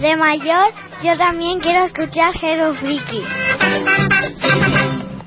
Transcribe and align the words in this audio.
de 0.00 0.16
mayor, 0.16 0.72
yo 1.02 1.16
también 1.16 1.60
quiero 1.60 1.84
escuchar 1.84 2.32
Hello 2.40 2.74
Freaky. 2.74 3.22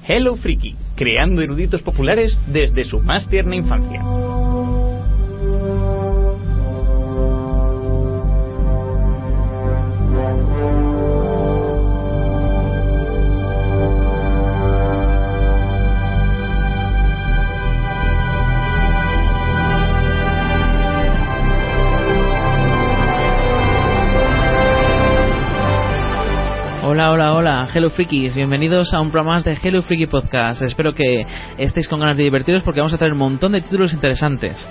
Hello 0.07 0.35
Freaky, 0.35 0.75
creando 0.95 1.41
eruditos 1.41 1.81
populares 1.81 2.37
desde 2.47 2.83
su 2.83 2.99
más 2.99 3.27
tierna 3.29 3.55
infancia. 3.55 4.01
Hola, 26.97 27.11
hola, 27.11 27.33
hola, 27.35 27.69
Hello 27.71 27.91
Freakies, 27.91 28.33
bienvenidos 28.33 28.91
a 28.91 28.99
un 28.99 29.11
programa 29.11 29.35
más 29.35 29.43
de 29.43 29.55
Hello 29.61 29.83
Freaky 29.83 30.07
Podcast. 30.07 30.63
Espero 30.63 30.95
que 30.95 31.27
estéis 31.59 31.87
con 31.87 31.99
ganas 31.99 32.17
de 32.17 32.23
divertiros 32.23 32.63
porque 32.63 32.79
vamos 32.79 32.91
a 32.91 32.97
traer 32.97 33.13
un 33.13 33.19
montón 33.19 33.51
de 33.51 33.61
títulos 33.61 33.93
interesantes. 33.93 34.65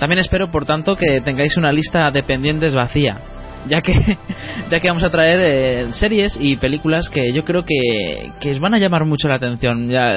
También 0.00 0.18
espero, 0.18 0.50
por 0.50 0.66
tanto, 0.66 0.96
que 0.96 1.20
tengáis 1.20 1.56
una 1.56 1.70
lista 1.70 2.10
de 2.10 2.24
pendientes 2.24 2.74
vacía, 2.74 3.18
ya 3.68 3.80
que 3.80 3.92
ya 4.70 4.80
que 4.80 4.88
vamos 4.88 5.02
a 5.04 5.10
traer 5.10 5.38
eh, 5.40 5.92
series 5.92 6.36
y 6.40 6.56
películas 6.56 7.08
que 7.08 7.32
yo 7.32 7.44
creo 7.44 7.64
que, 7.64 8.32
que 8.40 8.50
os 8.50 8.60
van 8.60 8.74
a 8.74 8.78
llamar 8.78 9.04
mucho 9.04 9.28
la 9.28 9.36
atención. 9.36 9.88
Ya, 9.90 10.12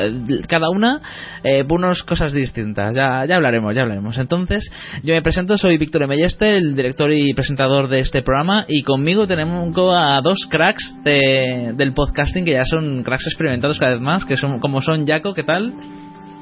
cada 0.48 0.70
una 0.70 1.02
eh, 1.44 1.64
por 1.64 1.80
unas 1.80 2.04
cosas 2.04 2.34
distintas. 2.34 2.96
Ya, 2.96 3.26
ya 3.26 3.36
hablaremos, 3.36 3.76
ya 3.76 3.84
hablaremos. 3.84 4.18
Entonces, 4.18 4.72
yo 5.04 5.14
me 5.14 5.22
presento, 5.22 5.58
soy 5.58 5.78
Víctor 5.78 6.04
Emelleste, 6.04 6.58
el 6.58 6.76
director 6.76 7.12
y 7.12 7.34
presentador 7.34 7.88
de 7.88 8.00
este 8.00 8.22
programa, 8.22 8.66
y 8.68 8.84
conmigo 8.84 9.28
tenemos 9.28 9.72
a 9.94 10.22
dos 10.22 10.38
cracks 10.50 10.94
de- 11.04 11.74
del 11.76 11.94
podcasting 11.94 12.46
que 12.46 12.52
ya 12.54 12.66
son 12.66 13.04
cracks 13.04 13.28
experimentados 13.28 13.80
cada 13.80 13.94
vez 13.94 14.02
más, 14.02 14.26
que 14.26 14.38
son 14.38 14.60
como 14.60 14.82
son 14.82 15.06
Jaco, 15.06 15.34
¿qué 15.34 15.44
tal? 15.44 15.74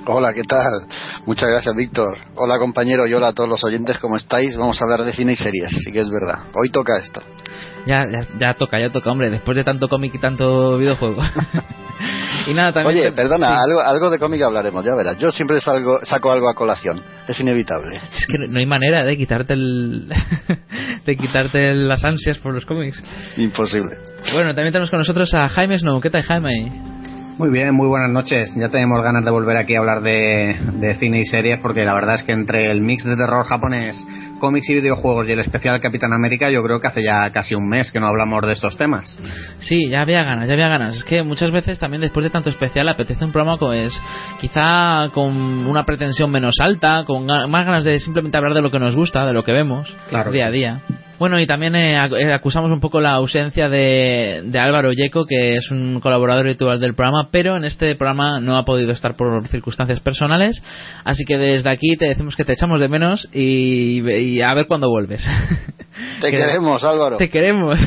Hola, 0.06 0.34
¿qué 0.34 0.44
tal? 0.44 0.88
Muchas 1.26 1.50
gracias, 1.50 1.76
Víctor. 1.76 2.18
Hola, 2.36 2.58
compañero, 2.58 3.06
y 3.06 3.14
hola 3.14 3.28
a 3.28 3.34
todos 3.34 3.50
los 3.50 3.64
oyentes, 3.64 4.00
¿cómo 4.00 4.18
estáis? 4.18 4.56
Vamos 4.58 4.82
a 4.82 4.86
hablar 4.86 5.04
de 5.04 5.14
cine 5.14 5.34
y 5.34 5.36
series, 5.36 5.72
sí 5.84 5.92
que 5.92 6.00
es 6.00 6.10
verdad. 6.10 6.40
Hoy 6.56 6.70
toca 6.72 6.98
esto. 6.98 7.22
Ya, 7.86 8.08
ya, 8.10 8.22
ya 8.40 8.54
toca, 8.56 8.80
ya 8.80 8.90
toca, 8.92 9.12
hombre, 9.12 9.30
después 9.30 9.56
de 9.56 9.64
tanto 9.64 9.88
cómic 9.88 10.16
y 10.16 10.20
tanto 10.20 10.78
videojuego. 10.78 11.22
y 12.48 12.54
nada, 12.54 12.74
también. 12.74 12.98
Oye, 13.02 13.10
te- 13.12 13.16
perdona, 13.16 13.48
sí. 13.48 13.54
algo, 13.66 13.82
algo 13.82 14.10
de 14.10 14.18
cómic 14.20 14.42
hablaremos, 14.42 14.84
ya 14.84 14.96
verás. 14.96 15.18
Yo 15.20 15.32
siempre 15.32 15.60
salgo, 15.62 16.00
saco 16.04 16.32
algo 16.32 16.50
a 16.50 16.56
colación, 16.56 17.02
es 17.28 17.40
inevitable. 17.40 17.98
Es 18.18 18.26
que 18.26 18.38
no- 18.40 18.48
no 18.48 18.58
hay 18.60 18.66
manera 18.66 19.04
de 19.04 19.16
quitarte 19.16 19.54
el 19.54 20.08
de 21.06 21.18
quitarte 21.18 21.76
las 21.76 22.04
ansias 22.04 22.38
por 22.40 22.54
los 22.54 22.66
cómics. 22.66 23.02
Imposible. 23.38 23.96
Bueno, 24.34 24.56
también 24.56 24.72
tenemos 24.72 24.90
con 24.90 25.00
nosotros 25.00 25.32
a 25.36 25.48
Jaime 25.50 25.78
Snow. 25.78 26.00
¿Qué 26.02 26.10
tal, 26.10 26.24
Jaime? 26.24 26.99
Muy 27.40 27.52
bien, 27.52 27.74
muy 27.74 27.88
buenas 27.88 28.12
noches. 28.12 28.54
Ya 28.58 28.68
tenemos 28.68 29.02
ganas 29.02 29.24
de 29.24 29.32
volver 29.32 29.56
aquí 29.56 29.74
a 29.74 29.80
hablar 29.80 30.02
de, 30.02 30.58
de 30.74 30.96
cine 30.96 31.22
y 31.22 31.24
series 31.24 31.62
porque 31.62 31.86
la 31.86 31.94
verdad 31.94 32.16
es 32.16 32.24
que 32.24 32.34
entre 32.34 32.70
el 32.70 32.82
mix 32.82 33.06
de 33.06 33.16
terror 33.16 33.46
japonés, 33.46 34.06
cómics 34.42 34.70
y 34.70 34.74
videojuegos 34.74 35.26
y 35.26 35.32
el 35.32 35.40
especial 35.40 35.80
Capitán 35.80 36.12
América 36.12 36.52
yo 36.52 36.62
creo 36.62 36.82
que 36.82 36.88
hace 36.88 37.02
ya 37.02 37.32
casi 37.32 37.56
un 37.56 37.70
mes 37.70 37.94
que 37.94 38.00
no 38.02 38.08
hablamos 38.08 38.46
de 38.46 38.52
estos 38.52 38.76
temas. 38.76 39.18
Sí, 39.60 39.90
ya 39.90 40.02
había 40.02 40.26
ganas, 40.26 40.50
ya 40.50 40.54
había 40.56 40.68
ganas. 40.68 40.98
Es 40.98 41.06
que 41.06 41.24
muchas 41.24 41.52
veces 41.52 41.80
también 41.80 42.02
después 42.02 42.26
de 42.26 42.30
tanto 42.30 42.50
especial 42.50 42.90
apetece 42.90 43.24
un 43.24 43.32
programa 43.32 43.58
pues 43.58 43.98
quizá 44.42 45.08
con 45.14 45.34
una 45.66 45.86
pretensión 45.86 46.30
menos 46.30 46.56
alta, 46.60 47.06
con 47.06 47.26
más 47.26 47.66
ganas 47.66 47.86
de 47.86 48.02
simplemente 48.02 48.38
hablar 48.38 48.54
de 48.54 48.62
lo 48.62 48.70
que 48.70 48.80
nos 48.80 48.98
gusta, 48.98 49.26
de 49.26 49.32
lo 49.32 49.46
que 49.46 49.54
vemos 49.54 49.96
Claro 50.10 50.32
que 50.32 50.36
día 50.40 50.48
a 50.48 50.52
día. 50.52 50.82
Bueno, 51.20 51.38
y 51.40 51.46
también 51.46 51.76
eh, 51.76 51.96
eh, 51.98 52.34
acusamos 52.34 52.72
un 52.72 52.80
poco 52.80 53.02
la 53.02 53.12
ausencia 53.12 53.68
de, 53.68 54.42
de 54.46 54.60
Álvaro 54.60 54.94
Yeco, 54.94 55.26
que 55.26 55.56
es 55.56 55.70
un 55.70 56.00
colaborador 56.00 56.46
habitual 56.46 56.80
del 56.80 56.96
programa, 56.96 57.28
pero 57.30 57.58
en 57.58 57.66
este 57.66 57.94
programa 57.96 58.40
no 58.40 58.56
ha 58.58 58.64
podido 58.64 58.92
estar 58.92 59.16
por 59.16 59.46
circunstancias 59.50 60.00
personales, 60.00 60.64
así 61.04 61.26
que 61.26 61.38
desde 61.38 61.70
aquí 61.70 61.98
te 61.98 62.06
decimos 62.08 62.36
que 62.38 62.46
te 62.46 62.54
echamos 62.54 62.80
de 62.80 62.88
menos 62.88 63.28
y, 63.34 64.02
y 64.10 64.42
a 64.42 64.54
ver 64.54 64.66
cuándo 64.68 64.90
vuelves. 64.90 65.28
Te 66.22 66.32
Que- 66.32 66.38
queremos, 66.38 66.84
Álvaro. 66.86 67.18
te 67.18 67.30
queremos. 67.30 67.78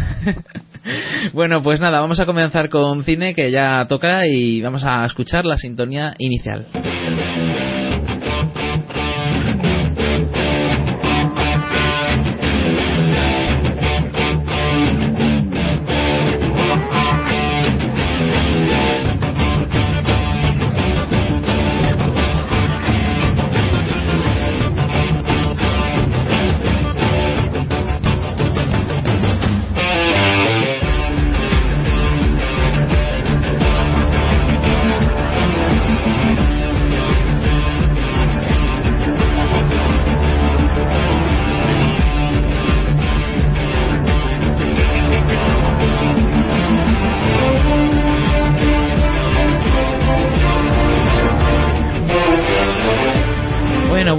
bueno, 1.33 1.63
pues 1.63 1.81
nada, 1.81 2.01
vamos 2.01 2.21
a 2.21 2.27
comenzar 2.27 2.69
con 2.69 3.03
cine 3.03 3.35
que 3.35 3.51
ya 3.51 3.87
toca 3.89 4.27
y 4.27 4.61
vamos 4.61 4.85
a 4.85 5.07
escuchar 5.07 5.47
la 5.47 5.57
sintonía 5.57 6.15
inicial. 6.19 6.67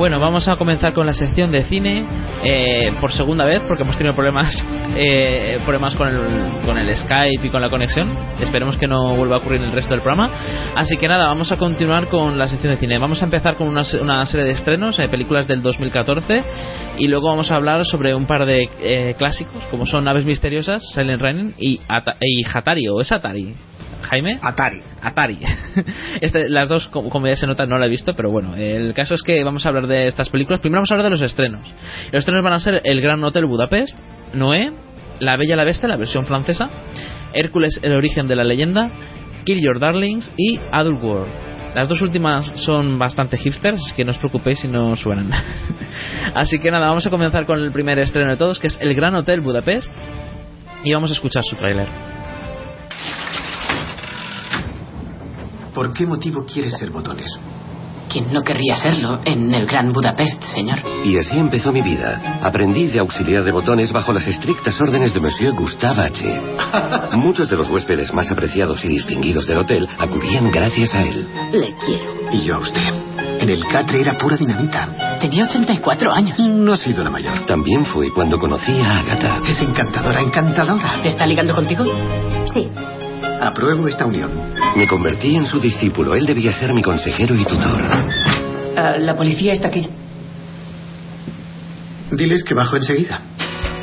Bueno, 0.03 0.19
vamos 0.19 0.49
a 0.49 0.57
comenzar 0.57 0.91
con 0.93 1.05
la 1.05 1.13
sección 1.13 1.49
de 1.49 1.63
cine 1.63 2.05
eh, 2.43 2.91
por 2.99 3.13
segunda 3.13 3.45
vez 3.45 3.63
porque 3.65 3.83
hemos 3.83 3.97
tenido 3.97 4.13
problemas 4.13 4.53
eh, 4.97 5.61
problemas 5.63 5.95
con 5.95 6.09
el, 6.09 6.65
con 6.65 6.77
el 6.77 6.93
Skype 6.93 7.47
y 7.47 7.49
con 7.49 7.61
la 7.61 7.69
conexión. 7.69 8.13
Esperemos 8.41 8.75
que 8.75 8.85
no 8.85 9.15
vuelva 9.15 9.37
a 9.37 9.39
ocurrir 9.39 9.61
en 9.61 9.67
el 9.67 9.71
resto 9.71 9.91
del 9.91 10.01
programa. 10.01 10.29
Así 10.75 10.97
que 10.97 11.07
nada, 11.07 11.27
vamos 11.27 11.53
a 11.53 11.57
continuar 11.57 12.09
con 12.09 12.37
la 12.37 12.47
sección 12.47 12.73
de 12.73 12.79
cine. 12.79 12.99
Vamos 12.99 13.21
a 13.21 13.25
empezar 13.25 13.55
con 13.55 13.69
una, 13.69 13.83
una 14.01 14.25
serie 14.25 14.47
de 14.47 14.51
estrenos, 14.51 14.99
eh, 14.99 15.07
películas 15.07 15.47
del 15.47 15.61
2014 15.61 16.43
y 16.97 17.07
luego 17.07 17.29
vamos 17.29 17.49
a 17.49 17.55
hablar 17.55 17.85
sobre 17.85 18.13
un 18.13 18.25
par 18.25 18.45
de 18.45 18.69
eh, 18.81 19.15
clásicos 19.17 19.63
como 19.71 19.85
son 19.85 20.05
Aves 20.09 20.25
Misteriosas, 20.25 20.83
Silent 20.93 21.21
Running 21.21 21.53
y 21.57 21.79
Hatari 21.87 22.89
o 22.89 22.99
es 22.99 23.09
Atari. 23.09 23.55
Jaime. 24.03 24.39
Atari. 24.41 24.81
Atari. 25.01 25.39
Este, 26.21 26.47
las 26.49 26.69
dos, 26.69 26.87
como, 26.87 27.27
ya 27.27 27.35
se 27.35 27.47
nota, 27.47 27.65
no 27.65 27.77
la 27.77 27.87
he 27.87 27.89
visto, 27.89 28.13
pero 28.15 28.31
bueno, 28.31 28.55
el 28.55 28.93
caso 28.93 29.15
es 29.15 29.23
que 29.23 29.43
vamos 29.43 29.65
a 29.65 29.69
hablar 29.69 29.87
de 29.87 30.05
estas 30.05 30.29
películas. 30.29 30.61
Primero 30.61 30.79
vamos 30.79 30.91
a 30.91 30.95
hablar 30.95 31.05
de 31.05 31.17
los 31.17 31.21
estrenos. 31.21 31.73
Los 32.11 32.19
estrenos 32.19 32.43
van 32.43 32.53
a 32.53 32.59
ser 32.59 32.81
El 32.83 33.01
Gran 33.01 33.23
Hotel 33.23 33.45
Budapest, 33.45 33.97
Noé, 34.33 34.71
La 35.19 35.35
Bella 35.35 35.55
y 35.55 35.57
la 35.57 35.63
Bestia, 35.63 35.89
la 35.89 35.97
versión 35.97 36.25
francesa, 36.25 36.69
Hércules, 37.33 37.79
el 37.81 37.93
origen 37.93 38.27
de 38.27 38.35
la 38.35 38.43
leyenda, 38.43 38.89
Kill 39.43 39.61
Your 39.61 39.79
Darlings 39.79 40.31
y 40.37 40.59
Adult 40.71 41.03
World. 41.03 41.53
Las 41.75 41.89
dos 41.89 42.01
últimas 42.01 42.51
son 42.55 42.99
bastante 42.99 43.37
hipsters, 43.37 43.79
así 43.79 43.95
que 43.95 44.05
no 44.05 44.11
os 44.11 44.19
preocupéis 44.19 44.59
si 44.59 44.67
no 44.67 44.95
suenan. 44.95 45.31
así 46.35 46.59
que 46.59 46.69
nada, 46.69 46.87
vamos 46.87 47.05
a 47.07 47.09
comenzar 47.09 47.45
con 47.45 47.59
el 47.59 47.71
primer 47.71 47.97
estreno 47.97 48.31
de 48.31 48.37
todos, 48.37 48.59
que 48.59 48.67
es 48.67 48.77
El 48.79 48.93
Gran 48.93 49.15
Hotel 49.15 49.41
Budapest, 49.41 49.91
y 50.83 50.93
vamos 50.93 51.09
a 51.09 51.13
escuchar 51.13 51.43
su 51.43 51.55
tráiler. 51.55 51.87
¿Por 55.73 55.91
qué 55.91 56.05
motivo 56.05 56.45
quieres 56.45 56.77
ser 56.77 56.91
botones? 56.91 57.31
¿Quién 58.07 58.31
no 58.31 58.43
querría 58.43 58.75
serlo 58.75 59.19
en 59.25 59.51
el 59.55 59.65
Gran 59.65 59.91
Budapest, 59.91 60.43
señor? 60.43 60.79
Y 61.03 61.17
así 61.17 61.35
empezó 61.39 61.71
mi 61.71 61.81
vida. 61.81 62.39
Aprendí 62.43 62.87
de 62.87 62.99
auxiliar 62.99 63.43
de 63.43 63.51
botones 63.51 63.91
bajo 63.91 64.13
las 64.13 64.27
estrictas 64.27 64.79
órdenes 64.79 65.15
de 65.15 65.19
Monsieur 65.19 65.53
Gustave 65.55 66.05
H. 66.05 66.41
Muchos 67.17 67.49
de 67.49 67.57
los 67.57 67.69
huéspedes 67.69 68.13
más 68.13 68.29
apreciados 68.29 68.85
y 68.85 68.89
distinguidos 68.89 69.47
del 69.47 69.57
hotel 69.57 69.87
acudían 69.97 70.51
gracias 70.51 70.93
a 70.93 71.01
él. 71.01 71.27
Le 71.51 71.73
quiero. 71.73 72.13
Y 72.31 72.43
yo 72.43 72.55
a 72.55 72.59
usted. 72.59 72.93
En 73.39 73.49
el 73.49 73.65
Catre 73.65 74.01
era 74.01 74.13
pura 74.13 74.37
dinamita. 74.37 75.17
Tenía 75.19 75.45
84 75.45 76.13
años. 76.13 76.37
No 76.37 76.73
ha 76.73 76.77
sido 76.77 77.03
la 77.03 77.09
mayor. 77.09 77.47
También 77.47 77.83
fue 77.83 78.11
cuando 78.11 78.37
conocí 78.37 78.73
a 78.79 78.99
Agatha. 78.99 79.41
Es 79.47 79.59
encantadora, 79.59 80.21
encantadora. 80.21 81.01
¿Está 81.03 81.25
ligando 81.25 81.55
contigo? 81.55 81.83
Sí. 82.53 82.69
Apruebo 83.41 83.87
esta 83.87 84.05
unión. 84.05 84.31
Me 84.75 84.87
convertí 84.87 85.35
en 85.35 85.45
su 85.45 85.59
discípulo. 85.59 86.15
Él 86.15 86.25
debía 86.25 86.51
ser 86.51 86.73
mi 86.73 86.81
consejero 86.81 87.35
y 87.35 87.45
tutor. 87.45 87.81
Ah, 88.75 88.95
la 88.97 89.15
policía 89.15 89.53
está 89.53 89.67
aquí. 89.67 89.87
Diles 92.11 92.43
que 92.43 92.53
bajo 92.53 92.75
enseguida. 92.75 93.21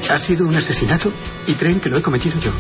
Ha 0.08 0.18
sido 0.18 0.46
un 0.46 0.54
asesinato 0.54 1.12
y 1.46 1.54
creen 1.54 1.80
que 1.80 1.88
lo 1.88 1.98
he 1.98 2.02
cometido 2.02 2.38
yo. 2.40 2.50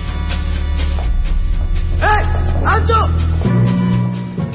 ¡Eh! 2.00 2.64
¡Alto! 2.64 3.10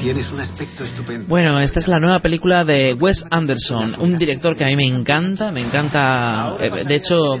Tienes 0.06 0.30
un 0.30 0.38
aspecto 0.38 0.84
estupendo. 0.84 1.24
Bueno, 1.26 1.58
esta 1.58 1.80
es 1.80 1.88
la 1.88 1.98
nueva 1.98 2.20
película 2.20 2.64
de 2.64 2.94
Wes 2.94 3.24
Anderson, 3.28 3.96
un 3.98 4.16
director 4.16 4.56
que 4.56 4.62
a 4.64 4.68
mí 4.68 4.76
me 4.76 4.84
encanta, 4.86 5.50
me 5.50 5.62
encanta. 5.62 6.54
eh, 6.60 6.84
De 6.86 6.94
hecho, 6.94 7.40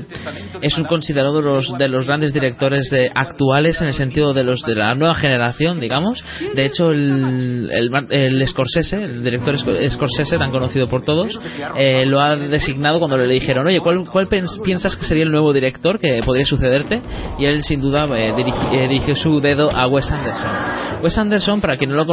es 0.60 0.76
un 0.76 0.82
considerado 0.86 1.36
de 1.40 1.42
los, 1.44 1.72
de 1.78 1.88
los 1.88 2.08
grandes 2.08 2.32
directores 2.32 2.90
de, 2.90 3.08
actuales 3.14 3.80
en 3.82 3.86
el 3.86 3.94
sentido 3.94 4.34
de 4.34 4.42
los 4.42 4.62
de 4.62 4.74
la 4.74 4.96
nueva 4.96 5.14
generación, 5.14 5.78
digamos. 5.78 6.24
De 6.56 6.64
hecho, 6.64 6.90
el, 6.90 7.70
el, 7.70 7.90
el 8.10 8.48
Scorsese, 8.48 9.04
el 9.04 9.22
director 9.22 9.54
Sco- 9.58 9.88
Scorsese, 9.88 10.36
tan 10.36 10.50
conocido 10.50 10.88
por 10.88 11.02
todos, 11.02 11.38
eh, 11.76 12.04
lo 12.04 12.20
ha 12.20 12.34
designado 12.34 12.98
cuando 12.98 13.16
le 13.16 13.32
dijeron, 13.32 13.64
oye, 13.68 13.78
¿cuál, 13.78 14.04
cuál 14.10 14.26
piensas 14.64 14.96
que 14.96 15.04
sería 15.04 15.22
el 15.22 15.30
nuevo 15.30 15.52
director 15.52 16.00
que 16.00 16.20
podría 16.24 16.44
sucederte? 16.44 17.00
Y 17.38 17.44
él, 17.44 17.62
sin 17.62 17.80
duda, 17.80 18.08
eh, 18.18 18.32
eh, 18.72 18.88
dirigió 18.88 19.14
su 19.14 19.40
dedo 19.40 19.70
a 19.70 19.86
Wes 19.86 20.10
Anderson. 20.10 20.50
Wes 21.04 21.16
Anderson, 21.16 21.60
para 21.60 21.76
quien 21.76 21.90
no 21.90 21.96
lo 21.96 22.04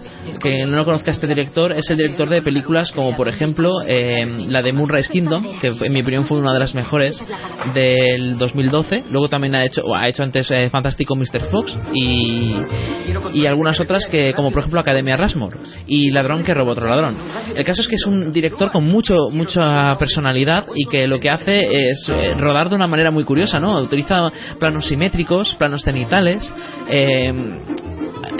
conozcas, 0.00 0.38
que 0.40 0.66
no 0.66 0.84
conozca 0.84 1.10
este 1.10 1.26
director, 1.26 1.72
es 1.72 1.88
el 1.90 1.96
director 1.98 2.28
de 2.28 2.42
películas 2.42 2.92
como, 2.92 3.16
por 3.16 3.28
ejemplo, 3.28 3.82
eh, 3.86 4.26
la 4.48 4.62
de 4.62 4.72
Moonrise 4.72 5.12
Kingdom, 5.12 5.58
que 5.58 5.68
en 5.68 5.92
mi 5.92 6.00
opinión 6.02 6.24
fue 6.24 6.38
una 6.38 6.52
de 6.52 6.58
las 6.58 6.74
mejores 6.74 7.22
del 7.74 8.38
2012. 8.38 9.04
Luego 9.10 9.28
también 9.28 9.54
ha 9.54 9.64
hecho, 9.64 9.94
ha 9.94 10.08
hecho 10.08 10.22
antes 10.22 10.50
eh, 10.50 10.70
Fantástico 10.70 11.16
Mr. 11.16 11.44
Fox 11.50 11.78
y, 11.94 12.54
y 13.34 13.46
algunas 13.46 13.80
otras 13.80 14.06
que, 14.06 14.32
como 14.34 14.50
por 14.50 14.60
ejemplo 14.60 14.80
Academia 14.80 15.16
Rasmore 15.16 15.58
y 15.86 16.10
Ladrón 16.10 16.44
que 16.44 16.54
robó 16.54 16.72
otro 16.72 16.88
ladrón. 16.88 17.16
El 17.54 17.64
caso 17.64 17.80
es 17.82 17.88
que 17.88 17.96
es 17.96 18.06
un 18.06 18.32
director 18.32 18.70
con 18.70 18.84
mucho 18.84 19.30
mucha 19.30 19.96
personalidad 19.98 20.66
y 20.74 20.86
que 20.86 21.06
lo 21.06 21.18
que 21.18 21.30
hace 21.30 21.60
es 21.60 22.08
eh, 22.08 22.34
rodar 22.36 22.68
de 22.68 22.76
una 22.76 22.86
manera 22.86 23.10
muy 23.10 23.24
curiosa, 23.24 23.58
¿no? 23.58 23.80
Utiliza 23.80 24.30
planos 24.58 24.86
simétricos, 24.86 25.54
planos 25.56 25.82
cenitales. 25.82 26.52
eh, 26.88 27.32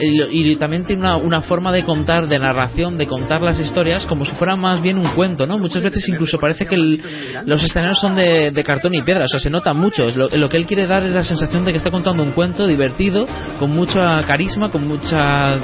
y, 0.00 0.56
también 0.56 0.84
tiene 0.84 1.02
una, 1.02 1.16
una 1.16 1.40
forma 1.42 1.72
de 1.72 1.84
contar, 1.84 2.26
de 2.28 2.38
narración, 2.38 2.98
de 2.98 3.06
contar 3.06 3.42
las 3.42 3.58
historias 3.60 4.04
como 4.06 4.24
si 4.24 4.32
fuera 4.32 4.56
más 4.56 4.80
bien 4.82 4.98
un 4.98 5.08
cuento, 5.10 5.46
¿no? 5.46 5.58
Muchas 5.58 5.82
veces 5.82 6.06
incluso 6.08 6.38
parece 6.38 6.66
que 6.66 6.74
el- 6.74 7.00
los 7.46 7.62
escenarios 7.62 8.00
son 8.00 8.14
de, 8.14 8.50
de 8.50 8.64
cartón 8.64 8.94
y 8.94 9.02
piedra, 9.02 9.24
o 9.24 9.28
sea, 9.28 9.40
se 9.40 9.50
nota 9.50 9.72
mucho. 9.72 10.04
Lo, 10.16 10.28
lo 10.28 10.48
que 10.48 10.56
él 10.56 10.66
quiere 10.66 10.86
dar 10.86 11.02
es 11.04 11.12
la 11.12 11.22
sensación 11.22 11.64
de 11.64 11.72
que 11.72 11.78
está 11.78 11.90
contando 11.90 12.22
un 12.22 12.32
cuento 12.32 12.66
divertido, 12.66 13.26
con 13.58 13.70
mucha 13.70 14.22
carisma, 14.24 14.70
con 14.70 14.86
mucha 14.86 15.56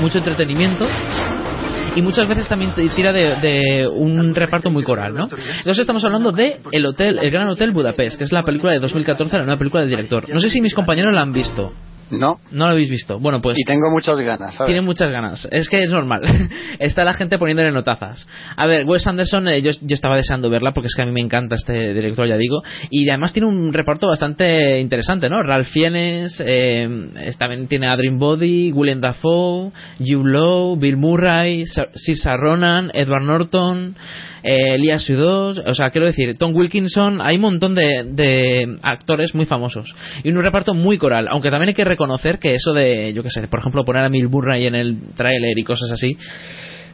mucho 0.00 0.18
entretenimiento 0.18 0.86
y 1.96 2.02
muchas 2.02 2.26
veces 2.28 2.46
también 2.48 2.70
te 2.72 2.88
tira 2.90 3.12
de, 3.12 3.34
de 3.36 3.88
un 3.88 4.34
reparto 4.34 4.70
muy 4.70 4.82
coral, 4.84 5.14
¿no? 5.14 5.24
Entonces 5.24 5.78
estamos 5.80 6.04
hablando 6.04 6.30
de 6.32 6.58
El 6.70 6.86
Hotel, 6.86 7.18
El 7.20 7.30
Gran 7.30 7.48
Hotel 7.48 7.72
Budapest, 7.72 8.16
que 8.18 8.24
es 8.24 8.32
la 8.32 8.42
película 8.42 8.72
de 8.72 8.78
2014, 8.78 9.36
la 9.38 9.44
nueva 9.44 9.58
película 9.58 9.80
del 9.82 9.90
director. 9.90 10.28
No 10.32 10.40
sé 10.40 10.48
si 10.48 10.60
mis 10.60 10.74
compañeros 10.74 11.12
la 11.12 11.22
han 11.22 11.32
visto. 11.32 11.72
No. 12.10 12.38
No 12.50 12.64
la 12.66 12.72
habéis 12.72 12.90
visto. 12.90 13.18
Bueno, 13.20 13.40
pues 13.40 13.58
Y 13.58 13.64
tengo 13.64 13.90
muchas 13.90 14.18
ganas, 14.20 14.54
¿sabes? 14.54 14.66
tiene 14.66 14.80
muchas 14.80 15.10
ganas. 15.10 15.48
Es 15.50 15.68
que 15.68 15.82
es 15.82 15.90
normal. 15.90 16.22
Está 16.78 17.04
la 17.04 17.12
gente 17.12 17.38
poniéndole 17.38 17.70
notazas. 17.72 18.26
A 18.56 18.66
ver, 18.66 18.84
Wes 18.84 19.06
Anderson, 19.06 19.48
eh, 19.48 19.62
yo, 19.62 19.70
yo 19.80 19.94
estaba 19.94 20.16
deseando 20.16 20.50
verla 20.50 20.72
porque 20.72 20.88
es 20.88 20.94
que 20.94 21.02
a 21.02 21.06
mí 21.06 21.12
me 21.12 21.20
encanta 21.20 21.54
este 21.56 21.94
director, 21.94 22.26
ya 22.26 22.36
digo. 22.36 22.62
Y 22.90 23.08
además 23.08 23.32
tiene 23.32 23.48
un 23.48 23.72
reparto 23.72 24.08
bastante 24.08 24.78
interesante, 24.80 25.28
¿no? 25.28 25.42
Ralph 25.42 25.68
Fiennes, 25.68 26.42
eh, 26.44 26.88
también 27.38 27.68
tiene 27.68 27.86
Adrien 27.88 28.18
Body, 28.18 28.72
William 28.72 29.00
Dafoe, 29.00 29.70
Hugh 30.00 30.24
Lowe, 30.26 30.76
Bill 30.78 30.96
Murray, 30.96 31.66
Sa- 31.66 31.88
Saoirse 31.94 32.36
Ronan, 32.36 32.90
Edward 32.94 33.22
Norton, 33.24 33.96
eh, 34.42 34.74
Elias 34.74 35.02
Sudós, 35.02 35.58
o 35.64 35.74
sea, 35.74 35.90
quiero 35.90 36.06
decir, 36.06 36.36
Tom 36.38 36.54
Wilkinson, 36.54 37.20
hay 37.22 37.36
un 37.36 37.42
montón 37.42 37.74
de, 37.74 38.04
de 38.04 38.76
actores 38.82 39.34
muy 39.34 39.44
famosos 39.44 39.94
y 40.22 40.30
un 40.30 40.40
reparto 40.42 40.74
muy 40.74 40.98
coral, 40.98 41.26
aunque 41.30 41.50
también 41.50 41.68
hay 41.68 41.74
que 41.74 41.84
reconocer 41.84 42.38
que 42.38 42.54
eso 42.54 42.72
de, 42.72 43.12
yo 43.12 43.22
qué 43.22 43.30
sé, 43.30 43.46
por 43.48 43.60
ejemplo, 43.60 43.84
poner 43.84 44.04
a 44.04 44.08
Bill 44.08 44.28
Murray 44.28 44.66
en 44.66 44.74
el 44.74 44.96
tráiler 45.16 45.58
y 45.58 45.64
cosas 45.64 45.90
así, 45.92 46.16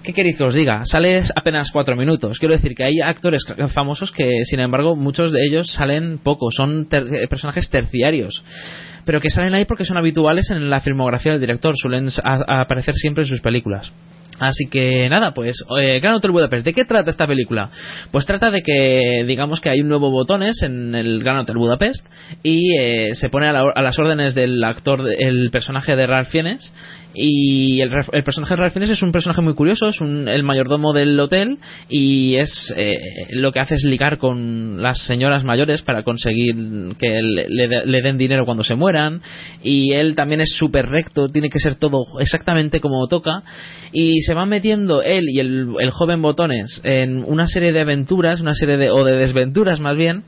¿Qué 0.03 0.13
queréis 0.13 0.37
que 0.37 0.45
os 0.45 0.55
diga? 0.55 0.83
Sales 0.85 1.33
apenas 1.35 1.73
cuatro 1.73 1.97
minutos. 1.97 2.39
Quiero 2.39 2.55
decir 2.55 2.77
que 2.77 2.85
hay 2.85 3.01
actores 3.01 3.43
famosos 3.75 4.13
que, 4.13 4.45
sin 4.45 4.61
embargo, 4.61 4.95
muchos 4.95 5.33
de 5.33 5.45
ellos 5.45 5.73
salen 5.73 6.19
poco. 6.19 6.53
Son 6.53 6.89
ter- 6.89 7.13
eh, 7.13 7.27
personajes 7.27 7.69
terciarios. 7.69 8.45
Pero 9.05 9.21
que 9.21 9.31
salen 9.31 9.55
ahí 9.55 9.65
porque 9.65 9.85
son 9.85 9.97
habituales 9.97 10.49
en 10.53 10.71
la 10.71 10.81
filmografía 10.81 11.33
del 11.33 11.41
director. 11.41 11.75
Suelen 11.77 12.07
aparecer 12.23 12.95
siempre 12.95 13.25
en 13.25 13.29
sus 13.31 13.41
películas. 13.41 13.93
Así 14.39 14.67
que 14.71 15.09
nada, 15.09 15.33
pues 15.33 15.57
eh, 15.81 15.99
Gran 16.01 16.15
Hotel 16.15 16.31
Budapest. 16.31 16.65
¿De 16.65 16.73
qué 16.75 16.85
trata 16.85 17.11
esta 17.11 17.27
película? 17.27 17.71
Pues 18.11 18.27
trata 18.27 18.51
de 18.51 18.63
que, 18.63 19.25
digamos 19.27 19.61
que 19.61 19.71
hay 19.71 19.81
un 19.81 19.89
nuevo 19.89 20.11
botones 20.11 20.63
en 20.63 20.95
el 20.95 21.23
Gran 21.23 21.39
Hotel 21.39 21.57
Budapest 21.57 22.07
y 22.43 22.77
eh, 22.79 23.15
se 23.15 23.29
pone 23.31 23.49
a, 23.49 23.53
la- 23.53 23.73
a 23.75 23.83
las 23.83 23.99
órdenes 23.99 24.35
del 24.35 24.63
actor, 24.63 25.05
el 25.19 25.51
personaje 25.51 25.97
de 25.97 26.07
Ralph 26.07 26.29
Fiennes. 26.29 26.73
Y 27.19 27.81
el, 27.81 27.91
el 28.13 28.23
personaje 28.25 28.55
de 28.55 28.61
Ralph 28.61 28.77
es 28.77 29.03
un 29.03 29.11
personaje 29.13 29.41
muy 29.41 29.55
curioso, 29.55 29.87
es 29.89 30.01
un- 30.01 30.29
el 30.29 30.43
mayordomo 30.43 30.93
del 30.93 31.19
hotel 31.19 31.59
y 31.89 32.35
es 32.37 32.73
eh, 32.77 32.95
lo 33.31 33.53
que 33.53 33.61
hace 33.61 33.75
es 33.77 33.85
ligar 33.85 34.19
con 34.19 34.83
las 34.83 34.99
señoras 35.07 35.43
mayores 35.43 35.83
para 35.83 36.03
conseguir 36.03 36.55
que 36.99 37.21
le, 37.23 37.49
le 37.49 37.87
le 37.87 38.03
den 38.03 38.19
dinero 38.19 38.45
cuando 38.45 38.65
se 38.65 38.75
mueran. 38.75 39.23
Y 39.63 39.93
él 39.93 40.15
también 40.15 40.41
es 40.41 40.51
súper 40.57 40.87
recto, 40.87 41.29
tiene 41.29 41.49
que 41.51 41.59
ser 41.61 41.77
todo 41.77 42.05
exactamente 42.21 42.81
como 42.81 43.07
toca. 43.09 43.43
Y 43.93 44.21
se 44.23 44.35
van 44.35 44.49
metiendo 44.51 45.01
él 45.03 45.25
y 45.31 45.41
el, 45.41 45.69
el 45.79 45.91
joven 45.91 46.21
Botones 46.21 46.81
en 46.85 47.25
una 47.25 47.47
serie 47.47 47.73
de 47.73 47.81
aventuras, 47.81 48.41
una 48.41 48.55
serie 48.55 48.77
de, 48.77 48.91
o 48.91 49.05
de 49.05 49.17
desventuras 49.17 49.81
más 49.81 49.97
bien, 49.97 50.25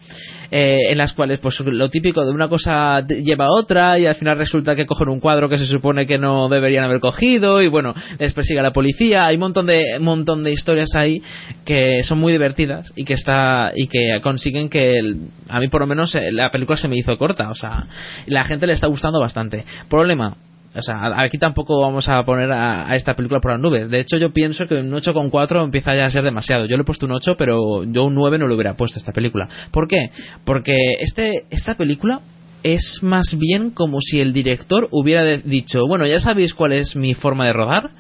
eh, 0.51 0.91
en 0.91 0.99
las 0.99 1.13
cuales 1.13 1.39
pues 1.41 1.61
lo 1.61 1.91
típico 1.91 2.25
de 2.25 2.33
una 2.33 2.49
cosa 2.49 3.07
lleva 3.07 3.47
a 3.47 3.53
otra 3.53 3.99
y 3.99 4.07
al 4.07 4.15
final 4.15 4.39
resulta 4.39 4.75
que 4.75 4.87
cogen 4.87 5.09
un 5.09 5.21
cuadro 5.21 5.49
que 5.49 5.59
se 5.59 5.67
supone 5.67 6.07
que 6.07 6.19
no 6.19 6.49
deberían 6.49 6.85
haber 6.85 7.01
cogido 7.01 7.61
y 7.61 7.69
bueno, 7.69 7.95
les 8.19 8.33
persigue 8.33 8.61
a 8.61 8.63
la 8.63 8.73
policía, 8.73 9.27
hay 9.27 9.37
un 9.37 9.41
montón 9.41 9.67
de 9.67 9.99
montón 10.01 10.45
de 10.45 10.53
historias 10.53 10.95
ahí 10.95 11.23
que 11.65 12.03
son 12.03 12.19
muy 12.19 12.33
divertidas 12.33 12.93
y 12.97 13.05
que 13.05 13.15
está 13.15 13.73
y 13.75 13.89
que 13.89 14.21
consiguen 14.23 14.69
que 14.69 15.01
a 15.49 15.61
mí 15.61 15.69
por 15.69 15.83
lo 15.83 15.87
menos 15.87 16.15
eh, 16.15 16.33
la 16.33 16.51
película 16.51 16.77
se 16.77 16.89
me 16.89 16.97
hizo 16.97 17.17
corta, 17.19 17.51
o 17.51 17.55
sea, 17.55 17.87
la 18.27 18.45
gente 18.45 18.67
le 18.67 18.73
está 18.73 18.87
gustando 18.87 19.21
bastante. 19.21 19.65
Problema, 19.89 20.35
o 20.75 20.83
sea, 20.83 21.21
aquí 21.21 21.39
tampoco 21.39 21.81
vamos 21.81 22.09
a 22.09 22.23
poner 22.25 22.53
a, 22.53 22.95
esta 22.95 23.15
película 23.15 23.41
por 23.41 23.53
las 23.53 23.61
nubes. 23.61 23.89
De 23.89 24.01
hecho, 24.01 24.19
yo 24.19 24.33
pienso 24.33 24.67
que 24.67 24.75
un 24.75 24.91
8,4 24.91 25.65
empieza 25.65 25.95
ya 25.95 26.05
a 26.05 26.11
ser 26.11 26.25
demasiado. 26.25 26.67
Yo 26.67 26.77
le 26.77 26.83
he 26.83 26.85
puesto 26.85 27.07
un 27.07 27.13
8, 27.13 27.37
pero 27.39 27.85
yo 27.85 28.05
un 28.05 28.15
9 28.15 28.39
no 28.39 28.47
le 28.47 28.55
hubiera 28.55 28.75
puesto 28.75 28.99
a 28.99 29.01
esta 29.01 29.13
película. 29.13 29.49
¿Por 29.71 29.89
qué? 29.89 30.11
Porque 30.45 30.77
este, 31.01 31.45
esta 31.51 31.75
película 31.75 32.21
es 32.63 32.99
más 33.03 33.37
bien 33.39 33.71
como 33.71 34.01
si 34.01 34.21
el 34.21 34.33
director 34.33 34.89
hubiera 34.91 35.25
dicho, 35.39 35.87
bueno, 35.87 36.07
ya 36.07 36.21
sabéis 36.21 36.55
cuál 36.55 36.73
es 36.73 36.97
mi 36.97 37.15
forma 37.15 37.47
de 37.47 37.53
rodar, 37.53 37.91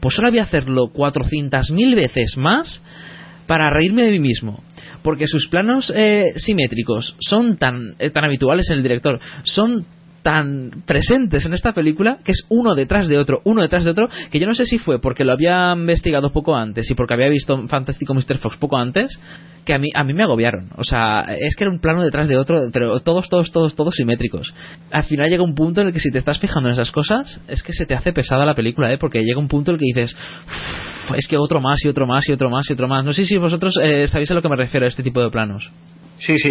pues 0.00 0.18
ahora 0.18 0.30
voy 0.30 0.38
a 0.40 0.44
hacerlo 0.44 0.86
400.000 0.92 1.94
veces 1.94 2.36
más 2.36 2.82
para 3.46 3.70
reírme 3.70 4.02
de 4.02 4.12
mí 4.12 4.18
mismo. 4.18 4.62
Porque 5.02 5.28
sus 5.28 5.48
planos 5.48 5.92
eh, 5.94 6.32
simétricos 6.36 7.14
son 7.20 7.56
tan, 7.56 7.94
eh, 7.98 8.10
tan 8.10 8.24
habituales 8.24 8.68
en 8.70 8.78
el 8.78 8.82
director, 8.82 9.20
son 9.44 9.86
tan 10.26 10.82
presentes 10.84 11.46
en 11.46 11.54
esta 11.54 11.70
película 11.70 12.18
que 12.24 12.32
es 12.32 12.46
uno 12.48 12.74
detrás 12.74 13.06
de 13.06 13.16
otro, 13.16 13.42
uno 13.44 13.62
detrás 13.62 13.84
de 13.84 13.92
otro, 13.92 14.08
que 14.28 14.40
yo 14.40 14.46
no 14.48 14.56
sé 14.56 14.66
si 14.66 14.76
fue 14.76 15.00
porque 15.00 15.22
lo 15.22 15.30
había 15.30 15.72
investigado 15.72 16.32
poco 16.32 16.56
antes 16.56 16.90
y 16.90 16.94
porque 16.96 17.14
había 17.14 17.28
visto 17.28 17.68
Fantástico 17.68 18.12
Mr. 18.12 18.38
Fox 18.38 18.56
poco 18.56 18.76
antes, 18.76 19.20
que 19.64 19.72
a 19.72 19.78
mí, 19.78 19.86
a 19.94 20.02
mí 20.02 20.14
me 20.14 20.24
agobiaron. 20.24 20.70
O 20.76 20.82
sea, 20.82 21.20
es 21.38 21.54
que 21.54 21.62
era 21.62 21.70
un 21.70 21.78
plano 21.78 22.02
detrás 22.02 22.26
de 22.26 22.36
otro, 22.36 22.72
todos, 23.04 23.28
todos, 23.28 23.52
todos, 23.52 23.76
todos 23.76 23.94
simétricos. 23.94 24.52
Al 24.90 25.04
final 25.04 25.30
llega 25.30 25.44
un 25.44 25.54
punto 25.54 25.82
en 25.82 25.86
el 25.86 25.92
que 25.92 26.00
si 26.00 26.10
te 26.10 26.18
estás 26.18 26.40
fijando 26.40 26.70
en 26.70 26.72
esas 26.72 26.90
cosas, 26.90 27.40
es 27.46 27.62
que 27.62 27.72
se 27.72 27.86
te 27.86 27.94
hace 27.94 28.12
pesada 28.12 28.44
la 28.44 28.54
película, 28.54 28.92
¿eh? 28.92 28.98
Porque 28.98 29.22
llega 29.22 29.38
un 29.38 29.46
punto 29.46 29.70
en 29.70 29.74
el 29.76 29.78
que 29.78 30.00
dices, 30.00 30.16
"Uf, 31.08 31.16
es 31.18 31.28
que 31.28 31.38
otro 31.38 31.60
más 31.60 31.84
y 31.84 31.88
otro 31.88 32.04
más 32.04 32.28
y 32.28 32.32
otro 32.32 32.50
más 32.50 32.68
y 32.68 32.72
otro 32.72 32.88
más. 32.88 33.04
No 33.04 33.12
sé 33.12 33.24
si 33.24 33.38
vosotros 33.38 33.78
eh, 33.80 34.08
sabéis 34.08 34.32
a 34.32 34.34
lo 34.34 34.42
que 34.42 34.48
me 34.48 34.56
refiero 34.56 34.86
a 34.86 34.88
este 34.88 35.04
tipo 35.04 35.22
de 35.22 35.30
planos. 35.30 35.70
Sí, 36.18 36.38
sí. 36.38 36.50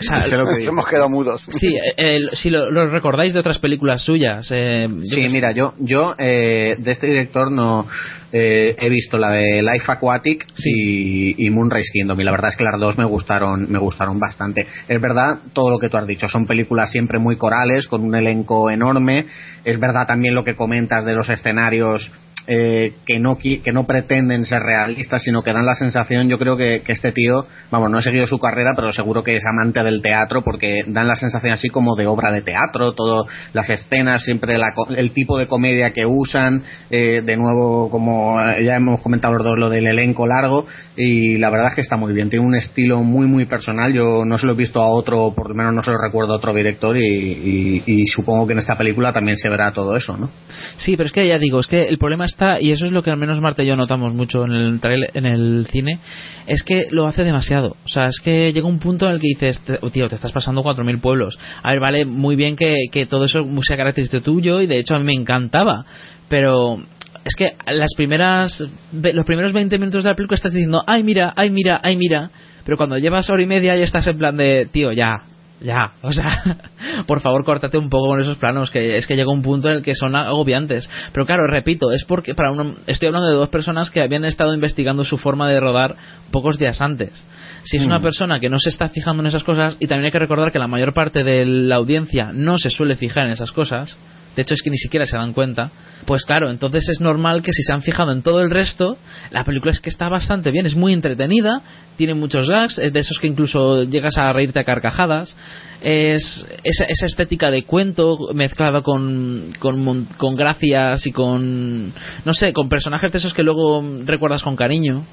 O 0.00 0.02
sea, 0.02 0.22
Sé 0.28 0.36
lo 0.36 0.46
que 0.46 0.54
Nos 0.54 0.66
hemos 0.68 0.86
quedado 0.88 1.08
mudos. 1.08 1.46
Sí, 1.58 1.68
el- 1.96 2.30
si 2.32 2.50
lo, 2.50 2.70
lo 2.70 2.86
recordáis 2.88 3.32
de 3.32 3.40
otras 3.40 3.58
películas 3.58 4.02
suyas. 4.02 4.48
eh, 4.50 4.86
yo 4.88 4.98
Sí, 5.04 5.26
mira, 5.30 5.52
yo, 5.52 5.74
yo 5.78 6.14
eh, 6.18 6.76
de 6.78 6.92
este 6.92 7.06
director 7.06 7.50
no 7.52 7.86
eh, 8.32 8.74
he 8.78 8.88
visto 8.88 9.16
la 9.16 9.30
de 9.30 9.62
Life 9.62 9.84
Aquatic 9.86 10.46
y, 10.64 11.46
y 11.46 11.50
Moonrise 11.50 11.90
Kingdom 11.92 12.20
y 12.20 12.24
la 12.24 12.32
verdad 12.32 12.50
es 12.50 12.56
que 12.56 12.64
las 12.64 12.80
dos 12.80 12.98
me 12.98 13.04
gustaron, 13.04 13.70
me 13.70 13.78
gustaron 13.78 14.18
bastante. 14.18 14.66
Es 14.88 15.00
verdad 15.00 15.38
todo 15.52 15.70
lo 15.70 15.78
que 15.78 15.88
tú 15.88 15.96
has 15.96 16.06
dicho, 16.06 16.28
son 16.28 16.46
películas 16.46 16.90
siempre 16.90 17.18
muy 17.20 17.36
corales 17.36 17.86
con 17.86 18.02
un 18.02 18.14
elenco 18.16 18.70
enorme. 18.70 19.26
Es 19.64 19.78
verdad 19.78 20.06
también 20.06 20.34
lo 20.34 20.42
que 20.44 20.56
comentas 20.56 21.04
de 21.04 21.14
los 21.14 21.30
escenarios 21.30 22.10
eh, 22.46 22.94
que 23.06 23.18
no 23.18 23.36
que 23.38 23.72
no 23.72 23.86
pretenden 23.86 24.44
ser 24.44 24.62
realistas 24.62 25.22
sino 25.22 25.42
que 25.42 25.52
dan 25.52 25.64
la 25.66 25.74
sensación 25.74 26.28
yo 26.28 26.38
creo 26.38 26.56
que, 26.56 26.82
que 26.84 26.92
este 26.92 27.12
tío 27.12 27.46
vamos 27.70 27.90
no 27.90 27.98
he 27.98 28.02
seguido 28.02 28.26
su 28.26 28.38
carrera 28.38 28.72
pero 28.76 28.92
seguro 28.92 29.22
que 29.22 29.36
es 29.36 29.42
amante 29.46 29.82
del 29.82 30.02
teatro 30.02 30.42
porque 30.42 30.82
dan 30.86 31.08
la 31.08 31.16
sensación 31.16 31.52
así 31.54 31.68
como 31.68 31.96
de 31.96 32.06
obra 32.06 32.30
de 32.32 32.42
teatro 32.42 32.92
todo 32.92 33.26
las 33.52 33.70
escenas 33.70 34.22
siempre 34.24 34.58
la 34.58 34.68
el 34.96 35.12
tipo 35.12 35.38
de 35.38 35.46
comedia 35.46 35.92
que 35.92 36.06
usan 36.06 36.62
eh, 36.90 37.22
de 37.24 37.36
nuevo 37.36 37.88
como 37.90 38.36
ya 38.38 38.76
hemos 38.76 39.00
comentado 39.00 39.34
los 39.34 39.44
dos 39.46 39.58
lo 39.58 39.70
del 39.70 39.86
elenco 39.86 40.26
largo 40.26 40.66
y 40.96 41.38
la 41.38 41.50
verdad 41.50 41.68
es 41.70 41.74
que 41.74 41.80
está 41.80 41.96
muy 41.96 42.12
bien. 42.12 42.30
Tiene 42.30 42.44
un 42.46 42.54
estilo 42.54 43.02
muy 43.02 43.26
muy 43.26 43.46
personal 43.46 43.92
yo 43.92 44.24
no 44.24 44.38
se 44.38 44.46
lo 44.46 44.52
he 44.52 44.56
visto 44.56 44.80
a 44.82 44.88
otro 44.88 45.32
por 45.34 45.48
lo 45.50 45.54
menos 45.54 45.72
no 45.74 45.82
se 45.82 45.90
lo 45.90 45.98
recuerdo 45.98 46.34
a 46.34 46.36
otro 46.36 46.52
director 46.52 46.96
y, 46.96 47.02
y- 47.06 47.82
y 47.86 48.06
supongo 48.06 48.46
que 48.46 48.52
en 48.52 48.58
esta 48.60 48.76
película 48.76 49.12
también 49.12 49.38
se 49.38 49.48
verá 49.48 49.72
todo 49.72 49.96
eso 49.96 50.16
no 50.16 50.30
Sí, 50.76 50.96
pero 50.96 51.06
es 51.06 51.12
que 51.12 51.26
ya 51.28 51.38
digo, 51.38 51.60
es 51.60 51.66
que 51.66 51.82
el 51.84 51.98
problema 51.98 52.24
y 52.60 52.70
eso 52.72 52.84
es 52.86 52.92
lo 52.92 53.02
que 53.02 53.10
al 53.10 53.16
menos 53.16 53.40
Marta 53.40 53.62
y 53.62 53.66
yo 53.66 53.76
notamos 53.76 54.12
mucho 54.14 54.44
en 54.44 54.52
el, 54.52 54.80
trail- 54.80 55.08
en 55.14 55.26
el 55.26 55.66
cine, 55.70 55.98
es 56.46 56.62
que 56.62 56.88
lo 56.90 57.06
hace 57.06 57.24
demasiado. 57.24 57.76
O 57.84 57.88
sea, 57.88 58.06
es 58.06 58.20
que 58.22 58.52
llega 58.52 58.66
un 58.66 58.78
punto 58.78 59.06
en 59.06 59.12
el 59.12 59.20
que 59.20 59.28
dices, 59.28 59.60
"Te- 59.62 59.78
oh, 59.80 59.90
tío, 59.90 60.08
te 60.08 60.16
estás 60.16 60.32
pasando 60.32 60.62
4.000 60.62 60.98
pueblos. 61.00 61.38
A 61.62 61.70
ver, 61.70 61.80
vale, 61.80 62.04
muy 62.04 62.36
bien 62.36 62.56
que, 62.56 62.74
que 62.92 63.06
todo 63.06 63.24
eso 63.24 63.46
sea 63.62 63.76
característico 63.76 64.22
tuyo, 64.22 64.60
y 64.60 64.66
de 64.66 64.78
hecho 64.78 64.94
a 64.94 64.98
mí 64.98 65.04
me 65.04 65.14
encantaba, 65.14 65.84
pero 66.28 66.78
es 67.24 67.34
que 67.36 67.52
las 67.72 67.94
primeras, 67.96 68.64
los 68.92 69.24
primeros 69.24 69.52
20 69.52 69.78
minutos 69.78 70.04
de 70.04 70.10
la 70.10 70.16
película 70.16 70.36
estás 70.36 70.52
diciendo, 70.52 70.82
ay, 70.86 71.02
mira, 71.04 71.32
ay, 71.36 71.50
mira, 71.50 71.80
ay, 71.82 71.96
mira, 71.96 72.30
pero 72.64 72.76
cuando 72.76 72.98
llevas 72.98 73.30
hora 73.30 73.42
y 73.42 73.46
media 73.46 73.76
ya 73.76 73.84
estás 73.84 74.06
en 74.06 74.18
plan 74.18 74.36
de, 74.36 74.66
tío, 74.70 74.92
ya, 74.92 75.22
ya, 75.60 75.92
o 76.02 76.12
sea, 76.12 76.58
por 77.06 77.20
favor, 77.20 77.44
córtate 77.44 77.78
un 77.78 77.88
poco 77.88 78.08
con 78.08 78.20
esos 78.20 78.36
planos, 78.38 78.70
que 78.70 78.96
es 78.96 79.06
que 79.06 79.16
llega 79.16 79.30
un 79.32 79.42
punto 79.42 79.68
en 79.68 79.76
el 79.76 79.82
que 79.82 79.94
son 79.94 80.14
agobiantes. 80.14 80.90
Pero 81.12 81.24
claro, 81.26 81.46
repito, 81.46 81.90
es 81.92 82.04
porque 82.04 82.34
para 82.34 82.52
una, 82.52 82.74
estoy 82.86 83.06
hablando 83.08 83.28
de 83.28 83.36
dos 83.36 83.48
personas 83.48 83.90
que 83.90 84.02
habían 84.02 84.24
estado 84.24 84.52
investigando 84.54 85.04
su 85.04 85.16
forma 85.16 85.48
de 85.48 85.60
rodar 85.60 85.96
pocos 86.30 86.58
días 86.58 86.80
antes. 86.80 87.24
Si 87.64 87.78
es 87.78 87.86
una 87.86 87.98
Mm. 87.98 88.02
persona 88.02 88.40
que 88.40 88.50
no 88.50 88.58
se 88.58 88.68
está 88.68 88.88
fijando 88.88 89.22
en 89.22 89.28
esas 89.28 89.44
cosas, 89.44 89.76
y 89.80 89.86
también 89.86 90.06
hay 90.06 90.12
que 90.12 90.18
recordar 90.18 90.52
que 90.52 90.58
la 90.58 90.68
mayor 90.68 90.92
parte 90.92 91.24
de 91.24 91.46
la 91.46 91.76
audiencia 91.76 92.30
no 92.32 92.58
se 92.58 92.70
suele 92.70 92.96
fijar 92.96 93.24
en 93.26 93.32
esas 93.32 93.52
cosas, 93.52 93.96
de 94.36 94.42
hecho 94.42 94.54
es 94.54 94.62
que 94.62 94.70
ni 94.70 94.78
siquiera 94.78 95.06
se 95.06 95.16
dan 95.16 95.32
cuenta, 95.32 95.70
pues 96.06 96.24
claro, 96.24 96.50
entonces 96.50 96.88
es 96.88 97.00
normal 97.00 97.42
que 97.42 97.52
si 97.52 97.62
se 97.62 97.72
han 97.72 97.82
fijado 97.82 98.12
en 98.12 98.22
todo 98.22 98.40
el 98.40 98.50
resto, 98.50 98.96
la 99.30 99.44
película 99.44 99.72
es 99.72 99.80
que 99.80 99.90
está 99.90 100.08
bastante 100.08 100.50
bien, 100.50 100.66
es 100.66 100.74
muy 100.74 100.92
entretenida, 100.92 101.62
tiene 101.96 102.14
muchos 102.14 102.48
gags, 102.48 102.78
es 102.78 102.92
de 102.92 103.00
esos 103.00 103.18
que 103.18 103.26
incluso 103.26 103.84
llegas 103.84 104.18
a 104.18 104.32
reírte 104.32 104.60
a 104.60 104.64
carcajadas, 104.64 105.36
es 105.80 106.46
esa, 106.64 107.06
estética 107.06 107.50
de 107.50 107.64
cuento 107.64 108.16
mezclada 108.34 108.82
con, 108.82 109.52
con, 109.58 110.06
con 110.16 110.34
gracias 110.34 111.06
y 111.06 111.12
con, 111.12 111.92
no 112.24 112.32
sé, 112.32 112.52
con 112.52 112.68
personajes 112.68 113.12
de 113.12 113.18
esos 113.18 113.34
que 113.34 113.42
luego 113.42 113.84
recuerdas 114.04 114.42
con 114.42 114.56
cariño. 114.56 115.04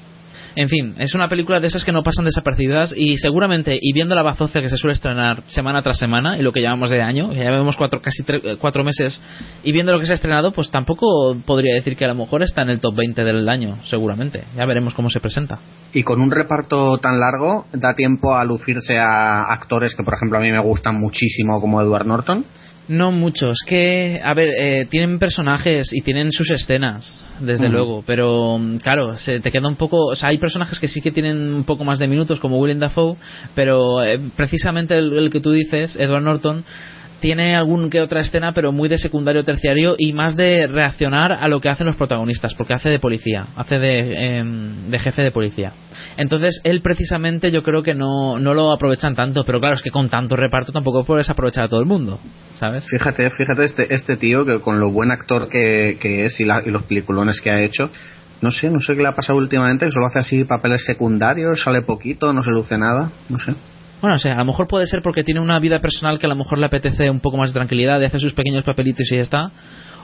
En 0.54 0.68
fin, 0.68 0.94
es 0.98 1.14
una 1.14 1.28
película 1.28 1.60
de 1.60 1.66
esas 1.68 1.82
que 1.84 1.92
no 1.92 2.02
pasan 2.02 2.26
desapercibidas 2.26 2.94
y 2.96 3.16
seguramente, 3.16 3.78
y 3.80 3.92
viendo 3.94 4.14
la 4.14 4.22
bazofia 4.22 4.60
que 4.60 4.68
se 4.68 4.76
suele 4.76 4.92
estrenar 4.94 5.42
semana 5.46 5.80
tras 5.80 5.98
semana 5.98 6.36
y 6.38 6.42
lo 6.42 6.52
que 6.52 6.60
llevamos 6.60 6.90
de 6.90 7.00
año, 7.00 7.32
ya 7.32 7.50
vemos 7.50 7.76
cuatro, 7.76 8.00
casi 8.02 8.22
tre- 8.22 8.40
eh, 8.44 8.56
cuatro 8.60 8.84
meses, 8.84 9.20
y 9.64 9.72
viendo 9.72 9.92
lo 9.92 9.98
que 10.00 10.04
se 10.06 10.12
ha 10.12 10.14
estrenado, 10.14 10.52
pues 10.52 10.70
tampoco 10.70 11.36
podría 11.46 11.74
decir 11.74 11.96
que 11.96 12.04
a 12.04 12.08
lo 12.08 12.14
mejor 12.14 12.42
está 12.42 12.62
en 12.62 12.68
el 12.70 12.80
top 12.80 12.94
20 12.96 13.24
del 13.24 13.48
año, 13.48 13.78
seguramente. 13.84 14.44
Ya 14.54 14.66
veremos 14.66 14.92
cómo 14.94 15.08
se 15.08 15.20
presenta. 15.20 15.58
Y 15.94 16.02
con 16.02 16.20
un 16.20 16.30
reparto 16.30 16.98
tan 16.98 17.18
largo, 17.18 17.66
da 17.72 17.94
tiempo 17.94 18.34
a 18.34 18.44
lucirse 18.44 18.98
a 18.98 19.44
actores 19.52 19.94
que, 19.94 20.02
por 20.04 20.14
ejemplo, 20.14 20.36
a 20.38 20.40
mí 20.42 20.52
me 20.52 20.58
gustan 20.60 21.00
muchísimo, 21.00 21.60
como 21.60 21.80
Edward 21.80 22.06
Norton. 22.06 22.44
No 22.92 23.10
muchos, 23.10 23.58
que, 23.66 24.20
a 24.22 24.34
ver, 24.34 24.50
eh, 24.58 24.86
tienen 24.90 25.18
personajes 25.18 25.94
y 25.94 26.02
tienen 26.02 26.30
sus 26.30 26.50
escenas, 26.50 27.10
desde 27.40 27.64
Ujú. 27.64 27.72
luego, 27.72 28.04
pero 28.06 28.58
mm, 28.58 28.76
claro, 28.76 29.16
se 29.16 29.40
te 29.40 29.50
queda 29.50 29.66
un 29.66 29.76
poco, 29.76 30.08
o 30.08 30.14
sea, 30.14 30.28
hay 30.28 30.36
personajes 30.36 30.78
que 30.78 30.88
sí 30.88 31.00
que 31.00 31.10
tienen 31.10 31.54
un 31.54 31.64
poco 31.64 31.84
más 31.84 31.98
de 31.98 32.06
minutos, 32.06 32.38
como 32.38 32.58
Willem 32.58 32.80
Dafoe, 32.80 33.16
pero 33.54 34.04
eh, 34.04 34.20
precisamente 34.36 34.94
el, 34.98 35.10
el 35.14 35.30
que 35.30 35.40
tú 35.40 35.52
dices, 35.52 35.96
Edward 35.96 36.22
Norton, 36.22 36.64
tiene 37.22 37.56
algún 37.56 37.88
que 37.88 38.02
otra 38.02 38.20
escena, 38.20 38.52
pero 38.52 38.72
muy 38.72 38.90
de 38.90 38.98
secundario 38.98 39.44
terciario 39.44 39.94
y 39.96 40.12
más 40.12 40.36
de 40.36 40.66
reaccionar 40.66 41.32
a 41.32 41.48
lo 41.48 41.60
que 41.60 41.70
hacen 41.70 41.86
los 41.86 41.96
protagonistas, 41.96 42.54
porque 42.54 42.74
hace 42.74 42.90
de 42.90 42.98
policía, 42.98 43.46
hace 43.56 43.78
de, 43.78 44.40
em, 44.40 44.90
de 44.90 44.98
jefe 44.98 45.22
de 45.22 45.30
policía. 45.30 45.72
Entonces, 46.18 46.60
él 46.64 46.82
precisamente 46.82 47.50
yo 47.50 47.62
creo 47.62 47.82
que 47.82 47.94
no, 47.94 48.38
no 48.38 48.52
lo 48.52 48.72
aprovechan 48.72 49.14
tanto, 49.14 49.44
pero 49.44 49.60
claro, 49.60 49.76
es 49.76 49.82
que 49.82 49.90
con 49.90 50.10
tanto 50.10 50.36
reparto 50.36 50.72
tampoco 50.72 51.04
puedes 51.04 51.30
aprovechar 51.30 51.64
a 51.64 51.68
todo 51.68 51.80
el 51.80 51.86
mundo, 51.86 52.18
¿sabes? 52.58 52.84
Fíjate, 52.86 53.30
fíjate 53.30 53.64
este, 53.64 53.94
este 53.94 54.16
tío 54.18 54.44
que 54.44 54.60
con 54.60 54.78
lo 54.80 54.90
buen 54.90 55.10
actor 55.10 55.48
que, 55.48 55.96
que 56.00 56.26
es 56.26 56.38
y, 56.40 56.44
la- 56.44 56.62
y 56.66 56.70
los 56.70 56.82
peliculones 56.82 57.40
que 57.40 57.50
ha 57.50 57.62
hecho, 57.62 57.88
no 58.40 58.50
sé, 58.50 58.68
no 58.68 58.80
sé 58.80 58.96
qué 58.96 59.02
le 59.02 59.08
ha 59.08 59.12
pasado 59.12 59.38
últimamente, 59.38 59.86
que 59.86 59.92
solo 59.92 60.06
hace 60.08 60.18
así 60.18 60.44
papeles 60.44 60.84
secundarios, 60.84 61.62
sale 61.62 61.82
poquito, 61.82 62.32
no 62.32 62.42
se 62.42 62.50
luce 62.50 62.76
nada, 62.76 63.10
no 63.28 63.38
sé. 63.38 63.54
Bueno, 64.02 64.16
o 64.16 64.18
sea, 64.18 64.34
a 64.34 64.38
lo 64.38 64.44
mejor 64.44 64.66
puede 64.66 64.88
ser 64.88 65.00
porque 65.00 65.22
tiene 65.22 65.40
una 65.40 65.60
vida 65.60 65.80
personal 65.80 66.18
que 66.18 66.26
a 66.26 66.28
lo 66.28 66.34
mejor 66.34 66.58
le 66.58 66.66
apetece 66.66 67.08
un 67.08 67.20
poco 67.20 67.36
más 67.36 67.50
de 67.50 67.54
tranquilidad, 67.54 68.00
de 68.00 68.06
hacer 68.06 68.20
sus 68.20 68.34
pequeños 68.34 68.64
papelitos 68.64 69.10
y 69.12 69.14
ya 69.14 69.22
está. 69.22 69.52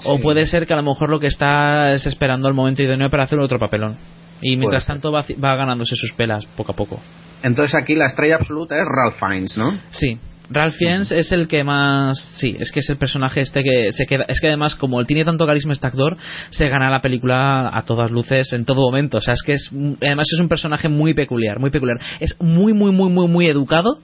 O 0.05 0.21
puede 0.21 0.47
ser 0.47 0.69
que 0.69 0.73
a 0.73 0.77
lo 0.77 0.85
mejor 0.85 1.11
lo 1.11 1.19
que 1.19 1.27
está 1.27 1.93
es 1.93 2.07
esperando 2.07 2.47
el 2.47 2.55
momento 2.55 2.81
idóneo 2.81 3.11
para 3.11 3.25
hacer 3.25 3.41
otro 3.41 3.59
papelón. 3.59 3.97
Y 4.41 4.57
mientras 4.57 4.87
tanto 4.87 5.11
va, 5.11 5.25
va 5.45 5.57
ganándose 5.57 5.97
sus 5.97 6.13
pelas 6.13 6.47
poco 6.47 6.71
a 6.71 6.77
poco. 6.77 7.01
Entonces 7.43 7.75
aquí 7.75 7.97
la 7.97 8.07
estrella 8.07 8.37
absoluta 8.37 8.77
es 8.77 8.85
Ralph 8.87 9.17
Fiennes, 9.19 9.59
¿no? 9.59 9.77
Sí. 9.91 10.17
Ralph 10.51 10.75
Fiennes 10.75 11.13
es 11.13 11.31
el 11.33 11.47
que 11.47 11.63
más 11.65 12.19
sí 12.37 12.57
es 12.59 12.73
que 12.73 12.81
es 12.81 12.89
el 12.89 12.97
personaje 12.97 13.41
este 13.41 13.63
que 13.63 13.93
se 13.93 14.07
queda 14.07 14.25
es 14.29 14.41
que 14.41 14.49
además 14.49 14.75
como 14.75 15.01
él 15.01 15.07
tiene 15.07 15.25
tanto 15.25 15.47
carisma 15.47 15.73
este 15.73 15.87
actor 15.87 16.17
se 16.51 16.69
gana 16.69 16.91
la 16.91 17.01
película 17.01 17.71
a 17.73 17.83
todas 17.83 18.11
luces 18.11 18.53
en 18.53 18.65
todo 18.65 18.81
momento. 18.81 19.19
O 19.19 19.21
sea 19.21 19.35
es 19.35 19.43
que 19.43 19.53
es 19.53 19.71
además 20.01 20.27
es 20.33 20.41
un 20.41 20.49
personaje 20.49 20.89
muy 20.89 21.15
peculiar 21.15 21.59
muy 21.59 21.71
peculiar. 21.71 21.99
Es 22.21 22.37
muy 22.41 22.73
muy 22.73 22.93
muy 22.93 23.11
muy 23.11 23.29
muy 23.29 23.47
educado 23.47 23.99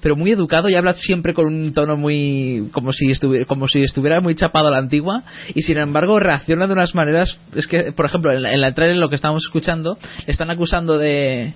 pero 0.00 0.16
muy 0.16 0.30
educado 0.30 0.68
y 0.68 0.76
habla 0.76 0.92
siempre 0.92 1.34
con 1.34 1.46
un 1.46 1.72
tono 1.72 1.96
muy 1.96 2.68
como 2.72 2.92
si 2.92 3.10
estuviera 3.10 3.44
como 3.46 3.66
si 3.66 3.82
estuviera 3.82 4.20
muy 4.20 4.34
chapado 4.34 4.68
a 4.68 4.70
la 4.70 4.78
antigua 4.78 5.24
y 5.54 5.62
sin 5.62 5.78
embargo 5.78 6.20
reacciona 6.20 6.66
de 6.66 6.72
unas 6.72 6.94
maneras 6.94 7.38
es 7.54 7.66
que 7.66 7.92
por 7.92 8.06
ejemplo 8.06 8.32
en 8.32 8.42
la, 8.42 8.52
en 8.52 8.60
la 8.60 8.70
lo 8.94 9.08
que 9.08 9.16
estamos 9.16 9.42
escuchando 9.44 9.98
le 10.26 10.32
están 10.32 10.50
acusando 10.50 10.98
de 10.98 11.54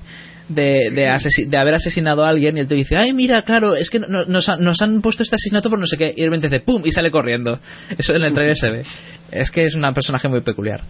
de, 0.48 0.90
de, 0.94 1.08
asesi- 1.08 1.46
de 1.46 1.56
haber 1.56 1.74
asesinado 1.74 2.24
a 2.24 2.28
alguien 2.28 2.56
y 2.56 2.60
él 2.60 2.68
te 2.68 2.74
dice, 2.74 2.96
ay 2.96 3.12
mira, 3.12 3.42
claro, 3.42 3.74
es 3.74 3.90
que 3.90 3.98
no- 4.00 4.24
nos, 4.24 4.48
han- 4.48 4.62
nos 4.62 4.80
han 4.82 5.00
puesto 5.02 5.22
este 5.22 5.36
asesinato 5.36 5.70
por 5.70 5.78
no 5.78 5.86
sé 5.86 5.96
qué 5.96 6.12
y 6.16 6.20
de 6.20 6.26
repente 6.26 6.48
dice, 6.48 6.60
pum, 6.60 6.82
y 6.84 6.92
sale 6.92 7.10
corriendo. 7.10 7.58
Eso 7.96 8.14
en 8.14 8.22
el 8.22 8.34
trailer 8.34 8.56
se 8.56 8.70
ve. 8.70 8.82
Es 9.30 9.50
que 9.50 9.64
es 9.66 9.74
un 9.74 9.82
personaje 9.94 10.28
muy 10.28 10.40
peculiar. 10.42 10.80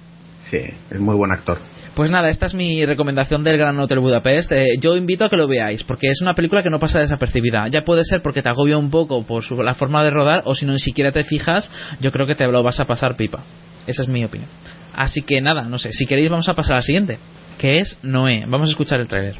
Sí, 0.40 0.58
es 0.90 0.98
muy 0.98 1.14
buen 1.14 1.30
actor. 1.30 1.58
Pues 1.94 2.10
nada, 2.10 2.30
esta 2.30 2.46
es 2.46 2.54
mi 2.54 2.84
recomendación 2.86 3.44
del 3.44 3.58
Gran 3.58 3.78
Hotel 3.78 4.00
Budapest. 4.00 4.50
Eh, 4.52 4.66
yo 4.80 4.96
invito 4.96 5.24
a 5.26 5.28
que 5.30 5.36
lo 5.36 5.46
veáis, 5.46 5.84
porque 5.84 6.08
es 6.08 6.20
una 6.22 6.34
película 6.34 6.62
que 6.62 6.70
no 6.70 6.80
pasa 6.80 6.98
desapercibida. 6.98 7.68
Ya 7.68 7.84
puede 7.84 8.02
ser 8.04 8.22
porque 8.22 8.42
te 8.42 8.48
agobia 8.48 8.78
un 8.78 8.90
poco 8.90 9.22
por 9.24 9.44
su- 9.44 9.62
la 9.62 9.74
forma 9.74 10.02
de 10.02 10.10
rodar, 10.10 10.42
o 10.46 10.54
si 10.54 10.64
no 10.66 10.72
ni 10.72 10.78
siquiera 10.80 11.12
te 11.12 11.22
fijas, 11.22 11.70
yo 12.00 12.10
creo 12.10 12.26
que 12.26 12.34
te 12.34 12.46
lo 12.48 12.62
vas 12.62 12.80
a 12.80 12.86
pasar 12.86 13.14
pipa. 13.16 13.44
Esa 13.86 14.02
es 14.02 14.08
mi 14.08 14.24
opinión. 14.24 14.48
Así 14.94 15.22
que 15.22 15.40
nada, 15.42 15.62
no 15.68 15.78
sé, 15.78 15.92
si 15.92 16.06
queréis 16.06 16.30
vamos 16.30 16.48
a 16.48 16.54
pasar 16.54 16.72
a 16.72 16.76
la 16.76 16.82
siguiente, 16.82 17.18
que 17.62 17.78
es 17.78 17.96
Noé. 18.02 18.44
Vamos 18.48 18.66
a 18.66 18.72
escuchar 18.72 18.98
el 18.98 19.06
tráiler. 19.06 19.36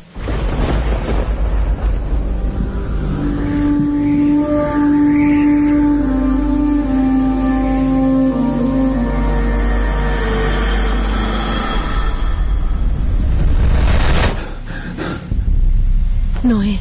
Noé, 16.45 16.79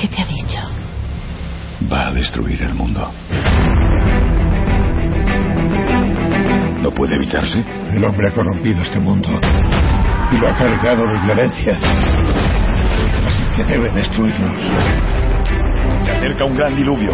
¿qué 0.00 0.06
te 0.06 0.22
ha 0.22 0.26
dicho? 0.26 0.60
Va 1.92 2.06
a 2.06 2.12
destruir 2.12 2.62
el 2.62 2.74
mundo. 2.74 3.10
¿No 6.82 6.92
puede 6.92 7.16
evitarse? 7.16 7.64
El 7.90 8.04
hombre 8.04 8.28
ha 8.28 8.32
corrompido 8.32 8.82
este 8.82 9.00
mundo 9.00 9.40
y 10.32 10.36
lo 10.38 10.48
ha 10.48 10.54
cargado 10.54 11.06
de 11.06 11.18
violencia. 11.20 11.78
Así 13.26 13.44
que 13.56 13.64
debe 13.64 13.90
destruirnos. 13.90 14.60
Se 16.04 16.10
acerca 16.10 16.44
un 16.44 16.56
gran 16.56 16.74
diluvio. 16.74 17.12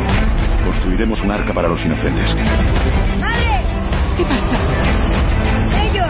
Construiremos 0.64 1.20
un 1.22 1.30
arca 1.30 1.52
para 1.52 1.68
los 1.68 1.84
inocentes. 1.84 2.34
¿Qué 4.16 4.24
pasa? 4.24 4.56
¡Ellos! 5.82 6.08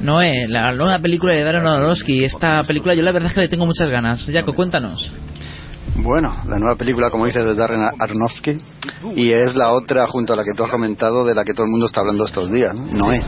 Noé, 0.00 0.46
la 0.48 0.72
nueva 0.72 0.98
película 0.98 1.34
de 1.34 1.42
Darren 1.44 1.66
Aronofsky. 1.66 2.24
Esta 2.24 2.62
película 2.64 2.94
yo 2.94 3.02
la 3.02 3.12
verdad 3.12 3.28
es 3.28 3.34
que 3.34 3.40
le 3.40 3.48
tengo 3.48 3.66
muchas 3.66 3.90
ganas. 3.90 4.28
Jaco, 4.30 4.54
cuéntanos. 4.54 5.12
Bueno, 5.96 6.34
la 6.46 6.58
nueva 6.58 6.76
película, 6.76 7.10
como 7.10 7.26
dices, 7.26 7.44
de 7.44 7.54
Darren 7.54 7.82
Aronofsky 7.98 8.58
y 9.14 9.30
es 9.30 9.54
la 9.54 9.72
otra 9.72 10.06
junto 10.06 10.32
a 10.32 10.36
la 10.36 10.44
que 10.44 10.52
tú 10.52 10.64
has 10.64 10.70
comentado 10.70 11.24
de 11.24 11.34
la 11.34 11.44
que 11.44 11.54
todo 11.54 11.64
el 11.64 11.70
mundo 11.70 11.86
está 11.86 12.00
hablando 12.00 12.24
estos 12.24 12.50
días, 12.50 12.74
¿no? 12.74 13.06
Noé. 13.06 13.22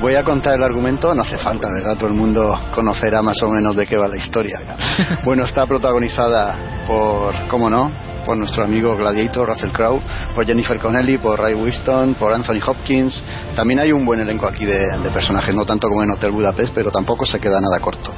Voy 0.00 0.14
a 0.16 0.24
contar 0.24 0.56
el 0.56 0.62
argumento, 0.62 1.14
no 1.14 1.22
hace 1.22 1.38
falta, 1.38 1.68
¿verdad? 1.72 1.96
Todo 1.96 2.08
el 2.08 2.14
mundo 2.14 2.58
conocerá 2.74 3.22
más 3.22 3.42
o 3.42 3.48
menos 3.48 3.74
de 3.74 3.86
qué 3.86 3.96
va 3.96 4.08
la 4.08 4.16
historia. 4.16 4.58
Bueno, 5.24 5.44
está 5.44 5.66
protagonizada 5.66 6.84
por, 6.86 7.48
¿cómo 7.48 7.70
no? 7.70 7.90
Por 8.24 8.36
nuestro 8.36 8.64
amigo 8.64 8.96
Gladiator, 8.96 9.48
Russell 9.48 9.70
Crowe, 9.70 10.00
por 10.34 10.44
Jennifer 10.46 10.78
Connelly, 10.78 11.18
por 11.18 11.38
Ray 11.38 11.54
Winston, 11.54 12.14
por 12.14 12.32
Anthony 12.32 12.60
Hopkins. 12.66 13.22
También 13.54 13.80
hay 13.80 13.92
un 13.92 14.04
buen 14.04 14.20
elenco 14.20 14.46
aquí 14.46 14.64
de, 14.64 15.10
personajes, 15.12 15.54
no 15.54 15.64
tanto 15.64 15.88
como 15.88 16.02
en 16.02 16.10
Hotel 16.10 16.30
Budapest, 16.32 16.74
pero 16.74 16.90
tampoco 16.90 17.24
se 17.26 17.38
queda 17.38 17.60
nada 17.60 17.78
corto. 17.80 18.12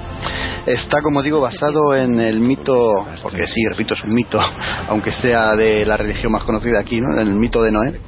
Está, 0.64 1.02
como 1.02 1.22
digo, 1.22 1.40
basado 1.40 1.94
en 1.94 2.18
el 2.18 2.40
mito, 2.40 3.06
porque 3.22 3.46
sí, 3.46 3.66
repito, 3.68 3.94
es 3.94 4.02
un 4.02 4.14
mito, 4.14 4.40
aunque 4.88 5.12
sea 5.12 5.54
de 5.54 5.84
la 5.84 5.96
religión 5.96 6.32
más 6.32 6.44
conocida 6.44 6.80
aquí, 6.80 7.00
¿no? 7.00 7.12
en 7.12 7.28
el 7.28 7.34
mito 7.34 7.62
de 7.62 7.72
Noé. 7.72 8.00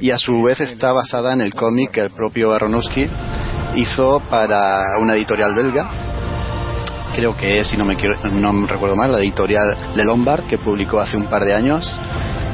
Y 0.00 0.10
a 0.10 0.18
su 0.18 0.42
vez 0.42 0.60
está 0.60 0.92
basada 0.92 1.32
en 1.32 1.40
el 1.40 1.54
cómic 1.54 1.90
que 1.90 2.00
el 2.00 2.10
propio 2.10 2.52
Aronofsky 2.52 3.06
hizo 3.74 4.22
para 4.28 4.98
una 5.00 5.14
editorial 5.14 5.54
belga 5.54 6.12
creo 7.12 7.36
que 7.36 7.60
es, 7.60 7.68
si 7.68 7.76
no 7.76 7.84
me, 7.84 7.96
quiero, 7.96 8.16
no 8.30 8.52
me 8.52 8.66
recuerdo 8.66 8.96
mal, 8.96 9.12
la 9.12 9.18
editorial 9.18 9.76
Le 9.94 10.04
Lombard, 10.04 10.44
que 10.44 10.58
publicó 10.58 11.00
hace 11.00 11.16
un 11.16 11.26
par 11.26 11.44
de 11.44 11.54
años. 11.54 11.94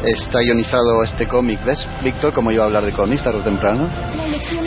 Está 0.05 0.43
ionizado 0.43 1.03
este 1.03 1.27
cómic, 1.27 1.65
¿ves, 1.65 1.89
Víctor? 2.05 2.33
Como 2.33 2.53
iba 2.53 2.63
a 2.63 2.67
hablar 2.67 2.85
de 2.85 2.93
cómics 2.93 3.23
tarde 3.23 3.41
o 3.41 3.43
temprano. 3.43 3.89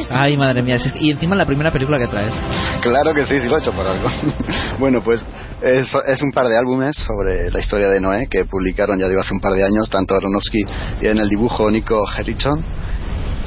Ay, 0.10 0.36
madre 0.36 0.62
mía. 0.62 0.77
Y 0.95 1.12
encima 1.12 1.36
la 1.36 1.45
primera 1.45 1.71
película 1.71 1.98
que 1.98 2.07
traes. 2.07 2.33
Claro 2.81 3.13
que 3.13 3.25
sí, 3.25 3.39
sí 3.39 3.48
lo 3.48 3.55
he 3.55 3.60
hecho 3.60 3.71
por 3.71 3.88
algo. 3.88 4.10
bueno, 4.79 5.01
pues 5.01 5.25
es, 5.62 5.88
es, 6.05 6.21
un 6.21 6.33
par 6.33 6.50
de 6.50 6.57
álbumes 6.57 6.98
sobre 6.98 7.50
la 7.50 7.60
historia 7.60 7.88
de 7.88 8.01
Noé 8.01 8.27
que 8.29 8.43
publicaron, 8.43 9.00
ya 9.00 9.07
digo, 9.07 9.21
hace 9.21 9.33
un 9.33 9.39
par 9.39 9.53
de 9.53 9.63
años, 9.63 9.89
tanto 9.89 10.15
Aronofsky 10.15 10.65
y 11.01 11.07
en 11.07 11.17
el 11.17 11.29
dibujo 11.29 11.71
Nico 11.71 12.03
Herrichon 12.17 12.65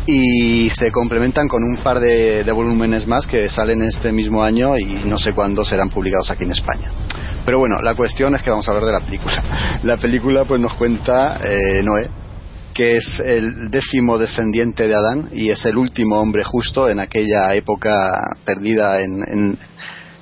y 0.06 0.68
se 0.70 0.90
complementan 0.92 1.48
con 1.48 1.62
un 1.62 1.78
par 1.78 1.98
de, 1.98 2.44
volúmenes 2.52 3.06
más 3.06 3.26
que 3.26 3.48
salen 3.48 3.82
este 3.82 4.12
mismo 4.12 4.42
año 4.42 4.78
y 4.78 5.02
no 5.06 5.18
sé 5.18 5.32
cuándo 5.32 5.64
serán 5.64 5.88
publicados 5.88 6.30
aquí 6.30 6.44
en 6.44 6.52
España. 6.52 6.90
Pero 7.44 7.58
bueno, 7.58 7.80
la 7.82 7.94
cuestión 7.94 8.34
es 8.34 8.42
que 8.42 8.50
vamos 8.50 8.66
a 8.68 8.72
hablar 8.72 8.86
de 8.86 8.92
la 8.92 9.00
película. 9.00 9.42
La 9.82 9.96
película 9.98 10.44
pues 10.44 10.60
nos 10.60 10.74
cuenta 10.74 11.38
eh, 11.42 11.82
Noé, 11.82 12.08
que 12.72 12.96
es 12.96 13.20
el 13.20 13.70
décimo 13.70 14.16
descendiente 14.16 14.88
de 14.88 14.94
Adán 14.94 15.28
y 15.32 15.50
es 15.50 15.64
el 15.66 15.76
último 15.76 16.18
hombre 16.18 16.42
justo 16.42 16.88
en 16.88 17.00
aquella 17.00 17.54
época 17.54 18.36
perdida 18.44 19.00
en, 19.00 19.58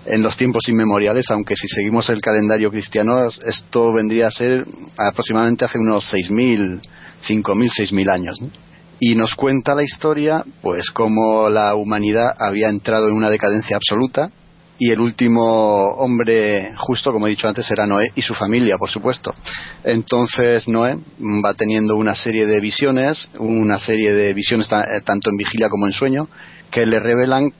en, 0.04 0.22
los 0.22 0.36
tiempos 0.36 0.68
inmemoriales, 0.68 1.30
aunque 1.30 1.54
si 1.54 1.68
seguimos 1.68 2.10
el 2.10 2.20
calendario 2.20 2.70
cristiano, 2.70 3.24
esto 3.26 3.92
vendría 3.92 4.26
a 4.26 4.30
ser 4.32 4.66
aproximadamente 4.96 5.64
hace 5.64 5.78
unos 5.78 6.12
6.000, 6.12 6.80
5.000, 7.24 7.44
6.000 7.44 8.10
años. 8.10 8.40
Y 9.04 9.16
nos 9.16 9.34
cuenta 9.34 9.74
la 9.74 9.82
historia, 9.82 10.44
pues 10.60 10.92
cómo 10.92 11.48
la 11.48 11.74
humanidad 11.74 12.36
había 12.38 12.68
entrado 12.68 13.08
en 13.08 13.16
una 13.16 13.30
decadencia 13.30 13.74
absoluta 13.74 14.30
y 14.78 14.92
el 14.92 15.00
último 15.00 15.88
hombre 15.94 16.72
justo, 16.78 17.12
como 17.12 17.26
he 17.26 17.30
dicho 17.30 17.48
antes, 17.48 17.68
era 17.68 17.84
Noé 17.84 18.12
y 18.14 18.22
su 18.22 18.32
familia, 18.32 18.78
por 18.78 18.90
supuesto. 18.90 19.34
Entonces 19.82 20.68
Noé 20.68 20.96
va 21.44 21.52
teniendo 21.54 21.96
una 21.96 22.14
serie 22.14 22.46
de 22.46 22.60
visiones, 22.60 23.28
una 23.40 23.76
serie 23.76 24.12
de 24.12 24.34
visiones 24.34 24.68
eh, 24.70 25.00
tanto 25.04 25.30
en 25.30 25.36
vigilia 25.36 25.68
como 25.68 25.88
en 25.88 25.92
sueño, 25.92 26.28
que 26.70 26.86
le 26.86 27.00
revelan 27.00 27.52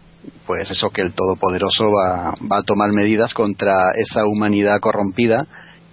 pues 0.46 0.70
eso 0.70 0.90
que 0.90 1.02
el 1.02 1.12
Todopoderoso 1.12 1.90
va, 1.90 2.36
va 2.52 2.58
a 2.58 2.62
tomar 2.62 2.92
medidas 2.92 3.34
contra 3.34 3.90
esa 3.96 4.26
humanidad 4.26 4.78
corrompida 4.78 5.44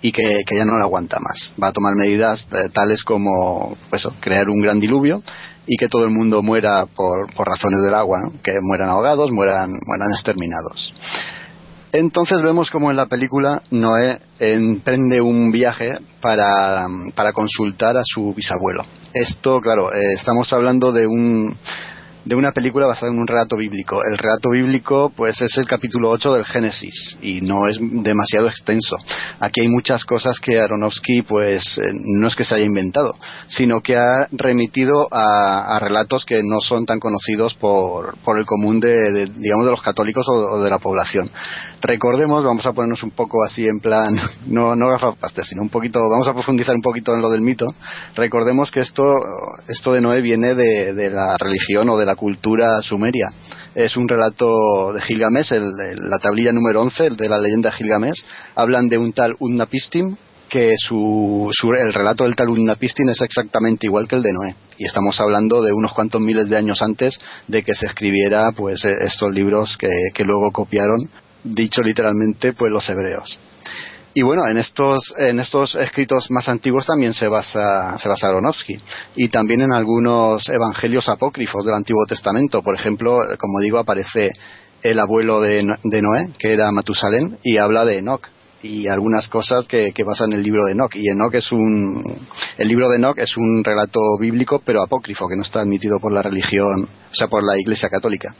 y 0.01 0.11
que, 0.11 0.43
ya 0.51 0.65
no 0.65 0.77
la 0.77 0.85
aguanta 0.85 1.17
más. 1.19 1.53
Va 1.61 1.67
a 1.67 1.73
tomar 1.73 1.95
medidas 1.95 2.45
eh, 2.51 2.69
tales 2.73 3.03
como 3.03 3.77
pues, 3.89 4.07
crear 4.19 4.49
un 4.49 4.61
gran 4.61 4.79
diluvio 4.79 5.21
y 5.65 5.77
que 5.77 5.87
todo 5.87 6.03
el 6.03 6.11
mundo 6.11 6.41
muera 6.41 6.85
por, 6.85 7.33
por 7.35 7.47
razones 7.47 7.81
del 7.83 7.93
agua, 7.93 8.31
que 8.43 8.59
mueran 8.61 8.89
ahogados, 8.89 9.31
mueran, 9.31 9.69
mueran 9.85 10.11
exterminados. 10.11 10.93
Entonces 11.91 12.41
vemos 12.41 12.69
como 12.69 12.91
en 12.91 12.97
la 12.97 13.07
película 13.07 13.63
Noé 13.71 14.19
emprende 14.39 15.21
un 15.21 15.51
viaje 15.51 15.97
para, 16.21 16.87
para 17.15 17.33
consultar 17.33 17.97
a 17.97 18.03
su 18.03 18.33
bisabuelo. 18.35 18.85
Esto, 19.13 19.59
claro, 19.59 19.91
eh, 19.91 20.13
estamos 20.13 20.53
hablando 20.53 20.91
de 20.91 21.07
un, 21.07 21.57
de 22.25 22.35
una 22.35 22.51
película 22.51 22.85
basada 22.85 23.11
en 23.11 23.19
un 23.19 23.27
relato 23.27 23.55
bíblico. 23.55 24.01
El 24.03 24.17
relato 24.17 24.49
bíblico 24.49 25.11
pues 25.15 25.39
es 25.41 25.57
el 25.57 25.67
capítulo 25.67 26.09
8 26.09 26.33
del 26.33 26.45
Génesis 26.45 27.17
y 27.21 27.41
no 27.41 27.67
es 27.67 27.77
demasiado 27.79 28.47
extenso. 28.47 28.97
Aquí 29.39 29.61
hay 29.61 29.69
muchas 29.69 30.03
cosas 30.03 30.39
que 30.39 30.59
Aronofsky 30.59 31.21
pues 31.21 31.77
eh, 31.77 31.91
no 31.93 32.27
es 32.27 32.35
que 32.35 32.43
se 32.43 32.55
haya 32.55 32.65
inventado, 32.65 33.15
sino 33.47 33.81
que 33.81 33.95
ha 33.95 34.27
remitido 34.31 35.07
a, 35.11 35.79
relatos 35.79 36.25
que 36.25 36.41
no 36.43 36.59
son 36.59 36.85
tan 36.85 36.99
conocidos 36.99 37.53
por, 37.55 38.17
por 38.17 38.37
el 38.37 38.45
común 38.45 38.79
de, 38.79 39.29
digamos 39.37 39.65
de 39.65 39.71
los 39.71 39.81
católicos 39.81 40.27
o, 40.27 40.61
de 40.61 40.69
la 40.69 40.79
población. 40.79 41.29
Recordemos, 41.81 42.43
vamos 42.43 42.65
a 42.65 42.73
ponernos 42.73 43.01
un 43.03 43.11
poco 43.11 43.43
así 43.45 43.65
en 43.65 43.79
plan, 43.79 44.09
no, 44.45 44.75
no 44.75 44.89
gafapastes, 44.89 45.47
sino 45.47 45.61
un 45.61 45.69
poquito, 45.69 46.01
vamos 46.09 46.27
a 46.27 46.33
profundizar 46.33 46.75
un 46.75 46.81
poquito 46.81 47.13
en 47.13 47.21
lo 47.21 47.29
del 47.29 47.41
mito. 47.41 47.65
Recordemos 48.15 48.71
que 48.71 48.81
esto, 48.81 49.03
esto 49.67 49.93
de 49.93 50.01
Noé 50.01 50.21
viene 50.21 50.53
de, 50.53 50.93
de 50.93 51.09
la 51.09 51.37
religión 51.37 51.89
o 51.89 51.97
de 51.97 52.05
la 52.05 52.15
cultura 52.19 52.81
sumeria. 52.81 53.29
Es 53.73 53.95
un 53.95 54.09
relato 54.09 54.91
de 54.93 55.01
Gilgamesh, 55.01 55.51
la 55.51 56.19
tablilla 56.19 56.51
número 56.51 56.81
11, 56.81 57.07
el 57.07 57.15
de 57.15 57.29
la 57.29 57.39
leyenda 57.39 57.71
Gilgamesh. 57.71 58.25
Hablan 58.55 58.89
de 58.89 58.97
un 58.97 59.13
tal 59.13 59.35
Utnapishtim, 59.39 60.17
que 60.49 60.73
su, 60.77 61.49
el 61.79 61.93
relato 61.93 62.25
del 62.25 62.35
tal 62.35 62.49
Utnapishtim 62.49 63.07
es 63.09 63.21
exactamente 63.21 63.87
igual 63.87 64.07
que 64.07 64.17
el 64.17 64.23
de 64.23 64.33
Noé. 64.33 64.55
Y 64.77 64.85
estamos 64.85 65.19
hablando 65.21 65.61
de 65.61 65.71
unos 65.71 65.93
cuantos 65.93 66.19
miles 66.19 66.49
de 66.49 66.57
años 66.57 66.81
antes 66.81 67.17
de 67.47 67.63
que 67.63 67.75
se 67.75 67.85
escribiera 67.85 68.51
pues 68.51 68.83
estos 68.83 69.33
libros 69.33 69.77
que, 69.77 69.91
que 70.13 70.25
luego 70.25 70.51
copiaron, 70.51 71.09
dicho 71.43 71.81
literalmente, 71.81 72.53
pues 72.53 72.71
los 72.71 72.89
hebreos. 72.89 73.39
Y 74.19 74.21
bueno, 74.21 74.45
en 74.49 74.57
estos, 74.57 75.13
en 75.17 75.39
estos 75.39 75.75
escritos 75.75 76.29
más 76.29 76.49
antiguos 76.49 76.85
también 76.85 77.13
se 77.13 77.29
basa, 77.29 77.97
se 77.97 78.09
basa 78.09 78.27
Aronofsky. 78.27 78.77
Y 79.15 79.29
también 79.29 79.61
en 79.61 79.71
algunos 79.71 80.49
evangelios 80.49 81.07
apócrifos 81.07 81.65
del 81.65 81.75
Antiguo 81.75 82.05
Testamento. 82.05 82.61
Por 82.61 82.75
ejemplo, 82.75 83.17
como 83.39 83.61
digo, 83.61 83.77
aparece 83.77 84.31
el 84.81 84.99
abuelo 84.99 85.39
de, 85.39 85.63
Noé, 85.63 86.31
que 86.37 86.51
era 86.51 86.69
Matusalén, 86.69 87.37
y 87.43 87.55
habla 87.59 87.85
de 87.85 87.99
Enoch 87.99 88.27
y 88.61 88.89
algunas 88.89 89.29
cosas 89.29 89.65
que, 89.65 89.93
que 89.93 90.03
basan 90.03 90.33
el 90.33 90.43
libro 90.43 90.65
de 90.65 90.73
Enoch. 90.73 90.93
Y 90.97 91.09
Enoch 91.09 91.33
es 91.35 91.53
un, 91.53 92.03
el 92.57 92.67
libro 92.67 92.89
de 92.89 92.97
Enoch 92.97 93.17
es 93.19 93.37
un 93.37 93.63
relato 93.63 94.01
bíblico, 94.19 94.61
pero 94.65 94.81
apócrifo, 94.81 95.29
que 95.29 95.37
no 95.37 95.43
está 95.43 95.61
admitido 95.61 96.01
por 96.01 96.11
la 96.11 96.21
religión, 96.21 96.83
o 96.83 97.15
sea, 97.15 97.29
por 97.29 97.41
la 97.41 97.57
Iglesia 97.57 97.87
Católica 97.87 98.33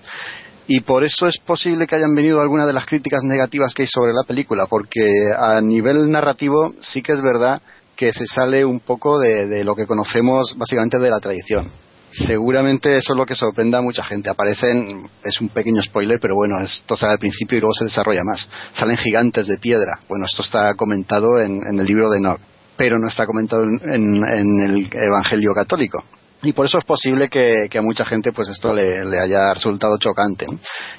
y 0.72 0.82
por 0.82 1.04
eso 1.04 1.26
es 1.26 1.40
posible 1.40 1.88
que 1.88 1.96
hayan 1.96 2.14
venido 2.14 2.40
algunas 2.40 2.68
de 2.68 2.74
las 2.74 2.86
críticas 2.86 3.24
negativas 3.24 3.74
que 3.74 3.82
hay 3.82 3.88
sobre 3.88 4.14
la 4.14 4.22
película, 4.22 4.68
porque 4.70 5.02
a 5.36 5.60
nivel 5.62 6.12
narrativo 6.12 6.76
sí 6.80 7.02
que 7.02 7.14
es 7.14 7.22
verdad 7.24 7.60
que 7.96 8.14
se 8.14 8.28
sale 8.28 8.64
un 8.64 8.80
poco 8.80 9.18
de, 9.18 9.64
lo 9.64 9.76
que 9.76 9.88
conocemos 9.88 10.56
básicamente 10.56 11.00
de 11.00 11.10
la 11.10 11.20
tradición. 11.20 11.72
Seguramente 12.12 12.96
eso 12.98 13.14
es 13.14 13.18
lo 13.18 13.26
que 13.26 13.34
sorprenda 13.34 13.80
a 13.80 13.82
mucha 13.82 14.04
gente. 14.04 14.30
Aparecen, 14.30 15.10
es 15.24 15.42
un 15.42 15.50
pequeño 15.50 15.82
spoiler, 15.82 16.20
pero 16.22 16.36
bueno, 16.36 16.60
esto 16.60 16.96
sale 16.96 17.14
al 17.14 17.20
principio 17.20 17.58
y 17.58 17.62
luego 17.62 17.74
se 17.74 17.86
desarrolla 17.86 18.24
más. 18.24 18.48
Salen 18.74 18.98
gigantes 18.98 19.48
de 19.48 19.58
piedra. 19.58 19.98
Bueno, 20.08 20.26
esto 20.26 20.44
está 20.44 20.76
comentado 20.76 21.42
en, 21.42 21.80
el 21.80 21.86
libro 21.86 22.12
de 22.12 22.20
Enoch, 22.20 22.40
pero 22.78 23.00
no 23.00 23.08
está 23.08 23.26
comentado 23.26 23.64
en 23.64 24.60
el 24.62 24.88
Evangelio 24.94 25.52
católico 25.56 26.04
y 26.42 26.54
por 26.54 26.66
eso 26.66 26.78
es 26.78 26.86
posible 26.86 27.28
que, 27.28 27.68
a 27.78 27.82
mucha 27.82 28.06
gente 28.06 28.32
pues 28.32 28.48
esto 28.48 28.74
le, 28.74 29.02
haya 29.20 29.54
resultado 29.54 29.98
chocante 29.98 30.46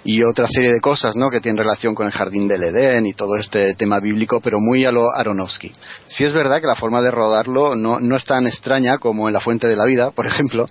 y 0.04 0.22
otra 0.22 0.46
serie 0.46 0.72
de 0.72 0.80
cosas 0.80 1.16
¿no? 1.16 1.30
que 1.30 1.40
tienen 1.40 1.58
relación 1.58 1.94
con 1.94 2.06
el 2.06 2.12
jardín 2.12 2.46
del 2.46 2.62
Edén 2.62 3.06
y 3.06 3.14
todo 3.14 3.36
este 3.36 3.74
tema 3.74 4.00
bíblico 4.00 4.40
pero 4.40 4.58
muy 4.60 4.84
a 4.84 4.92
lo 4.92 5.10
Aronofsky. 5.14 5.72
Sí 6.06 6.24
es 6.24 6.32
verdad 6.32 6.60
que 6.60 6.66
la 6.66 6.76
forma 6.76 7.00
de 7.00 7.10
rodarlo 7.10 7.74
no, 7.74 8.00
no 8.00 8.16
es 8.16 8.24
tan 8.24 8.46
extraña 8.46 8.98
como 8.98 9.28
en 9.28 9.34
la 9.34 9.40
fuente 9.40 9.66
de 9.66 9.76
la 9.76 9.86
vida 9.86 10.10
por 10.10 10.26
ejemplo 10.26 10.66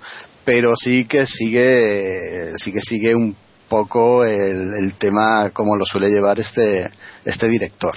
pero 0.46 0.76
sí 0.76 1.06
que 1.06 1.26
sigue 1.26 2.54
sí 2.58 2.72
que 2.72 2.82
sigue 2.82 3.16
un 3.16 3.36
poco 3.68 4.24
el, 4.24 4.74
el 4.74 4.94
tema 4.96 5.50
como 5.52 5.76
lo 5.76 5.86
suele 5.86 6.10
llevar 6.10 6.40
este 6.40 6.92
este 7.26 7.48
director. 7.48 7.96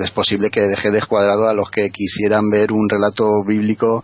Es 0.00 0.10
posible 0.10 0.50
que 0.50 0.62
deje 0.62 0.90
descuadrado 0.90 1.48
a 1.48 1.54
los 1.54 1.70
que 1.70 1.90
quisieran 1.90 2.50
ver 2.50 2.72
un 2.72 2.88
relato 2.88 3.28
bíblico 3.46 4.02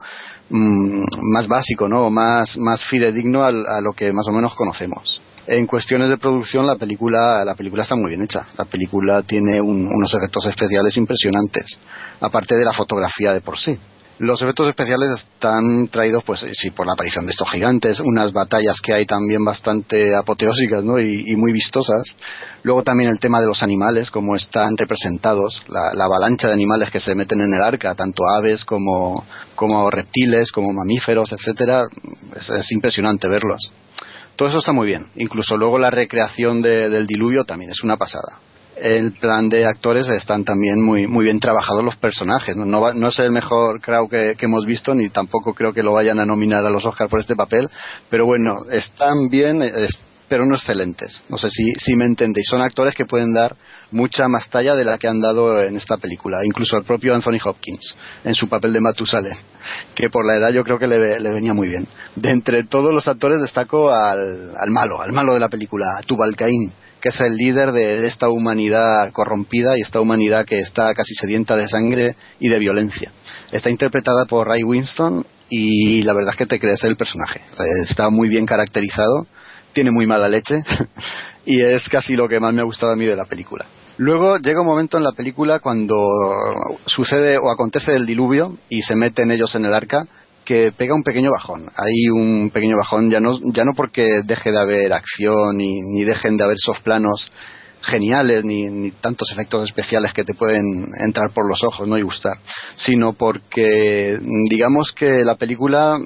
Mm, 0.53 1.05
más 1.33 1.47
básico, 1.47 1.89
¿no? 1.89 2.11
más, 2.11 2.59
más 2.59 2.85
fidedigno 2.85 3.45
a, 3.45 3.81
lo 3.81 3.93
que 3.93 4.13
más 4.13 4.27
o 4.27 4.33
menos 4.33 4.53
conocemos. 4.57 5.21
En 5.47 5.65
cuestiones 5.67 6.11
de 6.11 6.19
producción, 6.19 6.67
la 6.67 6.75
película, 6.75 7.45
la 7.45 7.55
película 7.55 7.85
está 7.85 7.95
muy 7.95 8.09
bien 8.11 8.23
hecha. 8.23 8.49
La 8.59 8.65
película 8.65 9.23
tiene 9.23 9.61
unos 9.61 10.13
efectos 10.13 10.47
especiales 10.47 10.97
impresionantes, 10.97 11.79
aparte 12.21 12.57
de 12.57 12.65
la 12.65 12.73
fotografía 12.73 13.33
de 13.33 13.41
por 13.41 13.59
sí. 13.59 13.79
Los 14.21 14.43
efectos 14.43 14.69
especiales 14.69 15.13
están 15.13 15.89
traídos, 15.89 16.23
pues 16.25 16.45
sí, 16.53 16.69
por 16.73 16.87
la 16.87 16.93
aparición 16.93 17.25
de 17.25 17.31
estos 17.31 17.51
gigantes, 17.51 18.01
unas 18.01 18.35
batallas 18.35 18.79
que 18.83 18.93
hay 18.93 19.07
también 19.07 19.43
bastante 19.43 20.15
apoteósicas 20.15 20.85
¿no? 20.85 20.99
y, 20.99 21.35
muy 21.37 21.55
vistosas. 21.55 22.03
Luego 22.63 22.83
también 22.83 23.09
el 23.09 23.19
tema 23.19 23.41
de 23.41 23.47
los 23.47 23.63
animales, 23.63 24.11
cómo 24.11 24.37
están 24.37 24.77
representados, 24.77 25.63
la, 25.69 26.05
avalancha 26.05 26.49
de 26.49 26.53
animales 26.53 26.91
que 26.91 27.01
se 27.01 27.15
meten 27.15 27.41
en 27.41 27.55
el 27.55 27.63
arca, 27.63 27.95
tanto 27.95 28.25
aves 28.29 28.67
como, 28.67 29.25
como 29.55 29.91
reptiles, 29.91 30.53
como 30.53 30.71
mamíferos, 30.71 31.33
etcétera, 31.33 31.85
es, 32.37 32.73
impresionante 32.73 33.27
verlos. 33.27 33.73
Todo 34.37 34.51
eso 34.51 34.59
está 34.59 34.73
muy 34.73 34.87
bien. 34.87 35.07
Incluso 35.17 35.57
luego 35.57 35.79
la 35.79 35.91
recreación 35.91 36.61
del 36.61 37.07
diluvio 37.07 37.45
también 37.45 37.71
es 37.71 37.83
una 37.83 37.97
pasada 37.97 38.50
el 38.81 39.13
plan 39.13 39.49
de 39.49 39.67
actores 39.67 40.09
están 40.09 40.45
también 40.45 40.83
muy 40.83 41.07
muy 41.07 41.25
bien 41.25 41.41
trabajados 41.41 41.85
los 41.85 41.97
personajes. 41.97 42.57
No, 42.57 42.65
no, 42.65 43.09
es 43.09 43.19
el 43.19 43.31
mejor 43.31 43.81
crowd 43.81 44.09
que, 44.09 44.37
hemos 44.41 44.65
visto, 44.65 44.95
ni 44.95 45.09
tampoco 45.11 45.55
creo 45.55 45.73
que 45.73 45.83
lo 45.83 45.93
vayan 45.93 46.19
a 46.19 46.27
nominar 46.27 46.65
a 46.65 46.71
los 46.71 46.85
Oscars 46.85 47.11
por 47.11 47.21
este 47.21 47.37
papel, 47.37 47.69
pero 48.09 48.27
bueno, 48.27 48.57
están 48.71 49.29
bien, 49.29 49.63
pero 50.29 50.47
no 50.47 50.55
excelentes. 50.55 51.25
No 51.29 51.37
sé 51.37 51.51
si, 51.51 51.73
si 51.77 51.97
me 51.97 52.05
entendéis. 52.05 52.47
Son 52.49 52.63
actores 52.63 52.95
que 52.95 53.05
pueden 53.05 53.35
dar 53.35 53.57
mucha 53.91 54.29
más 54.29 54.49
talla 54.49 54.77
de 54.77 54.85
la 54.85 54.97
que 54.97 55.09
han 55.09 55.21
dado 55.21 55.61
en 55.61 55.77
esta 55.77 55.97
película. 55.97 56.45
Incluso 56.45 56.77
el 56.77 56.85
propio 56.85 57.15
Anthony 57.15 57.39
Hopkins, 57.45 57.97
en 58.23 58.35
su 58.37 58.49
papel 58.49 58.73
de 58.73 58.81
Matusalem, 58.81 59.37
que 59.95 60.09
por 60.09 60.25
la 60.25 60.37
edad 60.37 60.53
yo 60.53 60.63
creo 60.63 60.79
que 60.79 60.87
le, 60.87 61.19
le 61.19 61.31
venía 61.33 61.53
muy 61.53 61.69
bien. 61.69 61.87
De 62.15 62.31
entre 62.31 62.63
todos 62.63 62.93
los 62.93 63.09
actores 63.09 63.41
destaco 63.41 63.93
al, 63.93 64.55
al 64.57 64.71
malo, 64.71 65.03
al 65.03 65.13
malo 65.13 65.35
de 65.35 65.41
la 65.41 65.49
película, 65.49 65.99
a 65.99 66.03
Tubal 66.03 66.37
Cain 66.37 66.73
que 67.01 67.09
es 67.09 67.21
el 67.21 67.35
líder 67.35 67.73
de 67.73 68.07
esta 68.07 68.29
humanidad 68.29 69.11
corrompida 69.13 69.77
y 69.77 69.83
esta 69.83 70.01
humanidad 70.01 70.45
que 70.45 70.61
está 70.61 70.95
casi 70.95 71.15
sedienta 71.15 71.57
de 71.57 71.69
sangre 71.69 72.17
y 72.39 72.49
de 72.49 72.59
violencia. 72.59 73.11
Está 73.51 73.71
interpretada 73.71 74.27
por 74.27 74.47
Ray 74.47 74.63
Winston 74.63 75.25
y 75.49 76.03
la 76.03 76.13
verdad 76.13 76.33
es 76.33 76.37
que 76.37 76.47
te 76.47 76.61
crees 76.61 76.85
el 76.85 76.97
personaje. 76.97 77.41
Está 77.83 78.11
muy 78.11 78.29
bien 78.29 78.47
caracterizado, 78.47 79.27
tiene 79.73 79.91
muy 79.91 80.07
mala 80.07 80.29
leche 80.29 80.63
y 81.47 81.61
es 81.61 81.89
casi 81.89 82.17
lo 82.17 82.29
que 82.29 82.41
más 82.41 82.53
me 82.53 82.61
ha 82.61 82.65
gustado 82.65 82.93
a 82.93 82.97
mí 82.97 83.07
de 83.07 83.17
la 83.17 83.25
película. 83.25 83.67
Luego 83.97 84.39
llega 84.39 84.61
un 84.61 84.67
momento 84.67 84.97
en 84.97 85.05
la 85.05 85.13
película 85.13 85.59
cuando 85.59 86.09
sucede 86.87 87.37
o 87.37 87.51
acontece 87.51 87.95
el 87.95 88.07
diluvio 88.07 88.57
y 88.69 88.83
se 88.83 88.95
meten 88.95 89.31
ellos 89.31 89.55
en 89.55 89.67
el 89.67 89.75
arca 89.75 90.07
que 90.45 90.73
pega 90.73 90.95
un 90.95 91.03
pequeño 91.03 91.31
bajón. 91.31 91.71
Hay 91.77 92.09
un 92.09 92.51
pequeño 92.51 92.77
bajón, 92.77 93.11
ya 93.11 93.21
no, 93.21 93.39
ya 93.53 93.65
no 93.65 93.73
porque 93.77 94.23
deje 94.25 94.53
de 94.53 94.59
haber 94.59 94.93
acción 94.93 95.57
ni, 95.57 95.81
ni 95.81 96.05
dejen 96.05 96.37
de 96.37 96.45
haber 96.45 96.57
esos 96.57 96.81
planos 96.81 97.31
geniales 97.83 98.45
ni, 98.45 98.67
ni, 98.67 98.91
tantos 98.91 99.31
efectos 99.33 99.65
especiales 99.65 100.13
que 100.13 100.25
te 100.25 100.35
pueden 100.35 100.91
entrar 101.01 101.31
por 101.33 101.49
los 101.49 101.63
ojos 101.65 101.89
¿no? 101.89 101.97
y 101.97 102.03
gustar, 102.03 102.39
sino 102.77 103.15
porque 103.15 104.19
digamos 104.51 104.93
que 104.93 105.25
la 105.25 105.37
película 105.37 105.99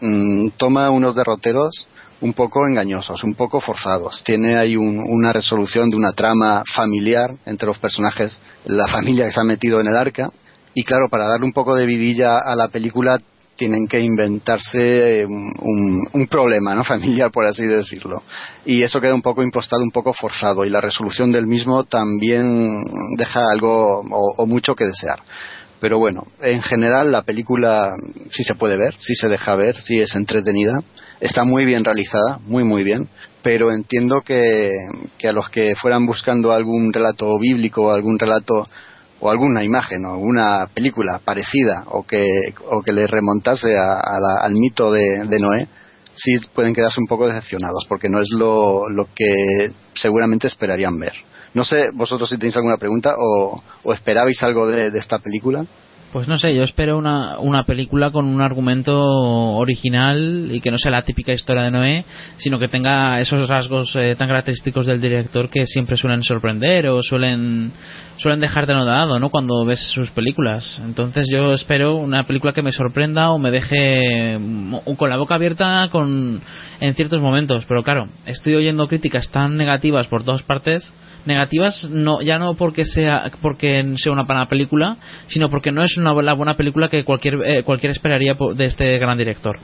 mm, 0.00 0.48
toma 0.56 0.90
unos 0.90 1.14
derroteros 1.14 1.86
un 2.22 2.32
poco 2.34 2.66
engañosos, 2.66 3.24
un 3.24 3.34
poco 3.34 3.60
forzados. 3.60 4.22
Tiene 4.24 4.56
ahí 4.56 4.76
una 4.76 5.32
resolución 5.32 5.90
de 5.90 5.96
una 5.96 6.12
trama 6.12 6.62
familiar 6.72 7.34
entre 7.46 7.66
los 7.66 7.78
personajes, 7.78 8.38
la 8.64 8.86
familia 8.86 9.26
que 9.26 9.32
se 9.32 9.40
ha 9.40 9.44
metido 9.44 9.80
en 9.80 9.88
el 9.88 9.96
arca. 9.96 10.30
Y 10.72 10.84
claro, 10.84 11.08
para 11.10 11.26
darle 11.26 11.46
un 11.46 11.52
poco 11.52 11.74
de 11.74 11.84
vidilla 11.84 12.38
a 12.38 12.54
la 12.54 12.68
película 12.68 13.18
tienen 13.56 13.86
que 13.86 14.00
inventarse 14.00 15.26
un, 15.26 16.26
problema 16.30 16.74
¿no? 16.74 16.84
familiar, 16.92 17.30
por 17.30 17.46
así 17.46 17.66
decirlo. 17.66 18.22
Y 18.64 18.82
eso 18.82 19.00
queda 19.00 19.14
un 19.14 19.22
poco 19.22 19.42
impostado, 19.42 19.82
un 19.82 19.90
poco 19.90 20.12
forzado, 20.12 20.64
y 20.64 20.70
la 20.70 20.80
resolución 20.80 21.32
del 21.32 21.46
mismo 21.46 21.84
también 21.84 22.82
deja 23.16 23.40
algo 23.50 24.00
o, 24.00 24.46
mucho 24.46 24.74
que 24.74 24.86
desear. 24.86 25.20
Pero 25.80 25.98
bueno, 25.98 26.26
en 26.40 26.62
general 26.62 27.10
la 27.10 27.22
película 27.22 27.94
sí 28.30 28.44
se 28.44 28.54
puede 28.54 28.76
ver, 28.76 28.94
sí 28.98 29.14
se 29.14 29.28
deja 29.28 29.56
ver, 29.56 29.76
sí 29.76 29.98
es 30.00 30.14
entretenida, 30.14 30.78
está 31.20 31.44
muy 31.44 31.64
bien 31.64 31.84
realizada, 31.84 32.38
muy 32.44 32.62
muy 32.62 32.84
bien, 32.84 33.08
pero 33.42 33.72
entiendo 33.72 34.20
que, 34.20 34.70
que 35.18 35.28
a 35.28 35.32
los 35.32 35.50
que 35.50 35.74
fueran 35.74 36.06
buscando 36.06 36.52
algún 36.52 36.92
relato 36.92 37.36
bíblico, 37.36 37.86
o 37.86 37.90
algún 37.90 38.16
relato 38.16 38.64
o 39.22 39.30
alguna 39.30 39.62
imagen 39.62 40.04
o 40.04 40.14
alguna 40.14 40.66
película 40.74 41.20
parecida 41.24 41.84
o 41.86 42.02
que, 42.02 42.26
o 42.68 42.82
que 42.82 42.92
le 42.92 43.06
remontase 43.06 43.78
al 43.78 44.52
mito 44.52 44.90
de, 44.90 45.38
Noé, 45.38 45.68
sí 46.14 46.32
pueden 46.52 46.74
quedarse 46.74 47.00
un 47.00 47.06
poco 47.06 47.28
decepcionados 47.28 47.86
porque 47.88 48.08
no 48.08 48.20
es 48.20 48.28
lo, 48.32 48.88
lo 48.88 49.06
que 49.14 49.70
seguramente 49.94 50.48
esperarían 50.48 50.98
ver. 50.98 51.12
No 51.54 51.64
sé 51.64 51.90
vosotros 51.94 52.30
si 52.30 52.36
tenéis 52.36 52.56
alguna 52.56 52.78
pregunta 52.78 53.14
o, 53.16 53.62
o 53.84 53.92
esperabais 53.92 54.42
algo 54.42 54.66
de 54.66 54.98
esta 54.98 55.20
película. 55.20 55.64
Pues 56.12 56.28
no 56.28 56.36
sé, 56.36 56.54
yo 56.54 56.62
espero 56.62 56.98
una, 56.98 57.38
una 57.38 57.64
película 57.64 58.10
con 58.10 58.26
un 58.26 58.42
argumento 58.42 59.00
original 59.00 60.50
y 60.52 60.60
que 60.60 60.70
no 60.70 60.76
sea 60.76 60.90
la 60.90 61.00
típica 61.00 61.32
historia 61.32 61.62
de 61.62 61.70
Noé, 61.70 62.04
sino 62.36 62.58
que 62.58 62.68
tenga 62.68 63.18
esos 63.18 63.48
rasgos 63.48 63.96
eh, 63.96 64.14
tan 64.18 64.28
característicos 64.28 64.86
del 64.86 65.00
director 65.00 65.48
que 65.48 65.66
siempre 65.66 65.96
suelen 65.96 66.22
sorprender 66.22 66.86
o 66.88 67.02
suelen 67.02 67.72
suelen 68.18 68.40
dejarte 68.40 68.72
anodado, 68.72 69.18
¿no? 69.18 69.30
Cuando 69.30 69.64
ves 69.64 69.80
sus 69.90 70.10
películas. 70.10 70.82
Entonces 70.84 71.28
yo 71.32 71.54
espero 71.54 71.96
una 71.96 72.24
película 72.24 72.52
que 72.52 72.60
me 72.60 72.72
sorprenda 72.72 73.30
o 73.30 73.38
me 73.38 73.50
deje 73.50 74.38
mm, 74.38 74.94
con 74.98 75.08
la 75.08 75.16
boca 75.16 75.36
abierta 75.36 75.88
con 75.90 76.42
en 76.78 76.94
ciertos 76.94 77.22
momentos, 77.22 77.64
pero 77.66 77.82
claro, 77.82 78.08
estoy 78.26 78.54
oyendo 78.54 78.86
críticas 78.86 79.30
tan 79.30 79.56
negativas 79.56 80.08
por 80.08 80.24
todas 80.24 80.42
partes 80.42 80.92
negativas 81.26 81.84
no 81.90 82.20
ya 82.20 82.38
no 82.38 82.54
porque 82.54 82.84
sea 82.84 83.30
porque 83.40 83.94
sea 83.96 84.12
una 84.12 84.24
buena 84.24 84.48
película 84.48 84.96
sino 85.28 85.48
porque 85.48 85.70
no 85.70 85.84
es 85.84 85.96
una 85.96 86.14
la 86.20 86.34
buena 86.34 86.56
película 86.56 86.88
que 86.88 87.04
cualquier 87.04 87.34
eh, 87.44 87.62
cualquier 87.62 87.92
esperaría 87.92 88.34
de 88.54 88.64
este 88.64 88.98
gran 88.98 89.16
director 89.16 89.58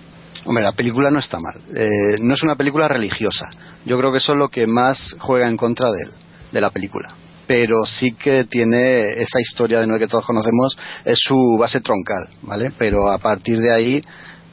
Hombre, 0.45 0.65
la 0.65 0.73
película 0.73 1.11
no 1.11 1.19
está 1.19 1.39
mal. 1.39 1.61
Eh, 1.75 2.17
no 2.23 2.33
es 2.33 2.43
una 2.43 2.57
película 2.57 2.89
religiosa. 2.89 3.51
Yo 3.85 3.99
creo 3.99 4.13
que 4.13 4.19
eso 4.19 4.33
es 4.33 4.39
lo 4.39 4.49
que 4.49 4.67
más 4.67 5.15
juega 5.19 5.49
en 5.49 5.57
contra 5.57 5.91
de 5.91 6.05
él, 6.05 6.11
de 6.53 6.61
la 6.61 6.71
película. 6.71 7.15
Pero 7.47 7.85
sí 7.85 8.13
que 8.13 8.45
tiene 8.45 9.11
esa 9.21 9.41
historia 9.41 9.81
de 9.81 9.87
nuevo 9.87 10.01
que 10.01 10.09
todos 10.09 10.25
conocemos, 10.25 10.77
es 11.05 11.19
su 11.23 11.57
base 11.59 11.81
troncal, 11.81 12.29
¿vale? 12.43 12.73
Pero 12.79 13.11
a 13.11 13.19
partir 13.19 13.59
de 13.59 13.75
ahí, 13.75 14.03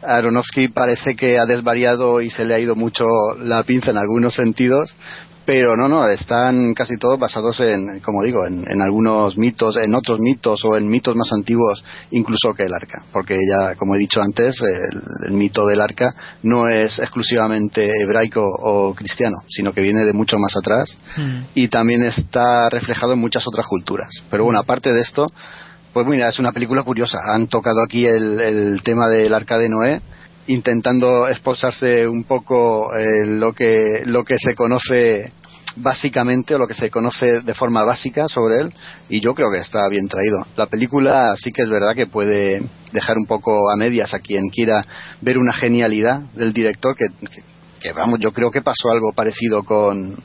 Aronofsky 0.01 0.69
parece 0.69 1.15
que 1.15 1.37
ha 1.39 1.45
desvariado 1.45 2.21
y 2.21 2.29
se 2.29 2.45
le 2.45 2.53
ha 2.53 2.59
ido 2.59 2.75
mucho 2.75 3.05
la 3.39 3.63
pinza 3.63 3.91
en 3.91 3.97
algunos 3.97 4.35
sentidos, 4.35 4.95
pero 5.45 5.75
no, 5.75 5.87
no, 5.87 6.07
están 6.07 6.73
casi 6.73 6.97
todos 6.97 7.19
basados 7.19 7.59
en, 7.59 7.99
como 7.99 8.23
digo, 8.23 8.45
en, 8.45 8.81
algunos 8.81 9.37
mitos, 9.37 9.77
en 9.77 9.93
otros 9.93 10.19
mitos 10.19 10.65
o 10.65 10.75
en 10.75 10.89
mitos 10.89 11.15
más 11.15 11.31
antiguos 11.31 11.83
incluso 12.11 12.53
que 12.53 12.63
el 12.63 12.73
arca, 12.73 13.03
porque 13.11 13.37
ya, 13.47 13.75
como 13.75 13.95
he 13.95 13.99
dicho 13.99 14.21
antes, 14.21 14.61
el, 14.61 15.31
mito 15.33 15.65
del 15.67 15.81
arca 15.81 16.09
no 16.43 16.67
es 16.67 16.97
exclusivamente 16.99 17.89
hebraico 18.01 18.41
o 18.43 18.95
cristiano, 18.95 19.37
sino 19.47 19.71
que 19.73 19.81
viene 19.81 20.03
de 20.03 20.13
mucho 20.13 20.37
más 20.39 20.55
atrás 20.55 20.97
mm. 21.17 21.41
y 21.53 21.67
también 21.67 22.03
está 22.03 22.69
reflejado 22.69 23.13
en 23.13 23.19
muchas 23.19 23.45
otras 23.47 23.67
culturas. 23.67 24.09
Pero 24.31 24.45
bueno, 24.45 24.59
aparte 24.59 24.91
de 24.91 25.01
esto, 25.01 25.27
pues 25.93 26.07
mira, 26.07 26.29
es 26.29 26.39
una 26.39 26.51
película 26.51 26.83
curiosa. 26.83 27.19
Han 27.27 27.47
tocado 27.47 27.83
aquí 27.83 28.05
el, 28.05 28.39
el 28.39 28.81
tema 28.83 29.07
del 29.09 29.33
arca 29.33 29.57
de 29.57 29.69
Noé 29.69 30.01
intentando 30.47 31.27
esposarse 31.27 32.07
un 32.07 32.23
poco 32.23 32.95
eh, 32.95 33.25
lo 33.25 33.53
que 33.53 34.03
lo 34.05 34.23
que 34.23 34.37
se 34.37 34.53
conoce 34.53 35.31
básicamente 35.77 36.55
o 36.55 36.57
lo 36.57 36.67
que 36.67 36.73
se 36.73 36.89
conoce 36.89 37.41
de 37.41 37.53
forma 37.53 37.83
básica 37.83 38.27
sobre 38.27 38.61
él 38.61 38.73
y 39.09 39.19
yo 39.19 39.33
creo 39.33 39.51
que 39.51 39.59
está 39.59 39.87
bien 39.89 40.07
traído. 40.07 40.37
La 40.55 40.67
película 40.67 41.35
sí 41.37 41.51
que 41.51 41.63
es 41.63 41.69
verdad 41.69 41.95
que 41.95 42.07
puede 42.07 42.61
dejar 42.93 43.17
un 43.17 43.25
poco 43.25 43.69
a 43.69 43.75
medias 43.75 44.13
a 44.13 44.19
quien 44.19 44.49
quiera 44.49 44.85
ver 45.21 45.37
una 45.37 45.53
genialidad 45.53 46.19
del 46.33 46.53
director 46.53 46.95
que, 46.95 47.07
que 47.81 47.91
vamos, 47.91 48.19
yo 48.19 48.31
creo 48.31 48.51
que 48.51 48.61
pasó 48.61 48.89
algo 48.89 49.11
parecido 49.13 49.63
con 49.63 50.15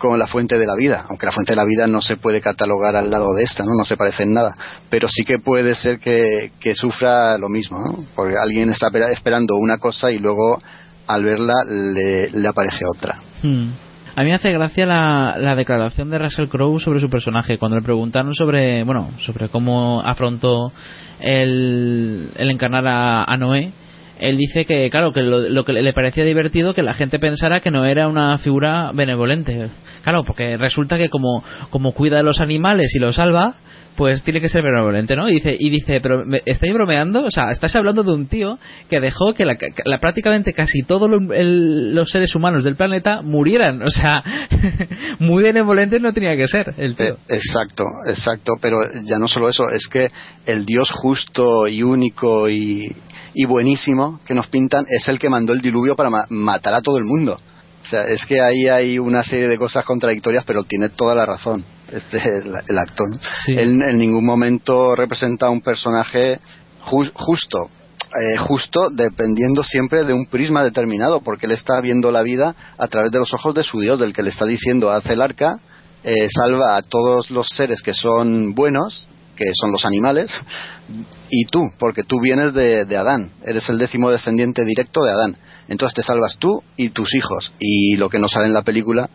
con 0.00 0.18
la 0.18 0.26
fuente 0.26 0.58
de 0.58 0.66
la 0.66 0.74
vida, 0.74 1.04
aunque 1.08 1.26
la 1.26 1.32
fuente 1.32 1.52
de 1.52 1.56
la 1.56 1.64
vida 1.64 1.86
no 1.86 2.00
se 2.00 2.16
puede 2.16 2.40
catalogar 2.40 2.96
al 2.96 3.10
lado 3.10 3.34
de 3.34 3.44
esta, 3.44 3.62
no, 3.62 3.74
no 3.76 3.84
se 3.84 3.98
parece 3.98 4.22
en 4.24 4.32
nada, 4.32 4.52
pero 4.88 5.08
sí 5.08 5.24
que 5.24 5.38
puede 5.38 5.74
ser 5.74 5.98
que, 6.00 6.50
sufra 6.74 7.36
lo 7.36 7.48
mismo, 7.48 7.78
¿no? 7.78 8.04
porque 8.16 8.34
alguien 8.42 8.70
está 8.70 8.88
esperando 9.12 9.56
una 9.56 9.76
cosa 9.76 10.10
y 10.10 10.18
luego 10.18 10.58
al 11.06 11.24
verla 11.24 11.64
le, 11.66 12.48
aparece 12.48 12.84
otra. 12.86 13.18
Hmm. 13.42 13.72
A 14.16 14.22
mí 14.22 14.30
me 14.30 14.34
hace 14.34 14.50
gracia 14.52 14.86
la, 14.86 15.36
la, 15.38 15.54
declaración 15.54 16.10
de 16.10 16.18
Russell 16.18 16.48
Crowe 16.48 16.80
sobre 16.80 17.00
su 17.00 17.08
personaje. 17.08 17.58
Cuando 17.58 17.76
le 17.76 17.84
preguntaron 17.84 18.34
sobre, 18.34 18.82
bueno, 18.84 19.10
sobre 19.18 19.48
cómo 19.48 20.00
afrontó 20.00 20.72
el 21.20 22.30
encarnar 22.36 22.86
a 22.88 23.36
Noé, 23.36 23.72
él 24.20 24.36
dice 24.36 24.64
que, 24.64 24.88
claro, 24.90 25.12
que 25.12 25.22
lo, 25.22 25.64
que 25.64 25.72
le 25.72 25.92
parecía 25.92 26.24
divertido 26.24 26.74
que 26.74 26.82
la 26.82 26.94
gente 26.94 27.18
pensara 27.18 27.60
que 27.60 27.70
no 27.70 27.84
era 27.84 28.08
una 28.08 28.38
figura 28.38 28.90
benevolente. 28.92 29.68
Claro, 30.02 30.24
porque 30.24 30.56
resulta 30.56 30.98
que 30.98 31.08
como, 31.08 31.42
como 31.70 31.92
cuida 31.92 32.18
de 32.18 32.22
los 32.22 32.40
animales 32.40 32.94
y 32.94 32.98
los 32.98 33.16
salva, 33.16 33.54
pues 33.96 34.22
tiene 34.22 34.40
que 34.40 34.48
ser 34.48 34.62
benevolente, 34.62 35.14
¿no? 35.16 35.28
Y 35.28 35.34
dice, 35.34 35.56
y 35.58 35.68
dice 35.70 36.00
pero 36.00 36.24
¿me 36.24 36.42
¿estáis 36.46 36.72
bromeando? 36.72 37.24
O 37.24 37.30
sea, 37.30 37.50
estás 37.50 37.74
hablando 37.76 38.02
de 38.02 38.12
un 38.12 38.26
tío 38.26 38.58
que 38.88 39.00
dejó 39.00 39.34
que 39.34 39.44
la, 39.44 39.56
la- 39.84 39.98
prácticamente 39.98 40.52
casi 40.54 40.82
todos 40.82 41.10
los, 41.10 42.10
seres 42.10 42.34
humanos 42.34 42.64
del 42.64 42.76
planeta 42.76 43.20
murieran. 43.22 43.82
O 43.82 43.90
sea, 43.90 44.22
muy 45.18 45.42
benevolente 45.42 46.00
no 46.00 46.12
tenía 46.12 46.36
que 46.36 46.48
ser 46.48 46.74
el 46.78 46.94
tío. 46.96 47.14
Eh, 47.14 47.16
exacto, 47.28 47.84
exacto, 48.06 48.54
pero 48.60 48.78
ya 49.04 49.18
no 49.18 49.28
solo 49.28 49.48
eso, 49.48 49.68
es 49.70 49.86
que 49.88 50.08
el 50.46 50.64
Dios 50.64 50.90
justo 50.90 51.68
y 51.68 51.82
único 51.82 52.48
y, 52.48 52.94
buenísimo 53.46 54.20
que 54.24 54.34
nos 54.34 54.46
pintan 54.48 54.84
es 54.88 55.08
el 55.08 55.18
que 55.18 55.28
mandó 55.28 55.52
el 55.52 55.60
diluvio 55.60 55.96
para 55.96 56.10
ma- 56.10 56.26
matar 56.30 56.74
a 56.74 56.80
todo 56.80 56.98
el 56.98 57.04
mundo. 57.04 57.38
O 57.82 57.86
sea, 57.86 58.04
es 58.04 58.24
que 58.26 58.40
ahí 58.40 58.68
hay 58.68 58.98
una 58.98 59.24
serie 59.24 59.48
de 59.48 59.56
cosas 59.58 59.84
contradictorias, 59.84 60.44
pero 60.44 60.64
tiene 60.64 60.90
toda 60.90 61.14
la 61.14 61.24
razón 61.26 61.64
este 61.92 62.18
el, 62.38 62.54
el 62.68 62.78
actor. 62.78 63.08
Él 63.46 63.80
en 63.82 63.98
ningún 63.98 64.24
momento 64.24 64.94
representa 64.94 65.46
a 65.46 65.50
un 65.50 65.60
personaje 65.60 66.38
ju- 66.84 67.12
justo, 67.14 67.68
eh, 68.20 68.36
justo 68.38 68.88
dependiendo 68.90 69.62
siempre 69.64 70.04
de 70.04 70.12
un 70.12 70.26
prisma 70.26 70.62
determinado, 70.64 71.20
porque 71.20 71.46
él 71.46 71.52
está 71.52 71.80
viendo 71.80 72.10
la 72.12 72.22
vida 72.22 72.54
a 72.78 72.86
través 72.88 73.10
de 73.10 73.18
los 73.18 73.32
ojos 73.34 73.54
de 73.54 73.64
su 73.64 73.80
Dios, 73.80 73.98
del 74.00 74.12
que 74.12 74.22
le 74.22 74.30
está 74.30 74.46
diciendo 74.46 74.90
haz 74.90 75.06
el 75.06 75.20
arca, 75.20 75.58
eh, 76.02 76.28
salva 76.34 76.76
a 76.76 76.82
todos 76.82 77.30
los 77.30 77.46
seres 77.48 77.82
que 77.82 77.92
son 77.94 78.54
buenos, 78.54 79.06
que 79.36 79.46
son 79.54 79.72
los 79.72 79.84
animales, 79.84 80.30
y 81.30 81.44
tú, 81.46 81.70
porque 81.78 82.02
tú 82.04 82.20
vienes 82.20 82.52
de, 82.52 82.84
de 82.84 82.96
Adán, 82.96 83.32
eres 83.44 83.68
el 83.68 83.78
décimo 83.78 84.10
descendiente 84.10 84.64
directo 84.64 85.02
de 85.02 85.12
Adán. 85.12 85.36
Entonces 85.68 85.94
te 85.94 86.02
salvas 86.02 86.36
tú 86.38 86.62
y 86.76 86.90
tus 86.90 87.14
hijos. 87.14 87.52
Y 87.60 87.96
lo 87.96 88.08
que 88.10 88.18
no 88.18 88.28
sale 88.28 88.46
en 88.46 88.52
la 88.52 88.62
película 88.62 89.08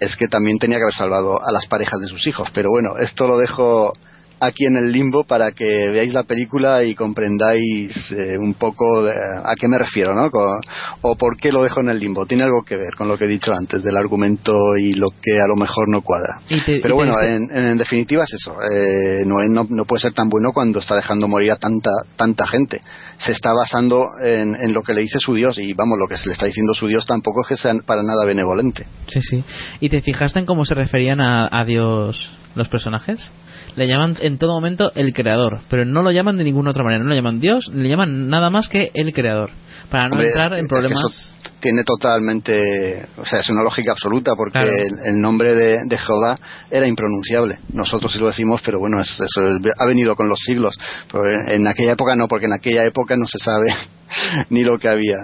es 0.00 0.16
que 0.16 0.28
también 0.28 0.58
tenía 0.58 0.78
que 0.78 0.84
haber 0.84 0.94
salvado 0.94 1.40
a 1.42 1.52
las 1.52 1.66
parejas 1.66 2.00
de 2.00 2.08
sus 2.08 2.26
hijos. 2.26 2.48
Pero 2.52 2.70
bueno, 2.70 2.96
esto 2.98 3.26
lo 3.26 3.38
dejo 3.38 3.92
aquí 4.40 4.64
en 4.66 4.76
el 4.76 4.92
limbo 4.92 5.24
para 5.24 5.52
que 5.52 5.88
veáis 5.90 6.12
la 6.12 6.22
película 6.24 6.84
y 6.84 6.94
comprendáis 6.94 8.12
eh, 8.12 8.36
un 8.38 8.54
poco 8.54 9.02
de- 9.04 9.12
a 9.12 9.54
qué 9.58 9.68
me 9.68 9.78
refiero, 9.78 10.14
¿no? 10.14 10.30
O 11.02 11.16
por 11.16 11.36
qué 11.36 11.50
lo 11.52 11.62
dejo 11.62 11.80
en 11.80 11.88
el 11.90 11.98
limbo. 11.98 12.26
Tiene 12.26 12.44
algo 12.44 12.62
que 12.62 12.76
ver 12.76 12.94
con 12.96 13.08
lo 13.08 13.16
que 13.18 13.24
he 13.24 13.28
dicho 13.28 13.52
antes 13.52 13.82
del 13.82 13.96
argumento 13.96 14.76
y 14.76 14.92
lo 14.92 15.08
que 15.22 15.40
a 15.40 15.46
lo 15.46 15.56
mejor 15.56 15.88
no 15.88 16.02
cuadra. 16.02 16.40
Te- 16.66 16.80
Pero 16.80 16.94
bueno, 16.94 17.20
en, 17.20 17.48
en 17.54 17.78
definitiva 17.78 18.24
es 18.24 18.34
eso. 18.34 18.56
Eh, 18.62 19.24
no, 19.26 19.38
no 19.68 19.84
puede 19.84 20.02
ser 20.02 20.12
tan 20.12 20.28
bueno 20.28 20.52
cuando 20.52 20.78
está 20.80 20.94
dejando 20.96 21.28
morir 21.28 21.52
a 21.52 21.56
tanta 21.56 21.90
tanta 22.16 22.46
gente. 22.46 22.80
Se 23.18 23.32
está 23.32 23.52
basando 23.52 24.06
en, 24.22 24.54
en 24.54 24.72
lo 24.72 24.82
que 24.82 24.94
le 24.94 25.00
dice 25.02 25.18
su 25.18 25.34
Dios 25.34 25.58
y 25.58 25.72
vamos, 25.74 25.98
lo 25.98 26.06
que 26.06 26.16
se 26.16 26.26
le 26.26 26.32
está 26.32 26.46
diciendo 26.46 26.74
su 26.74 26.86
Dios 26.86 27.06
tampoco 27.06 27.42
es 27.42 27.48
que 27.48 27.56
sea 27.56 27.74
para 27.84 28.02
nada 28.02 28.24
benevolente. 28.24 28.86
Sí, 29.08 29.20
sí. 29.22 29.44
¿Y 29.80 29.88
te 29.88 30.00
fijaste 30.00 30.38
en 30.38 30.46
cómo 30.46 30.64
se 30.64 30.74
referían 30.74 31.20
a, 31.20 31.48
a 31.50 31.64
Dios 31.64 32.30
los 32.54 32.68
personajes? 32.68 33.18
Le 33.76 33.86
llaman 33.86 34.16
en 34.20 34.38
todo 34.38 34.52
momento 34.54 34.92
el 34.94 35.12
creador, 35.14 35.60
pero 35.70 35.84
no 35.84 36.02
lo 36.02 36.10
llaman 36.10 36.36
de 36.36 36.44
ninguna 36.44 36.70
otra 36.70 36.84
manera. 36.84 37.02
No 37.02 37.10
lo 37.10 37.14
llaman 37.14 37.40
Dios, 37.40 37.70
le 37.72 37.88
llaman 37.88 38.28
nada 38.28 38.50
más 38.50 38.68
que 38.68 38.90
el 38.94 39.12
creador. 39.12 39.50
Para 39.90 40.08
no 40.08 40.14
Hombre, 40.14 40.28
entrar 40.28 40.52
en 40.54 40.58
es 40.60 40.64
que 40.64 40.68
problemas. 40.68 40.98
eso 40.98 41.34
tiene 41.60 41.82
totalmente, 41.82 43.06
o 43.16 43.24
sea, 43.24 43.40
es 43.40 43.48
una 43.48 43.62
lógica 43.62 43.92
absoluta 43.92 44.32
porque 44.36 44.52
Claro. 44.58 44.70
el, 44.70 45.14
el 45.14 45.20
nombre 45.20 45.54
de, 45.54 45.78
de 45.86 45.98
Jehová 45.98 46.36
era 46.70 46.86
impronunciable. 46.86 47.58
Nosotros 47.72 48.12
sí 48.12 48.18
lo 48.18 48.26
decimos, 48.26 48.60
pero 48.64 48.78
bueno, 48.80 49.00
es- 49.00 49.18
eso 49.20 49.46
es- 49.48 49.72
ha 49.78 49.86
venido 49.86 50.14
con 50.16 50.28
los 50.28 50.40
siglos. 50.40 50.76
Pero 51.10 51.30
en, 51.30 51.48
en 51.50 51.66
aquella 51.66 51.92
época 51.92 52.14
no, 52.16 52.28
porque 52.28 52.46
en 52.46 52.52
aquella 52.52 52.84
época 52.84 53.16
no 53.16 53.26
se 53.26 53.38
sabe 53.38 53.72
ni 54.50 54.62
lo 54.64 54.78
que 54.78 54.88
había. 54.88 55.18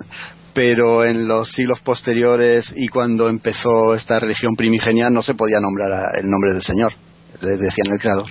Pero 0.55 1.05
en 1.05 1.27
los 1.27 1.51
siglos 1.51 1.81
posteriores 1.81 2.73
y 2.77 2.87
cuando 2.89 3.29
empezó 3.29 3.95
esta 3.95 4.21
religión 4.21 4.55
primigenia 4.57 5.11
no 5.11 5.21
se 5.23 5.35
podía 5.35 5.59
nombrar 5.61 5.93
a- 5.93 6.19
el 6.19 6.31
nombre 6.31 6.53
del 6.53 6.63
Señor. 6.63 6.93
Le 7.41 7.51
decían 7.51 7.93
el 7.93 7.99
creador. 7.99 8.27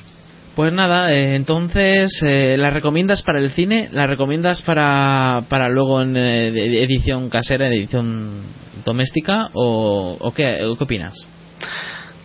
Pues 0.55 0.71
nada, 0.71 1.11
eh, 1.11 1.35
entonces, 1.35 2.11
eh, 2.21 2.57
¿la 2.57 2.69
recomiendas 2.69 3.23
para 3.23 3.39
el 3.39 3.51
cine? 3.51 3.89
¿La 3.91 4.05
recomiendas 4.05 4.61
para, 4.61 5.43
para 5.49 5.67
luego 5.67 6.01
en 6.03 6.15
eh, 6.15 6.83
edición 6.83 7.29
casera, 7.29 7.65
en 7.65 7.73
edición 7.73 8.41
doméstica? 8.85 9.47
¿O, 9.53 10.15
o 10.19 10.31
qué, 10.31 10.63
o 10.63 10.75
qué 10.75 10.83
opinas? 10.83 11.13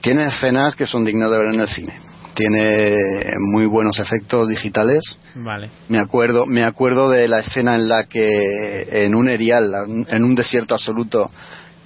Tiene 0.03 0.27
escenas 0.27 0.77
que 0.77 0.87
son 0.87 1.07
dignas 1.07 1.31
de 1.31 1.39
ver 1.39 1.55
en 1.55 1.61
el 1.61 1.69
cine. 1.69 1.95
Tiene 2.35 2.97
muy 3.41 3.65
buenos 3.65 3.99
efectos 3.99 4.49
digitales. 4.49 5.19
Vale. 5.35 5.71
Me 5.89 5.99
acuerdo, 5.99 6.45
me 6.45 6.65
acuerdo 6.65 7.09
de 7.11 7.29
la 7.29 7.41
escena 7.41 7.77
en 7.77 7.89
la 7.89 8.05
que 8.05 9.07
en 9.07 9.15
un 9.15 9.29
erial, 9.29 9.73
en 10.07 10.23
un 10.23 10.35
desierto 10.35 10.75
absoluto, 10.75 11.31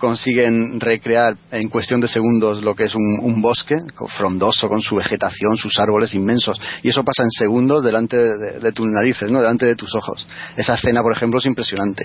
consiguen 0.06 0.80
recrear 0.80 1.36
en 1.52 1.68
cuestión 1.68 2.00
de 2.00 2.08
segundos 2.08 2.64
lo 2.64 2.74
que 2.74 2.84
es 2.86 2.94
un, 2.96 3.20
un 3.22 3.40
bosque 3.40 3.78
frondoso 4.18 4.68
con 4.68 4.82
su 4.82 4.96
vegetación, 4.96 5.56
sus 5.56 5.78
árboles 5.78 6.12
inmensos 6.14 6.60
y 6.82 6.88
eso 6.88 7.04
pasa 7.04 7.22
en 7.22 7.30
segundos 7.30 7.84
delante 7.84 8.16
de, 8.16 8.36
de- 8.36 8.58
de 8.58 8.72
tus 8.72 8.88
narices, 8.88 9.30
¿no? 9.30 9.38
delante 9.38 9.64
de 9.64 9.76
tus 9.76 9.94
ojos. 9.94 10.26
Esa 10.56 10.74
escena, 10.74 11.02
por 11.02 11.12
ejemplo, 11.12 11.38
es 11.38 11.46
impresionante. 11.46 12.04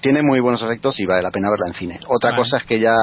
Tiene 0.00 0.22
muy 0.22 0.38
buenos 0.38 0.62
efectos 0.62 1.00
y 1.00 1.06
vale 1.06 1.22
la 1.22 1.32
pena 1.32 1.50
verla 1.50 1.66
en 1.66 1.74
cine. 1.74 1.98
Otra 2.06 2.30
Vale. 2.30 2.42
cosa 2.42 2.58
es 2.58 2.64
que 2.64 2.78
ya 2.78 2.94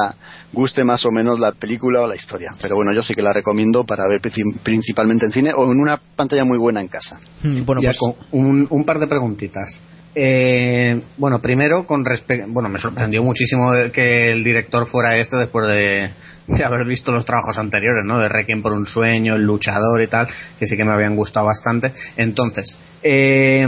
guste 0.54 0.86
más 0.86 1.06
o 1.06 1.12
menos 1.12 1.38
la 1.38 1.52
película 1.52 2.00
o 2.02 2.08
la 2.08 2.16
historia, 2.16 2.52
pero 2.62 2.76
bueno, 2.78 2.94
yo 2.94 3.04
sí 3.04 3.14
que 3.14 3.22
la 3.22 3.34
recomiendo 3.34 3.84
para 3.84 4.08
ver 4.08 4.22
princi- 4.22 4.60
principalmente 4.64 5.26
en 5.26 5.34
cine 5.34 5.52
o 5.54 5.70
en 5.70 5.80
una 5.82 5.98
pantalla 6.16 6.46
muy 6.46 6.58
buena 6.58 6.80
en 6.80 6.88
casa. 6.88 7.20
Mm, 7.44 7.66
Bueno, 7.66 7.82
Ya 7.82 7.90
pues 7.90 7.98
con 8.00 8.16
un, 8.32 8.66
un 8.70 8.86
par 8.86 8.98
de 9.00 9.08
preguntitas. 9.08 9.80
Eh, 10.14 11.02
bueno, 11.18 11.40
primero, 11.42 11.86
con 11.86 12.04
respecto. 12.04 12.46
Bueno, 12.50 12.70
me 12.70 12.80
sorprendió 12.80 13.24
muchísimo 13.24 13.72
que 13.94 14.32
el 14.32 14.44
director 14.44 14.88
fuera 14.88 15.16
este 15.18 15.38
después 15.38 15.68
de, 15.68 16.12
de 16.48 16.64
haber 16.66 16.86
visto 16.86 17.12
los 17.12 17.26
trabajos 17.26 17.58
anteriores, 17.58 18.04
¿no? 18.06 18.20
De 18.20 18.28
Requiem 18.28 18.62
por 18.62 18.74
un 18.74 18.86
sueño, 18.86 19.36
El 19.36 19.44
luchador 19.44 20.02
y 20.02 20.08
tal, 20.08 20.28
que 20.60 20.66
sí 20.66 20.76
que 20.76 20.84
me 20.84 20.92
habían 20.92 21.16
gustado 21.16 21.46
bastante. 21.46 21.94
Entonces, 22.18 22.78
eh, 23.04 23.66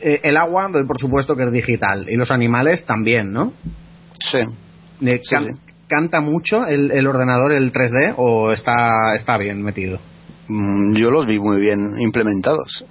eh, 0.00 0.20
el 0.22 0.36
agua, 0.36 0.68
doy 0.72 0.84
por 0.84 0.98
supuesto 1.00 1.34
que 1.34 1.42
es 1.44 1.52
digital, 1.52 2.06
y 2.08 2.16
los 2.16 2.30
animales 2.30 2.84
también, 2.84 3.32
¿no? 3.32 3.52
Sí. 4.20 4.38
Eh, 4.38 5.20
Sí, 5.22 5.30
can- 5.34 5.46
sí. 5.52 5.60
¿Canta 5.88 6.20
mucho 6.20 6.66
el, 6.66 6.90
el 6.90 7.06
ordenador, 7.06 7.52
el 7.52 7.72
3D, 7.72 8.14
o 8.16 8.50
está, 8.52 9.14
está 9.14 9.38
bien 9.38 9.62
metido? 9.62 10.00
Mm, 10.48 10.96
yo 10.96 11.10
los 11.12 11.26
vi 11.26 11.38
muy 11.38 11.60
bien 11.60 11.78
implementados. 12.00 12.84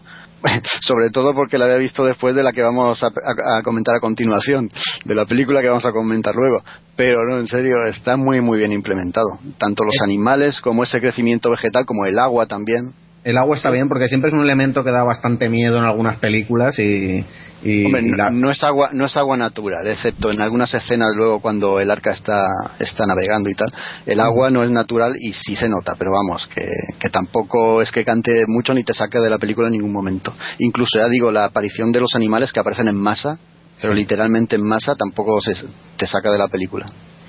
Sobre 0.81 1.09
todo 1.09 1.33
porque 1.33 1.57
la 1.57 1.65
había 1.65 1.77
visto 1.77 2.05
después 2.05 2.35
de 2.35 2.43
la 2.43 2.51
que 2.51 2.61
vamos 2.61 3.01
a, 3.03 3.07
a- 3.07 3.57
a 3.59 3.63
comentar 3.63 3.95
a 3.95 3.99
continuación, 3.99 4.69
de 5.03 5.15
la 5.15 5.25
película 5.25 5.61
que 5.61 5.67
vamos 5.69 5.85
a 5.85 5.91
comentar 5.91 6.35
luego. 6.35 6.63
Pero 6.95 7.25
no, 7.25 7.37
en 7.37 7.47
serio, 7.47 7.83
está 7.85 8.15
muy, 8.17 8.41
muy 8.41 8.57
bien 8.57 8.71
implementado. 8.71 9.39
Tanto 9.57 9.83
los 9.83 9.95
animales 10.03 10.61
como 10.61 10.83
ese 10.83 10.99
crecimiento 11.01 11.49
vegetal, 11.51 11.85
como 11.85 12.05
el 12.05 12.17
agua 12.19 12.45
también. 12.45 12.93
El 13.25 13.37
agua 13.39 13.55
está 13.57 13.71
bien 13.71 13.89
porque 13.89 14.07
siempre 14.07 14.27
es 14.29 14.33
un 14.35 14.41
elemento 14.43 14.83
que 14.83 14.91
da 14.91 15.03
bastante 15.03 15.49
miedo 15.49 15.79
en 15.79 15.83
algunas 15.83 16.17
películas 16.19 16.77
y, 16.77 17.25
y- 17.63 17.85
Hombre, 17.85 18.01
y 18.03 18.11
no, 18.11 18.17
la- 18.17 18.29
no 18.29 18.51
es 18.51 18.63
agua, 18.63 18.89
no 18.93 19.05
es 19.05 19.17
agua 19.17 19.35
natural, 19.35 19.87
excepto 19.87 20.31
en 20.31 20.39
algunas 20.41 20.71
escenas 20.75 21.09
luego 21.15 21.39
cuando 21.41 21.79
el 21.79 21.89
arca 21.89 22.11
está, 22.13 22.45
está 22.79 23.07
navegando 23.07 23.49
y 23.49 23.55
tal. 23.55 23.67
El 24.05 24.19
agua 24.19 24.51
no 24.51 24.63
es 24.63 24.69
natural 24.69 25.13
y 25.19 25.33
sí 25.33 25.55
se 25.55 25.67
nota, 25.67 25.95
pero 25.97 26.11
vamos, 26.11 26.47
que, 26.53 26.67
que 26.99 27.09
tampoco 27.09 27.81
es 27.81 27.91
que 27.91 28.05
cante 28.05 28.45
mucho 28.47 28.75
ni 28.75 28.83
te 28.83 28.93
saque 28.93 29.19
de 29.19 29.29
la 29.31 29.39
película 29.39 29.67
en 29.67 29.73
ningún 29.73 29.91
momento. 29.91 30.31
Incluso 30.59 30.99
ya 30.99 31.09
digo, 31.09 31.31
la 31.31 31.45
aparición 31.45 31.91
de 31.91 32.01
los 32.01 32.13
animales 32.15 32.53
que 32.53 32.59
aparecen 32.59 32.87
en 32.89 32.95
masa, 32.95 33.39
pero 33.81 33.93
literalmente 33.95 34.55
en 34.55 34.61
masa, 34.63 34.93
tampoco 34.95 35.41
se, 35.41 35.53
te 35.97 36.05
saca 36.05 36.31
de 36.31 36.37
la 36.37 36.47
película. 36.47 36.85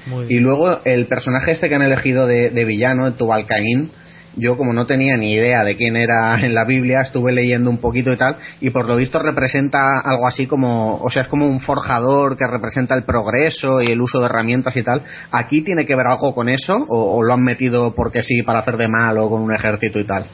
muy 0.07 0.27
y 0.29 0.41
luego 0.41 0.81
el 0.85 1.07
personaje 1.07 1.53
este 1.53 1.71
que 1.71 1.75
han 1.75 1.83
elegido 1.83 2.27
de, 2.27 2.51
de 2.51 2.65
villano, 2.67 3.11
Tubal 3.15 3.47
Caín, 3.47 3.91
yo 4.37 4.57
como 4.57 4.73
no 4.73 4.87
tenía 4.87 5.17
ni 5.17 5.33
idea 5.33 5.65
de 5.65 5.77
quién 5.77 5.97
era 5.97 6.39
en 6.41 6.55
la 6.55 6.65
Biblia, 6.65 7.01
estuve 7.01 7.33
leyendo 7.33 7.71
un 7.71 7.79
poquito 7.79 8.13
y 8.13 8.17
tal, 8.17 8.37
y 8.61 8.71
por 8.71 8.87
lo 8.87 8.97
visto 8.97 9.19
representa 9.19 10.01
algo 10.05 10.27
así 10.27 10.47
como, 10.47 10.99
o 10.99 11.11
sea, 11.11 11.23
es 11.23 11.29
como 11.29 11.47
un 11.49 11.61
forjador 11.61 12.37
que 12.37 12.47
representa 12.47 12.95
el 12.95 13.05
progreso 13.05 13.81
y 13.81 13.87
el 13.87 14.01
uso 14.01 14.21
de 14.21 14.27
herramientas 14.27 14.77
y 14.77 14.83
tal. 14.83 15.03
¿Aquí 15.31 15.63
tiene 15.63 15.87
que 15.87 15.97
ver 15.97 16.07
algo 16.07 16.35
con 16.35 16.49
eso? 16.49 16.77
¿O, 16.89 17.17
o 17.17 17.23
lo 17.23 17.33
han 17.33 17.43
metido 17.43 17.95
porque 17.95 18.23
sí, 18.23 18.43
para 18.43 18.61
hacer 18.61 18.77
de 18.77 18.89
malo 18.89 19.29
con 19.31 19.41
un 19.41 19.53
ejército 19.53 19.99
y 19.99 20.05
tal? 20.05 20.27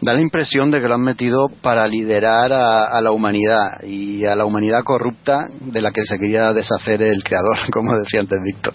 Da 0.00 0.14
la 0.14 0.20
impresión 0.20 0.70
de 0.70 0.80
que 0.80 0.86
lo 0.86 0.94
han 0.94 1.02
metido 1.02 1.48
para 1.60 1.88
liderar 1.88 2.52
a, 2.52 2.84
a 2.84 3.00
la 3.00 3.10
humanidad 3.10 3.82
y 3.82 4.24
a 4.24 4.36
la 4.36 4.44
humanidad 4.44 4.84
corrupta 4.84 5.48
de 5.60 5.82
la 5.82 5.90
que 5.90 6.02
se 6.06 6.20
quería 6.20 6.52
deshacer 6.52 7.02
el 7.02 7.24
creador, 7.24 7.58
como 7.72 7.98
decía 7.98 8.20
antes 8.20 8.38
Víctor. 8.44 8.74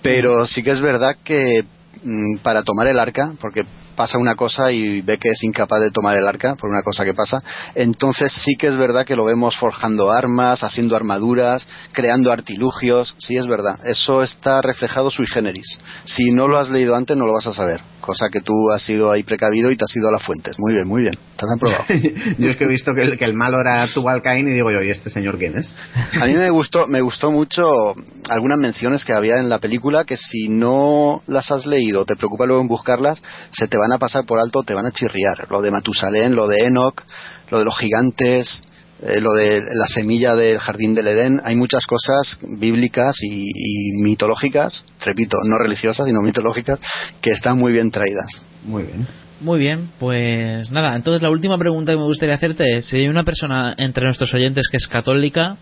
Pero 0.00 0.46
sí 0.46 0.62
que 0.62 0.70
es 0.70 0.80
verdad 0.80 1.16
que 1.22 1.64
mm, 2.02 2.38
para 2.38 2.62
tomar 2.62 2.86
el 2.86 2.98
arca, 2.98 3.32
porque 3.38 3.66
pasa 3.98 4.16
una 4.16 4.36
cosa 4.36 4.70
y 4.70 5.00
ve 5.00 5.18
que 5.18 5.30
es 5.30 5.42
incapaz 5.42 5.80
de 5.80 5.90
tomar 5.90 6.16
el 6.16 6.28
arca 6.28 6.54
por 6.54 6.70
una 6.70 6.84
cosa 6.84 7.04
que 7.04 7.14
pasa, 7.14 7.38
entonces 7.74 8.32
sí 8.32 8.54
que 8.56 8.68
es 8.68 8.76
verdad 8.76 9.04
que 9.04 9.16
lo 9.16 9.24
vemos 9.24 9.56
forjando 9.56 10.12
armas, 10.12 10.62
haciendo 10.62 10.94
armaduras, 10.94 11.66
creando 11.90 12.30
artilugios, 12.30 13.16
sí 13.18 13.36
es 13.36 13.48
verdad, 13.48 13.80
eso 13.84 14.22
está 14.22 14.62
reflejado 14.62 15.10
sui 15.10 15.26
generis. 15.26 15.80
Si 16.04 16.30
no 16.30 16.46
lo 16.46 16.58
has 16.58 16.68
leído 16.68 16.94
antes 16.94 17.16
no 17.16 17.26
lo 17.26 17.32
vas 17.32 17.48
a 17.48 17.52
saber 17.52 17.80
cosa 18.00 18.28
que 18.30 18.40
tú 18.40 18.70
has 18.70 18.82
sido 18.82 19.10
ahí 19.10 19.22
precavido 19.22 19.70
y 19.70 19.76
te 19.76 19.84
has 19.84 19.96
ido 19.96 20.08
a 20.08 20.12
las 20.12 20.22
fuentes. 20.22 20.56
Muy 20.58 20.72
bien, 20.72 20.86
muy 20.86 21.02
bien. 21.02 21.14
Estás 21.30 21.50
aprobado. 21.54 21.84
yo 22.38 22.50
es 22.50 22.56
que 22.56 22.64
he 22.64 22.68
visto 22.68 22.92
que 22.94 23.02
el, 23.02 23.18
que 23.18 23.24
el 23.24 23.34
malo 23.34 23.60
era 23.60 23.86
Tubal 23.92 24.22
Cain 24.22 24.48
y 24.48 24.52
digo 24.52 24.70
yo, 24.70 24.82
¿y 24.82 24.90
este 24.90 25.10
señor 25.10 25.38
quién 25.38 25.58
es? 25.58 25.74
A 26.20 26.26
mí 26.26 26.34
me 26.34 26.50
gustó, 26.50 26.86
me 26.86 27.00
gustó 27.00 27.30
mucho 27.30 27.94
algunas 28.28 28.58
menciones 28.58 29.04
que 29.04 29.12
había 29.12 29.38
en 29.38 29.48
la 29.48 29.58
película 29.58 30.04
que 30.04 30.16
si 30.16 30.48
no 30.48 31.22
las 31.26 31.50
has 31.50 31.66
leído, 31.66 32.04
te 32.04 32.16
preocupa 32.16 32.46
luego 32.46 32.62
en 32.62 32.68
buscarlas, 32.68 33.22
se 33.50 33.68
te 33.68 33.76
van 33.76 33.92
a 33.92 33.98
pasar 33.98 34.24
por 34.24 34.38
alto, 34.40 34.62
te 34.62 34.74
van 34.74 34.86
a 34.86 34.90
chirriar. 34.90 35.46
Lo 35.50 35.62
de 35.62 35.70
Matusalén, 35.70 36.34
lo 36.34 36.46
de 36.46 36.66
Enoch, 36.66 37.02
lo 37.50 37.58
de 37.58 37.64
los 37.64 37.76
gigantes, 37.78 38.62
eh, 39.00 39.20
lo 39.20 39.32
de 39.32 39.60
la 39.60 39.86
semilla 39.86 40.34
del 40.34 40.58
jardín 40.58 40.94
del 40.94 41.06
Edén, 41.06 41.40
hay 41.44 41.54
muchas 41.54 41.86
cosas 41.86 42.38
bíblicas 42.58 43.16
y, 43.22 43.92
mitológicas, 44.02 44.84
repito, 45.04 45.38
no 45.44 45.56
religiosas, 45.58 46.06
sino 46.06 46.20
mitológicas, 46.22 46.80
que 47.20 47.30
están 47.30 47.58
muy 47.58 47.72
bien 47.72 47.90
traídas. 47.90 48.44
Muy 48.64 48.84
bien. 48.84 49.06
Muy 49.40 49.60
bien, 49.60 49.90
pues 50.00 50.68
nada, 50.72 50.96
entonces 50.96 51.22
la 51.22 51.30
última 51.30 51.56
pregunta 51.58 51.92
que 51.92 51.98
me 51.98 52.04
gustaría 52.04 52.34
hacerte 52.34 52.78
es, 52.78 52.86
si 52.86 52.96
hay 52.96 53.08
una 53.08 53.22
persona 53.22 53.72
entre 53.78 54.04
nuestros 54.04 54.34
oyentes 54.34 54.66
que 54.68 54.78
es 54.78 54.88
católica, 54.88 55.56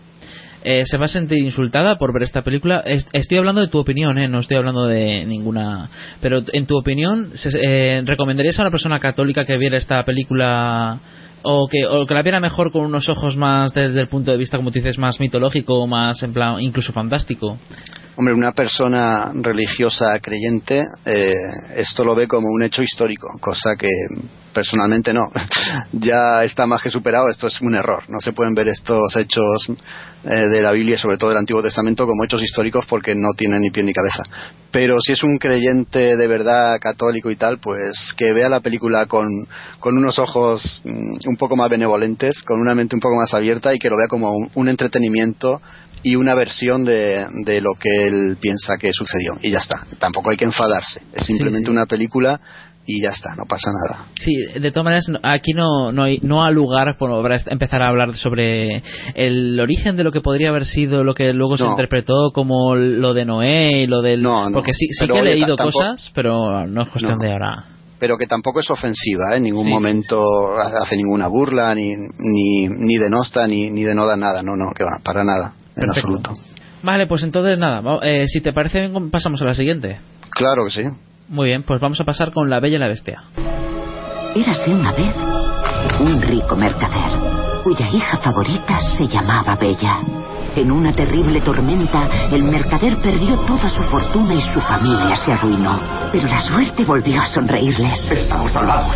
eh, 0.63 0.83
¿se 0.85 0.97
va 0.97 1.05
a 1.05 1.07
sentir 1.07 1.37
insultada 1.37 1.97
por 1.97 2.11
ver 2.11 2.23
esta 2.23 2.41
película? 2.41 2.83
estoy 2.85 3.37
hablando 3.37 3.61
de 3.61 3.67
tu 3.67 3.77
opinión, 3.77 4.17
¿eh? 4.17 4.27
no 4.27 4.39
estoy 4.39 4.57
hablando 4.57 4.87
de 4.87 5.25
ninguna... 5.25 5.89
Pero 6.21 6.41
en 6.51 6.65
tu 6.65 6.75
opinión, 6.75 7.31
eh, 7.53 8.01
¿recomendarías 8.03 8.57
a 8.57 8.63
una 8.63 8.71
persona 8.71 8.99
católica 8.99 9.45
que 9.45 9.57
viera 9.57 9.77
esta 9.77 10.03
película 10.03 10.99
o 11.43 11.67
que, 11.67 11.85
o 11.85 12.05
que 12.05 12.13
la 12.13 12.21
viera 12.21 12.39
mejor 12.39 12.71
con 12.71 12.83
unos 12.83 13.09
ojos 13.09 13.37
más 13.37 13.73
desde 13.73 14.01
el 14.01 14.07
punto 14.07 14.31
de 14.31 14.37
vista, 14.37 14.57
como 14.57 14.71
tú 14.71 14.79
dices, 14.79 14.97
más 14.97 15.19
mitológico, 15.19 15.85
más 15.87 16.21
en 16.23 16.33
plan, 16.33 16.59
incluso 16.59 16.91
fantástico? 16.93 17.57
Hombre, 18.15 18.33
una 18.33 18.51
persona 18.51 19.31
religiosa 19.33 20.19
creyente 20.19 20.85
eh, 21.05 21.33
esto 21.75 22.03
lo 22.03 22.15
ve 22.15 22.27
como 22.27 22.47
un 22.49 22.63
hecho 22.63 22.81
histórico, 22.81 23.27
cosa 23.39 23.75
que 23.77 23.89
personalmente 24.57 25.13
no. 25.13 25.31
ya 25.91 26.43
está 26.43 26.65
más 26.65 26.81
que 26.81 26.89
superado, 26.89 27.29
esto 27.29 27.45
es 27.45 27.61
un 27.61 27.75
error. 27.75 28.03
No 28.07 28.19
se 28.19 28.33
pueden 28.33 28.55
ver 28.55 28.67
estos 28.69 29.15
hechos 29.15 29.67
eh, 30.23 30.47
de 30.47 30.61
la 30.63 30.71
Biblia 30.71 30.95
y 30.95 30.97
sobre 30.97 31.19
todo 31.19 31.29
del 31.29 31.37
Antiguo 31.37 31.61
Testamento 31.61 32.07
como 32.07 32.23
hechos 32.23 32.41
históricos 32.41 32.87
porque 32.87 33.13
no 33.13 33.33
tienen 33.37 33.61
ni 33.61 33.69
pie 33.69 33.83
ni 33.83 33.93
cabeza. 33.93 34.23
Pero 34.71 34.97
si 34.99 35.11
es 35.11 35.21
un 35.21 35.37
creyente 35.37 36.17
de 36.17 36.27
verdad 36.27 36.79
católico 36.79 37.29
y 37.29 37.35
tal, 37.35 37.59
pues 37.59 38.15
que 38.17 38.33
vea 38.33 38.49
la 38.49 38.61
película 38.61 39.05
con, 39.05 39.27
con 39.79 39.95
unos 39.95 40.17
ojos 40.17 40.81
mm, 40.83 41.29
un 41.29 41.37
poco 41.37 41.55
más 41.55 41.69
benevolentes, 41.69 42.41
con 42.41 42.59
una 42.59 42.73
mente 42.73 42.95
un 42.95 42.99
poco 42.99 43.15
más 43.15 43.35
abierta 43.35 43.75
y 43.75 43.77
que 43.77 43.91
lo 43.91 43.97
vea 43.97 44.07
como 44.07 44.31
un 44.55 44.69
entretenimiento 44.69 45.61
y 46.01 46.15
una 46.15 46.33
versión 46.33 46.83
de, 46.83 47.27
de, 47.45 47.61
lo 47.61 47.73
que 47.79 48.07
él 48.07 48.37
piensa 48.41 48.77
que 48.77 48.91
sucedió. 48.91 49.37
Y 49.41 49.51
ya 49.51 49.59
está. 49.59 49.85
Tampoco 49.99 50.31
hay 50.31 50.37
que 50.37 50.45
enfadarse. 50.45 51.01
Es 51.13 51.25
simplemente 51.25 51.69
una 51.69 51.85
película 51.85 52.39
y 52.87 53.01
ya 53.01 53.09
está, 53.09 53.35
no 53.35 53.45
pasa 53.45 53.69
nada. 53.69 54.05
Sí, 54.19 54.33
de 54.59 54.71
todas 54.71 54.85
maneras, 54.85 55.05
aquí 55.21 55.51
no, 55.51 55.91
no, 55.91 56.03
hay, 56.03 56.19
no 56.23 56.43
ha 56.43 56.51
lugar 56.51 56.97
para 56.97 57.37
empezar 57.47 57.81
a 57.81 57.89
hablar 57.89 58.15
sobre 58.15 58.81
el 59.13 59.59
origen 59.59 59.97
de 59.97 60.05
lo 60.05 60.13
que 60.13 60.21
podría 60.21 60.49
haber 60.49 60.65
sido 60.65 61.03
lo 61.03 61.13
que 61.13 61.33
luego 61.33 61.57
se 61.57 61.65
interpretó 61.65 62.31
como 62.33 62.75
lo 62.75 63.13
de 63.13 63.25
Noé 63.25 63.83
y 63.83 63.87
lo 63.87 64.01
del. 64.01 64.23
No, 64.23 64.47
Porque 64.53 64.73
sí, 64.73 64.87
sí 64.89 65.05
que 65.05 65.19
he 65.19 65.23
leído 65.23 65.57
cosas, 65.57 66.11
pero 66.15 66.65
no 66.65 66.83
es 66.83 66.87
cuestión 66.87 67.19
de 67.19 67.31
ahora 67.31 67.65
pero 67.99 68.15
que 68.15 68.27
tampoco 68.27 68.59
es 68.59 68.69
ofensiva, 68.69 69.33
¿eh? 69.33 69.37
en 69.37 69.43
ningún 69.43 69.67
momento 69.67 70.55
hace 70.55 70.95
ninguna 70.95 71.27
burla, 71.27 71.73
ni, 71.73 71.95
ni, 71.95 72.67
ni 72.67 72.95
denosta, 72.97 73.47
ni, 73.47 73.71
ni 73.71 73.83
denoda 73.83 74.15
nada, 74.15 74.43
no, 74.43 74.55
no, 74.55 74.71
que 74.71 74.83
va, 74.83 74.99
para 75.03 75.23
nada 75.23 75.53
en 75.75 75.89
absoluto. 75.89 76.31
Vale, 76.83 77.07
pues 77.07 77.23
entonces 77.23 77.57
nada, 77.57 77.81
eh, 78.03 78.27
si 78.27 78.41
te 78.41 78.53
parece 78.53 78.87
bien, 78.87 79.09
pasamos 79.09 79.41
a 79.41 79.45
la 79.45 79.55
siguiente. 79.55 79.97
Claro 80.29 80.65
que 80.65 80.69
sí. 80.69 80.83
Muy 81.29 81.47
bien, 81.49 81.63
pues 81.63 81.79
vamos 81.79 81.99
a 81.99 82.05
pasar 82.05 82.31
con 82.31 82.49
La 82.49 82.59
Bella 82.59 82.77
y 82.77 82.79
la 82.79 82.87
Bestia. 82.87 83.23
Érase 84.35 84.73
una 84.73 84.93
vez 84.93 85.15
un 85.99 86.21
rico 86.21 86.55
mercader, 86.55 87.19
cuya 87.63 87.89
hija 87.89 88.17
favorita 88.17 88.79
se 88.97 89.07
llamaba 89.07 89.55
Bella. 89.55 89.99
En 90.55 90.71
una 90.71 90.93
terrible 90.93 91.41
tormenta, 91.41 92.29
el 92.31 92.43
mercader 92.43 92.97
perdió 92.97 93.35
toda 93.39 93.69
su 93.69 93.83
fortuna 93.83 94.33
y 94.33 94.41
su 94.41 94.59
familia 94.61 95.15
se 95.17 95.33
arruinó. 95.33 95.79
Pero 96.11 96.27
la 96.27 96.41
suerte 96.41 96.83
volvió 96.83 97.21
a 97.21 97.27
sonreírles. 97.27 98.11
Estamos 98.11 98.51
salvados. 98.51 98.95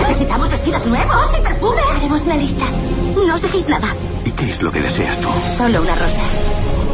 Necesitamos 0.00 0.50
vestidos 0.50 0.86
nuevos 0.86 1.38
y 1.38 1.42
perfumes. 1.42 1.84
Haremos 1.96 2.22
una 2.22 2.36
lista. 2.36 2.70
No 3.14 3.34
os 3.34 3.42
dejéis 3.42 3.68
nada. 3.68 3.94
¿Y 4.24 4.30
qué 4.30 4.52
es 4.52 4.62
lo 4.62 4.70
que 4.70 4.80
deseas 4.80 5.20
tú? 5.20 5.28
Solo 5.58 5.82
una 5.82 5.94
rosa. 5.96 6.93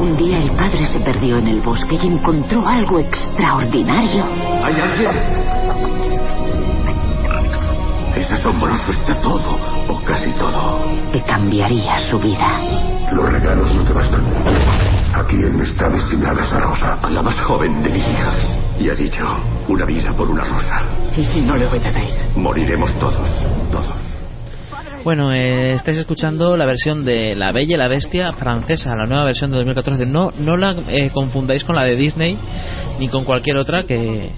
Un 0.00 0.16
día 0.16 0.38
el 0.42 0.50
padre 0.52 0.86
se 0.86 0.98
perdió 1.00 1.36
en 1.36 1.46
el 1.46 1.60
bosque 1.60 1.98
y 2.02 2.06
encontró 2.06 2.66
algo 2.66 2.98
extraordinario. 3.00 4.24
¿Hay 4.64 4.74
alguien? 4.74 5.10
Es 8.16 8.32
asombroso, 8.32 8.92
está 8.92 9.20
todo, 9.20 9.58
o 9.88 10.00
casi 10.02 10.30
todo. 10.38 10.78
Que 11.12 11.20
cambiaría 11.20 12.00
su 12.08 12.18
vida. 12.18 12.48
Los 13.12 13.30
regalos 13.30 13.74
no 13.74 13.84
te 13.84 13.92
bastan. 13.92 14.22
¿A 15.12 15.22
quién 15.24 15.60
está 15.60 15.90
destinada 15.90 16.44
esa 16.44 16.60
rosa? 16.60 16.94
A 17.02 17.10
la 17.10 17.20
más 17.20 17.38
joven 17.42 17.82
de 17.82 17.90
mis 17.90 18.08
hijas. 18.08 18.36
Y 18.80 18.88
ha 18.88 18.94
dicho, 18.94 19.22
una 19.68 19.84
vida 19.84 20.14
por 20.14 20.30
una 20.30 20.44
rosa. 20.44 20.82
¿Y 21.14 21.26
si 21.26 21.42
no 21.42 21.58
le 21.58 21.66
obedecéis? 21.66 22.18
Moriremos 22.36 22.90
todos, 22.98 23.28
todos. 23.70 24.19
Bueno, 25.02 25.32
eh, 25.32 25.72
estáis 25.72 25.96
escuchando 25.96 26.58
la 26.58 26.66
versión 26.66 27.06
de 27.06 27.34
La 27.34 27.52
Bella 27.52 27.74
y 27.74 27.78
la 27.78 27.88
Bestia 27.88 28.32
francesa, 28.32 28.94
la 28.94 29.06
nueva 29.06 29.24
versión 29.24 29.50
de 29.50 29.56
2014. 29.56 30.04
No, 30.04 30.30
no 30.38 30.58
la 30.58 30.76
eh, 30.88 31.08
confundáis 31.10 31.64
con 31.64 31.74
la 31.74 31.84
de 31.84 31.96
Disney 31.96 32.36
ni 32.98 33.08
con 33.08 33.24
cualquier 33.24 33.56
otra 33.56 33.84
que, 33.84 34.30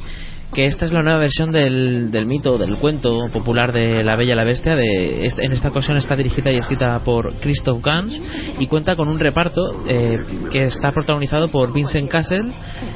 que 0.54 0.66
esta 0.66 0.84
es 0.84 0.92
la 0.92 1.02
nueva 1.02 1.18
versión 1.18 1.50
del, 1.50 2.10
del 2.10 2.26
mito, 2.26 2.58
del 2.58 2.76
cuento 2.76 3.28
popular 3.32 3.72
de 3.72 4.04
La 4.04 4.16
Bella 4.16 4.34
y 4.34 4.36
la 4.36 4.44
Bestia. 4.44 4.74
De, 4.74 5.26
en 5.26 5.52
esta 5.52 5.68
ocasión 5.68 5.96
está 5.96 6.14
dirigida 6.14 6.52
y 6.52 6.58
escrita 6.58 6.98
por 7.04 7.36
Christoph 7.36 7.82
Gans 7.82 8.20
y 8.58 8.66
cuenta 8.66 8.94
con 8.94 9.08
un 9.08 9.18
reparto 9.18 9.84
eh, 9.88 10.20
que 10.50 10.64
está 10.64 10.90
protagonizado 10.90 11.48
por 11.48 11.72
Vincent 11.72 12.10
Castle, 12.10 12.52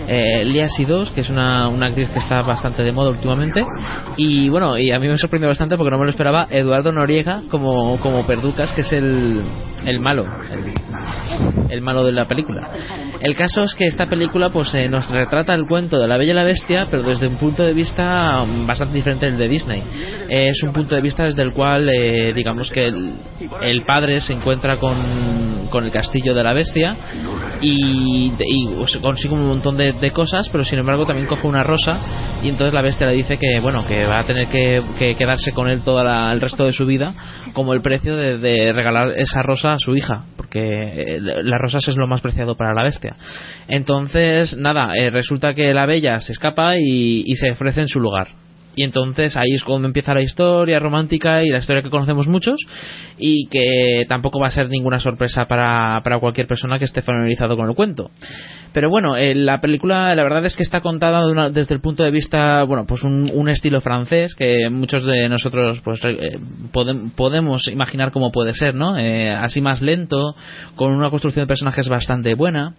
eh, 0.07 0.45
Lia 0.45 0.69
Sidos, 0.69 1.11
que 1.13 1.23
es 1.23 1.31
una, 1.31 1.69
una, 1.69 1.87
actriz 1.87 2.11
que 2.11 2.19
está 2.19 2.43
bastante 2.43 2.83
de 2.83 2.93
moda 2.93 3.11
últimamente, 3.11 3.65
y 4.17 4.49
bueno, 4.49 4.77
y 4.79 4.91
a 4.91 4.99
mí 4.99 5.09
me 5.09 5.17
sorprendió 5.17 5.49
bastante 5.49 5.77
porque 5.77 5.91
no 5.91 5.99
me 5.99 6.05
lo 6.05 6.11
esperaba, 6.11 6.47
Eduardo 6.51 6.93
Noriega 6.93 7.43
como, 7.51 7.99
como 8.01 8.27
Perducas, 8.27 8.73
que 8.73 8.83
es 8.83 8.93
el, 8.93 9.41
el 9.87 10.01
malo, 10.01 10.27
el, 10.53 11.71
el, 11.71 11.81
malo 11.81 12.05
de 12.05 12.13
la 12.13 12.27
película. 12.27 12.69
El 13.21 13.35
caso 13.35 13.63
es 13.65 13.75
que 13.75 13.87
esta 13.87 14.07
película 14.07 14.51
pues 14.51 14.75
eh, 14.75 14.89
nos 14.89 15.09
retrata 15.11 15.55
el 15.55 15.67
cuento 15.67 15.99
de 15.99 16.09
La 16.09 16.17
Bella 16.17 16.33
y 16.33 16.35
la 16.35 16.45
Bestia, 16.45 16.87
pero 16.91 17.03
desde 17.03 17.29
un 17.29 17.37
punto 17.37 17.46
de 17.55 17.73
vista 17.73 18.45
bastante 18.67 18.97
diferente 18.97 19.27
del 19.27 19.39
de 19.39 19.49
Disney. 19.49 19.83
es 20.29 20.63
un 20.63 20.73
punto 20.73 20.95
de 20.95 21.01
vista 21.01 21.25
desde 21.25 21.43
el 21.43 21.53
cual, 21.53 21.89
eh, 21.89 22.33
digamos 22.35 22.71
que 22.71 22.87
el, 22.87 23.83
padre 23.83 24.21
se 24.21 24.33
encuentra 24.33 24.77
con, 24.79 25.69
con, 25.71 25.85
el 25.85 25.91
castillo 25.91 26.35
de 26.35 26.43
la 26.43 26.53
bestia 26.53 26.97
y, 27.61 28.33
consigue 29.01 29.35
un 29.35 29.47
montón 29.47 29.77
de, 29.77 30.11
cosas, 30.11 30.49
pero 30.51 30.65
sin 30.65 30.79
embargo 30.79 31.05
también 31.05 31.27
coge 31.27 31.47
una 31.47 31.63
rosa 31.63 32.39
y 32.43 32.49
entonces 32.49 32.73
la 32.73 32.83
bestia 32.83 33.07
le 33.07 33.15
dice 33.15 33.37
que 33.37 33.61
bueno 33.61 33.85
que 33.85 34.07
va 34.07 34.21
a 34.21 34.25
tener 34.25 34.47
que, 34.49 35.15
quedarse 35.17 35.53
con 35.53 35.69
él 35.69 35.83
todo 35.83 36.01
el 36.01 36.41
resto 36.41 36.65
de 36.65 36.73
su 36.73 36.87
vida 36.87 37.13
como 37.53 37.75
el 37.75 37.81
precio 37.81 38.17
de, 38.17 38.73
regalar 38.73 39.13
esa 39.17 39.43
rosa 39.43 39.75
a 39.75 39.79
su 39.79 39.97
hija, 39.97 40.25
porque 40.37 40.61
eh, 40.61 41.21
las 41.21 41.61
rosas 41.61 41.87
es 41.89 41.97
lo 41.97 42.07
más 42.07 42.21
preciado 42.21 42.57
para 42.57 42.75
la 42.75 42.83
bestia. 42.83 43.17
Entonces, 43.69 44.57
nada, 44.57 44.95
eh, 44.97 45.11
resulta 45.11 45.55
que 45.55 45.73
la 45.73 45.87
bella 45.87 46.21
se 46.21 46.33
escapa 46.33 46.75
y 46.77 47.35
se 47.37 47.51
ofrece 47.51 47.81
en 47.81 47.89
su 47.89 48.01
lugar. 48.01 48.29
Y 48.77 48.83
entonces 48.83 49.37
ahí 49.39 49.55
es 49.55 49.65
cuando 49.65 49.89
empieza 49.89 50.13
la 50.13 50.23
historia 50.23 50.79
romántica 50.79 51.43
y 51.43 51.49
la 51.49 51.59
historia 51.59 51.83
que 51.83 51.89
conocemos 51.89 52.29
muchos 52.29 52.61
y 53.19 53.47
que 53.49 54.05
tampoco 54.07 54.39
va 54.39 54.49
a 54.49 54.51
ser 54.51 54.69
ninguna 54.69 55.01
sorpresa 55.01 55.47
para, 55.47 56.01
para 56.05 56.19
cualquier 56.19 56.47
persona 56.47 56.79
que 56.79 56.85
esté 56.85 57.01
familiarizado 57.01 57.57
con 57.57 57.69
el 57.69 57.75
cuento. 57.75 58.11
Pero 58.77 58.91
bueno, 58.91 59.17
eh, 59.17 59.35
la 59.35 59.63
película 59.63 60.15
la 60.15 60.23
verdad 60.23 60.45
es 60.45 60.55
que 60.55 60.63
está 60.63 60.83
contada 60.83 61.49
desde 61.49 61.75
el 61.75 61.81
punto 61.81 62.03
de 62.03 62.11
vista, 62.11 62.63
bueno, 62.65 62.85
pues 62.87 63.05
un, 63.05 63.49
estilo 63.49 63.81
francés 63.81 64.35
que 64.35 64.69
muchos 64.69 65.03
de 65.07 65.31
nosotros 65.31 65.81
pues 65.83 65.99
eh, 66.05 66.39
podemos 67.15 67.69
imaginar 67.69 68.13
cómo 68.13 68.31
puede 68.31 68.53
ser, 68.53 68.75
¿no? 68.75 68.99
Eh, 68.99 69.31
así 69.31 69.63
más 69.63 69.81
lento, 69.81 70.37
con 70.75 70.93
una 70.93 71.09
construcción 71.09 71.45
de 71.45 71.49
personajes 71.49 71.89
bastante 71.89 72.35
buena 72.35 72.75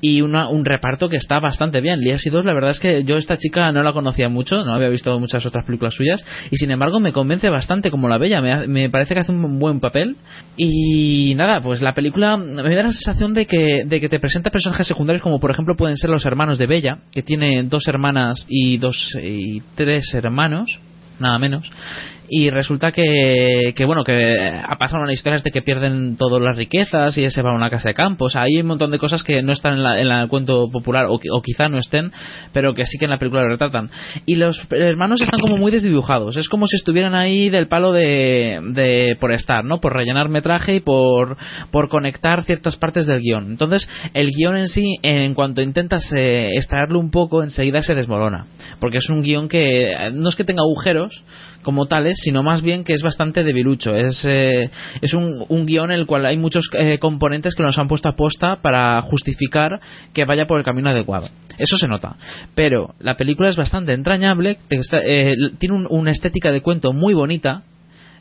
y 0.00 0.22
una, 0.22 0.48
un 0.48 0.64
reparto 0.64 1.10
que 1.10 1.16
está 1.16 1.38
bastante 1.38 1.82
bien. 1.82 2.00
Lía 2.00 2.16
2, 2.24 2.44
la 2.46 2.54
verdad 2.54 2.70
es 2.70 2.80
que 2.80 3.04
yo 3.04 3.18
esta 3.18 3.36
chica 3.36 3.70
no 3.72 3.82
la 3.82 3.92
conocía 3.92 4.30
mucho, 4.30 4.64
no 4.64 4.74
había 4.74 4.88
visto 4.88 5.20
muchas 5.20 5.41
otras 5.46 5.64
películas 5.64 5.94
suyas 5.94 6.24
y 6.50 6.56
sin 6.56 6.70
embargo 6.70 7.00
me 7.00 7.12
convence 7.12 7.48
bastante 7.48 7.90
como 7.90 8.08
la 8.08 8.18
bella, 8.18 8.40
me, 8.40 8.66
me 8.66 8.90
parece 8.90 9.14
que 9.14 9.20
hace 9.20 9.32
un 9.32 9.58
buen 9.58 9.80
papel 9.80 10.16
y 10.56 11.34
nada, 11.36 11.60
pues 11.60 11.82
la 11.82 11.94
película 11.94 12.36
me 12.36 12.74
da 12.74 12.82
la 12.82 12.92
sensación 12.92 13.34
de 13.34 13.46
que, 13.46 13.82
de 13.84 14.00
que 14.00 14.08
te 14.08 14.20
presenta 14.20 14.50
personajes 14.50 14.86
secundarios 14.86 15.22
como 15.22 15.40
por 15.40 15.50
ejemplo 15.50 15.76
pueden 15.76 15.96
ser 15.96 16.10
los 16.10 16.26
hermanos 16.26 16.58
de 16.58 16.66
Bella, 16.66 16.98
que 17.12 17.22
tiene 17.22 17.62
dos 17.64 17.86
hermanas 17.88 18.46
y 18.48 18.78
dos 18.78 19.16
y 19.22 19.60
tres 19.74 20.12
hermanos, 20.14 20.80
nada 21.18 21.38
menos. 21.38 21.70
Y 22.34 22.48
resulta 22.48 22.92
que, 22.92 23.74
que 23.76 23.84
bueno, 23.84 24.04
que 24.04 24.14
ha 24.48 24.76
pasado 24.78 25.02
una 25.02 25.12
historia 25.12 25.38
de 25.44 25.50
que 25.50 25.60
pierden 25.60 26.16
todas 26.16 26.40
las 26.40 26.56
riquezas 26.56 27.18
y 27.18 27.28
se 27.28 27.42
va 27.42 27.50
a 27.50 27.54
una 27.54 27.68
casa 27.68 27.90
de 27.90 27.94
campo. 27.94 28.24
O 28.24 28.30
sea, 28.30 28.40
hay 28.42 28.56
un 28.58 28.68
montón 28.68 28.90
de 28.90 28.98
cosas 28.98 29.22
que 29.22 29.42
no 29.42 29.52
están 29.52 29.74
en, 29.74 29.82
la, 29.82 30.00
en 30.00 30.10
el 30.10 30.28
cuento 30.28 30.70
popular 30.72 31.04
o, 31.10 31.16
o 31.16 31.42
quizá 31.42 31.68
no 31.68 31.76
estén, 31.76 32.10
pero 32.54 32.72
que 32.72 32.86
sí 32.86 32.96
que 32.96 33.04
en 33.04 33.10
la 33.10 33.18
película 33.18 33.42
lo 33.42 33.48
retratan. 33.48 33.90
Y 34.24 34.36
los 34.36 34.58
hermanos 34.70 35.20
están 35.20 35.40
como 35.40 35.58
muy 35.58 35.70
desdibujados. 35.70 36.38
Es 36.38 36.48
como 36.48 36.66
si 36.68 36.76
estuvieran 36.76 37.14
ahí 37.14 37.50
del 37.50 37.68
palo 37.68 37.92
de, 37.92 38.60
de 38.72 39.14
por 39.20 39.32
estar, 39.32 39.62
¿no? 39.62 39.82
Por 39.82 39.92
rellenar 39.92 40.30
metraje 40.30 40.76
y 40.76 40.80
por, 40.80 41.36
por 41.70 41.90
conectar 41.90 42.44
ciertas 42.44 42.76
partes 42.76 43.04
del 43.04 43.20
guion. 43.20 43.50
Entonces, 43.50 43.86
el 44.14 44.30
guion 44.30 44.56
en 44.56 44.68
sí, 44.68 44.94
en 45.02 45.34
cuanto 45.34 45.60
intentas 45.60 46.10
eh, 46.14 46.48
extraerlo 46.56 46.98
un 46.98 47.10
poco, 47.10 47.42
enseguida 47.42 47.82
se 47.82 47.94
desmorona. 47.94 48.46
Porque 48.80 48.98
es 48.98 49.10
un 49.10 49.20
guion 49.20 49.48
que 49.48 49.90
eh, 49.92 50.10
no 50.14 50.30
es 50.30 50.34
que 50.34 50.44
tenga 50.44 50.62
agujeros 50.62 51.22
como 51.62 51.86
tales, 51.86 52.18
sino 52.22 52.42
más 52.42 52.62
bien 52.62 52.84
que 52.84 52.92
es 52.92 53.02
bastante 53.02 53.42
debilucho. 53.44 53.94
Es, 53.94 54.24
eh, 54.24 54.70
es 55.00 55.14
un, 55.14 55.44
un 55.48 55.66
guion 55.66 55.90
en 55.90 55.98
el 55.98 56.06
cual 56.06 56.26
hay 56.26 56.36
muchos 56.36 56.68
eh, 56.78 56.98
componentes 56.98 57.54
que 57.54 57.62
nos 57.62 57.78
han 57.78 57.88
puesto 57.88 58.08
a 58.08 58.16
posta 58.16 58.56
para 58.62 59.00
justificar 59.02 59.80
que 60.12 60.24
vaya 60.24 60.46
por 60.46 60.58
el 60.58 60.64
camino 60.64 60.90
adecuado. 60.90 61.28
Eso 61.58 61.76
se 61.76 61.88
nota. 61.88 62.16
Pero 62.54 62.94
la 63.00 63.16
película 63.16 63.48
es 63.48 63.56
bastante 63.56 63.92
entrañable, 63.92 64.58
eh, 64.70 65.34
tiene 65.58 65.74
un- 65.76 65.86
una 65.90 66.10
estética 66.10 66.50
de 66.50 66.60
cuento 66.62 66.92
muy 66.92 67.14
bonita, 67.14 67.62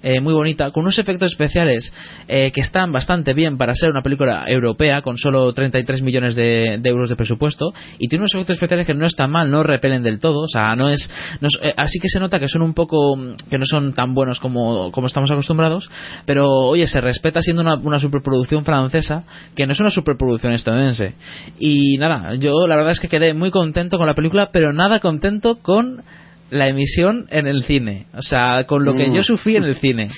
eh, 0.04 0.20
muy 0.20 0.34
bonita, 0.34 0.72
con 0.72 0.84
unos 0.84 0.98
efectos 0.98 1.32
especiales 1.32 1.92
eh, 2.28 2.52
que 2.52 2.62
están 2.62 2.92
bastante 2.92 3.34
bien 3.34 3.58
para 3.58 3.76
ser 3.76 3.90
una 3.90 4.02
película 4.02 4.46
europea 4.48 5.02
con 5.02 5.18
solo 5.18 5.54
33 5.54 6.02
millones 6.02 6.36
de, 6.36 6.78
de 6.80 6.90
euros 6.90 7.10
de 7.10 7.16
presupuesto 7.16 7.74
y 8.00 8.08
tiene 8.08 8.24
unos 8.24 8.34
efectos 8.34 8.56
especiales 8.56 8.88
que 8.88 8.94
no 8.94 9.06
están 9.06 9.32
mal, 9.32 9.52
no 9.52 9.64
repelen 9.64 10.04
del 10.04 10.20
todo, 10.20 10.42
o 10.42 10.48
sea, 10.48 10.76
no 10.76 10.90
es, 10.90 11.10
no 11.40 11.50
eh, 11.62 11.74
así 11.78 12.00
que 12.00 12.10
se 12.10 12.20
nota 12.20 12.40
que 12.40 12.48
son 12.48 12.62
un 12.62 12.74
poco, 12.74 13.16
que 13.50 13.58
no 13.58 13.66
son 13.66 13.94
tan 13.94 14.14
buenos 14.14 14.40
como, 14.40 14.92
como 14.92 15.08
estamos 15.08 15.30
acostumbrados, 15.32 15.90
pero 16.26 16.48
oye, 16.50 16.88
se 16.88 17.02
respeta 17.02 17.42
siendo 17.42 17.62
una, 17.62 17.76
una 17.76 18.00
superproducción 18.00 18.66
francesa 18.66 19.24
que 19.56 19.66
no 19.66 19.74
es 19.74 19.80
una 19.80 19.90
superproducción 19.90 20.54
estadounidense. 20.54 21.16
Y 21.60 21.98
nada, 21.98 22.36
yo 22.36 22.68
la 22.68 22.76
verdad 22.76 22.92
es 22.94 23.00
que 23.00 23.08
quedé 23.08 23.34
muy 23.34 23.52
contento 23.52 23.98
con 23.98 24.08
la 24.08 24.14
película, 24.14 24.50
pero 24.52 24.74
nada 24.74 25.00
contento 25.00 25.60
con 25.62 26.04
la 26.52 26.68
emisión 26.68 27.26
en 27.32 27.48
el 27.48 27.64
cine. 27.64 28.06
O 28.14 28.22
sea, 28.22 28.66
con 28.68 28.86
lo 28.86 28.96
que 28.96 29.08
Mm. 29.08 29.14
yo 29.16 29.24
sufrí 29.24 29.56
en 29.56 29.64
el 29.64 29.76
cine. 29.78 30.10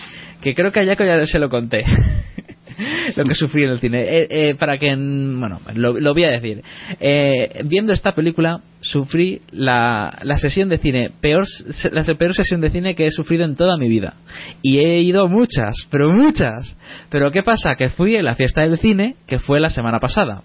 Que 0.42 0.54
creo 0.54 0.72
que 0.74 0.82
a 0.82 0.86
Jaco 0.86 1.06
ya 1.06 1.26
se 1.26 1.40
lo 1.40 1.48
conté. 1.48 1.84
lo 3.16 3.24
que 3.24 3.36
sufrí 3.36 3.64
en 3.64 3.70
el 3.70 3.80
cine. 3.80 4.02
Eh, 4.02 4.28
eh, 4.30 4.56
para 4.56 4.78
que, 4.78 4.94
mm, 4.96 5.40
bueno, 5.40 5.62
lo, 5.76 6.00
lo 6.00 6.14
voy 6.14 6.26
a 6.26 6.32
decir. 6.32 6.62
Eh, 7.00 7.62
viendo 7.66 7.94
esta 7.94 8.14
película, 8.14 8.60
sufrí 8.82 9.42
la, 9.52 10.20
la 10.24 10.38
sesión 10.38 10.70
de 10.70 10.80
cine, 10.80 11.12
peor, 11.22 11.46
la 11.92 12.04
peor 12.16 12.34
sesión 12.34 12.62
de 12.62 12.72
cine 12.72 12.96
que 12.96 13.06
he 13.06 13.12
sufrido 13.12 13.46
en 13.46 13.56
toda 13.56 13.78
mi 13.78 13.88
vida. 13.88 14.16
Y 14.62 14.80
he 14.80 15.00
ido 15.02 15.28
muchas, 15.30 15.76
pero 15.90 16.12
muchas. 16.12 16.76
Pero 17.10 17.32
¿qué 17.32 17.44
pasa? 17.44 17.76
Que 17.76 17.90
fui 17.90 18.16
en 18.16 18.26
la 18.26 18.36
fiesta 18.36 18.64
del 18.64 18.78
cine, 18.78 19.16
que 19.28 19.40
fue 19.40 19.60
la 19.60 19.70
semana 19.70 20.00
pasada. 20.00 20.42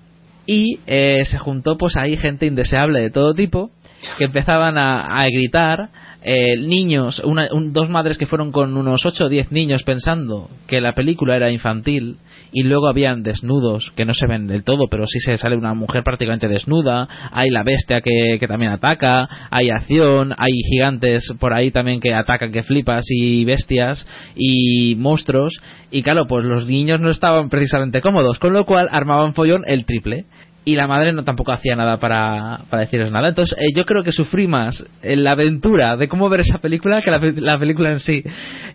Y 0.47 0.79
eh, 0.87 1.25
se 1.27 1.39
juntó 1.39 1.77
pues 1.77 1.97
ahí 1.97 2.17
gente 2.17 2.47
indeseable 2.47 3.01
de 3.01 3.11
todo 3.11 3.35
tipo 3.35 3.71
que 4.19 4.25
empezaban 4.25 4.79
a, 4.79 5.25
gritar 5.27 5.89
eh, 6.23 6.57
niños, 6.59 7.21
una- 7.25 7.49
un- 7.53 7.73
dos 7.73 7.89
madres 7.91 8.19
que 8.19 8.27
fueron 8.27 8.51
con 8.51 8.77
unos 8.77 9.07
8 9.07 9.27
o 9.27 9.29
10 9.29 9.53
niños 9.53 9.85
pensando 9.85 10.51
que 10.67 10.81
la 10.81 10.93
película 10.93 11.37
era 11.37 11.51
infantil 11.51 12.17
y 12.53 12.65
luego 12.65 12.89
habían 12.89 13.23
desnudos 13.23 13.93
que 13.95 14.05
no 14.05 14.15
se 14.15 14.27
ven 14.27 14.47
del 14.49 14.65
todo, 14.65 14.89
pero 14.91 15.07
sí 15.07 15.21
se 15.21 15.39
sale 15.39 15.57
una 15.57 15.75
mujer 15.75 16.03
prácticamente 16.03 16.49
desnuda, 16.49 17.07
hay 17.31 17.51
la 17.51 17.63
bestia 17.63 18.01
que, 18.01 18.37
que 18.41 18.49
también 18.49 18.73
ataca, 18.73 19.29
hay 19.51 19.71
acción, 19.71 20.33
hay 20.37 20.53
gigantes 20.71 21.33
por 21.39 21.53
ahí 21.53 21.71
también 21.71 22.01
que 22.01 22.13
atacan 22.15 22.51
que 22.51 22.63
flipas 22.65 23.05
y 23.09 23.45
bestias 23.45 24.05
y 24.35 24.97
monstruos 24.97 25.55
y 25.91 26.03
claro, 26.03 26.27
pues 26.27 26.45
los 26.45 26.67
niños 26.67 27.01
no 27.01 27.11
estaban 27.11 27.49
precisamente 27.49 28.01
cómodos, 28.01 28.39
con 28.41 28.53
lo 28.55 28.65
cual 28.67 28.89
armaban 28.91 29.35
follón 29.35 29.63
el 29.67 29.85
triple 29.85 30.25
y 30.71 30.75
la 30.75 30.87
madre 30.87 31.13
no 31.13 31.25
tampoco 31.25 31.53
hacía 31.53 31.75
nada 31.77 31.97
para, 31.97 32.59
para 32.69 32.83
decirles 32.83 33.11
nada. 33.11 33.29
Entonces, 33.31 33.57
eh, 33.59 33.73
yo 33.75 33.87
creo 33.87 34.03
que 34.03 34.13
sufrí 34.13 34.47
más 34.47 34.85
en 35.03 35.25
la 35.25 35.33
aventura 35.33 35.97
de 35.97 36.09
cómo 36.09 36.29
ver 36.29 36.41
esa 36.41 36.59
película 36.59 37.01
que 37.01 37.11
la, 37.11 37.21
pe- 37.21 37.41
la 37.41 37.59
película 37.59 37.91
en 37.91 38.01
sí. 38.01 38.23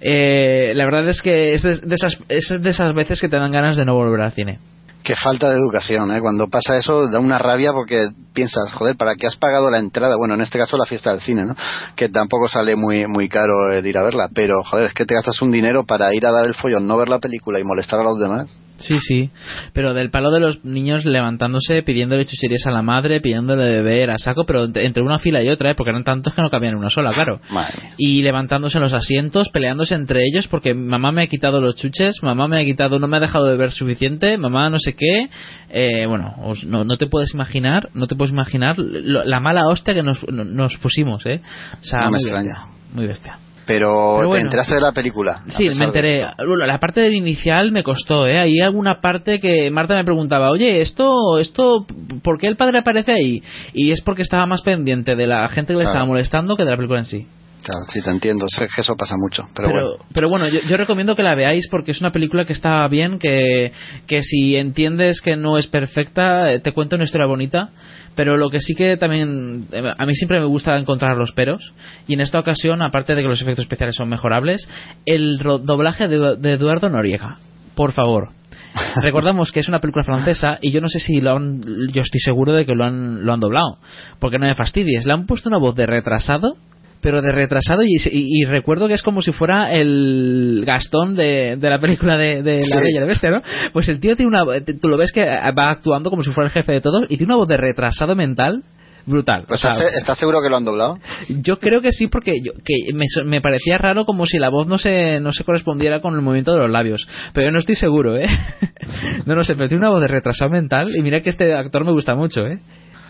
Eh, 0.01 0.73
la 0.75 0.85
verdad 0.85 1.07
es 1.09 1.21
que 1.21 1.53
es 1.53 1.61
de, 1.61 1.77
de 1.77 1.95
esas, 1.95 2.17
es 2.29 2.49
de 2.61 2.69
esas 2.69 2.93
veces 2.95 3.21
que 3.21 3.29
te 3.29 3.37
dan 3.37 3.51
ganas 3.51 3.77
de 3.77 3.85
no 3.85 3.93
volver 3.93 4.21
al 4.21 4.31
cine. 4.31 4.57
Qué 5.03 5.15
falta 5.17 5.49
de 5.49 5.57
educación, 5.57 6.15
¿eh? 6.15 6.21
Cuando 6.21 6.47
pasa 6.47 6.77
eso 6.77 7.09
da 7.09 7.19
una 7.19 7.37
rabia 7.37 7.73
porque 7.73 8.07
piensas, 8.33 8.71
joder, 8.71 8.95
¿para 8.95 9.15
qué 9.15 9.27
has 9.27 9.35
pagado 9.35 9.69
la 9.69 9.77
entrada? 9.77 10.15
Bueno, 10.15 10.33
en 10.33 10.41
este 10.41 10.57
caso 10.57 10.77
la 10.77 10.85
fiesta 10.85 11.11
del 11.11 11.19
cine, 11.21 11.45
¿no? 11.45 11.55
Que 11.95 12.07
tampoco 12.09 12.47
sale 12.47 12.75
muy 12.77 13.05
muy 13.05 13.27
caro 13.27 13.71
el 13.71 13.85
ir 13.85 13.97
a 13.97 14.03
verla, 14.03 14.29
pero 14.33 14.63
joder, 14.63 14.85
es 14.85 14.93
que 14.93 15.05
te 15.05 15.13
gastas 15.13 15.41
un 15.41 15.51
dinero 15.51 15.83
para 15.83 16.13
ir 16.15 16.25
a 16.25 16.31
dar 16.31 16.47
el 16.47 16.53
follón, 16.53 16.87
no 16.87 16.97
ver 16.97 17.09
la 17.09 17.19
película 17.19 17.59
y 17.59 17.63
molestar 17.65 17.99
a 17.99 18.03
los 18.03 18.17
demás. 18.17 18.47
Sí, 18.79 18.99
sí. 18.99 19.29
Pero 19.73 19.93
del 19.93 20.09
palo 20.09 20.31
de 20.31 20.39
los 20.39 20.65
niños 20.65 21.05
levantándose, 21.05 21.83
pidiéndole 21.83 22.25
chucherías 22.25 22.65
a 22.67 22.71
la 22.71 22.81
madre, 22.81 23.21
pidiéndole 23.21 23.63
beber 23.63 24.11
a 24.11 24.17
saco, 24.17 24.45
pero 24.45 24.65
entre 24.75 25.03
una 25.03 25.19
fila 25.19 25.41
y 25.43 25.49
otra, 25.49 25.71
¿eh? 25.71 25.75
porque 25.75 25.91
eran 25.91 26.03
tantos 26.03 26.33
que 26.33 26.41
no 26.41 26.49
cabían 26.49 26.73
en 26.73 26.79
una 26.79 26.89
sola, 26.89 27.11
claro. 27.13 27.39
Madre 27.51 27.73
y 27.97 28.21
levantándose 28.21 28.77
en 28.77 28.83
los 28.83 28.93
asientos, 28.93 29.49
peleándose 29.49 29.95
entre 29.95 30.21
ellos 30.25 30.47
porque 30.47 30.73
mamá 30.73 31.11
me 31.11 31.23
ha 31.23 31.27
quitado 31.27 31.61
los 31.61 31.75
chuches, 31.75 32.21
mamá 32.23 32.47
me 32.47 32.61
ha 32.61 32.65
quitado, 32.65 32.99
no 32.99 33.07
me 33.07 33.17
ha 33.17 33.19
dejado 33.21 33.45
de 33.45 33.55
ver 33.57 33.71
suficiente, 33.71 34.37
mamá 34.37 34.69
no 34.69 34.77
sé 34.79 34.93
qué. 34.95 35.29
Eh, 35.69 36.05
bueno, 36.05 36.33
os- 36.43 36.63
no, 36.65 36.83
no 36.83 36.97
te 36.97 37.07
puedes 37.07 37.33
imaginar, 37.33 37.89
no 37.93 38.07
te 38.07 38.15
puedes 38.15 38.31
imaginar 38.33 38.77
lo- 38.77 39.23
la 39.23 39.39
mala 39.39 39.67
hostia 39.67 39.93
que 39.93 40.03
nos, 40.03 40.27
no- 40.29 40.43
nos 40.43 40.77
pusimos, 40.77 41.25
¿eh? 41.25 41.41
O 41.81 41.83
sea, 41.83 41.99
No 41.99 42.05
me 42.11 42.17
muy 42.17 42.19
extraña. 42.21 42.43
bestia, 42.49 42.67
muy 42.93 43.07
bestia. 43.07 43.37
Pero, 43.65 44.15
Pero 44.17 44.27
bueno. 44.27 44.33
te 44.33 44.39
enteraste 44.41 44.75
de 44.75 44.81
la 44.81 44.91
película. 44.91 45.43
Sí, 45.47 45.69
me 45.77 45.85
enteré. 45.85 46.25
Bueno, 46.37 46.65
La 46.65 46.79
parte 46.79 46.99
del 47.01 47.13
inicial 47.13 47.71
me 47.71 47.81
costó, 47.83 48.27
¿eh? 48.27 48.37
Hay 48.39 48.59
alguna 48.59 48.99
parte 49.01 49.39
que 49.39 49.71
Marta 49.71 49.95
me 49.95 50.03
preguntaba, 50.03 50.49
oye, 50.51 50.81
esto, 50.81 51.37
esto, 51.39 51.85
¿por 52.21 52.37
qué 52.39 52.47
el 52.47 52.57
padre 52.57 52.79
aparece 52.79 53.13
ahí? 53.13 53.41
Y 53.73 53.91
es 53.91 54.01
porque 54.01 54.21
estaba 54.21 54.45
más 54.45 54.61
pendiente 54.63 55.15
de 55.15 55.27
la 55.27 55.47
gente 55.47 55.73
que 55.73 55.77
le 55.79 55.83
Claro. 55.83 55.89
estaba 55.93 56.05
molestando 56.05 56.55
que 56.57 56.63
de 56.65 56.71
la 56.71 56.75
película 56.77 56.99
en 56.99 57.05
sí. 57.05 57.25
Claro, 57.63 57.85
sí, 57.87 58.01
te 58.01 58.09
entiendo. 58.09 58.45
Sé 58.49 58.67
que 58.75 58.81
eso 58.81 58.97
pasa 58.97 59.15
mucho, 59.17 59.45
pero, 59.55 59.69
pero, 59.69 59.87
bueno. 59.87 60.05
pero 60.13 60.29
bueno, 60.29 60.47
yo, 60.49 60.59
yo 60.67 60.75
recomiendo 60.75 61.15
que 61.15 61.23
la 61.23 61.33
veáis 61.33 61.69
porque 61.69 61.91
es 61.91 62.01
una 62.01 62.11
película 62.11 62.43
que 62.43 62.51
está 62.51 62.85
bien, 62.89 63.19
que, 63.19 63.71
que 64.05 64.21
si 64.21 64.57
entiendes 64.57 65.21
que 65.21 65.37
no 65.37 65.57
es 65.57 65.67
perfecta, 65.67 66.51
eh, 66.51 66.59
te 66.59 66.73
cuenta 66.73 66.97
una 66.97 67.05
historia 67.05 67.25
bonita, 67.25 67.69
pero 68.15 68.35
lo 68.35 68.49
que 68.49 68.59
sí 68.59 68.75
que 68.75 68.97
también, 68.97 69.67
eh, 69.71 69.93
a 69.97 70.05
mí 70.05 70.13
siempre 70.13 70.41
me 70.41 70.45
gusta 70.45 70.77
encontrar 70.77 71.15
los 71.15 71.31
peros, 71.31 71.73
y 72.05 72.15
en 72.15 72.21
esta 72.21 72.37
ocasión, 72.37 72.81
aparte 72.81 73.15
de 73.15 73.21
que 73.21 73.29
los 73.29 73.41
efectos 73.41 73.63
especiales 73.63 73.95
son 73.95 74.09
mejorables, 74.09 74.67
el 75.05 75.37
doblaje 75.37 76.09
de, 76.09 76.35
de 76.35 76.51
Eduardo 76.51 76.89
Noriega, 76.89 77.37
por 77.75 77.93
favor. 77.93 78.31
Recordamos 79.01 79.53
que 79.53 79.61
es 79.61 79.69
una 79.69 79.79
película 79.79 80.03
francesa 80.03 80.57
y 80.59 80.71
yo 80.71 80.81
no 80.81 80.89
sé 80.89 80.99
si 80.99 81.21
lo 81.21 81.37
han, 81.37 81.61
yo 81.93 82.01
estoy 82.01 82.19
seguro 82.19 82.51
de 82.51 82.65
que 82.65 82.73
lo 82.75 82.83
han, 82.83 83.23
lo 83.23 83.31
han 83.31 83.39
doblado, 83.39 83.77
porque 84.19 84.37
no 84.37 84.47
me 84.47 84.55
fastidies, 84.55 85.05
le 85.05 85.13
han 85.13 85.27
puesto 85.27 85.47
una 85.47 85.59
voz 85.59 85.75
de 85.75 85.85
retrasado 85.85 86.57
pero 87.03 87.21
de 87.21 87.31
retrasado 87.31 87.83
y, 87.83 87.93
y- 88.11 88.41
y 88.41 88.45
recuerdo 88.45 88.87
que 88.87 88.93
es 88.95 89.03
como 89.03 89.21
si 89.21 89.31
fuera 89.33 89.71
el 89.73 90.63
Gastón 90.65 91.13
de, 91.15 91.57
de 91.59 91.69
la 91.69 91.77
película 91.77 92.17
de, 92.17 92.41
de 92.41 92.57
La 92.57 92.63
Sí. 92.63 92.73
Bella 92.77 92.89
y 92.97 92.99
la 93.01 93.05
Bestia, 93.05 93.29
¿no? 93.29 93.41
Pues 93.73 93.87
el 93.89 93.99
tío 93.99 94.15
tiene 94.15 94.29
una... 94.29 94.43
tú 94.81 94.87
lo 94.87 94.97
ves 94.97 95.11
que 95.11 95.23
va 95.25 95.69
actuando 95.69 96.09
como 96.09 96.23
si 96.23 96.31
fuera 96.31 96.47
el 96.47 96.53
jefe 96.53 96.71
de 96.71 96.81
todos 96.81 97.03
y 97.09 97.17
tiene 97.17 97.25
una 97.25 97.35
voz 97.35 97.47
de 97.47 97.57
retrasado 97.57 98.15
mental 98.15 98.63
brutal. 99.05 99.43
Pues 99.45 99.63
O 99.65 99.69
sea, 99.73 99.85
¿estás, 99.97 100.17
seguro 100.17 100.41
que 100.41 100.49
lo 100.49 100.55
han 100.55 100.63
doblado? 100.63 100.97
yo 101.41 101.59
creo 101.59 101.81
que 101.81 101.91
sí 101.91 102.07
porque 102.07 102.35
yo, 102.41 102.53
que 102.63 102.93
me, 103.25 103.41
parecía 103.41 103.77
raro 103.77 104.05
como 104.05 104.25
si 104.25 104.37
la 104.37 104.47
voz 104.47 104.65
no 104.65 104.77
se, 104.77 105.19
no 105.19 105.33
se 105.33 105.43
correspondiera 105.43 105.99
con 105.99 106.15
el 106.15 106.21
movimiento 106.21 106.53
de 106.53 106.59
los 106.59 106.71
labios. 106.71 107.05
Pero 107.33 107.47
yo 107.47 107.51
no 107.51 107.59
estoy 107.59 107.75
seguro, 107.75 108.15
¿eh? 108.15 108.27
no 109.25 109.35
lo 109.35 109.43
sé, 109.43 109.55
pero 109.55 109.67
tiene 109.67 109.81
una 109.81 109.89
voz 109.89 109.99
de 109.99 110.07
retrasado 110.07 110.49
mental 110.49 110.87
y 110.95 111.01
mira 111.01 111.19
que 111.19 111.29
este 111.31 111.53
actor 111.53 111.83
me 111.83 111.91
gusta 111.91 112.15
mucho, 112.15 112.45
¿eh? 112.47 112.59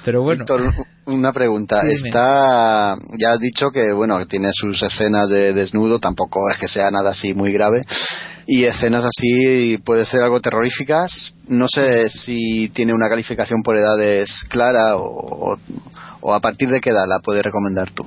Pero 0.04 0.22
bueno. 0.24 0.40
Víctor, 0.40 0.74
una 1.06 1.32
pregunta. 1.32 1.82
Sí. 1.82 2.08
Está, 2.08 2.96
ya 3.18 3.34
has 3.34 3.40
dicho 3.40 3.72
que 3.72 3.94
bueno 3.94 4.26
tiene 4.28 4.50
sus 4.54 4.82
escenas 4.84 5.30
de 5.30 5.54
desnudo, 5.54 6.00
tampoco 6.00 6.50
es 6.50 6.58
que 6.58 6.68
sea 6.68 6.92
nada 6.92 7.12
así 7.12 7.34
muy 7.34 7.52
grave. 7.52 7.82
Y 8.46 8.66
escenas 8.66 9.06
así 9.06 9.78
puede 9.86 10.06
ser 10.06 10.22
algo 10.22 10.42
terroríficas. 10.42 11.34
No 11.48 11.68
sé 11.68 12.10
si 12.10 12.70
tiene 12.70 12.94
una 12.94 13.10
calificación 13.10 13.64
por 13.64 13.78
edades 13.78 14.44
clara 14.50 14.98
o, 14.98 15.54
o, 15.54 15.58
o 16.22 16.34
a 16.34 16.40
partir 16.40 16.70
de 16.70 16.82
qué 16.82 16.90
edad 16.90 17.06
la 17.08 17.20
puedes 17.20 17.44
recomendar 17.44 17.92
tú. 17.92 18.04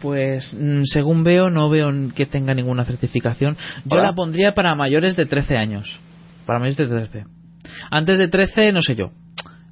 Pues 0.00 0.54
mm, 0.54 0.82
según 0.84 1.24
veo, 1.24 1.50
no 1.50 1.68
veo 1.70 1.90
que 2.14 2.26
tenga 2.26 2.54
ninguna 2.54 2.84
certificación. 2.84 3.56
Yo 3.84 3.98
Hola. 3.98 4.10
la 4.10 4.14
pondría 4.14 4.54
para 4.54 4.74
mayores 4.74 5.16
de 5.16 5.26
13 5.26 5.56
años. 5.56 6.00
Para 6.46 6.58
mayores 6.58 6.88
de 6.88 7.06
13. 7.06 7.24
Antes 7.90 8.18
de 8.18 8.28
13, 8.28 8.72
no 8.72 8.82
sé 8.82 8.94
yo. 8.94 9.10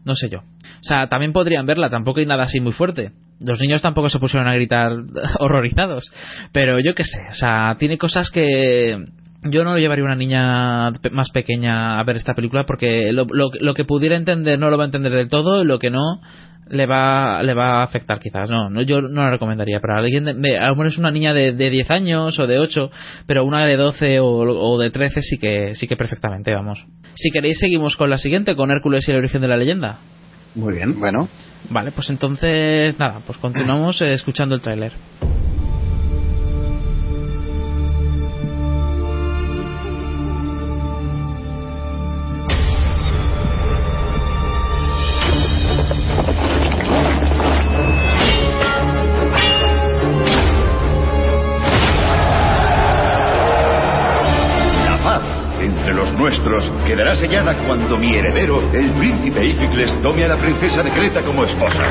No 0.05 0.15
sé 0.15 0.29
yo. 0.29 0.41
O 0.77 0.83
sea, 0.89 1.09
también 1.09 1.33
podrían 1.33 1.67
verla, 1.67 1.91
tampoco 1.91 2.21
hay 2.21 2.27
nada 2.27 2.45
así 2.45 2.61
muy 2.61 2.73
fuerte. 2.73 3.13
Los 3.41 3.61
niños 3.61 3.83
tampoco 3.83 4.09
se 4.09 4.19
pusieron 4.19 4.49
a 4.49 4.55
gritar 4.55 4.93
horrorizados. 5.39 6.11
Pero 6.53 6.79
yo 6.81 6.95
qué 6.95 7.05
sé, 7.05 7.21
o 7.31 7.35
sea, 7.35 7.77
tiene 7.79 7.99
cosas 7.99 8.31
que. 8.31 9.05
Yo 9.49 9.63
no 9.63 9.75
lo 9.75 9.79
llevaría 9.79 10.05
una 10.05 10.17
niña 10.17 10.91
más 11.13 11.31
pequeña 11.31 12.01
a 12.01 12.05
ver 12.05 12.17
esta 12.17 12.35
película 12.35 12.65
porque 12.65 13.13
lo, 13.13 13.27
lo- 13.31 13.75
que 13.75 13.85
pudiera 13.85 14.17
entender 14.17 14.59
no 14.59 14.71
lo 14.71 14.77
va 14.77 14.85
a 14.85 14.87
entender 14.87 15.13
del 15.13 15.29
todo 15.29 15.63
y 15.63 15.67
lo 15.67 15.79
que 15.79 15.89
no 15.91 16.21
le 16.69 16.85
va 16.87 17.41
le 17.45 17.55
va 17.55 17.79
a 17.81 17.83
afectar 17.85 18.19
quizás 18.19 18.51
no, 18.51 18.69
no 18.71 18.83
yo 18.83 19.03
no 19.03 19.23
la 19.23 19.31
recomendaría 19.31 19.79
para 19.79 19.99
alguien 19.99 20.25
de, 20.43 20.59
a 20.59 20.65
lo 20.67 20.71
mejor 20.71 20.87
es 20.89 20.99
una 20.99 21.13
niña 21.13 21.33
de, 21.33 21.53
de 21.53 21.71
10 21.71 21.91
años 21.93 22.37
o 22.41 22.47
de 22.49 22.59
8 22.59 22.91
pero 23.29 23.45
una 23.45 23.65
de 23.67 23.77
12 23.77 24.19
o, 24.19 24.27
o, 24.27 24.79
de 24.81 24.91
13 24.91 25.21
sí 25.23 25.39
que 25.39 25.77
sí 25.77 25.87
que 25.87 25.97
perfectamente 25.97 26.53
vamos 26.53 26.85
si 27.15 27.31
queréis 27.31 27.61
seguimos 27.61 27.97
con 27.97 28.11
la 28.11 28.19
siguiente 28.19 28.57
con 28.57 28.73
Hércules 28.73 29.07
y 29.07 29.13
el 29.13 29.19
origen 29.19 29.43
de 29.43 29.49
la 29.49 29.57
leyenda 29.59 29.99
muy 30.57 30.75
bien. 30.75 30.99
Bueno. 30.99 31.29
Vale 31.71 31.93
pues 31.93 32.11
entonces 32.11 32.99
nada 32.99 33.21
pues 33.27 33.39
continuamos 33.39 34.01
eh, 34.03 34.13
escuchando 34.13 34.55
el 34.55 34.61
tráiler 34.61 34.93
nuestros 56.27 56.69
quedará 56.85 57.15
sellada 57.15 57.57
cuando 57.69 57.97
mi 57.97 58.17
heredero, 58.17 58.61
el 58.73 58.91
príncipe 58.95 59.45
Ificles, 59.45 60.01
tome 60.03 60.25
a 60.25 60.29
la 60.29 60.37
princesa 60.37 60.83
de 60.83 60.91
Creta 60.91 61.23
como 61.23 61.45
esposa. 61.45 61.87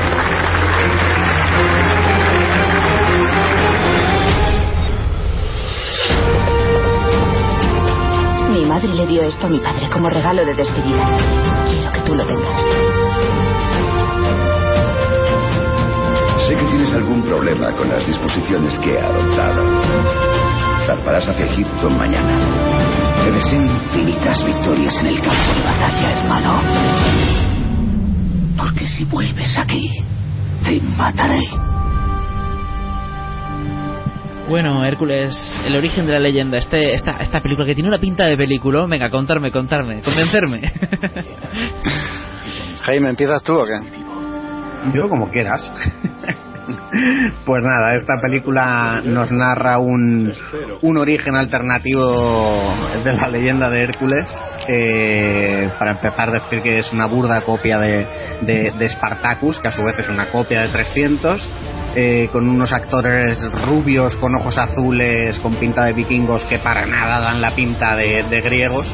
Mi 8.50 8.66
madre 8.66 8.88
le 8.88 9.06
dio 9.06 9.22
esto 9.22 9.46
a 9.46 9.48
mi 9.48 9.58
padre 9.58 9.88
como 9.90 10.10
regalo 10.10 10.44
de 10.44 10.52
despedida. 10.52 11.16
Quiero 11.70 11.92
que 11.92 12.00
tú 12.00 12.14
lo 12.14 12.26
tengas. 12.26 12.62
Sé 16.46 16.56
que 16.56 16.64
tienes 16.66 16.92
algún 16.92 17.22
problema 17.22 17.72
con 17.72 17.88
las 17.88 18.06
disposiciones 18.06 18.78
que 18.80 18.96
he 18.96 19.00
adoptado. 19.00 19.64
Zarparás 20.86 21.26
hacia 21.26 21.46
Egipto 21.46 21.88
mañana. 21.88 23.15
Te 23.26 23.32
deseo 23.32 23.60
infinitas 23.60 24.46
victorias 24.46 25.00
en 25.00 25.06
el 25.06 25.20
campo 25.20 25.52
de 25.52 25.62
batalla, 25.64 26.20
hermano. 26.20 26.62
Porque 28.56 28.86
si 28.86 29.02
vuelves 29.02 29.58
aquí, 29.58 29.90
te 30.64 30.80
mataré. 30.96 31.40
Bueno, 34.48 34.84
Hércules, 34.84 35.60
el 35.66 35.74
origen 35.74 36.06
de 36.06 36.12
la 36.12 36.20
leyenda, 36.20 36.56
este, 36.56 36.94
esta, 36.94 37.16
esta 37.16 37.40
película 37.40 37.66
que 37.66 37.74
tiene 37.74 37.88
una 37.88 37.98
pinta 37.98 38.26
de 38.26 38.36
película, 38.36 38.86
venga, 38.86 39.10
contarme, 39.10 39.50
contarme, 39.50 40.02
convencerme. 40.02 40.72
Jaime, 42.82 43.08
¿empiezas 43.08 43.42
tú 43.42 43.54
o 43.54 43.66
qué? 43.66 43.80
Yo 44.94 45.08
como 45.08 45.28
quieras. 45.30 45.74
Pues 47.44 47.62
nada, 47.62 47.94
esta 47.94 48.20
película 48.20 49.00
nos 49.04 49.30
narra 49.30 49.78
un, 49.78 50.32
un 50.82 50.96
origen 50.96 51.36
alternativo 51.36 52.74
de 53.04 53.12
la 53.12 53.28
leyenda 53.28 53.70
de 53.70 53.84
Hércules. 53.84 54.28
Para 55.78 55.92
empezar, 55.92 56.32
decir 56.32 56.62
que 56.62 56.80
es 56.80 56.92
una 56.92 57.06
burda 57.06 57.40
copia 57.42 57.78
de, 57.78 58.06
de, 58.42 58.88
Spartacus, 58.88 59.60
que 59.60 59.68
a 59.68 59.72
su 59.72 59.82
vez 59.82 59.98
es 59.98 60.08
una 60.08 60.28
copia 60.30 60.62
de 60.62 60.68
300, 60.68 61.50
eh, 61.94 62.28
con 62.32 62.48
unos 62.48 62.72
actores 62.72 63.40
rubios, 63.52 64.16
con 64.16 64.34
ojos 64.34 64.58
azules, 64.58 65.38
con 65.38 65.54
pinta 65.56 65.84
de 65.84 65.92
vikingos 65.92 66.44
que 66.46 66.58
para 66.58 66.84
nada 66.84 67.20
dan 67.20 67.40
la 67.40 67.54
pinta 67.54 67.94
de 67.94 68.40
griegos. 68.40 68.92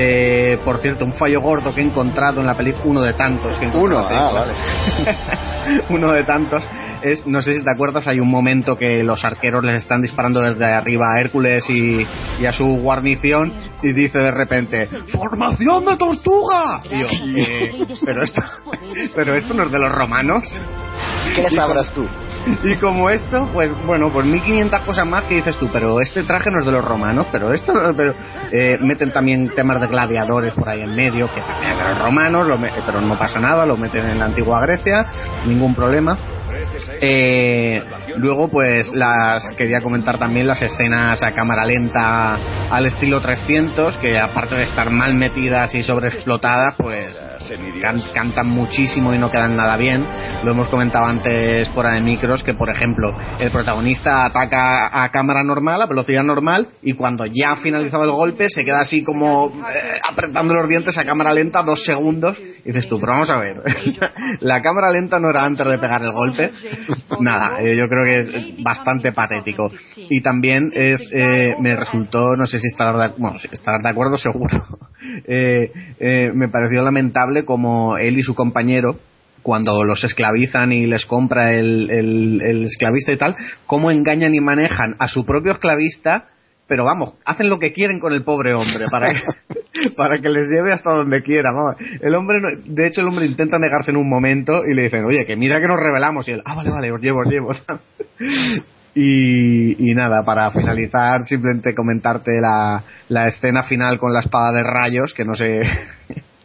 Eh, 0.00 0.60
por 0.64 0.78
cierto, 0.78 1.04
un 1.04 1.12
fallo 1.12 1.40
gordo 1.40 1.74
que 1.74 1.80
he 1.80 1.84
encontrado 1.84 2.40
en 2.40 2.46
la 2.46 2.56
película, 2.56 2.84
uno 2.84 3.02
de 3.02 3.14
tantos 3.14 3.58
que 3.58 3.66
he 3.66 3.68
Uno, 3.68 3.98
ah, 3.98 4.30
vale. 4.32 5.84
uno 5.90 6.12
de 6.12 6.22
tantos 6.22 6.62
es, 7.02 7.26
no 7.26 7.42
sé 7.42 7.56
si 7.56 7.64
te 7.64 7.70
acuerdas, 7.70 8.06
hay 8.06 8.20
un 8.20 8.30
momento 8.30 8.76
que 8.76 9.02
los 9.02 9.24
arqueros 9.24 9.64
les 9.64 9.82
están 9.82 10.00
disparando 10.00 10.40
desde 10.40 10.66
arriba 10.66 11.04
a 11.16 11.20
Hércules 11.20 11.68
y, 11.68 12.06
y 12.38 12.46
a 12.46 12.52
su 12.52 12.64
guarnición 12.76 13.52
y 13.82 13.92
dice 13.92 14.18
de 14.18 14.30
repente 14.30 14.88
¡Formación 15.12 15.84
de 15.84 15.96
tortuga! 15.96 16.80
Y 16.84 17.00
yo, 17.00 17.06
eh, 17.36 17.86
pero 18.04 18.22
esto, 18.22 18.42
pero 19.16 19.34
esto 19.34 19.52
no 19.52 19.64
es 19.64 19.72
de 19.72 19.78
los 19.80 19.90
romanos. 19.90 20.44
¿Qué 21.34 21.50
sabrás 21.50 21.92
tú? 21.92 22.06
Y 22.64 22.76
como 22.76 23.10
esto, 23.10 23.48
pues 23.52 23.70
bueno, 23.86 24.10
pues 24.12 24.26
1500 24.26 24.82
cosas 24.82 25.06
más 25.06 25.24
que 25.26 25.36
dices 25.36 25.56
tú, 25.58 25.68
pero 25.72 26.00
este 26.00 26.22
traje 26.22 26.50
no 26.50 26.60
es 26.60 26.66
de 26.66 26.72
los 26.72 26.84
romanos, 26.84 27.26
pero 27.30 27.52
esto, 27.52 27.72
pero 27.96 28.14
eh, 28.52 28.78
meten 28.80 29.12
también 29.12 29.50
temas 29.54 29.80
de 29.80 29.86
gladiadores 29.88 30.52
por 30.54 30.68
ahí 30.68 30.80
en 30.80 30.94
medio, 30.94 31.30
que 31.32 31.40
también 31.40 31.76
de 31.76 31.84
los 31.84 31.98
romanos, 31.98 32.46
lo, 32.46 32.58
pero 32.86 33.00
no 33.00 33.18
pasa 33.18 33.38
nada, 33.38 33.66
lo 33.66 33.76
meten 33.76 34.06
en 34.06 34.18
la 34.18 34.26
antigua 34.26 34.60
Grecia, 34.60 35.06
ningún 35.46 35.74
problema. 35.74 36.16
Eh, 37.00 37.82
luego, 38.16 38.48
pues 38.48 38.90
las 38.94 39.48
quería 39.56 39.80
comentar 39.80 40.18
también 40.18 40.46
las 40.46 40.62
escenas 40.62 41.22
a 41.22 41.32
cámara 41.32 41.64
lenta 41.64 42.38
al 42.70 42.86
estilo 42.86 43.20
300, 43.20 43.98
que 43.98 44.18
aparte 44.18 44.54
de 44.54 44.64
estar 44.64 44.90
mal 44.90 45.14
metidas 45.14 45.74
y 45.74 45.82
sobreexplotadas, 45.82 46.74
pues 46.76 47.18
can, 47.80 48.02
cantan 48.14 48.48
muchísimo 48.48 49.14
y 49.14 49.18
no 49.18 49.30
quedan 49.30 49.56
nada 49.56 49.76
bien. 49.76 50.06
Lo 50.44 50.52
hemos 50.52 50.68
comentado 50.68 51.06
antes 51.06 51.68
por 51.70 51.88
de 51.88 52.00
micros, 52.00 52.42
que 52.42 52.54
por 52.54 52.70
ejemplo, 52.70 53.16
el 53.38 53.50
protagonista 53.50 54.26
ataca 54.26 55.02
a 55.02 55.10
cámara 55.10 55.42
normal, 55.42 55.80
a 55.80 55.86
velocidad 55.86 56.22
normal, 56.22 56.68
y 56.82 56.92
cuando 56.94 57.24
ya 57.26 57.52
ha 57.52 57.56
finalizado 57.56 58.04
el 58.04 58.10
golpe, 58.10 58.48
se 58.50 58.64
queda 58.64 58.80
así 58.80 59.02
como 59.02 59.52
eh, 59.72 59.98
apretando 60.08 60.54
los 60.54 60.68
dientes 60.68 60.96
a 60.98 61.04
cámara 61.04 61.32
lenta 61.32 61.62
dos 61.62 61.84
segundos. 61.84 62.38
Y 62.38 62.72
dices 62.72 62.88
tú, 62.88 63.00
pero 63.00 63.12
vamos 63.12 63.30
a 63.30 63.38
ver, 63.38 63.62
la 64.40 64.60
cámara 64.62 64.90
lenta 64.90 65.18
no 65.18 65.30
era 65.30 65.44
antes 65.44 65.66
de 65.66 65.78
pegar 65.78 66.02
el 66.02 66.12
golpe. 66.12 66.50
Nada, 67.20 67.60
eh, 67.60 67.76
yo 67.76 67.88
creo 67.88 68.04
que 68.04 68.20
es 68.20 68.62
bastante 68.62 69.12
patético. 69.12 69.70
Y 69.96 70.20
también 70.20 70.70
es, 70.74 71.08
eh, 71.12 71.54
me 71.60 71.74
resultó, 71.74 72.36
no 72.36 72.46
sé 72.46 72.58
si 72.58 72.68
estarás 72.68 73.10
de, 73.10 73.20
bueno, 73.20 73.38
si 73.38 73.48
estarás 73.50 73.82
de 73.82 73.88
acuerdo 73.88 74.18
seguro, 74.18 74.66
eh, 75.26 75.72
eh, 75.98 76.30
me 76.34 76.48
pareció 76.48 76.82
lamentable 76.82 77.44
como 77.44 77.96
él 77.96 78.18
y 78.18 78.22
su 78.22 78.34
compañero, 78.34 78.98
cuando 79.42 79.84
los 79.84 80.04
esclavizan 80.04 80.72
y 80.72 80.86
les 80.86 81.06
compra 81.06 81.54
el, 81.54 81.88
el, 81.90 82.42
el 82.42 82.64
esclavista 82.66 83.12
y 83.12 83.16
tal, 83.16 83.36
cómo 83.66 83.90
engañan 83.90 84.34
y 84.34 84.40
manejan 84.40 84.96
a 84.98 85.08
su 85.08 85.24
propio 85.24 85.52
esclavista 85.52 86.28
pero 86.68 86.84
vamos, 86.84 87.14
hacen 87.24 87.48
lo 87.48 87.58
que 87.58 87.72
quieren 87.72 87.98
con 87.98 88.12
el 88.12 88.22
pobre 88.22 88.52
hombre 88.52 88.86
para 88.90 89.14
que, 89.14 89.22
para 89.96 90.20
que 90.20 90.28
les 90.28 90.50
lleve 90.50 90.72
hasta 90.72 90.90
donde 90.90 91.22
quiera. 91.22 91.50
Vamos. 91.52 91.76
El 92.00 92.14
hombre, 92.14 92.40
no, 92.40 92.48
de 92.62 92.86
hecho, 92.86 93.00
el 93.00 93.08
hombre 93.08 93.24
intenta 93.24 93.58
negarse 93.58 93.90
en 93.90 93.96
un 93.96 94.08
momento 94.08 94.62
y 94.70 94.74
le 94.74 94.82
dicen, 94.82 95.04
oye, 95.06 95.24
que 95.24 95.34
mira 95.34 95.60
que 95.60 95.66
nos 95.66 95.80
revelamos. 95.80 96.28
Y 96.28 96.32
él, 96.32 96.42
ah, 96.44 96.54
vale, 96.54 96.70
vale, 96.70 96.92
os 96.92 97.00
llevo, 97.00 97.20
os 97.20 97.28
llevo. 97.28 97.54
y, 98.94 99.90
y, 99.90 99.94
nada, 99.94 100.24
para 100.24 100.50
finalizar, 100.50 101.24
simplemente 101.24 101.74
comentarte 101.74 102.32
la, 102.38 102.84
la 103.08 103.28
escena 103.28 103.62
final 103.62 103.98
con 103.98 104.12
la 104.12 104.20
espada 104.20 104.52
de 104.52 104.62
rayos, 104.62 105.14
que 105.14 105.24
no 105.24 105.34
sé. 105.34 105.62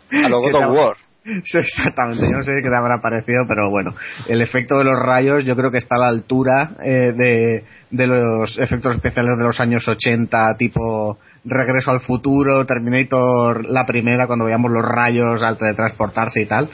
A 0.09 0.29
lo 0.29 0.39
God 0.41 0.55
of 0.55 0.71
War. 0.71 1.02
Sí, 1.45 1.57
exactamente, 1.57 2.25
yo 2.25 2.37
no 2.37 2.43
sé 2.43 2.51
qué 2.61 2.69
te 2.69 2.75
habrá 2.75 3.01
parecido, 3.01 3.45
pero 3.47 3.69
bueno, 3.69 3.95
el 4.27 4.41
efecto 4.41 4.77
de 4.77 4.83
los 4.83 4.99
rayos 4.99 5.45
yo 5.45 5.55
creo 5.55 5.71
que 5.71 5.77
está 5.77 5.95
a 5.95 5.99
la 5.99 6.07
altura 6.07 6.71
eh, 6.83 7.13
de, 7.15 7.63
de 7.91 8.07
los 8.07 8.57
efectos 8.59 8.95
especiales 8.95 9.37
de 9.37 9.43
los 9.43 9.59
años 9.59 9.87
80, 9.87 10.55
tipo 10.57 11.17
Regreso 11.45 11.91
al 11.91 11.99
futuro, 11.99 12.65
Terminator, 12.65 13.65
la 13.65 13.85
primera, 13.85 14.27
cuando 14.27 14.45
veíamos 14.45 14.71
los 14.71 14.83
rayos 14.83 15.41
al 15.41 15.57
teletransportarse 15.57 16.41
y 16.41 16.45
tal. 16.45 16.69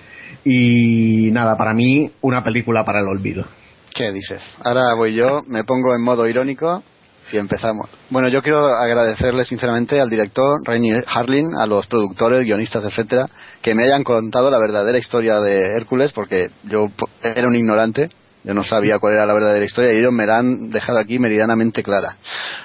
Y 0.46 1.30
nada, 1.32 1.58
para 1.58 1.74
mí, 1.74 2.12
una 2.22 2.44
película 2.44 2.86
para 2.86 3.00
el 3.00 3.08
olvido. 3.08 3.46
¿Qué 3.94 4.12
dices? 4.12 4.42
Ahora 4.64 4.94
voy 4.96 5.16
yo, 5.16 5.42
me 5.48 5.64
pongo 5.64 5.96
en 5.96 6.04
modo 6.04 6.28
irónico 6.28 6.84
y 7.32 7.38
empezamos. 7.38 7.90
Bueno, 8.10 8.28
yo 8.28 8.42
quiero 8.42 8.76
agradecerle 8.76 9.46
sinceramente 9.46 10.00
al 10.00 10.10
director 10.10 10.60
Rainy 10.66 10.94
Harlin, 11.06 11.56
a 11.58 11.66
los 11.66 11.88
productores, 11.88 12.44
guionistas, 12.44 12.84
etcétera, 12.84 13.26
que 13.62 13.76
me 13.76 13.84
hayan 13.84 14.04
contado 14.04 14.50
la 14.50 14.60
verdadera 14.60 14.98
historia 14.98 15.40
de 15.40 15.76
Hércules, 15.76 16.12
porque 16.12 16.50
yo 16.64 16.90
era 17.22 17.48
un 17.48 17.56
ignorante, 17.56 18.10
yo 18.44 18.54
no 18.54 18.64
sabía 18.64 19.00
cuál 19.00 19.14
era 19.14 19.26
la 19.26 19.34
verdadera 19.34 19.66
historia 19.66 19.94
y 19.94 19.98
ellos 19.98 20.14
me 20.14 20.26
la 20.26 20.40
han 20.40 20.70
dejado 20.70 20.98
aquí 21.00 21.20
meridianamente 21.20 21.84
clara. 21.84 22.18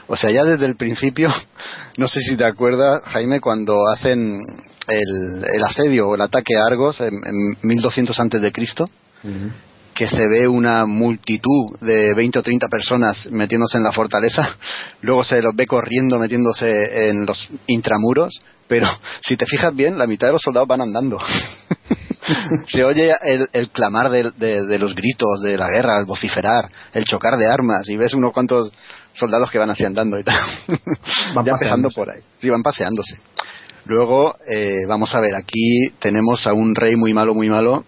O 0.07 0.17
sea, 0.17 0.31
ya 0.31 0.45
desde 0.45 0.67
el 0.67 0.77
principio, 0.77 1.29
no 1.97 2.09
sé 2.09 2.21
si 2.21 2.37
te 2.37 2.45
acuerdas, 2.45 3.03
Jaime, 3.07 3.41
cuando 3.41 3.89
hacen 3.89 4.41
el, 4.87 5.45
el 5.53 5.65
asedio 5.65 6.09
o 6.09 6.15
el 6.15 6.21
ataque 6.21 6.57
a 6.57 6.67
Argos 6.67 7.01
en, 7.01 7.15
en 7.15 7.57
1200 7.63 8.19
antes 8.21 8.41
de 8.41 8.53
Cristo, 8.53 8.85
que 9.95 10.09
se 10.09 10.27
ve 10.29 10.49
una 10.49 10.87
multitud 10.87 11.79
de 11.81 12.15
20 12.15 12.41
o 12.41 12.43
30 12.43 12.69
personas 12.69 13.29
metiéndose 13.31 13.79
en 13.79 13.85
la 13.85 13.93
fortaleza, 13.93 14.57
luego 15.03 15.25
se 15.25 15.41
los 15.41 15.55
ve 15.55 15.67
corriendo 15.67 16.19
metiéndose 16.19 17.09
en 17.09 17.25
los 17.25 17.49
intramuros, 17.69 18.35
pero 18.67 18.89
si 19.21 19.37
te 19.37 19.47
fijas 19.47 19.75
bien, 19.75 19.97
la 19.97 20.07
mitad 20.07 20.29
de 20.29 20.35
los 20.35 20.43
soldados 20.43 20.69
van 20.69 20.83
andando. 20.83 21.19
se 22.67 22.83
oye 22.83 23.13
el, 23.23 23.49
el 23.53 23.71
clamar 23.71 24.11
de, 24.11 24.33
de, 24.37 24.67
de, 24.67 24.79
los 24.79 24.95
gritos 24.95 25.41
de 25.43 25.57
la 25.57 25.69
guerra, 25.69 25.99
el 25.99 26.07
vociferar, 26.07 26.69
el 26.93 27.05
chocar 27.05 27.37
de 27.37 27.47
armas, 27.47 27.89
y 27.89 27.97
ves 27.97 28.15
unos 28.15 28.33
cuantos 28.33 28.73
soldados 29.13 29.51
que 29.51 29.59
van 29.59 29.71
así 29.71 29.85
andando 29.85 30.19
y 30.19 30.25
tal. 30.25 30.37
Van 31.35 31.45
ya 31.45 31.53
empezando 31.53 31.89
por 31.91 32.11
ahí. 32.11 32.21
Sí, 32.39 32.51
van 32.51 32.63
paseándose. 32.63 33.17
Luego, 33.87 34.37
eh, 34.49 34.87
vamos 34.89 35.15
a 35.15 35.21
ver, 35.21 35.35
aquí 35.35 35.91
tenemos 35.99 36.47
a 36.47 36.55
un 36.55 36.75
rey 36.75 36.97
muy 36.97 37.13
malo, 37.13 37.35
muy 37.35 37.51
malo, 37.51 37.85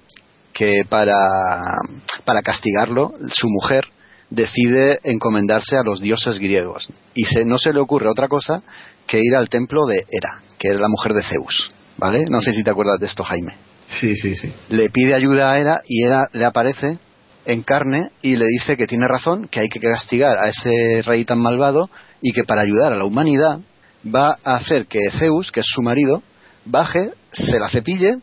que 0.56 0.84
para, 0.88 1.14
para 2.24 2.40
castigarlo, 2.40 3.12
su 3.30 3.46
mujer 3.48 3.84
decide 4.30 4.98
encomendarse 5.04 5.76
a 5.76 5.82
los 5.84 6.00
dioses 6.00 6.38
griegos 6.38 6.88
y 7.14 7.26
se, 7.26 7.44
no 7.44 7.58
se 7.58 7.74
le 7.74 7.80
ocurre 7.80 8.08
otra 8.08 8.26
cosa 8.26 8.62
que 9.06 9.20
ir 9.22 9.36
al 9.36 9.50
templo 9.50 9.84
de 9.84 10.04
Hera, 10.10 10.40
que 10.58 10.68
era 10.68 10.80
la 10.80 10.88
mujer 10.88 11.12
de 11.12 11.22
Zeus, 11.22 11.70
¿vale? 11.98 12.24
No 12.30 12.40
sé 12.40 12.54
si 12.54 12.64
te 12.64 12.70
acuerdas 12.70 12.98
de 12.98 13.06
esto, 13.06 13.22
Jaime. 13.22 13.52
Sí, 14.00 14.16
sí, 14.16 14.34
sí. 14.34 14.50
Le 14.70 14.88
pide 14.88 15.14
ayuda 15.14 15.52
a 15.52 15.58
Hera 15.58 15.82
y 15.86 16.04
Hera 16.04 16.28
le 16.32 16.46
aparece 16.46 16.98
en 17.44 17.62
carne 17.62 18.10
y 18.22 18.36
le 18.36 18.46
dice 18.46 18.78
que 18.78 18.86
tiene 18.86 19.06
razón, 19.06 19.48
que 19.48 19.60
hay 19.60 19.68
que 19.68 19.78
castigar 19.78 20.38
a 20.38 20.48
ese 20.48 21.02
rey 21.02 21.26
tan 21.26 21.38
malvado 21.38 21.90
y 22.22 22.32
que 22.32 22.44
para 22.44 22.62
ayudar 22.62 22.94
a 22.94 22.96
la 22.96 23.04
humanidad 23.04 23.60
va 24.02 24.38
a 24.42 24.56
hacer 24.56 24.86
que 24.86 25.00
Zeus, 25.18 25.52
que 25.52 25.60
es 25.60 25.66
su 25.68 25.82
marido, 25.82 26.22
baje, 26.64 27.10
se 27.30 27.60
la 27.60 27.68
cepille 27.68 28.20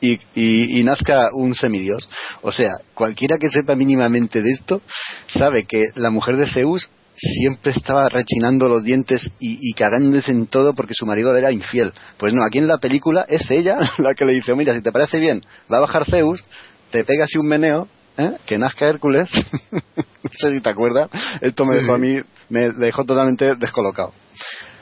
y, 0.00 0.12
y, 0.34 0.80
y, 0.80 0.84
nazca 0.84 1.30
un 1.32 1.54
semidios. 1.54 2.08
O 2.42 2.52
sea, 2.52 2.72
cualquiera 2.94 3.38
que 3.38 3.50
sepa 3.50 3.74
mínimamente 3.74 4.42
de 4.42 4.50
esto 4.50 4.82
sabe 5.26 5.64
que 5.64 5.86
la 5.94 6.10
mujer 6.10 6.36
de 6.36 6.50
Zeus 6.50 6.90
siempre 7.16 7.72
estaba 7.72 8.08
rechinando 8.08 8.68
los 8.68 8.84
dientes 8.84 9.32
y, 9.40 9.58
y, 9.70 9.72
cagándose 9.72 10.30
en 10.30 10.46
todo 10.46 10.74
porque 10.74 10.94
su 10.94 11.06
marido 11.06 11.34
era 11.36 11.50
infiel. 11.50 11.92
Pues 12.18 12.34
no, 12.34 12.44
aquí 12.44 12.58
en 12.58 12.68
la 12.68 12.78
película 12.78 13.24
es 13.28 13.50
ella 13.50 13.78
la 13.98 14.14
que 14.14 14.24
le 14.24 14.34
dice, 14.34 14.54
mira, 14.54 14.74
si 14.74 14.82
te 14.82 14.92
parece 14.92 15.18
bien, 15.18 15.42
va 15.72 15.78
a 15.78 15.80
bajar 15.80 16.04
Zeus, 16.04 16.44
te 16.90 17.04
pega 17.04 17.24
así 17.24 17.38
un 17.38 17.48
meneo, 17.48 17.88
¿eh? 18.18 18.32
que 18.44 18.58
nazca 18.58 18.86
Hércules. 18.86 19.30
no 19.72 20.30
sé 20.32 20.52
si 20.52 20.60
te 20.60 20.68
acuerdas. 20.68 21.08
Esto 21.40 21.64
me 21.64 21.76
dejó 21.76 21.94
a 21.94 21.98
mí, 21.98 22.20
me 22.48 22.70
dejó 22.70 23.04
totalmente 23.04 23.54
descolocado. 23.56 24.12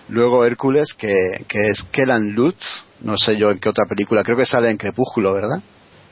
Luego 0.08 0.44
Hércules, 0.44 0.92
que, 0.98 1.12
que 1.48 1.70
es 1.70 1.82
Kellan 1.84 2.32
Lutz, 2.32 2.62
no 3.04 3.16
sé 3.16 3.36
yo 3.36 3.50
en 3.50 3.58
qué 3.58 3.68
otra 3.68 3.84
película, 3.88 4.22
creo 4.24 4.36
que 4.36 4.46
sale 4.46 4.70
en 4.70 4.76
Crepúsculo, 4.76 5.32
¿verdad? 5.34 5.62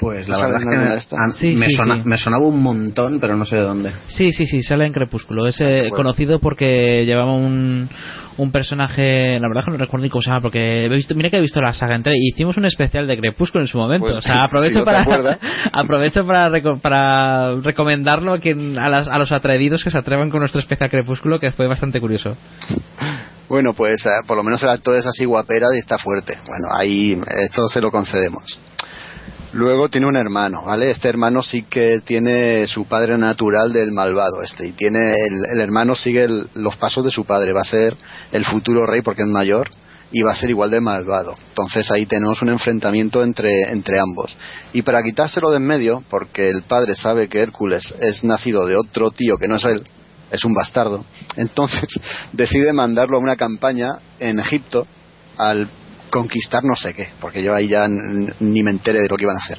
Pues 0.03 0.27
la 0.27 0.37
verdad 0.37 0.61
es 0.61 0.69
que 0.69 0.77
me, 0.77 1.33
sí, 1.33 1.55
me, 1.55 1.67
sí, 1.69 1.77
sona, 1.77 2.03
sí. 2.03 2.09
me, 2.09 2.17
sonaba 2.17 2.45
un 2.45 2.61
montón, 2.61 3.21
pero 3.21 3.37
no 3.37 3.45
sé 3.45 3.55
de 3.55 3.63
dónde. 3.63 3.93
Sí, 4.09 4.33
sí, 4.33 4.47
sí, 4.47 4.61
sale 4.61 4.85
en 4.85 4.93
Crepúsculo. 4.93 5.47
Es 5.47 5.61
eh, 5.61 5.83
bueno. 5.83 5.97
conocido 5.97 6.41
porque 6.41 7.05
llevaba 7.07 7.33
un, 7.33 7.89
un 8.37 8.51
personaje, 8.51 9.39
la 9.39 9.47
verdad 9.47 9.65
que 9.65 9.71
no 9.71 9.77
recuerdo 9.77 10.03
ni 10.03 10.11
cómo 10.11 10.23
se 10.23 10.31
llama, 10.31 10.41
porque 10.41 10.87
he 10.87 10.89
visto, 10.89 11.15
mira 11.15 11.31
que 11.31 11.37
he 11.37 11.41
visto 11.41 11.61
la 11.61 11.73
saga 11.73 11.95
entera 11.95 12.17
y 12.17 12.31
hicimos 12.31 12.57
un 12.57 12.65
especial 12.65 13.07
de 13.07 13.17
Crepúsculo 13.17 13.63
en 13.63 13.69
su 13.69 13.79
momento. 13.79 14.07
Pues, 14.07 14.17
o 14.17 14.23
sea, 14.23 14.43
aprovecho 14.43 14.81
no 14.81 14.85
para 14.85 15.05
aprovecho 15.73 16.27
para, 16.27 16.49
reco 16.49 16.79
para 16.79 17.55
recomendarlo 17.63 18.35
a, 18.35 18.39
quien, 18.39 18.81
a, 18.81 18.89
las, 18.89 19.07
a 19.07 19.19
los 19.19 19.31
atrevidos 19.31 19.85
que 19.85 19.93
se 19.93 19.99
atrevan 19.99 20.31
con 20.31 20.41
nuestro 20.41 20.59
especial 20.59 20.91
Crepúsculo, 20.91 21.39
que 21.39 21.53
fue 21.53 21.69
bastante 21.69 22.01
curioso. 22.01 22.37
Bueno, 23.53 23.75
pues 23.75 24.07
eh, 24.07 24.09
por 24.27 24.39
lo 24.39 24.43
menos 24.43 24.63
el 24.63 24.71
actor 24.71 24.97
es 24.97 25.05
así 25.05 25.27
guapera 25.27 25.67
y 25.75 25.79
está 25.79 25.99
fuerte. 25.99 26.39
Bueno, 26.47 26.69
ahí 26.71 27.21
esto 27.45 27.69
se 27.69 27.83
lo 27.83 27.91
concedemos. 27.91 28.59
Luego 29.53 29.91
tiene 29.91 30.07
un 30.07 30.17
hermano, 30.17 30.63
¿vale? 30.65 30.91
Este 30.91 31.11
hermano 31.11 31.43
sí 31.43 31.65
que 31.65 32.01
tiene 32.03 32.67
su 32.67 32.87
padre 32.87 33.19
natural 33.19 33.71
del 33.75 33.93
malvado, 33.93 34.43
este, 34.43 34.69
y 34.69 34.73
tiene 34.73 35.01
el, 35.01 35.45
el 35.53 35.61
hermano 35.61 35.95
sigue 35.95 36.25
el, 36.25 36.49
los 36.55 36.79
pasos 36.79 37.05
de 37.05 37.11
su 37.11 37.27
padre, 37.27 37.53
va 37.53 37.61
a 37.61 37.65
ser 37.65 37.95
el 38.33 38.47
futuro 38.47 38.87
rey 38.87 39.03
porque 39.03 39.21
es 39.21 39.29
mayor 39.29 39.69
y 40.11 40.23
va 40.23 40.33
a 40.33 40.37
ser 40.37 40.49
igual 40.49 40.71
de 40.71 40.81
malvado. 40.81 41.35
Entonces 41.51 41.91
ahí 41.91 42.07
tenemos 42.07 42.41
un 42.41 42.49
enfrentamiento 42.49 43.23
entre, 43.23 43.71
entre 43.71 44.01
ambos. 44.01 44.35
Y 44.73 44.81
para 44.81 45.03
quitárselo 45.03 45.51
de 45.51 45.59
en 45.59 45.67
medio, 45.67 46.03
porque 46.09 46.49
el 46.49 46.63
padre 46.63 46.97
sabe 46.97 47.29
que 47.29 47.43
Hércules 47.43 47.95
es 48.01 48.25
nacido 48.25 48.65
de 48.65 48.77
otro 48.77 49.11
tío 49.11 49.37
que 49.37 49.47
no 49.47 49.57
es 49.57 49.65
él, 49.67 49.83
es 50.33 50.45
un 50.45 50.55
bastardo, 50.55 51.05
entonces 51.37 51.85
decide 52.33 52.73
mandarlo 52.73 53.19
a 53.19 53.21
una 53.21 53.37
campaña 53.37 53.91
en 54.19 54.41
Egipto 54.41 54.87
al 55.37 55.69
conquistar 56.11 56.65
no 56.65 56.75
sé 56.75 56.95
qué, 56.95 57.11
porque 57.21 57.43
yo 57.43 57.55
ahí 57.55 57.69
ya 57.69 57.87
ni 57.89 58.63
me 58.63 58.71
enteré 58.71 59.01
de 59.01 59.09
lo 59.09 59.17
que 59.17 59.25
iban 59.25 59.37
a 59.37 59.41
hacer. 59.41 59.59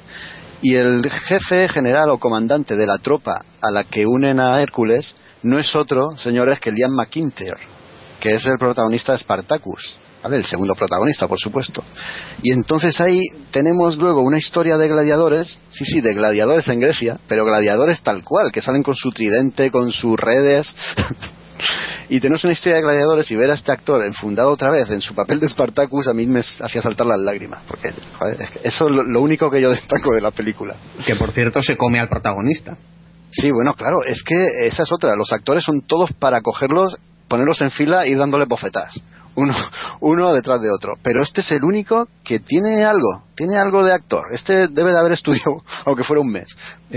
Y 0.61 0.75
el 0.75 1.09
jefe 1.09 1.67
general 1.67 2.09
o 2.09 2.19
comandante 2.19 2.75
de 2.75 2.87
la 2.87 2.97
tropa 2.97 3.43
a 3.61 3.71
la 3.71 3.83
que 3.83 4.05
unen 4.05 4.39
a 4.39 4.61
Hércules 4.61 5.15
no 5.43 5.59
es 5.59 5.75
otro, 5.75 6.17
señores, 6.17 6.59
que 6.59 6.71
Liam 6.71 6.91
McIntyre, 6.91 7.57
que 8.19 8.35
es 8.35 8.45
el 8.45 8.57
protagonista 8.57 9.11
de 9.11 9.17
Spartacus. 9.17 9.97
¿Vale? 10.23 10.37
El 10.37 10.45
segundo 10.45 10.73
protagonista, 10.73 11.27
por 11.27 11.37
supuesto. 11.37 11.83
Y 12.41 12.53
entonces 12.53 12.99
ahí 13.01 13.21
tenemos 13.51 13.97
luego 13.97 14.21
una 14.21 14.37
historia 14.37 14.77
de 14.77 14.87
gladiadores, 14.87 15.59
sí, 15.69 15.83
sí, 15.83 15.99
de 15.99 16.13
gladiadores 16.13 16.67
en 16.69 16.79
Grecia, 16.79 17.19
pero 17.27 17.43
gladiadores 17.43 18.01
tal 18.01 18.23
cual, 18.23 18.51
que 18.51 18.61
salen 18.61 18.83
con 18.83 18.95
su 18.95 19.11
tridente, 19.11 19.69
con 19.69 19.91
sus 19.91 20.17
redes. 20.17 20.73
y 22.09 22.19
tenemos 22.19 22.43
una 22.43 22.53
historia 22.53 22.77
de 22.77 22.81
gladiadores 22.83 23.29
y 23.31 23.35
ver 23.35 23.51
a 23.51 23.55
este 23.55 23.71
actor 23.71 24.03
enfundado 24.03 24.49
otra 24.49 24.71
vez 24.71 24.89
en 24.89 25.01
su 25.01 25.13
papel 25.13 25.39
de 25.39 25.49
Spartacus 25.49 26.07
a 26.07 26.13
mí 26.13 26.25
me 26.25 26.39
hacía 26.39 26.81
saltar 26.81 27.07
las 27.07 27.19
lágrimas 27.19 27.61
porque 27.67 27.93
joder, 28.17 28.49
eso 28.63 28.87
es 28.87 28.95
lo, 28.95 29.21
único 29.21 29.49
que 29.49 29.61
yo 29.61 29.69
destaco 29.69 30.13
de 30.13 30.21
la 30.21 30.31
película 30.31 30.75
que 31.05 31.15
por 31.15 31.31
cierto 31.31 31.61
se 31.61 31.77
come 31.77 31.99
al 31.99 32.09
protagonista 32.09 32.77
sí 33.31 33.51
bueno 33.51 33.73
claro 33.75 34.03
es 34.05 34.23
que 34.23 34.67
esa 34.67 34.83
es 34.83 34.91
otra 34.91 35.15
los 35.15 35.31
actores 35.31 35.63
son 35.63 35.81
todos 35.81 36.11
para 36.13 36.41
cogerlos 36.41 36.97
ponerlos 37.27 37.61
en 37.61 37.71
fila 37.71 38.05
e 38.05 38.09
ir 38.09 38.17
dándoles 38.17 38.47
bofetadas 38.47 38.93
uno, 39.35 39.55
uno 40.01 40.33
detrás 40.33 40.61
de 40.61 40.69
otro. 40.71 40.93
Pero 41.01 41.21
este 41.21 41.41
es 41.41 41.51
el 41.51 41.63
único 41.63 42.07
que 42.23 42.39
tiene 42.39 42.83
algo, 42.83 43.23
tiene 43.35 43.57
algo 43.57 43.83
de 43.83 43.93
actor. 43.93 44.27
Este 44.31 44.67
debe 44.67 44.91
de 44.91 44.99
haber 44.99 45.13
estudiado, 45.13 45.61
aunque 45.85 46.03
fuera 46.03 46.21
un 46.21 46.31
mes. 46.31 46.47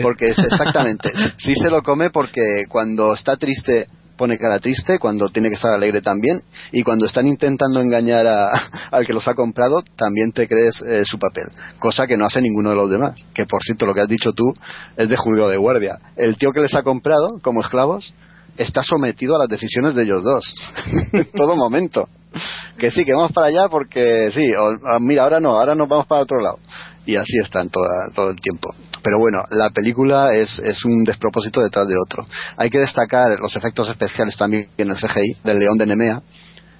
Porque 0.02 0.28
es 0.28 0.38
exactamente, 0.38 1.10
sí 1.38 1.54
se 1.54 1.70
lo 1.70 1.82
come 1.82 2.10
porque 2.10 2.64
cuando 2.68 3.14
está 3.14 3.36
triste 3.36 3.86
pone 4.16 4.38
cara 4.38 4.58
triste, 4.58 4.98
cuando 4.98 5.28
tiene 5.28 5.48
que 5.48 5.54
estar 5.54 5.72
alegre 5.72 6.00
también, 6.00 6.40
y 6.72 6.82
cuando 6.82 7.06
están 7.06 7.26
intentando 7.26 7.80
engañar 7.80 8.26
a, 8.26 8.50
al 8.90 9.06
que 9.06 9.12
los 9.12 9.28
ha 9.28 9.34
comprado, 9.34 9.82
también 9.96 10.32
te 10.32 10.48
crees 10.48 10.82
eh, 10.82 11.02
su 11.04 11.18
papel, 11.18 11.44
cosa 11.78 12.06
que 12.06 12.16
no 12.16 12.24
hace 12.24 12.40
ninguno 12.40 12.70
de 12.70 12.76
los 12.76 12.90
demás. 12.90 13.14
Que 13.34 13.46
por 13.46 13.62
cierto, 13.62 13.86
lo 13.86 13.94
que 13.94 14.00
has 14.00 14.08
dicho 14.08 14.32
tú 14.32 14.54
es 14.96 15.08
de 15.08 15.16
judío 15.16 15.48
de 15.48 15.56
guardia. 15.56 15.98
El 16.16 16.36
tío 16.36 16.52
que 16.52 16.60
les 16.60 16.74
ha 16.74 16.82
comprado 16.82 17.38
como 17.42 17.60
esclavos 17.60 18.14
está 18.56 18.82
sometido 18.82 19.36
a 19.36 19.40
las 19.40 19.48
decisiones 19.48 19.94
de 19.94 20.04
ellos 20.04 20.22
dos, 20.24 20.54
en 21.12 21.30
todo 21.32 21.56
momento. 21.56 22.08
Que 22.78 22.90
sí, 22.90 23.04
que 23.04 23.14
vamos 23.14 23.32
para 23.32 23.46
allá 23.46 23.68
porque 23.70 24.30
sí, 24.32 24.52
o, 24.54 24.96
o, 24.96 25.00
mira, 25.00 25.22
ahora 25.22 25.40
no, 25.40 25.58
ahora 25.58 25.74
nos 25.74 25.88
vamos 25.88 26.06
para 26.06 26.22
otro 26.22 26.40
lado. 26.40 26.58
Y 27.06 27.16
así 27.16 27.38
están 27.38 27.70
toda, 27.70 28.10
todo 28.14 28.30
el 28.30 28.36
tiempo 28.36 28.74
pero 29.06 29.20
bueno, 29.20 29.44
la 29.50 29.70
película 29.70 30.34
es, 30.34 30.58
es 30.58 30.84
un 30.84 31.04
despropósito 31.04 31.60
detrás 31.60 31.86
de 31.86 31.94
otro. 31.96 32.24
Hay 32.56 32.68
que 32.70 32.80
destacar 32.80 33.38
los 33.38 33.54
efectos 33.54 33.88
especiales 33.88 34.36
también 34.36 34.66
en 34.76 34.90
el 34.90 34.96
CGI 34.96 35.36
del 35.44 35.60
león 35.60 35.78
de 35.78 35.86
Nemea. 35.86 36.22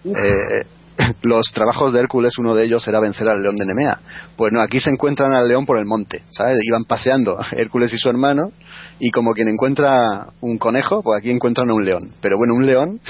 Eh, 0.05 0.67
los 1.23 1.47
trabajos 1.53 1.93
de 1.93 2.01
Hércules, 2.01 2.37
uno 2.39 2.57
de 2.57 2.65
ellos 2.65 2.87
era 2.89 2.99
vencer 2.99 3.29
al 3.29 3.41
león 3.41 3.55
de 3.55 3.67
Nemea. 3.67 4.01
Pues 4.37 4.53
no, 4.53 4.61
aquí 4.61 4.81
se 4.81 4.91
encuentran 4.91 5.35
al 5.35 5.47
león 5.47 5.67
por 5.67 5.79
el 5.79 5.85
monte, 5.85 6.25
¿sabes? 6.31 6.59
Iban 6.67 6.83
paseando 6.85 7.39
Hércules 7.53 7.93
y 7.93 7.99
su 7.99 8.09
hermano, 8.09 8.51
y 8.99 9.13
como 9.13 9.33
quien 9.33 9.49
encuentra 9.49 10.27
un 10.41 10.59
conejo, 10.59 11.03
pues 11.05 11.21
aquí 11.21 11.31
encuentran 11.31 11.71
a 11.71 11.75
un 11.75 11.85
león. 11.85 12.13
Pero 12.21 12.39
bueno, 12.39 12.55
un 12.55 12.67
león 12.67 13.01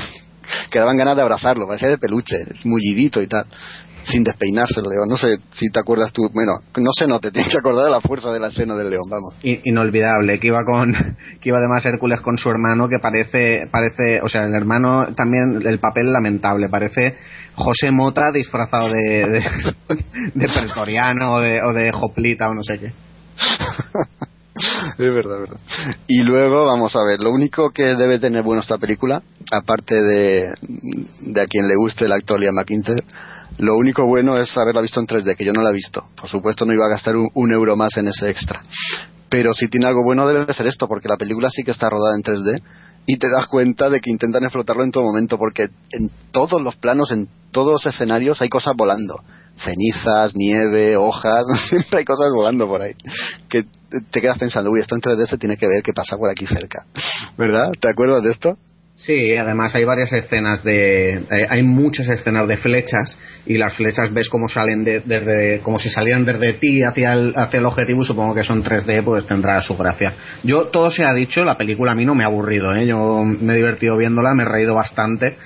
que 0.71 0.79
daban 0.79 0.97
ganas 0.97 1.17
de 1.17 1.23
abrazarlo, 1.23 1.67
parecía 1.67 1.89
de 1.89 1.99
peluche, 1.99 2.37
mullidito 2.65 3.23
y 3.23 3.27
tal 3.27 3.47
sin 4.07 4.23
despeinarse 4.23 4.81
el 4.81 4.87
león. 4.87 5.09
No 5.09 5.17
sé 5.17 5.39
si 5.51 5.69
te 5.71 5.81
acuerdas 5.81 6.13
tú, 6.13 6.31
bueno, 6.33 6.53
no 6.77 6.91
sé, 6.97 7.07
no 7.07 7.19
te 7.19 7.31
tienes 7.31 7.51
que 7.51 7.59
acordar 7.59 7.87
de 7.87 7.91
la 7.91 8.01
fuerza 8.01 8.33
de 8.33 8.39
la 8.39 8.49
escena 8.49 8.75
del 8.77 8.91
león, 8.91 9.05
vamos. 9.11 9.35
Inolvidable, 9.43 10.39
que 10.39 10.47
iba 10.49 10.65
con, 10.65 10.93
que 11.41 11.49
iba 11.49 11.59
además 11.59 11.85
Hércules 11.85 12.21
con 12.21 12.39
su 12.39 12.49
hermano, 12.51 12.89
que 12.89 12.99
parece, 13.01 13.69
parece, 13.71 14.21
o 14.23 14.29
sea, 14.29 14.45
el 14.45 14.55
hermano 14.55 15.09
también, 15.15 15.61
el 15.67 15.79
papel 15.79 16.13
lamentable, 16.13 16.69
parece 16.69 17.17
José 17.55 17.91
Mota 17.91 18.31
disfrazado 18.33 18.89
de, 18.89 19.29
de, 19.29 19.45
de 20.35 20.49
pretoriano 20.49 21.35
o 21.35 21.41
de, 21.41 21.63
o 21.63 21.73
de 21.73 21.93
joplita 21.93 22.49
o 22.49 22.55
no 22.55 22.63
sé 22.63 22.79
qué. 22.79 22.93
es 24.99 25.15
verdad, 25.15 25.41
verdad. 25.41 25.61
Y 26.07 26.23
luego, 26.23 26.65
vamos 26.65 26.95
a 26.97 27.05
ver, 27.05 27.21
lo 27.21 27.31
único 27.31 27.71
que 27.71 27.95
debe 27.95 28.19
tener 28.19 28.43
bueno 28.43 28.61
esta 28.61 28.79
película, 28.79 29.23
aparte 29.51 30.03
de, 30.03 30.49
a 30.49 31.47
quien 31.47 31.69
le 31.69 31.77
guste 31.77 32.07
el 32.07 32.13
actor 32.13 32.41
Liam 32.41 32.55
McIntyre, 32.55 33.05
lo 33.59 33.77
único 33.77 34.05
bueno 34.07 34.37
es 34.39 34.57
haberla 34.57 34.81
visto 34.81 35.01
en 35.01 35.07
3D, 35.07 35.37
que 35.37 35.45
yo 35.45 35.53
no 35.53 35.63
la 35.63 35.71
he 35.71 35.75
visto. 35.75 36.05
Por 36.15 36.29
supuesto 36.29 36.65
no 36.65 36.73
iba 36.73 36.87
a 36.87 36.91
gastar 36.91 37.17
un, 37.17 37.29
un, 37.35 37.53
euro 37.53 37.77
más 37.77 37.97
en 37.97 38.09
ese 38.09 38.29
extra. 38.29 38.61
Pero 39.29 39.55
si 39.55 39.69
tiene 39.69 39.87
algo 39.87 40.03
bueno 40.05 40.27
debe 40.27 40.53
ser 40.53 40.67
esto, 40.67 40.87
porque 40.89 41.09
la 41.09 41.17
película 41.17 41.49
sí 41.51 41.63
que 41.63 41.71
está 41.71 41.89
rodada 41.89 42.15
en 42.17 42.23
3D 42.23 42.63
y 43.07 43.17
te 43.19 43.31
das 43.31 43.47
cuenta 43.47 43.89
de 43.89 44.01
que 44.01 44.11
intentan 44.11 44.43
explotarlo 44.43 44.85
en 44.85 44.91
todo 44.91 45.05
momento, 45.05 45.39
porque 45.39 45.69
en 45.91 46.11
todos 46.33 46.61
los 46.61 46.77
planos, 46.77 47.13
en 47.13 47.29
todos 47.53 47.73
los 47.73 47.87
escenarios 47.87 48.43
hay 48.43 48.49
cosas 48.49 48.75
volando. 48.77 49.21
Cenizas, 49.57 50.35
nieve, 50.35 50.97
hojas, 50.97 51.45
siempre 51.69 52.01
hay 52.01 52.05
cosas 52.05 52.31
volando 52.35 52.67
por 52.67 52.83
ahí. 52.83 52.93
Que 53.49 53.65
te 54.11 54.21
quedas 54.21 54.39
pensando, 54.39 54.71
uy, 54.71 54.81
esto 54.81 54.95
en 54.95 55.01
3D 55.01 55.27
se 55.27 55.39
tiene 55.39 55.57
que 55.57 55.67
ver 55.67 55.83
qué 55.83 55.93
pasa 55.93 56.17
por 56.17 56.31
aquí 56.31 56.47
cerca. 56.47 56.85
¿Verdad? 57.37 57.73
¿Te 57.81 57.89
acuerdas 57.89 58.23
de 58.23 58.31
esto? 58.31 58.59
Sí, 58.97 59.37
además 59.37 59.75
hay 59.75 59.85
varias 59.85 60.11
escenas 60.15 60.65
de. 60.65 61.17
Eh, 61.31 61.47
hay 61.51 61.63
muchas 61.63 62.09
escenas 62.09 62.49
de 62.49 62.57
flechas 62.57 63.19
y 63.45 63.59
las 63.59 63.75
flechas 63.75 64.11
ves 64.11 64.31
cómo 64.31 64.49
salen 64.49 64.85
de, 64.85 65.01
desde. 65.01 65.61
como 65.61 65.79
si 65.79 65.91
salieran 65.91 66.25
desde 66.25 66.55
ti 66.55 66.83
hacia 66.83 67.13
el, 67.13 67.35
hacia 67.37 67.59
el 67.59 67.67
objetivo 67.67 68.03
y 68.03 68.07
supongo 68.07 68.35
que 68.35 68.43
son 68.43 68.65
3D, 68.65 69.05
pues 69.05 69.27
tendrá 69.27 69.61
su 69.61 69.77
gracia. 69.77 70.15
Yo, 70.45 70.69
todo 70.69 70.91
se 70.91 71.05
ha 71.05 71.13
dicho, 71.13 71.45
la 71.45 71.59
película 71.59 71.93
a 71.93 71.95
mí 71.95 72.07
no 72.07 72.15
me 72.15 72.25
ha 72.25 72.29
aburrido, 72.29 72.75
¿eh? 72.75 72.87
Yo 72.87 73.23
me 73.23 73.53
he 73.53 73.57
divertido 73.57 73.99
viéndola, 73.99 74.33
me 74.33 74.45
he 74.45 74.47
reído 74.47 74.75
bastante 74.75 75.37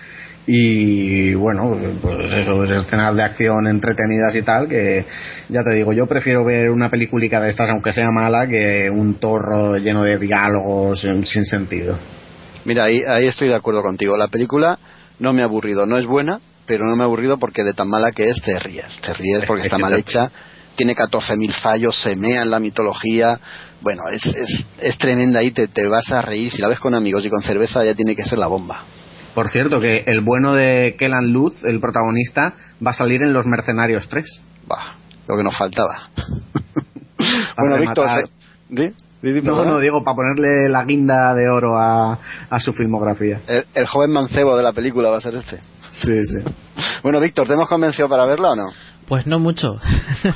y 0.46 1.34
bueno, 1.34 1.76
pues 2.00 2.32
eso, 2.32 2.64
es 2.64 2.70
escenas 2.70 3.14
de 3.14 3.22
acción 3.22 3.66
entretenidas 3.66 4.34
y 4.34 4.42
tal, 4.42 4.68
que 4.68 5.04
ya 5.48 5.60
te 5.62 5.74
digo, 5.74 5.92
yo 5.92 6.06
prefiero 6.06 6.44
ver 6.44 6.70
una 6.70 6.88
película 6.88 7.40
de 7.40 7.50
estas, 7.50 7.70
aunque 7.70 7.92
sea 7.92 8.10
mala, 8.10 8.48
que 8.48 8.90
un 8.90 9.14
torro 9.14 9.76
lleno 9.76 10.02
de 10.02 10.18
diálogos 10.18 11.06
sin 11.24 11.44
sentido. 11.44 11.98
Mira, 12.64 12.84
ahí, 12.84 13.02
ahí 13.06 13.26
estoy 13.26 13.48
de 13.48 13.54
acuerdo 13.54 13.82
contigo. 13.82 14.16
La 14.16 14.28
película 14.28 14.78
no 15.18 15.32
me 15.32 15.42
ha 15.42 15.44
aburrido, 15.44 15.86
no 15.86 15.98
es 15.98 16.06
buena, 16.06 16.40
pero 16.66 16.84
no 16.84 16.96
me 16.96 17.02
ha 17.02 17.06
aburrido 17.06 17.38
porque 17.38 17.62
de 17.62 17.74
tan 17.74 17.88
mala 17.88 18.12
que 18.12 18.30
es 18.30 18.40
te 18.42 18.58
ríes, 18.58 19.00
te 19.02 19.12
ríes 19.14 19.44
porque 19.46 19.64
está 19.64 19.78
mal 19.78 19.94
hecha, 19.94 20.30
tiene 20.76 20.94
14.000 20.94 21.52
fallos, 21.60 22.00
se 22.00 22.16
mea 22.16 22.42
en 22.42 22.50
la 22.50 22.58
mitología, 22.58 23.38
bueno, 23.82 24.02
es, 24.12 24.24
es, 24.24 24.66
es 24.80 24.98
tremenda 24.98 25.42
y 25.42 25.50
te, 25.50 25.68
te 25.68 25.88
vas 25.88 26.10
a 26.10 26.22
reír, 26.22 26.50
si 26.50 26.60
la 26.60 26.68
ves 26.68 26.78
con 26.78 26.94
amigos 26.94 27.24
y 27.24 27.30
con 27.30 27.42
cerveza 27.42 27.84
ya 27.84 27.94
tiene 27.94 28.16
que 28.16 28.24
ser 28.24 28.38
la 28.38 28.46
bomba. 28.46 28.84
Por 29.34 29.48
cierto, 29.50 29.80
que 29.80 30.04
el 30.06 30.22
bueno 30.22 30.54
de 30.54 30.96
Kellan 30.98 31.32
Lutz, 31.32 31.64
el 31.64 31.80
protagonista, 31.80 32.54
va 32.84 32.90
a 32.90 32.94
salir 32.94 33.22
en 33.22 33.32
Los 33.32 33.46
Mercenarios 33.46 34.08
3. 34.08 34.24
Bah, 34.66 34.96
lo 35.28 35.36
que 35.36 35.44
nos 35.44 35.56
faltaba. 35.56 36.02
bueno, 37.56 37.78
Víctor, 37.78 38.08
¿sí? 38.68 38.94
no, 39.42 39.64
no, 39.64 39.78
digo, 39.78 40.02
para 40.02 40.16
ponerle 40.16 40.68
la 40.68 40.84
guinda 40.84 41.34
de 41.34 41.48
oro 41.48 41.76
a, 41.76 42.18
a 42.48 42.60
su 42.60 42.72
filmografía. 42.72 43.40
El, 43.74 43.86
joven 43.86 44.12
mancebo 44.12 44.56
de 44.56 44.62
la 44.62 44.72
película 44.72 45.10
va 45.10 45.18
a 45.18 45.20
ser 45.20 45.36
este. 45.36 45.58
Sí, 45.92 46.14
sí. 46.24 46.38
Bueno, 47.02 47.20
Víctor, 47.20 47.46
¿te 47.46 47.54
hemos 47.54 47.68
convencido 47.68 48.08
para 48.08 48.24
verla 48.24 48.52
o 48.52 48.56
no? 48.56 48.66
Pues 49.10 49.26
no 49.26 49.40
mucho. 49.40 49.76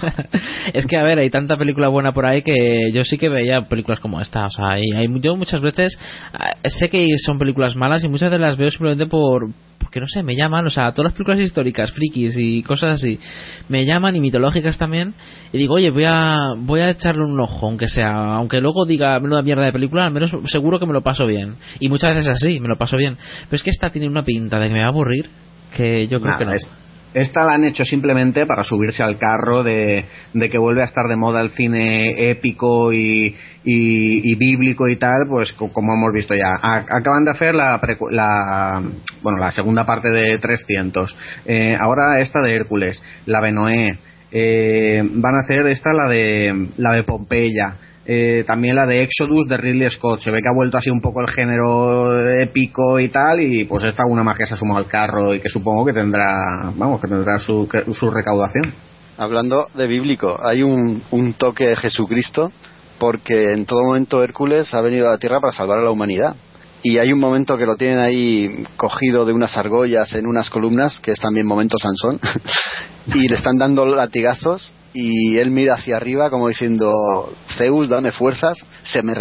es 0.72 0.85
que, 0.89 0.97
a 0.97 1.05
ver, 1.05 1.20
hay 1.20 1.31
tanta 1.31 1.57
película 1.57 1.87
buena 1.87 2.12
por 2.12 2.27
ahí 2.27 2.43
que 2.43 2.91
yo 2.93 3.05
sí 3.05 3.16
que 3.16 3.29
veía 3.29 3.68
películas 3.68 4.01
como 4.01 4.20
esta. 4.20 4.47
O 4.47 4.51
sea, 4.51 4.70
hay, 4.70 4.83
yo 5.20 5.37
muchas 5.37 5.61
veces 5.61 5.97
eh, 6.33 6.68
sé 6.70 6.89
que 6.91 7.07
son 7.25 7.39
películas 7.39 7.77
malas 7.77 8.03
y 8.03 8.09
muchas 8.09 8.31
veces 8.31 8.41
las 8.41 8.57
veo 8.57 8.68
simplemente 8.72 9.07
por, 9.07 9.49
porque 9.79 10.01
no 10.01 10.09
sé, 10.09 10.25
me 10.25 10.35
llaman, 10.35 10.66
o 10.66 10.70
sea, 10.70 10.91
todas 10.91 11.11
las 11.11 11.12
películas 11.12 11.39
históricas, 11.39 11.93
frikis 11.93 12.37
y 12.37 12.64
cosas 12.64 12.95
así, 12.95 13.20
me 13.68 13.87
llaman 13.87 14.16
y 14.16 14.20
mitológicas 14.20 14.77
también, 14.77 15.14
y 15.53 15.59
digo, 15.59 15.75
oye, 15.75 15.91
voy 15.91 16.07
a, 16.09 16.55
voy 16.57 16.81
a 16.81 16.91
echarle 16.91 17.25
un 17.25 17.39
ojo, 17.39 17.68
aunque 17.68 17.89
sea, 17.89 18.35
aunque 18.35 18.61
luego 18.61 18.87
diga 18.87 19.20
menuda 19.20 19.43
mierda 19.43 19.62
de 19.66 19.72
película, 19.72 20.05
al 20.05 20.12
menos 20.12 20.33
seguro 20.47 20.81
que 20.81 20.87
me 20.87 20.93
lo 20.93 21.03
paso 21.03 21.27
bien. 21.27 21.55
Y 21.79 21.89
muchas 21.89 22.12
veces 22.12 22.29
así, 22.29 22.59
me 22.59 22.66
lo 22.66 22.77
paso 22.77 22.97
bien. 22.97 23.16
Pero 23.45 23.55
es 23.55 23.62
que 23.62 23.70
esta 23.70 23.91
tiene 23.91 24.09
una 24.09 24.25
pinta 24.25 24.59
de 24.59 24.66
que 24.66 24.75
me 24.75 24.81
va 24.81 24.87
a 24.87 24.89
aburrir, 24.89 25.31
que 25.77 26.09
yo 26.09 26.20
creo 26.20 26.39
que 26.39 26.45
no. 26.45 26.53
Es 26.55 26.68
esta 27.15 27.45
la 27.45 27.55
han 27.55 27.65
hecho 27.65 27.85
simplemente 27.85 28.45
para 28.45 28.65
subirse 28.65 29.03
al 29.03 29.19
carro 29.19 29.62
de, 29.62 30.05
que 30.33 30.59
vuelve 30.59 30.83
a 30.83 30.87
estar 30.87 31.07
de 31.07 31.17
moda 31.17 31.41
el 31.41 31.51
cine 31.51 32.31
épico 32.31 32.93
y, 32.93 33.37
bíblico 33.65 34.89
y 34.89 34.97
tal, 34.97 35.27
pues 35.29 35.53
como 35.53 35.95
hemos 35.95 36.12
visto 36.12 36.35
ya. 36.35 36.57
acaban 36.61 37.25
de 37.25 37.31
hacer 37.31 37.55
la, 37.55 37.81
la, 38.11 38.83
bueno, 39.23 39.39
la 39.39 39.53
segunda 39.53 39.87
parte 39.87 40.11
de 40.11 40.39
300. 40.39 41.17
Eh, 41.47 41.77
ahora 41.79 42.21
esta 42.21 42.41
de 42.41 42.53
Hércules, 42.53 43.01
la 43.27 43.41
de 43.41 43.53
Noé. 43.53 43.99
Eh, 44.37 45.01
van 45.15 45.37
a 45.37 45.41
hacer 45.45 45.65
esta 45.69 45.93
la 45.93 46.09
de 46.09 46.69
la 46.79 46.91
de 46.91 47.05
Pompeya 47.05 47.77
eh, 48.07 48.44
también 48.46 48.76
la 48.76 48.86
de 48.86 49.02
Exodus 49.02 49.48
de 49.48 49.57
Ridley 49.57 49.90
Scott. 49.90 50.20
Se 50.20 50.30
ve 50.30 50.42
que 50.42 50.48
ha 50.48 50.55
vuelto 50.55 50.76
así 50.76 50.90
un 50.90 51.00
poco 51.00 51.20
el 51.20 51.30
género 51.30 52.28
épico 52.38 53.00
y 53.00 53.09
tal, 53.09 53.40
y 53.40 53.64
pues 53.64 53.84
esta 53.84 54.05
una 54.07 54.22
más 54.22 54.36
que 54.36 54.46
se 54.46 54.55
ha 54.55 54.57
sumado 54.57 54.78
al 54.78 54.86
carro 54.86 55.34
y 55.34 55.40
que 55.40 55.48
supongo 55.48 55.86
que 55.86 55.92
tendrá, 55.92 56.72
vamos, 56.76 57.00
que 57.00 57.09
tendrá 57.09 57.38
su, 57.38 57.68
su 57.92 58.11
recaudación. 58.11 58.74
Hablando 59.16 59.68
de 59.74 59.86
bíblico, 59.86 60.38
hay 60.42 60.62
un, 60.62 61.02
un 61.11 61.32
toque 61.34 61.68
de 61.68 61.76
Jesucristo 61.76 62.52
porque 62.98 63.52
en 63.52 63.66
todo 63.66 63.82
momento 63.82 64.22
Hércules 64.22 64.72
ha 64.74 64.80
venido 64.80 65.09
a 65.09 65.12
la 65.12 65.18
tierra 65.18 65.40
para 65.40 65.52
salvar 65.52 65.78
a 65.78 65.82
la 65.82 65.90
humanidad. 65.90 66.36
Y 66.82 66.98
hay 66.98 67.12
un 67.12 67.18
momento 67.18 67.57
que 67.57 67.64
lo 67.64 67.76
tienen 67.76 67.98
ahí 67.98 68.66
cogido 68.76 69.24
de 69.24 69.32
unas 69.32 69.57
argollas 69.57 70.12
en 70.14 70.26
unas 70.26 70.50
columnas, 70.50 71.00
que 71.00 71.12
es 71.12 71.18
también 71.18 71.46
momento 71.46 71.78
Sansón, 71.78 72.20
y 73.14 73.26
le 73.26 73.36
están 73.36 73.57
dando 73.57 73.86
latigazos 73.86 74.74
y 74.97 75.38
él 75.38 75.51
mira 75.51 75.74
hacia 75.74 75.97
arriba 75.97 76.30
como 76.30 76.47
diciendo 76.47 77.34
Zeus 77.59 77.88
dame 77.88 78.12
fuerzas 78.12 78.64
se 78.84 79.03
me, 79.03 79.12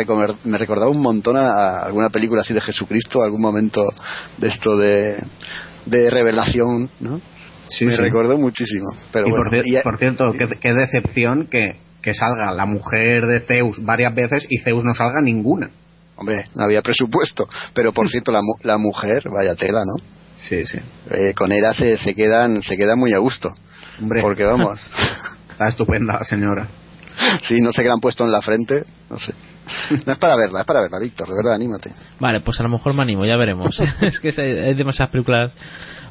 me 0.43 0.57
recordaba 0.59 0.91
un 0.91 1.01
montón 1.01 1.35
a, 1.35 1.79
alguna 1.79 2.09
película 2.09 2.41
así 2.41 2.53
de 2.53 2.61
Jesucristo 2.61 3.23
algún 3.23 3.41
momento 3.41 3.89
de 4.37 4.47
esto 4.49 4.77
de, 4.77 5.17
de 5.87 6.09
revelación 6.11 6.91
¿no? 6.99 7.19
Sí, 7.69 7.85
me 7.85 7.97
recordó 7.97 8.37
muchísimo 8.37 8.85
pero 9.11 9.25
por, 9.29 9.49
cierto 9.97 10.31
qué, 10.61 10.73
decepción 10.73 11.47
que, 11.47 11.77
que 12.03 12.13
salga 12.13 12.51
la 12.51 12.67
mujer 12.67 13.25
de 13.25 13.39
Zeus 13.39 13.83
varias 13.83 14.13
veces 14.13 14.45
y 14.49 14.59
Zeus 14.59 14.83
no 14.83 14.93
salga 14.93 15.21
ninguna. 15.21 15.71
Hombre 16.15 16.45
no 16.53 16.65
había 16.65 16.83
presupuesto 16.83 17.47
pero 17.73 17.91
por 17.93 18.09
cierto 18.11 18.31
la, 18.31 18.41
la 18.61 18.77
mujer 18.77 19.23
vaya 19.31 19.55
tela 19.55 19.79
no 19.79 19.95
sí 20.35 20.67
sí. 20.67 20.77
Eh, 21.09 21.33
con 21.33 21.51
Hera 21.51 21.73
se, 21.73 21.97
se 21.97 22.13
quedan 22.13 22.61
se 22.61 22.77
quedan 22.77 22.99
muy 22.99 23.13
a 23.13 23.17
gusto 23.17 23.51
hombre. 23.99 24.21
porque 24.21 24.43
vamos 24.43 24.79
Está 25.53 25.67
estupenda 25.67 26.23
señora. 26.23 26.67
Sí, 27.41 27.61
no 27.61 27.71
sé 27.71 27.83
qué 27.83 27.87
le 27.87 27.93
han 27.93 27.99
puesto 27.99 28.23
en 28.25 28.31
la 28.31 28.41
frente, 28.41 28.83
no 29.09 29.19
sé. 29.19 29.33
No 30.05 30.13
es 30.13 30.17
para 30.17 30.35
verla, 30.35 30.61
es 30.61 30.65
para 30.65 30.81
verla, 30.81 30.99
Víctor, 30.99 31.27
de 31.27 31.35
verdad, 31.35 31.53
anímate. 31.53 31.91
Vale, 32.19 32.41
pues 32.41 32.59
a 32.59 32.63
lo 32.63 32.69
mejor 32.69 32.93
me 32.95 33.03
animo, 33.03 33.23
ya 33.23 33.37
veremos. 33.37 33.79
es 34.01 34.19
que 34.19 34.29
hay 34.41 34.73
demasiadas 34.73 35.11
películas 35.11 35.53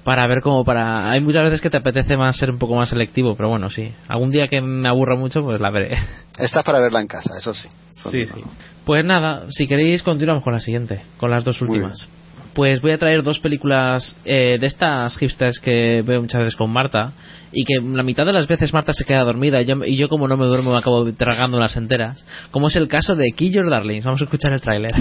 para 0.04 0.26
ver 0.26 0.40
como 0.42 0.64
para... 0.64 1.10
Hay 1.10 1.20
muchas 1.20 1.44
veces 1.44 1.60
que 1.60 1.70
te 1.70 1.76
apetece 1.76 2.16
más 2.16 2.36
ser 2.36 2.50
un 2.50 2.58
poco 2.58 2.76
más 2.76 2.88
selectivo, 2.88 3.34
pero 3.36 3.48
bueno, 3.48 3.68
sí. 3.68 3.92
Algún 4.08 4.30
día 4.30 4.48
que 4.48 4.60
me 4.60 4.88
aburra 4.88 5.16
mucho, 5.16 5.42
pues 5.42 5.60
la 5.60 5.70
veré. 5.70 5.98
Esta 6.38 6.60
es 6.60 6.64
para 6.64 6.80
verla 6.80 7.00
en 7.00 7.08
casa, 7.08 7.36
eso 7.36 7.52
sí. 7.52 7.68
sí, 7.90 8.26
sí. 8.26 8.44
Pues 8.86 9.04
nada, 9.04 9.46
si 9.50 9.66
queréis 9.66 10.02
continuamos 10.02 10.44
con 10.44 10.54
la 10.54 10.60
siguiente, 10.60 11.02
con 11.18 11.30
las 11.30 11.44
dos 11.44 11.60
últimas 11.60 12.08
pues 12.54 12.80
voy 12.80 12.92
a 12.92 12.98
traer 12.98 13.22
dos 13.22 13.38
películas 13.38 14.16
eh, 14.24 14.56
de 14.60 14.66
estas 14.66 15.16
hipsters 15.16 15.58
que 15.58 16.02
veo 16.02 16.20
muchas 16.20 16.40
veces 16.42 16.56
con 16.56 16.70
Marta 16.70 17.12
y 17.52 17.64
que 17.64 17.74
la 17.84 18.02
mitad 18.02 18.26
de 18.26 18.32
las 18.32 18.46
veces 18.46 18.72
Marta 18.72 18.92
se 18.92 19.04
queda 19.04 19.24
dormida 19.24 19.60
y 19.60 19.66
yo, 19.66 19.84
y 19.84 19.96
yo 19.96 20.08
como 20.08 20.28
no 20.28 20.36
me 20.36 20.46
duermo 20.46 20.72
me 20.72 20.78
acabo 20.78 21.10
tragando 21.12 21.58
las 21.58 21.76
enteras 21.76 22.24
como 22.50 22.68
es 22.68 22.76
el 22.76 22.88
caso 22.88 23.14
de 23.14 23.32
Kill 23.32 23.52
Your 23.52 23.70
Darlings 23.70 24.04
vamos 24.04 24.20
a 24.20 24.24
escuchar 24.24 24.52
el 24.52 24.60
tráiler 24.60 24.92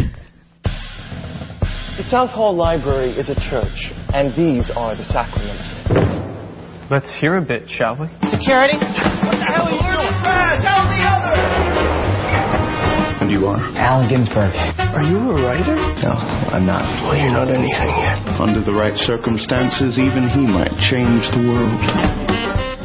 The 1.97 2.03
South 2.09 2.31
Hall 2.33 2.55
Library 2.57 3.19
is 3.19 3.29
a 3.29 3.35
church 3.35 3.91
and 4.13 4.33
these 4.35 4.71
are 4.75 4.95
the 4.95 5.03
sacraments 5.05 5.75
Let's 6.91 7.15
hear 7.21 7.37
a 7.37 7.41
bit, 7.41 7.69
shall 7.69 7.95
we? 7.95 8.07
Security? 8.29 8.75
What 8.75 9.39
the 9.39 9.47
hell 9.47 9.63
are 9.63 9.71
you 9.71 9.79
doing? 9.79 10.11
Tell 10.61 10.83
the 10.91 11.01
other! 11.07 11.80
And 13.31 13.39
you 13.39 13.47
are? 13.47 13.63
Allen 13.79 14.09
Ginsberg. 14.09 14.51
Are 14.91 15.03
you 15.03 15.15
a 15.31 15.35
writer? 15.39 15.75
No, 16.03 16.11
I'm 16.51 16.65
not. 16.65 16.83
Well, 17.07 17.15
you're 17.15 17.31
not 17.31 17.47
anything 17.47 17.71
yet. 17.71 18.19
Under 18.41 18.59
the 18.59 18.73
right 18.73 18.91
circumstances, 19.07 19.97
even 19.97 20.27
he 20.27 20.43
might 20.43 20.75
change 20.91 21.23
the 21.31 21.47
world. 21.47 22.80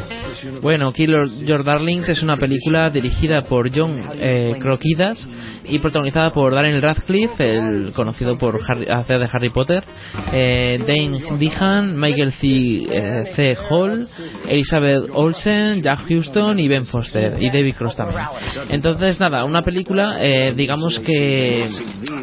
Bueno, 0.61 0.91
Kill 0.91 1.13
Your 1.45 1.63
Darlings 1.63 2.09
es 2.09 2.23
una 2.23 2.37
película 2.37 2.89
dirigida 2.89 3.43
por 3.43 3.69
John 3.73 3.99
eh, 4.19 4.55
Croquidas 4.59 5.27
y 5.65 5.79
protagonizada 5.79 6.31
por 6.31 6.53
Daniel 6.53 6.81
Radcliffe, 6.81 7.57
el 7.57 7.93
conocido 7.93 8.37
por 8.37 8.59
hacer 8.61 9.19
de 9.19 9.29
Harry 9.31 9.49
Potter, 9.49 9.83
eh, 10.31 10.79
Dane 10.79 11.21
Dehan, 11.37 11.99
Michael 11.99 12.31
C. 12.33 12.47
Eh, 12.47 13.23
C. 13.35 13.57
Hall, 13.69 14.07
Elizabeth 14.47 15.09
Olsen, 15.13 15.81
Jack 15.81 16.07
Houston 16.07 16.59
y 16.59 16.67
Ben 16.67 16.85
Foster 16.85 17.35
y 17.39 17.49
David 17.49 17.75
Cross 17.75 17.95
también. 17.95 18.21
Entonces, 18.69 19.19
nada, 19.19 19.43
una 19.45 19.61
película, 19.61 20.17
eh, 20.19 20.53
digamos 20.55 20.99
que 20.99 21.67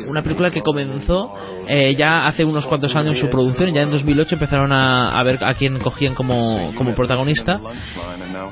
una 0.08 0.22
película 0.22 0.50
que 0.50 0.60
comenzó 0.60 1.34
eh, 1.68 1.94
ya 1.96 2.26
hace 2.26 2.44
unos 2.44 2.66
cuantos 2.66 2.94
años 2.96 3.18
su 3.18 3.28
producción, 3.28 3.72
ya 3.72 3.82
en 3.82 3.90
2008 3.90 4.34
empezaron 4.34 4.72
a, 4.72 5.18
a 5.18 5.22
ver 5.22 5.38
a 5.44 5.54
quién 5.54 5.78
cogían 5.78 6.14
como, 6.14 6.72
como 6.76 6.94
protagonista 6.94 7.58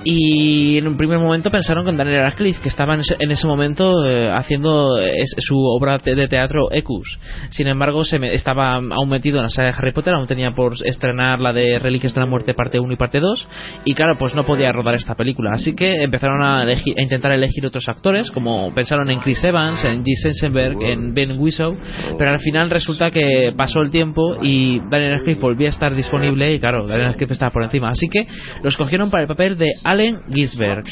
y 0.04 0.78
en 0.78 0.88
un 0.88 0.96
primer 0.96 1.18
momento 1.18 1.50
pensaron 1.50 1.84
con 1.84 1.96
Daniel 1.96 2.22
Radcliffe, 2.22 2.60
que 2.60 2.68
estaba 2.68 2.94
en 2.94 3.30
ese, 3.30 3.46
momento 3.46 4.04
eh, 4.04 4.30
haciendo 4.30 4.96
su 5.38 5.56
obra 5.58 5.98
de 5.98 6.28
teatro 6.28 6.72
Ecus. 6.72 7.18
Sin 7.50 7.66
embargo, 7.66 8.04
se 8.04 8.18
estaba 8.32 8.74
aún 8.74 9.08
metido 9.08 9.38
en 9.38 9.44
la 9.44 9.48
saga 9.48 9.68
de 9.68 9.74
Harry 9.78 9.92
Potter, 9.92 10.14
aún 10.14 10.26
tenía 10.26 10.52
por 10.52 10.74
estrenar 10.84 11.40
la 11.40 11.52
de 11.52 11.78
Reliquias 11.78 12.14
de 12.14 12.20
la 12.20 12.26
Muerte 12.26 12.54
parte 12.54 12.78
1 12.78 12.92
y 12.92 12.96
parte 12.96 13.20
2. 13.20 13.48
Y 13.84 13.94
claro, 13.94 14.16
pues 14.18 14.34
no 14.34 14.44
podía 14.44 14.72
rodar 14.72 14.94
esta 14.94 15.14
película. 15.14 15.50
Así 15.52 15.74
que 15.74 16.02
empezaron 16.02 16.42
a, 16.42 16.64
intentar 16.72 17.32
elegir 17.32 17.66
otros 17.66 17.88
actores, 17.88 18.30
como 18.30 18.72
pensaron 18.74 19.10
en 19.10 19.20
Chris 19.20 19.42
Evans, 19.44 19.84
en 19.84 20.04
G. 20.04 20.14
Sensenberg, 20.22 20.82
en 20.82 21.14
Ben 21.14 21.38
Whishaw. 21.38 21.76
Pero 22.18 22.30
al 22.30 22.40
final 22.40 22.70
resulta 22.70 23.10
que 23.10 23.52
pasó 23.56 23.80
el 23.80 23.90
tiempo 23.90 24.36
y 24.42 24.80
Daniel 24.90 25.18
Radcliffe 25.18 25.40
volvía 25.40 25.68
a 25.68 25.70
estar 25.70 25.94
disponible 25.94 26.54
y 26.54 26.58
claro, 26.58 26.86
Daniel 26.86 27.08
Radcliffe 27.08 27.34
estaba 27.34 27.50
por 27.50 27.62
encima. 27.62 27.90
Así 27.90 28.08
que 28.08 28.26
los 28.62 28.76
cogieron 28.76 29.10
para 29.10 29.22
el 29.22 29.28
papel 29.28 29.41
de 29.50 29.72
Allen 29.84 30.20
Ginsberg, 30.32 30.84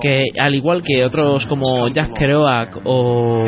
que 0.00 0.24
al 0.38 0.54
igual 0.54 0.82
que 0.82 1.04
otros 1.04 1.46
como 1.46 1.88
Jack 1.88 2.12
Kerouac 2.14 2.80
o, 2.84 3.46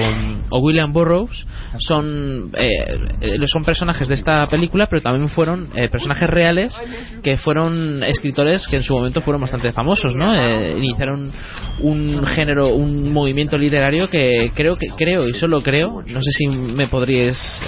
William 0.53 0.93
Burroughs, 0.93 1.47
son, 1.79 2.53
eh, 2.57 3.39
son 3.47 3.65
personajes 3.65 4.07
de 4.09 4.15
esta 4.15 4.47
película, 4.47 4.87
pero 4.87 5.03
también 5.03 5.29
fueron 5.29 5.69
eh, 5.75 5.89
personajes 5.89 6.31
reales 6.31 6.75
que 7.23 7.37
fueron 7.37 8.03
escritores 8.05 8.67
que 8.69 8.77
en 8.77 8.83
su 8.85 8.95
momento 8.95 9.21
fueron 9.21 9.41
bastante 9.41 9.73
famosos, 9.73 10.15
¿no? 10.15 10.35
Eh, 10.35 10.75
iniciaron 10.77 11.33
un 11.81 12.25
género, 12.27 12.69
un 12.69 13.13
movimiento 13.13 13.59
literario 13.59 14.09
que 14.09 14.53
creo 14.55 14.77
que 14.77 14.89
creo 14.97 15.29
y 15.29 15.35
solo 15.35 15.63
creo, 15.63 16.03
no 16.07 16.23
sé 16.23 16.31
si 16.31 16.47
me 16.47 16.87
podríais 16.87 17.61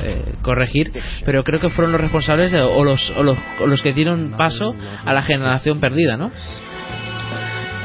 corregir, 0.42 0.92
pero 1.24 1.42
creo 1.42 1.60
que 1.60 1.70
fueron 1.70 1.92
los 1.92 2.00
responsables 2.00 2.54
o, 2.54 2.84
los, 2.84 3.12
o 3.16 3.22
los, 3.22 3.36
o 3.60 3.66
los 3.66 3.82
que 3.82 3.92
dieron 3.92 4.34
paso 4.36 4.74
a 5.04 5.12
la 5.12 5.22
generación 5.22 5.80
perdida, 5.80 6.16
¿no? 6.16 6.30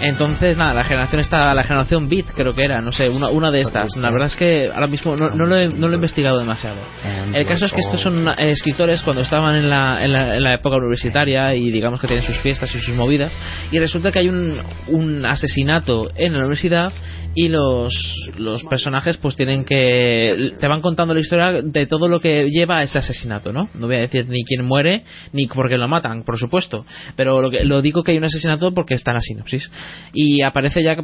Entonces, 0.02 0.58
nada, 0.58 0.74
la 0.74 0.84
generación 0.84 1.22
está, 1.22 1.54
la 1.54 1.64
generación 1.64 2.10
Beat 2.10 2.32
creo 2.36 2.54
que 2.54 2.64
era, 2.64 2.82
no 2.82 2.91
sé, 2.91 3.10
una, 3.10 3.30
una 3.30 3.52
de 3.52 3.60
estas. 3.60 3.95
La 3.97 4.12
verdad 4.12 4.28
es 4.28 4.36
que 4.36 4.70
ahora 4.74 4.88
mismo 4.88 5.16
no, 5.16 5.30
no, 5.30 5.45
lo, 5.45 5.56
he, 5.56 5.68
no 5.68 5.88
lo 5.88 5.93
he 5.93 5.95
investigado 5.95 6.39
demasiado. 6.39 6.78
El 7.34 7.45
caso 7.45 7.66
es 7.66 7.72
que 7.72 7.80
estos 7.80 8.02
son 8.02 8.28
eh, 8.28 8.52
escritores 8.52 9.02
cuando 9.02 9.22
estaban 9.22 9.56
en 9.56 9.70
la, 9.70 10.04
en 10.04 10.12
la, 10.12 10.36
en 10.36 10.43
la 10.43 10.54
época 10.56 10.78
universitaria 10.78 11.54
y 11.56 11.72
digamos 11.72 11.99
que 12.02 12.08
tienen 12.08 12.26
sus 12.26 12.38
fiestas 12.39 12.74
y 12.76 12.80
sus 12.80 12.95
movidas 12.95 13.32
y 13.72 13.80
resulta 13.80 14.12
que 14.12 14.20
hay 14.20 14.30
un, 14.30 14.58
un 14.88 15.26
asesinato 15.26 16.10
en 16.16 16.34
la 16.34 16.39
universidad 16.39 16.91
y 17.36 17.48
los, 17.48 17.94
los 18.38 18.64
personajes 18.64 19.18
pues 19.18 19.36
tienen 19.36 19.64
que 19.64 20.54
te 20.60 20.68
van 20.68 20.82
contando 20.82 21.14
la 21.14 21.20
historia 21.20 21.62
de 21.62 21.86
todo 21.86 22.08
lo 22.08 22.20
que 22.20 22.50
lleva 22.50 22.78
a 22.78 22.84
ese 22.84 23.00
asesinato 23.00 23.54
no 23.54 23.70
no 23.74 23.88
voy 23.88 23.96
a 23.96 24.00
decir 24.00 24.28
ni 24.28 24.44
quién 24.44 24.66
muere 24.66 25.04
ni 25.34 25.48
por 25.48 25.70
qué 25.70 25.78
lo 25.78 25.88
matan 25.88 26.24
por 26.24 26.38
supuesto. 26.38 26.86
Pero 27.16 27.42
lo, 27.42 27.50
que, 27.50 27.64
lo 27.66 27.82
digo 27.82 28.04
que 28.04 28.12
hay 28.12 28.18
un 28.18 28.26
asesinato 28.26 28.74
porque 28.74 28.96
está 28.96 29.12
en 29.12 29.16
la 29.16 29.22
sinopsis. 29.22 29.72
Y 30.14 30.42
aparece 30.42 30.84
ya 30.84 30.96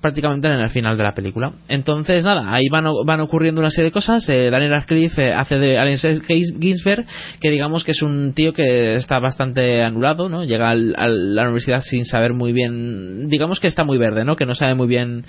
prácticamente 0.00 0.48
en 0.48 0.54
el 0.54 0.70
final 0.70 0.96
de 0.96 1.04
la 1.04 1.14
película. 1.14 1.52
Entonces 1.68 2.24
nada 2.24 2.52
ahí 2.52 2.68
van, 2.70 2.84
van 3.06 3.20
ocurriendo 3.20 3.60
una 3.60 3.70
serie 3.70 3.90
de 3.90 3.92
cosas. 3.92 4.28
Eh, 4.28 4.50
Daniel 4.50 4.72
Radcliffe 4.72 5.28
eh, 5.28 5.32
hace 5.32 5.56
de 5.56 5.78
Allen 5.78 5.98
Ginsberg 5.98 7.06
que 7.40 7.50
digamos 7.50 7.84
que 7.84 7.92
es 7.92 8.02
un 8.02 8.32
tío 8.34 8.52
que 8.52 8.96
está 8.96 9.18
bastante 9.18 9.82
anulado 9.82 10.28
no 10.28 10.44
llega 10.44 10.70
a 10.70 10.74
la 10.74 11.42
universidad 11.44 11.80
sin 11.80 12.04
saber 12.04 12.32
muy 12.32 12.52
bien 12.52 13.28
digamos 13.28 13.60
que 13.60 13.68
está 13.68 13.84
muy 13.84 13.98
verde 13.98 14.24
no 14.24 14.36
que 14.36 14.46
no 14.46 14.54
sabe 14.54 14.74
muy 14.74 14.86
bien 14.86 15.24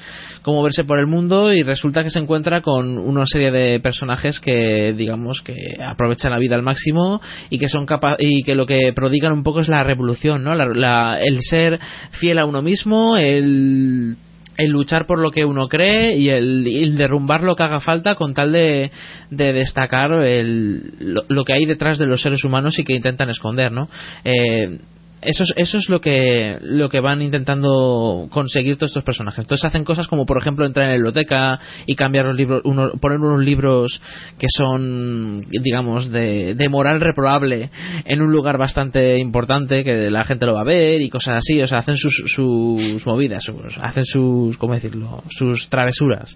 cómo 0.45 0.61
verse 0.61 0.83
por 0.83 0.99
el 0.99 1.07
mundo 1.07 1.51
y 1.51 1.63
resulta 1.63 2.03
que 2.03 2.11
se 2.11 2.19
encuentra 2.19 2.61
con 2.61 2.99
una 2.99 3.25
serie 3.25 3.49
de 3.49 3.79
personajes 3.79 4.39
que 4.39 4.93
digamos 4.95 5.41
que 5.41 5.55
aprovechan 5.83 6.31
la 6.31 6.37
vida 6.37 6.55
al 6.55 6.61
máximo 6.61 7.19
y 7.49 7.57
que 7.57 7.67
son 7.67 7.87
capaz 7.87 8.17
y 8.19 8.43
que 8.43 8.53
lo 8.53 8.67
que 8.67 8.93
prodigan 8.93 9.33
un 9.33 9.41
poco 9.41 9.61
es 9.61 9.69
la 9.69 9.83
revolución, 9.83 10.43
¿no? 10.43 10.53
el 10.53 11.41
ser 11.41 11.79
fiel 12.11 12.37
a 12.37 12.45
uno 12.45 12.61
mismo, 12.61 13.17
el 13.17 14.17
el 14.57 14.69
luchar 14.69 15.05
por 15.05 15.19
lo 15.19 15.31
que 15.31 15.45
uno 15.45 15.67
cree 15.67 16.15
y 16.15 16.29
el, 16.29 16.95
derrumbar 16.95 17.41
lo 17.41 17.55
que 17.55 17.63
haga 17.63 17.79
falta 17.79 18.15
con 18.15 18.33
tal 18.33 18.51
de, 18.51 18.91
de 19.29 19.51
destacar 19.51 20.11
el, 20.23 21.25
lo, 21.27 21.43
que 21.43 21.53
hay 21.53 21.65
detrás 21.65 21.97
de 21.97 22.05
los 22.05 22.21
seres 22.21 22.45
humanos 22.45 22.79
y 22.79 22.85
que 22.85 22.95
intentan 22.95 23.29
esconder, 23.29 23.73
¿no? 23.73 23.89
Eh, 24.23 24.79
eso 25.25 25.43
es, 25.43 25.53
eso 25.55 25.77
es 25.77 25.89
lo 25.89 25.99
que 26.01 26.57
lo 26.61 26.89
que 26.89 26.99
van 26.99 27.21
intentando 27.21 28.27
conseguir 28.29 28.77
todos 28.77 28.91
estos 28.91 29.03
personajes. 29.03 29.39
Entonces 29.39 29.65
hacen 29.65 29.83
cosas 29.83 30.07
como 30.07 30.25
por 30.25 30.37
ejemplo 30.37 30.65
entrar 30.65 30.85
en 30.85 30.91
la 30.91 30.95
biblioteca 30.95 31.59
y 31.85 31.95
cambiar 31.95 32.25
los 32.25 32.35
libros, 32.35 32.61
poner 33.01 33.19
unos 33.19 33.43
libros 33.43 34.01
que 34.37 34.47
son 34.49 35.45
digamos 35.49 36.11
de, 36.11 36.55
de, 36.55 36.69
moral 36.69 37.01
reprobable 37.01 37.69
en 38.05 38.21
un 38.21 38.31
lugar 38.31 38.57
bastante 38.57 39.17
importante 39.17 39.83
que 39.83 40.09
la 40.09 40.23
gente 40.23 40.45
lo 40.45 40.53
va 40.53 40.61
a 40.61 40.65
ver 40.65 41.01
y 41.01 41.09
cosas 41.09 41.37
así. 41.37 41.61
O 41.61 41.67
sea, 41.67 41.79
hacen 41.79 41.97
sus, 41.97 42.23
sus 42.27 43.05
movidas, 43.05 43.43
hacen 43.81 44.05
sus, 44.05 44.57
¿cómo 44.57 44.73
decirlo? 44.73 45.23
Sus 45.29 45.69
travesuras 45.69 46.35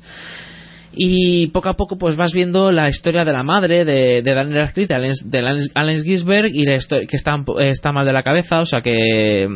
y 0.94 1.48
poco 1.48 1.70
a 1.70 1.76
poco 1.76 1.98
pues 1.98 2.16
vas 2.16 2.34
viendo 2.34 2.72
la 2.72 2.90
historia 2.90 3.24
de 3.24 3.32
la 3.32 3.44
madre 3.44 3.86
de, 3.86 4.22
de 4.22 4.34
Daniel 4.34 4.62
Radcliffe, 4.62 4.94
de 5.26 5.70
Allen, 5.76 6.04
Gisberg 6.04 6.52
y 6.54 6.66
que 6.66 7.16
está, 7.16 7.92
mal 7.92 8.06
de 8.06 8.14
la 8.14 8.24
cabeza, 8.24 8.60
o 8.62 8.66
sea 8.66 8.82
que, 8.82 9.48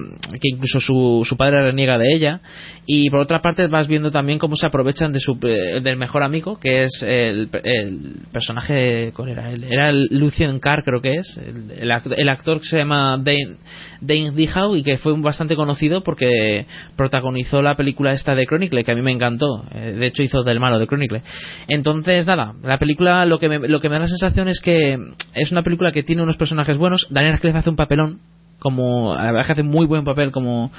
incluso 0.43 0.79
su, 0.79 1.23
su 1.27 1.35
padre 1.35 1.63
reniega 1.63 1.97
de 1.97 2.13
ella. 2.13 2.41
Y 2.85 3.09
por 3.09 3.21
otra 3.21 3.41
parte 3.41 3.67
vas 3.67 3.87
viendo 3.87 4.11
también 4.11 4.39
cómo 4.39 4.57
se 4.57 4.65
aprovechan 4.65 5.13
de 5.13 5.21
su, 5.21 5.39
del 5.39 5.95
mejor 5.95 6.21
amigo 6.21 6.59
que 6.59 6.83
es 6.83 7.01
el, 7.01 7.49
el 7.63 8.15
personaje 8.33 9.13
¿cuál 9.15 9.29
era? 9.29 9.51
era 9.51 9.89
el 9.89 10.07
Lucien 10.11 10.59
Carr 10.59 10.83
creo 10.83 11.01
que 11.01 11.15
es. 11.15 11.37
El, 11.37 11.89
el, 12.17 12.29
actor 12.29 12.59
que 12.59 12.67
se 12.67 12.77
llama 12.77 13.17
Dane, 13.17 13.55
Dane 14.01 14.33
y 14.75 14.83
que 14.83 14.97
fue 14.97 15.17
bastante 15.21 15.55
conocido 15.55 16.03
porque 16.03 16.65
protagonizó 16.97 17.61
la 17.61 17.75
película 17.75 18.11
esta 18.11 18.35
de 18.35 18.45
Chronicle 18.45 18.83
que 18.83 18.91
a 18.91 18.95
mí 18.95 19.01
me 19.01 19.11
encantó. 19.11 19.63
Eh, 19.73 19.93
de 19.93 20.07
hecho 20.07 20.21
hizo 20.21 20.43
del 20.43 20.59
malo 20.59 20.77
de 20.77 20.87
Chronicle 20.87 21.22
entonces 21.67 22.25
nada 22.25 22.53
la 22.63 22.77
película 22.77 23.25
lo 23.25 23.39
que 23.39 23.49
me, 23.49 23.67
lo 23.67 23.79
que 23.79 23.89
me 23.89 23.95
da 23.95 24.01
la 24.01 24.07
sensación 24.07 24.47
es 24.47 24.59
que 24.59 24.97
es 25.33 25.51
una 25.51 25.63
película 25.63 25.91
que 25.91 26.03
tiene 26.03 26.23
unos 26.23 26.37
personajes 26.37 26.77
buenos. 26.77 27.07
Daniel 27.09 27.33
Radcliffe 27.33 27.57
hace 27.57 27.69
un 27.69 27.75
papelón 27.75 28.19
como 28.59 29.13
la 29.15 29.31
verdad 29.31 29.45
que 29.45 29.51
hace 29.53 29.63
muy 29.63 29.85
buen 29.85 30.03
papel 30.03 30.31
como 30.31 30.71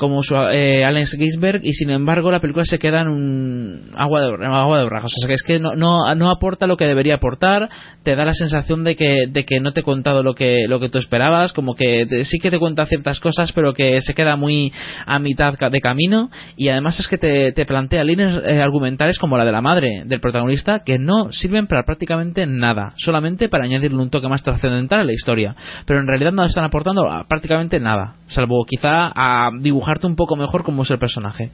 como 0.00 0.22
su, 0.22 0.34
eh, 0.34 0.82
Alex 0.82 1.14
Ginsberg 1.18 1.60
y 1.62 1.74
sin 1.74 1.90
embargo 1.90 2.32
la 2.32 2.40
película 2.40 2.64
se 2.64 2.78
queda 2.78 3.02
en 3.02 3.08
un 3.08 3.90
agua 3.94 4.22
de, 4.22 4.46
agua 4.46 4.78
de 4.78 4.84
borrajos. 4.84 5.12
O 5.14 5.20
sea 5.20 5.28
que 5.28 5.34
es 5.34 5.42
que 5.42 5.60
no, 5.60 5.74
no, 5.74 6.14
no, 6.14 6.30
aporta 6.30 6.66
lo 6.66 6.78
que 6.78 6.86
debería 6.86 7.16
aportar, 7.16 7.68
te 8.02 8.16
da 8.16 8.24
la 8.24 8.32
sensación 8.32 8.82
de 8.82 8.96
que, 8.96 9.26
de 9.28 9.44
que 9.44 9.60
no 9.60 9.74
te 9.74 9.80
he 9.80 9.82
contado 9.82 10.22
lo 10.22 10.34
que, 10.34 10.64
lo 10.66 10.80
que 10.80 10.88
tú 10.88 10.96
esperabas, 10.96 11.52
como 11.52 11.74
que 11.74 12.06
sí 12.24 12.38
que 12.38 12.50
te 12.50 12.58
cuenta 12.58 12.86
ciertas 12.86 13.20
cosas 13.20 13.52
pero 13.52 13.74
que 13.74 14.00
se 14.00 14.14
queda 14.14 14.36
muy 14.36 14.72
a 15.04 15.18
mitad 15.18 15.52
de 15.70 15.80
camino 15.82 16.30
y 16.56 16.68
además 16.68 16.98
es 16.98 17.06
que 17.06 17.18
te, 17.18 17.52
te 17.52 17.66
plantea 17.66 18.02
líneas 18.02 18.40
eh, 18.42 18.58
argumentales 18.58 19.18
como 19.18 19.36
la 19.36 19.44
de 19.44 19.52
la 19.52 19.60
madre 19.60 20.04
del 20.06 20.20
protagonista 20.20 20.80
que 20.82 20.98
no 20.98 21.30
sirven 21.30 21.66
para 21.66 21.82
prácticamente 21.82 22.46
nada, 22.46 22.94
solamente 22.96 23.50
para 23.50 23.64
añadirle 23.64 23.98
un 23.98 24.08
toque 24.08 24.28
más 24.28 24.42
trascendental 24.42 25.00
a 25.00 25.04
la 25.04 25.12
historia, 25.12 25.54
pero 25.84 26.00
en 26.00 26.06
realidad 26.06 26.32
no 26.32 26.44
están 26.44 26.64
aportando 26.64 27.02
prácticamente 27.28 27.78
nada, 27.80 28.14
salvo 28.28 28.64
quizá 28.64 29.12
a 29.14 29.50
dibujar 29.60 29.89
un 30.06 30.16
poco 30.16 30.36
mejor 30.36 30.64
como 30.64 30.82
es 30.82 30.90
el 30.90 30.98
personaje. 30.98 31.50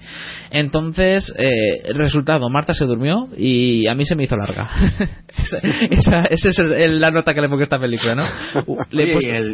Entonces, 0.51 1.33
eh, 1.39 1.83
el 1.85 1.97
resultado, 1.97 2.49
Marta 2.51 2.75
se 2.75 2.85
durmió 2.85 3.29
y 3.37 3.87
a 3.89 3.95
mí 3.95 4.05
se 4.05 4.17
me 4.17 4.25
hizo 4.25 4.37
larga. 4.37 4.69
esa, 5.91 6.25
esa, 6.25 6.49
es 6.49 6.93
la 6.93 7.11
nota 7.11 7.35
que 7.35 7.41
le 7.41 7.49
pongo 7.49 7.61
a 7.61 7.65
esta 7.65 7.79
película, 7.79 8.15
¿no? 8.15 8.25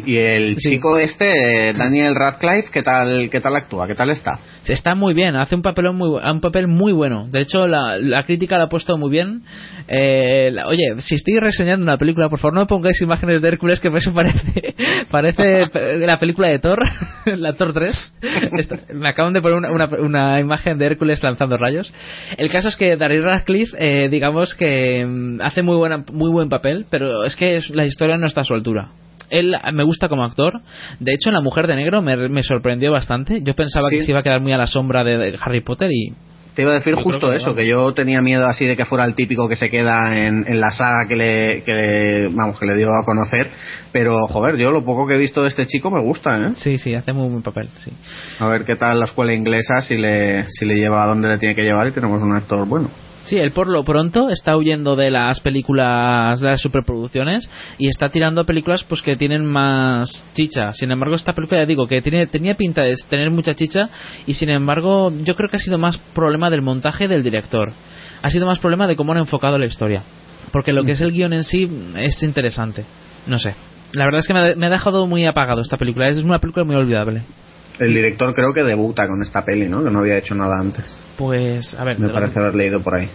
y 0.07 0.17
el, 0.17 0.57
chico 0.57 0.99
este, 0.99 1.73
Daniel 1.73 2.15
Radcliffe, 2.15 2.71
¿qué 2.73 2.83
tal, 2.83 3.29
¿qué 3.31 3.41
tal 3.41 3.57
actúa? 3.57 3.87
¿Qué 3.87 3.95
tal 3.95 4.11
está? 4.11 4.39
Está 4.67 4.95
muy 4.95 5.15
bien, 5.15 5.37
hace 5.37 5.55
un 5.55 5.63
papel 5.63 5.93
muy, 5.93 6.21
un 6.23 6.41
papel 6.41 6.69
muy 6.69 6.93
bueno. 6.93 7.27
De 7.29 7.41
hecho, 7.41 7.67
la, 7.67 7.99
la 7.99 8.25
crítica 8.25 8.59
la 8.59 8.65
ha 8.65 8.69
puesto 8.69 8.97
muy 8.97 9.11
bien. 9.11 9.43
Eh, 9.89 10.55
oye, 10.67 11.01
si 11.01 11.17
estoy 11.17 11.39
reseñando 11.39 11.85
una 11.85 11.99
película, 11.99 12.29
por 12.29 12.39
favor 12.39 12.55
no 12.55 12.61
me 12.61 12.67
pongáis 12.67 13.01
imágenes 13.03 13.43
de 13.43 13.49
Hércules 13.49 13.81
que 13.81 13.89
eso 13.89 14.13
parece, 14.15 14.75
parece 15.11 15.67
la 15.99 16.19
película 16.19 16.49
de 16.49 16.59
Thor, 16.59 16.79
la 17.27 17.53
Thor 17.55 17.73
3 17.73 18.15
me 18.95 19.09
acaban 19.09 19.33
de 19.33 19.41
poner 19.41 19.71
una, 19.71 19.87
una, 19.99 20.41
imagen 20.41 20.79
de 20.79 20.87
Hércules 20.87 21.23
lanzando 21.23 21.57
rayos. 21.57 21.93
El 22.37 22.51
caso 22.51 22.69
es 22.69 22.77
que 22.77 22.97
Daniel 22.97 23.25
Radcliffe, 23.25 23.77
eh, 23.79 24.09
digamos 24.09 24.55
que 24.55 25.05
mm, 25.07 25.41
hace 25.43 25.63
muy, 25.63 25.77
buena, 25.77 26.05
muy 26.13 26.31
buen 26.31 26.49
papel, 26.49 26.87
pero 26.91 27.25
es 27.25 27.37
que 27.37 27.61
la 27.71 27.85
historia 27.85 28.17
no 28.17 28.27
está 28.27 28.43
a 28.43 28.45
su 28.45 28.55
altura 28.55 28.91
él 29.33 29.57
me 29.73 29.83
gusta 29.83 30.11
como 30.11 30.25
actor. 30.25 30.61
De 31.01 31.13
hecho, 31.15 31.31
en 31.31 31.35
La 31.35 31.41
Mujer 31.41 31.67
de 31.67 31.75
Negro 31.75 32.03
me, 32.03 32.43
sorprendió 32.43 32.93
bastante. 32.93 33.41
Yo 33.43 33.55
pensaba 33.55 33.89
que 33.91 34.03
se 34.03 34.11
iba 34.11 34.21
a 34.21 34.23
quedar 34.23 34.43
muy 34.43 34.53
a 34.53 34.59
la 34.59 34.67
sombra 34.67 35.05
de 35.05 35.39
Harry 35.43 35.63
Potter 35.63 35.91
y 35.91 36.13
te 36.55 36.63
iba 36.63 36.73
a 36.73 36.75
decir 36.75 36.95
justo 36.95 37.33
eso, 37.33 37.55
que 37.55 37.67
yo 37.67 37.93
tenía 37.95 38.21
miedo 38.21 38.47
así 38.47 38.67
de 38.67 38.77
que 38.77 38.85
fuera 38.85 39.05
el 39.05 39.15
típico 39.15 39.49
que 39.49 39.57
se 39.57 39.71
queda 39.71 40.27
en, 40.27 40.45
en 40.47 40.61
la 40.61 40.71
saga 40.73 41.07
que 41.09 41.17
le, 41.17 41.63
que 41.65 42.29
vamos, 42.31 42.59
que 42.59 42.67
le 42.67 42.77
dio 42.77 42.89
a 42.95 43.05
conocer, 43.05 43.51
pero 43.91 44.27
joder, 44.29 44.57
yo 44.57 44.71
lo 44.71 44.85
poco 44.85 45.07
que 45.07 45.15
he 45.15 45.19
visto 45.19 45.43
de 45.43 45.49
este 45.49 45.67
chico 45.67 45.91
me 45.91 46.03
gusta, 46.03 46.37
¿eh? 46.37 46.55
Sí, 46.57 46.79
sí, 46.79 46.95
hace 46.95 47.13
muy 47.13 47.29
buen 47.29 47.43
papel, 47.43 47.69
sí. 47.79 47.91
A 48.39 48.49
ver 48.49 48.65
qué 48.65 48.77
tal 48.77 48.99
la 48.99 49.07
escuela 49.07 49.33
inglesa, 49.33 49.81
si 49.81 49.97
le, 49.97 50.49
si 50.49 50.67
le 50.67 50.75
lleva 50.77 51.05
a 51.05 51.07
donde 51.07 51.29
le 51.29 51.39
tiene 51.39 51.55
que 51.55 51.63
llevar 51.63 51.89
y 51.89 51.93
tenemos 51.93 52.23
un 52.23 52.37
actor 52.37 52.67
bueno. 52.67 52.91
Sí, 53.25 53.39
él 53.39 53.53
por 53.53 53.69
lo 53.69 53.85
pronto 53.85 54.31
está 54.31 54.57
huyendo 54.57 54.97
de 54.97 55.11
las 55.11 55.41
películas, 55.41 56.41
de 56.41 56.51
las 56.51 56.61
superproducciones 56.61 57.49
y 57.79 57.89
está 57.89 58.09
tirando 58.09 58.45
películas 58.45 58.85
pues 58.85 59.01
que 59.01 59.17
tienen 59.17 59.45
más 59.45 60.25
chicha. 60.35 60.73
Sin 60.73 60.91
embargo, 60.91 61.15
esta 61.15 61.33
película 61.33 61.61
ya 61.61 61.67
digo 61.67 61.87
que 61.87 62.03
tiene, 62.03 62.27
tenía 62.27 62.55
pinta 62.55 62.83
de 62.83 62.95
tener 63.09 63.31
mucha 63.31 63.55
chicha 63.55 63.89
y 64.27 64.35
sin 64.35 64.51
embargo 64.51 65.13
yo 65.25 65.35
creo 65.35 65.49
que 65.49 65.57
ha 65.57 65.61
sido 65.61 65.79
más 65.79 65.99
problema 66.15 66.51
del 66.51 66.63
montaje 66.63 67.07
del 67.07 67.23
director. 67.23 67.71
Ha 68.23 68.31
sido 68.31 68.47
más 68.47 68.59
problema 68.59 68.87
de 68.87 68.97
cómo 68.97 69.13
han 69.13 69.19
enfocado 69.19 69.59
la 69.59 69.67
historia. 69.67 70.03
Porque 70.51 70.73
lo 70.73 70.85
que 70.85 70.93
es 70.93 71.01
el 71.01 71.13
guion 71.13 71.33
en 71.33 71.45
sí 71.45 71.71
es 71.97 72.23
interesante. 72.23 72.85
No 73.27 73.39
sé. 73.39 73.55
La 73.93 74.05
verdad 74.05 74.21
es 74.21 74.27
que 74.27 74.35
me 74.35 74.41
ha, 74.41 74.57
me 74.57 74.67
ha 74.67 74.71
dejado 74.71 75.07
muy 75.07 75.27
apagado 75.27 75.61
esta 75.61 75.77
película. 75.77 76.09
Es 76.09 76.19
una 76.19 76.39
película 76.39 76.65
muy 76.65 76.77
olvidable. 76.77 77.23
El 77.79 77.95
director 77.95 78.35
creo 78.35 78.53
que 78.53 78.63
debuta 78.63 79.09
con 79.09 79.23
esta 79.23 79.45
peli, 79.45 79.69
¿no? 79.69 79.83
Que 79.83 79.91
no 79.91 80.01
había 80.01 80.19
hecho 80.19 80.35
nada 80.35 80.59
antes. 80.59 80.85
Pues, 81.17 81.75
a 81.75 81.85
ver. 81.85 81.99
Me 81.99 82.09
parece 82.09 82.39
haber 82.39 82.55
leído 82.55 82.81
por 82.81 82.99
ahí. 82.99 83.09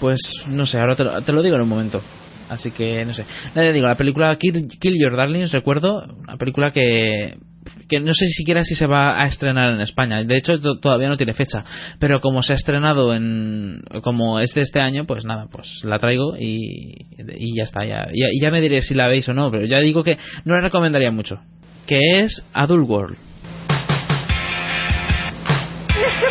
Pues, 0.00 0.20
no 0.48 0.66
sé, 0.66 0.78
ahora 0.78 0.96
te 0.96 1.32
lo, 1.32 1.42
digo 1.42 1.56
en 1.56 1.62
un 1.62 1.68
momento. 1.68 2.00
Así 2.48 2.70
que, 2.70 3.04
no 3.04 3.12
sé. 3.12 3.24
Le 3.54 3.72
digo, 3.72 3.86
la 3.86 3.94
película 3.94 4.36
Kill, 4.36 4.98
Your 4.98 5.16
Darlings, 5.16 5.52
recuerdo, 5.52 6.04
una 6.22 6.36
película 6.36 6.72
que 6.72 7.36
que 7.88 8.00
no 8.00 8.14
sé 8.14 8.26
siquiera 8.30 8.62
si 8.64 8.74
se 8.74 8.86
va 8.86 9.20
a 9.20 9.26
estrenar 9.26 9.74
en 9.74 9.80
España. 9.80 10.22
De 10.24 10.38
hecho, 10.38 10.58
todavía 10.80 11.08
no 11.08 11.16
tiene 11.16 11.34
fecha. 11.34 11.64
Pero 11.98 12.20
como 12.20 12.42
se 12.42 12.52
ha 12.52 12.56
estrenado 12.56 13.12
en. 13.14 13.82
como 14.02 14.40
es 14.40 14.54
de 14.54 14.62
este 14.62 14.80
año, 14.80 15.04
pues 15.06 15.24
nada, 15.24 15.46
pues 15.50 15.82
la 15.84 15.98
traigo 15.98 16.36
y, 16.38 17.06
y 17.36 17.56
ya 17.56 17.64
está. 17.64 17.84
Ya, 17.84 18.06
ya, 18.06 18.26
ya 18.40 18.50
me 18.50 18.60
diré 18.60 18.80
si 18.82 18.94
la 18.94 19.08
veis 19.08 19.28
o 19.28 19.34
no, 19.34 19.50
pero 19.50 19.66
ya 19.66 19.78
digo 19.78 20.02
que 20.02 20.16
no 20.44 20.54
la 20.54 20.60
recomendaría 20.62 21.10
mucho. 21.10 21.40
Que 21.86 22.20
es 22.20 22.44
Adult 22.52 22.88
World. 22.88 23.18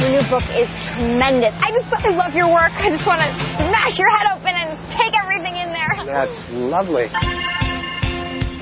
Your 0.00 0.16
new 0.16 0.24
book 0.32 0.48
is 0.56 0.70
tremendous. 0.96 1.52
I 1.60 1.68
just 1.76 1.92
I 1.92 2.08
love 2.16 2.32
your 2.32 2.48
work. 2.48 2.72
I 2.72 2.88
just 2.88 3.04
want 3.04 3.20
to 3.20 3.28
smash 3.60 4.00
your 4.00 4.08
head 4.08 4.32
open 4.32 4.48
and 4.56 4.72
take 4.96 5.12
everything 5.12 5.60
in 5.60 5.76
there. 5.76 5.92
That's 6.08 6.40
lovely. 6.56 7.12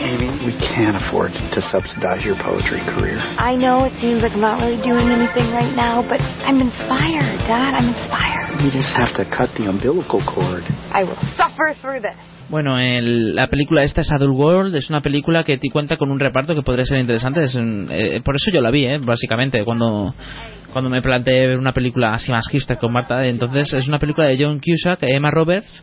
Amy, 0.03 0.35
we 0.43 0.55
can't 0.59 0.99
afford 0.99 1.31
to 1.31 1.61
subsidize 1.63 2.27
your 2.27 2.35
poetry 2.43 2.83
career. 2.91 3.23
I 3.39 3.55
know 3.55 3.87
it 3.87 3.95
seems 4.03 4.27
like 4.27 4.35
I'm 4.35 4.43
not 4.43 4.59
really 4.59 4.83
doing 4.83 5.15
anything 5.15 5.55
right 5.55 5.71
now, 5.79 6.03
but 6.03 6.19
I'm 6.43 6.59
inspired, 6.59 7.39
Dad. 7.47 7.79
I'm 7.79 7.95
inspired. 7.95 8.59
You 8.59 8.75
just 8.75 8.91
have 8.99 9.15
to 9.19 9.25
cut 9.27 9.55
the 9.55 9.71
umbilical 9.71 10.19
cord. 10.27 10.67
I 10.91 11.07
will 11.07 11.23
suffer 11.39 11.75
through 11.79 12.03
this. 12.03 12.19
Bueno, 12.49 12.79
el, 12.79 13.35
la 13.37 13.47
película 13.47 13.83
esta 13.83 14.01
es 14.01 14.11
Adult 14.11 14.35
World, 14.35 14.75
es 14.75 14.89
una 14.89 15.03
película 15.03 15.45
que 15.45 15.59
te 15.59 15.69
cuenta 15.71 15.99
con 15.99 16.11
un 16.11 16.19
reparto 16.19 16.55
que 16.55 16.63
podría 16.63 16.85
ser 16.87 16.99
interesante. 16.99 17.43
Es, 17.43 17.55
eh, 17.55 18.23
por 18.25 18.35
eso 18.35 18.51
yo 18.53 18.61
la 18.61 18.71
vi, 18.71 18.87
eh, 18.87 18.99
básicamente, 18.99 19.63
cuando, 19.65 20.15
cuando 20.79 20.91
me 20.91 21.03
planteé 21.03 21.49
ver 21.49 21.59
una 21.59 21.73
película 21.73 22.11
así 22.15 22.31
más 22.31 22.47
hipster 22.49 22.79
con 22.79 22.93
Marta. 22.93 23.27
Entonces, 23.27 23.75
es 23.75 23.89
una 23.89 23.99
película 23.99 24.29
de 24.29 24.37
John 24.39 24.61
Cusack, 24.61 25.01
Emma 25.03 25.29
Roberts, 25.29 25.83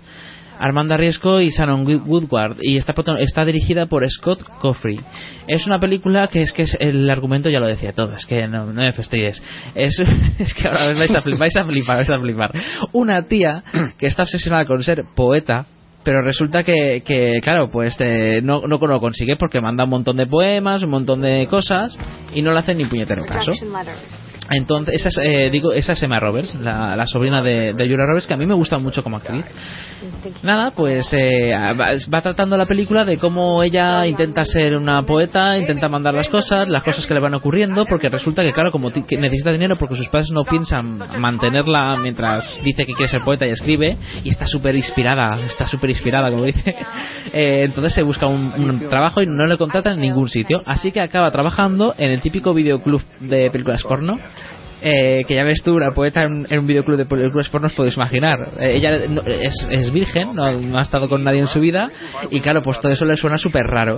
Armanda 0.57 0.95
Riesco 0.95 1.41
y 1.41 1.49
Shannon 1.49 1.85
Woodward 1.85 2.59
y 2.61 2.77
está, 2.77 2.93
está 3.19 3.43
dirigida 3.43 3.87
por 3.87 4.09
Scott 4.09 4.41
Coffrey. 4.61 4.97
Es 5.49 5.67
una 5.67 5.79
película 5.79 6.29
que 6.29 6.43
es 6.43 6.53
que 6.53 6.61
es, 6.61 6.77
el 6.79 7.09
argumento 7.09 7.49
ya 7.49 7.59
lo 7.59 7.67
decía 7.67 7.91
todo, 7.91 8.15
es 8.15 8.25
que 8.25 8.47
no, 8.47 8.67
no 8.67 8.81
me 8.83 8.93
fastidies. 8.93 9.43
Es, 9.75 10.01
es 10.39 10.53
que 10.53 10.65
ahora 10.65 10.93
vais 10.93 11.13
a, 11.13 11.21
flipar, 11.21 11.39
vais 11.39 11.57
a 11.57 11.65
flipar, 11.65 11.97
vais 11.97 12.09
a 12.09 12.17
flipar. 12.17 12.51
Una 12.93 13.21
tía 13.23 13.63
que 13.97 14.07
está 14.07 14.23
obsesionada 14.23 14.63
con 14.65 14.81
ser 14.81 15.03
poeta 15.13 15.65
pero 16.05 16.21
resulta 16.21 16.63
que, 16.63 17.01
que 17.03 17.41
claro, 17.41 17.69
pues 17.69 17.97
eh, 17.99 18.39
no, 18.43 18.61
no 18.67 18.77
lo 18.77 18.99
consigue 18.99 19.35
porque 19.37 19.59
manda 19.59 19.85
un 19.85 19.89
montón 19.89 20.15
de 20.15 20.27
poemas, 20.27 20.83
un 20.83 20.91
montón 20.91 21.21
de 21.21 21.47
cosas 21.49 21.97
y 22.33 22.43
no 22.43 22.53
le 22.53 22.59
hacen 22.59 22.77
ni 22.77 22.85
puñetero 22.85 23.25
caso. 23.25 23.51
Entonces, 24.49 24.95
esa 24.95 25.09
es, 25.09 25.17
eh, 25.23 25.49
digo, 25.49 25.73
esa 25.73 25.93
es 25.93 26.03
Emma 26.03 26.19
Roberts, 26.19 26.55
la, 26.55 27.05
sobrina 27.07 27.41
de, 27.41 27.73
de, 27.73 27.83
Julia 27.89 28.05
Roberts, 28.05 28.27
que 28.27 28.33
a 28.33 28.37
mí 28.37 28.45
me 28.45 28.53
gusta 28.53 28.77
mucho 28.77 29.01
como 29.01 29.17
actriz. 29.17 29.45
Nada, 30.43 30.71
pues 30.71 31.11
eh, 31.13 31.51
va, 31.51 32.21
tratando 32.21 32.55
la 32.57 32.65
película 32.65 33.05
de 33.05 33.17
cómo 33.17 33.63
ella 33.63 34.05
intenta 34.05 34.45
ser 34.45 34.75
una 34.75 35.03
poeta, 35.03 35.57
intenta 35.57 35.89
mandar 35.89 36.13
las 36.13 36.29
cosas, 36.29 36.67
las 36.67 36.83
cosas 36.83 37.07
que 37.07 37.13
le 37.13 37.19
van 37.19 37.33
ocurriendo, 37.33 37.85
porque 37.85 38.09
resulta 38.09 38.43
que, 38.43 38.53
claro, 38.53 38.71
como 38.71 38.91
que 38.91 39.17
necesita 39.17 39.51
dinero 39.51 39.75
porque 39.77 39.95
sus 39.95 40.09
padres 40.09 40.29
no 40.31 40.43
piensan 40.43 40.99
mantenerla 41.19 41.97
mientras 41.97 42.61
dice 42.63 42.85
que 42.85 42.93
quiere 42.93 43.09
ser 43.09 43.21
poeta 43.21 43.47
y 43.47 43.49
escribe, 43.49 43.97
y 44.23 44.29
está 44.29 44.45
súper 44.45 44.75
inspirada, 44.75 45.39
está 45.43 45.65
súper 45.65 45.89
inspirada, 45.89 46.29
como 46.29 46.43
dice. 46.43 46.75
Eh, 47.33 47.63
entonces 47.65 47.93
se 47.93 48.03
busca 48.03 48.27
un, 48.27 48.53
un 48.55 48.79
trabajo 48.87 49.21
y 49.21 49.25
no 49.25 49.45
le 49.45 49.57
contrata 49.57 49.91
en 49.91 49.99
ningún 49.99 50.29
sitio. 50.29 50.61
Así 50.65 50.91
que 50.91 51.01
acaba 51.01 51.29
trabajando 51.31 51.93
en 51.97 52.11
el 52.11 52.21
típico 52.21 52.53
videoclub 52.53 53.01
de 53.19 53.49
películas 53.51 53.83
porno 53.83 54.17
eh, 54.87 55.23
que 55.27 55.33
ya 55.33 55.43
ves 55.43 55.63
tú, 55.63 55.73
una 55.73 55.89
poeta 55.91 56.21
en, 56.21 56.45
un 56.47 56.67
videoclub 56.67 56.95
de 56.95 57.05
películas 57.07 57.49
pornos, 57.49 57.73
podéis 57.73 57.95
imaginar. 57.95 58.51
Eh, 58.59 58.75
ella 58.75 58.95
es, 59.25 59.67
es, 59.67 59.91
virgen, 59.91 60.35
no, 60.35 60.77
ha 60.77 60.81
estado 60.81 61.09
con 61.09 61.23
nadie 61.23 61.39
en 61.39 61.47
su 61.47 61.59
vida, 61.59 61.89
y 62.29 62.39
claro, 62.39 62.61
pues 62.61 62.79
todo 62.79 62.91
eso 62.91 63.03
le 63.03 63.17
suena 63.17 63.39
súper 63.39 63.65
raro. 63.65 63.97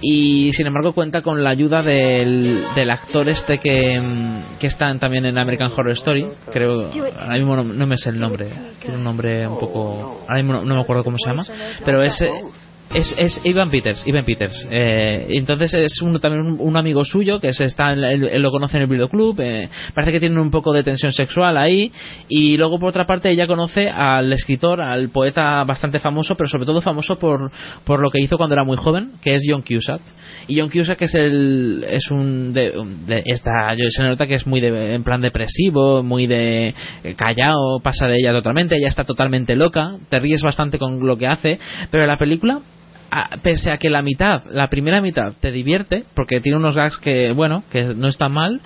Y 0.00 0.52
sin 0.52 0.68
embargo 0.68 0.92
cuenta 0.92 1.22
con 1.22 1.42
la 1.42 1.50
ayuda 1.50 1.82
del, 1.82 2.62
del 2.76 2.90
actor 2.90 3.28
este 3.28 3.58
que, 3.58 3.98
mm, 3.98 4.58
que 4.60 4.68
está 4.68 4.94
también 4.98 5.24
en 5.24 5.36
American 5.36 5.72
Horror 5.72 5.92
Story, 5.92 6.28
creo, 6.52 6.90
ahora 7.18 7.36
mismo 7.36 7.56
no, 7.56 7.86
me 7.86 7.96
sé 7.96 8.10
el 8.10 8.20
nombre, 8.20 8.46
tiene 8.80 8.98
un 8.98 9.04
nombre 9.04 9.48
un 9.48 9.58
poco, 9.58 10.20
ahora 10.28 10.36
mismo 10.36 10.52
no, 10.52 10.64
no 10.64 10.74
me 10.76 10.82
acuerdo 10.82 11.02
cómo 11.02 11.16
se 11.18 11.28
llama, 11.28 11.44
pero 11.84 12.02
es 12.02 12.22
es, 12.94 13.14
es 13.18 13.40
Ivan 13.44 13.70
Peters, 13.70 14.06
Ivan 14.06 14.24
Peters. 14.24 14.66
Eh, 14.70 15.26
entonces 15.30 15.74
es 15.74 16.00
un, 16.00 16.18
también 16.20 16.56
un, 16.58 16.76
amigo 16.76 17.04
suyo 17.04 17.40
que 17.40 17.52
se 17.52 17.64
está, 17.64 17.92
él, 17.92 18.40
lo 18.40 18.50
conoce 18.50 18.76
en 18.76 18.84
el 18.84 18.88
videoclub. 18.88 19.40
Eh, 19.40 19.68
parece 19.94 20.12
que 20.12 20.20
tiene 20.20 20.40
un 20.40 20.50
poco 20.50 20.72
de 20.72 20.84
tensión 20.84 21.12
sexual 21.12 21.56
ahí. 21.56 21.90
Y 22.28 22.56
luego 22.56 22.78
por 22.78 22.90
otra 22.90 23.04
parte 23.04 23.30
ella 23.30 23.46
conoce 23.46 23.90
al 23.90 24.32
escritor, 24.32 24.80
al 24.80 25.08
poeta 25.10 25.64
bastante 25.64 25.98
famoso, 25.98 26.36
pero 26.36 26.48
sobre 26.48 26.66
todo 26.66 26.80
famoso 26.80 27.18
por, 27.18 27.50
por 27.84 28.00
lo 28.00 28.10
que 28.10 28.20
hizo 28.20 28.36
cuando 28.36 28.54
era 28.54 28.64
muy 28.64 28.76
joven, 28.76 29.12
que 29.20 29.34
es 29.34 29.42
John 29.46 29.62
Cusack. 29.62 30.00
Y 30.46 30.60
John 30.60 30.70
Cusack 30.70 31.02
es 31.02 31.14
el 31.14 31.84
es 31.88 32.10
un 32.10 32.52
de, 32.52 32.72
esta 33.24 33.74
se 33.74 34.02
nota 34.04 34.26
que 34.26 34.34
es 34.34 34.46
muy 34.46 34.60
de, 34.60 34.94
en 34.94 35.02
plan 35.02 35.20
depresivo, 35.20 36.02
muy 36.02 36.26
de 36.26 36.74
callado, 37.16 37.80
pasa 37.80 38.06
de 38.06 38.18
ella 38.18 38.32
totalmente, 38.32 38.76
ella 38.76 38.88
está 38.88 39.04
totalmente 39.04 39.56
loca, 39.56 39.96
te 40.10 40.20
ríes 40.20 40.42
bastante 40.42 40.78
con 40.78 41.04
lo 41.06 41.16
que 41.16 41.26
hace, 41.26 41.58
pero 41.90 42.06
la 42.06 42.18
película 42.18 42.60
pese 43.42 43.70
a 43.70 43.78
que 43.78 43.90
la 43.90 44.02
mitad, 44.02 44.42
la 44.50 44.68
primera 44.68 45.00
mitad 45.00 45.32
te 45.40 45.52
divierte, 45.52 46.04
porque 46.14 46.40
tiene 46.40 46.58
unos 46.58 46.74
gags 46.74 46.98
que, 46.98 47.32
bueno, 47.32 47.64
que 47.70 47.94
no 47.94 48.08
están 48.08 48.32
mal, 48.32 48.60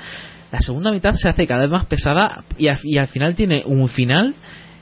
la 0.50 0.60
segunda 0.60 0.92
mitad 0.92 1.14
se 1.14 1.28
hace 1.28 1.46
cada 1.46 1.60
vez 1.60 1.70
más 1.70 1.86
pesada 1.86 2.44
y 2.56 2.68
al, 2.68 3.08
final 3.08 3.34
tiene 3.34 3.62
un 3.66 3.88
final 3.88 4.34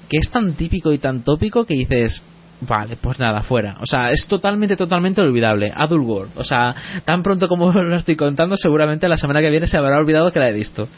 que 0.08 0.18
es 0.18 0.30
tan 0.30 0.54
típico 0.54 0.92
y 0.92 0.98
tan 0.98 1.22
tópico 1.22 1.64
que 1.64 1.74
dices, 1.74 2.22
Vale, 2.58 2.96
pues 2.96 3.18
nada, 3.18 3.42
fuera. 3.42 3.76
O 3.80 3.86
sea, 3.86 4.10
es 4.10 4.26
totalmente, 4.26 4.76
totalmente 4.76 5.20
olvidable. 5.20 5.70
Adult 5.76 6.06
World. 6.06 6.32
O 6.36 6.44
sea, 6.44 6.74
tan 7.04 7.22
pronto 7.22 7.48
como 7.48 7.70
lo 7.82 7.96
estoy 7.96 8.16
contando, 8.16 8.56
seguramente 8.56 9.08
la 9.08 9.18
semana 9.18 9.42
que 9.42 9.50
viene 9.50 9.66
se 9.66 9.76
habrá 9.76 9.98
olvidado 9.98 10.32
que 10.32 10.38
la 10.38 10.48
he 10.48 10.54
visto. 10.54 10.88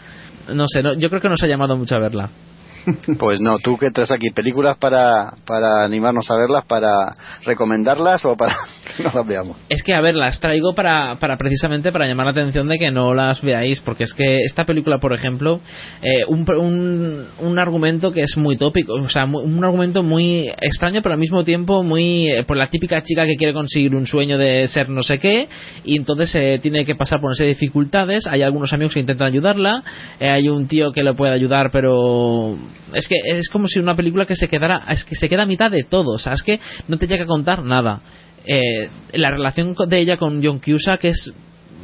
No 0.55 0.66
sé, 0.69 0.85
no, 0.85 0.95
yo 0.95 1.09
creo 1.11 1.21
que 1.21 1.29
nos 1.29 1.43
ha 1.43 1.49
llamado 1.49 1.77
mucho 1.77 1.97
a 1.97 1.99
verla. 1.99 2.31
Pues 3.18 3.41
no, 3.41 3.59
tú 3.59 3.76
que 3.76 3.91
traes 3.91 4.11
aquí 4.11 4.31
películas 4.31 4.76
para, 4.76 5.33
para 5.47 5.85
animarnos 5.85 6.31
a 6.31 6.37
verlas, 6.37 6.64
para 6.64 7.12
recomendarlas 7.45 8.24
o 8.24 8.37
para 8.37 8.55
que 8.97 9.03
no 9.05 9.11
las 9.14 9.26
veamos. 9.26 9.57
Es 9.68 9.83
que, 9.83 9.95
a 9.95 10.01
ver, 10.01 10.14
las 10.14 10.41
traigo 10.41 10.74
para, 10.74 11.16
para 11.16 11.37
precisamente 11.37 11.93
para 11.93 12.07
llamar 12.07 12.26
la 12.26 12.33
atención 12.33 12.68
de 12.68 12.79
que 12.79 12.91
no 12.91 13.14
las 13.14 13.43
veáis, 13.43 13.81
porque 13.81 14.05
es 14.05 14.14
que 14.14 14.39
esta 14.45 14.64
película, 14.64 14.99
por 14.99 15.12
ejemplo, 15.12 15.61
eh, 16.03 16.24
un, 16.29 16.49
un, 16.55 17.26
un, 17.41 17.59
argumento 17.59 18.12
que 18.12 18.22
es 18.22 18.37
muy 18.37 18.57
tópico, 18.57 18.95
o 18.95 19.09
sea, 19.09 19.24
un 19.24 19.64
argumento 19.64 20.03
muy 20.03 20.49
extraño, 20.61 21.03
pero 21.03 21.14
al 21.14 21.20
mismo 21.20 21.45
tiempo 21.45 21.83
muy. 21.83 22.31
Eh, 22.31 22.45
por 22.45 22.57
la 22.57 22.68
típica 22.68 23.03
chica 23.03 23.26
que 23.26 23.37
quiere 23.37 23.53
conseguir 23.53 23.95
un 23.95 24.07
sueño 24.07 24.39
de 24.39 24.68
ser 24.68 24.89
no 24.89 25.03
sé 25.03 25.18
qué, 25.18 25.49
y 25.85 25.97
entonces 25.97 26.35
eh, 26.35 26.59
tiene 26.61 26.85
que 26.85 26.95
pasar 26.95 27.20
por 27.20 27.29
una 27.29 27.37
serie 27.37 27.55
de 27.55 27.61
dificultades. 27.61 28.26
Hay 28.26 28.43
algunos 28.43 28.72
amigos 28.72 28.95
que 28.95 29.01
intentan 29.01 29.29
ayudarla, 29.29 29.83
eh, 30.20 30.29
hay 30.29 30.49
un 30.49 30.66
tío 30.66 30.93
que 30.93 31.03
le 31.03 31.14
puede 31.14 31.33
ayudar, 31.33 31.70
pero 31.70 32.57
es 32.93 33.09
que 33.09 33.16
es 33.25 33.49
como 33.49 33.66
si 33.66 33.79
una 33.79 33.97
película 33.97 34.27
que 34.27 34.37
se 34.37 34.49
quedara 34.49 34.85
es 34.89 35.05
que 35.05 35.14
se 35.14 35.29
queda 35.29 35.43
a 35.43 35.47
mitad 35.47 35.71
de 35.71 35.85
todo 35.85 36.12
o 36.12 36.19
sea 36.19 36.33
es 36.33 36.43
que 36.43 36.61
no 36.89 36.97
te 36.99 37.07
llega 37.07 37.25
a 37.25 37.27
contar 37.27 37.62
nada. 37.62 38.01
Eh, 38.47 38.89
la 39.12 39.31
relación 39.31 39.75
de 39.89 39.99
ella 39.99 40.16
con 40.16 40.43
John 40.43 40.61
Cusack 40.61 41.05
es 41.05 41.33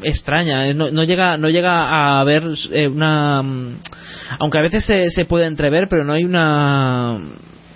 extraña 0.02 0.72
no, 0.72 0.90
no, 0.90 1.04
llega 1.04 1.36
no 1.36 1.48
llega 1.48 1.84
a 1.84 2.20
haber 2.20 2.44
eh, 2.72 2.88
una 2.88 3.42
mm, 3.42 3.78
aunque 4.38 4.58
a 4.58 4.62
veces 4.62 4.84
se, 4.84 5.10
se 5.10 5.24
puede 5.24 5.46
entrever 5.46 5.88
pero 5.88 6.04
no 6.04 6.12
hay 6.12 6.24
una 6.24 7.18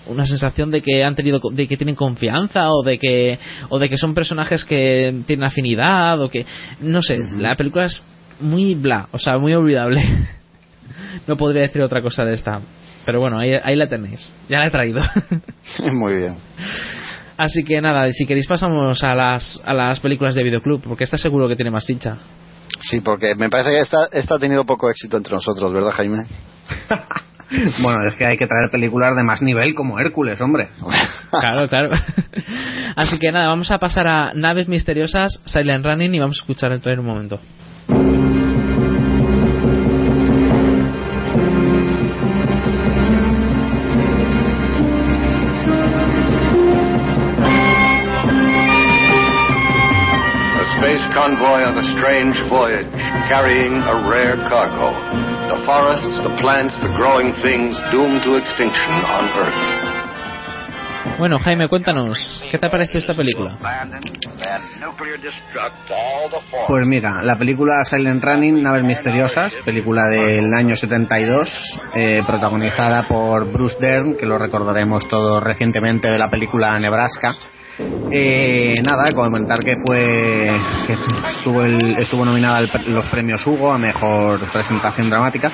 una 0.09 0.27
sensación 0.27 0.71
de 0.71 0.81
que 0.81 1.05
han 1.05 1.15
tenido 1.15 1.41
de 1.53 1.69
que 1.69 1.77
tienen 1.77 1.95
confianza 1.95 2.71
o 2.71 2.83
de 2.83 2.99
que 2.99 3.39
o 3.69 3.79
de 3.79 3.89
que 3.89 3.99
son 3.99 4.15
personajes 4.15 4.65
que 4.65 5.23
tienen 5.27 5.45
afinidad 5.45 6.21
o 6.21 6.29
que 6.29 6.47
no 6.81 7.03
sé 7.03 7.19
la 7.37 7.57
película 7.57 7.87
es 7.87 8.03
muy 8.41 8.75
bla 8.75 9.09
o 9.13 9.19
sea 9.19 9.39
muy 9.39 9.55
olvidable. 9.55 10.03
No 11.27 11.37
podría 11.37 11.63
decir 11.63 11.83
otra 11.83 12.01
cosa 12.01 12.25
de 12.25 12.33
esta 12.33 12.61
pero 13.05 13.21
bueno, 13.21 13.39
ahí, 13.39 13.55
ahí 13.63 13.77
la 13.77 13.87
tenéis. 13.87 14.29
Ya 14.49 14.59
la 14.59 14.67
he 14.67 14.71
traído. 14.71 15.01
Muy 15.93 16.15
bien. 16.15 16.35
Así 17.39 17.63
que 17.63 17.81
nada, 17.81 18.09
si 18.11 18.27
queréis 18.27 18.49
pasamos 18.49 19.03
a 19.05 19.15
las, 19.15 19.63
a 19.65 19.73
las 19.73 20.01
películas 20.01 20.35
de 20.35 20.43
videoclub, 20.43 20.83
porque 20.83 21.05
esta 21.05 21.17
seguro 21.17 21.49
que 21.49 21.55
tiene 21.55 21.71
más 21.71 21.89
hincha. 21.89 22.19
Sí, 22.81 23.01
porque 23.01 23.35
me 23.37 23.49
parece 23.49 23.71
que 23.71 23.81
esta, 23.81 24.09
esta 24.13 24.35
ha 24.35 24.39
tenido 24.39 24.65
poco 24.65 24.91
éxito 24.91 25.17
entre 25.17 25.35
nosotros, 25.35 25.73
¿verdad, 25.73 25.93
Jaime? 25.93 26.27
bueno, 27.83 27.99
es 28.11 28.17
que 28.17 28.27
hay 28.27 28.37
que 28.37 28.47
traer 28.47 28.71
películas 28.71 29.17
de 29.17 29.23
más 29.23 29.41
nivel 29.41 29.75
como 29.75 30.01
Hércules, 30.01 30.41
hombre. 30.41 30.69
claro, 31.31 31.69
claro. 31.69 31.91
Así 32.97 33.19
que 33.19 33.31
nada, 33.31 33.49
vamos 33.49 33.71
a 33.71 33.79
pasar 33.79 34.09
a 34.09 34.33
Naves 34.35 34.69
Misteriosas, 34.69 35.41
Silent 35.45 35.85
Running 35.85 36.15
y 36.15 36.19
vamos 36.19 36.39
a 36.39 36.41
escuchar 36.41 36.73
el 36.73 36.81
trailer 36.81 37.01
un 37.01 37.07
momento. 37.07 37.41
Convoy 51.13 51.65
on 51.65 51.79
a 51.79 51.87
strange 51.97 52.37
voyage, 52.49 52.89
carrying 53.29 53.75
a 53.75 54.09
rare 54.09 54.37
cargo. 54.49 54.93
The 55.49 55.59
forests, 55.65 56.21
the 56.23 56.35
plants, 56.41 56.75
the 56.83 56.93
growing 56.97 57.33
things 57.43 57.77
doomed 57.91 58.23
to 58.25 58.37
extinction 58.37 58.95
on 59.09 59.25
Earth. 59.37 59.89
Bueno, 61.19 61.39
Jaime, 61.39 61.69
cuéntanos, 61.69 62.43
¿qué 62.51 62.59
te 62.59 62.69
parece 62.69 62.99
esta 62.99 63.15
película? 63.15 63.59
Pues 66.67 66.87
mira, 66.87 67.23
la 67.23 67.37
película 67.37 67.85
Silent 67.85 68.23
Running, 68.23 68.63
Naves 68.63 68.85
Misteriosas, 68.85 69.55
película 69.65 70.03
del 70.09 70.53
año 70.55 70.77
72, 70.77 71.81
eh, 71.97 72.23
protagonizada 72.25 73.09
por 73.09 73.51
Bruce 73.51 73.79
Dern, 73.81 74.17
que 74.17 74.27
lo 74.27 74.39
recordaremos 74.39 75.09
todos 75.09 75.43
recientemente 75.43 76.09
de 76.09 76.19
la 76.19 76.31
película 76.31 76.79
Nebraska. 76.79 77.35
Eh, 78.11 78.83
nada, 78.85 79.13
comentar 79.13 79.61
que 79.61 79.77
fue 79.87 80.61
que 80.87 80.97
estuvo 81.37 81.63
el, 81.63 81.97
estuvo 82.01 82.25
nominada 82.25 82.59
a 82.59 82.79
los 82.89 83.07
premios 83.07 83.47
Hugo 83.47 83.73
a 83.73 83.79
mejor 83.79 84.41
presentación 84.51 85.09
dramática 85.09 85.53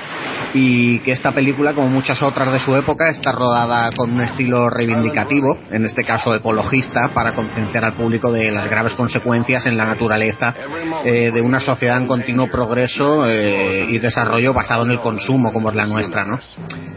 y 0.53 0.99
que 0.99 1.11
esta 1.11 1.33
película, 1.33 1.73
como 1.73 1.87
muchas 1.89 2.21
otras 2.23 2.51
de 2.51 2.59
su 2.59 2.75
época, 2.75 3.09
está 3.09 3.31
rodada 3.31 3.91
con 3.95 4.11
un 4.11 4.21
estilo 4.21 4.69
reivindicativo, 4.69 5.57
en 5.69 5.85
este 5.85 6.03
caso 6.03 6.33
ecologista, 6.33 7.11
para 7.13 7.35
concienciar 7.35 7.85
al 7.85 7.93
público 7.93 8.31
de 8.31 8.51
las 8.51 8.69
graves 8.69 8.93
consecuencias 8.95 9.65
en 9.67 9.77
la 9.77 9.85
naturaleza 9.85 10.55
eh, 11.03 11.31
de 11.31 11.41
una 11.41 11.59
sociedad 11.59 11.97
en 11.97 12.07
continuo 12.07 12.49
progreso 12.49 13.25
eh, 13.27 13.85
y 13.89 13.99
desarrollo 13.99 14.53
basado 14.53 14.85
en 14.85 14.91
el 14.91 14.99
consumo, 14.99 15.53
como 15.53 15.69
es 15.69 15.75
la 15.75 15.85
nuestra, 15.85 16.25
¿no? 16.25 16.39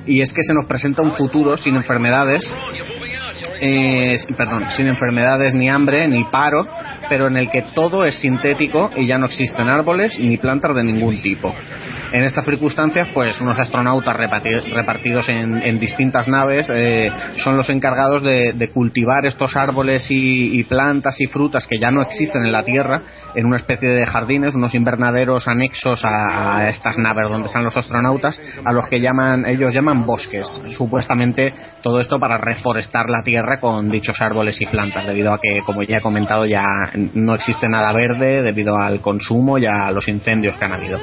Y 0.06 0.22
es 0.22 0.32
que 0.32 0.42
se 0.42 0.54
nos 0.54 0.66
presenta 0.66 1.02
un 1.02 1.12
futuro 1.12 1.56
sin 1.58 1.76
enfermedades 1.76 2.44
eh, 3.60 4.16
perdón, 4.36 4.66
sin 4.70 4.86
enfermedades 4.86 5.54
ni 5.54 5.68
hambre 5.68 6.06
ni 6.08 6.24
paro, 6.24 6.66
pero 7.08 7.28
en 7.28 7.36
el 7.36 7.50
que 7.50 7.62
todo 7.74 8.04
es 8.04 8.18
sintético 8.20 8.90
y 8.96 9.06
ya 9.06 9.18
no 9.18 9.26
existen 9.26 9.68
árboles 9.68 10.18
ni 10.18 10.36
plantas 10.36 10.74
de 10.74 10.84
ningún 10.84 11.20
tipo. 11.22 11.54
En 12.10 12.24
estas 12.24 12.44
circunstancias, 12.44 13.08
pues 13.12 13.40
unos 13.40 13.58
astronautas 13.58 14.16
repartidos 14.16 15.28
en, 15.28 15.78
distintas 15.78 16.26
naves 16.26 16.68
eh, 16.70 17.10
son 17.36 17.56
los 17.56 17.68
encargados 17.68 18.22
de, 18.22 18.70
cultivar 18.72 19.26
estos 19.26 19.56
árboles 19.56 20.06
y, 20.10 20.62
plantas 20.64 21.20
y 21.20 21.26
frutas 21.26 21.66
que 21.66 21.78
ya 21.78 21.90
no 21.90 22.02
existen 22.02 22.44
en 22.44 22.52
la 22.52 22.64
Tierra 22.64 23.02
en 23.34 23.46
una 23.46 23.56
especie 23.56 23.88
de 23.88 24.06
jardines, 24.06 24.54
unos 24.54 24.74
invernaderos 24.74 25.48
anexos 25.48 26.02
a, 26.04 26.68
estas 26.68 26.98
naves 26.98 27.24
donde 27.30 27.46
están 27.46 27.64
los 27.64 27.76
astronautas, 27.76 28.40
a 28.64 28.72
los 28.72 28.88
que 28.88 29.00
llaman 29.00 29.46
ellos 29.46 29.74
llaman 29.74 30.06
bosques. 30.06 30.46
Supuestamente 30.76 31.54
todo 31.82 32.00
esto 32.00 32.18
para 32.18 32.38
reforestar 32.38 33.08
la 33.08 33.22
Tierra 33.22 33.60
con 33.60 33.90
dichos 33.90 34.20
árboles 34.20 34.60
y 34.60 34.66
plantas, 34.66 35.06
debido 35.06 35.32
a 35.32 35.40
que, 35.40 35.62
como 35.64 35.82
ya 35.82 35.98
he 35.98 36.02
comentado, 36.02 36.46
ya 36.46 36.64
no 37.14 37.34
existe 37.34 37.68
nada 37.68 37.92
verde 37.92 38.42
debido 38.42 38.76
al 38.76 39.00
consumo 39.00 39.58
y 39.58 39.66
a 39.66 39.90
los 39.90 40.08
incendios 40.08 40.56
que 40.56 40.64
han 40.64 40.72
habido. 40.72 40.98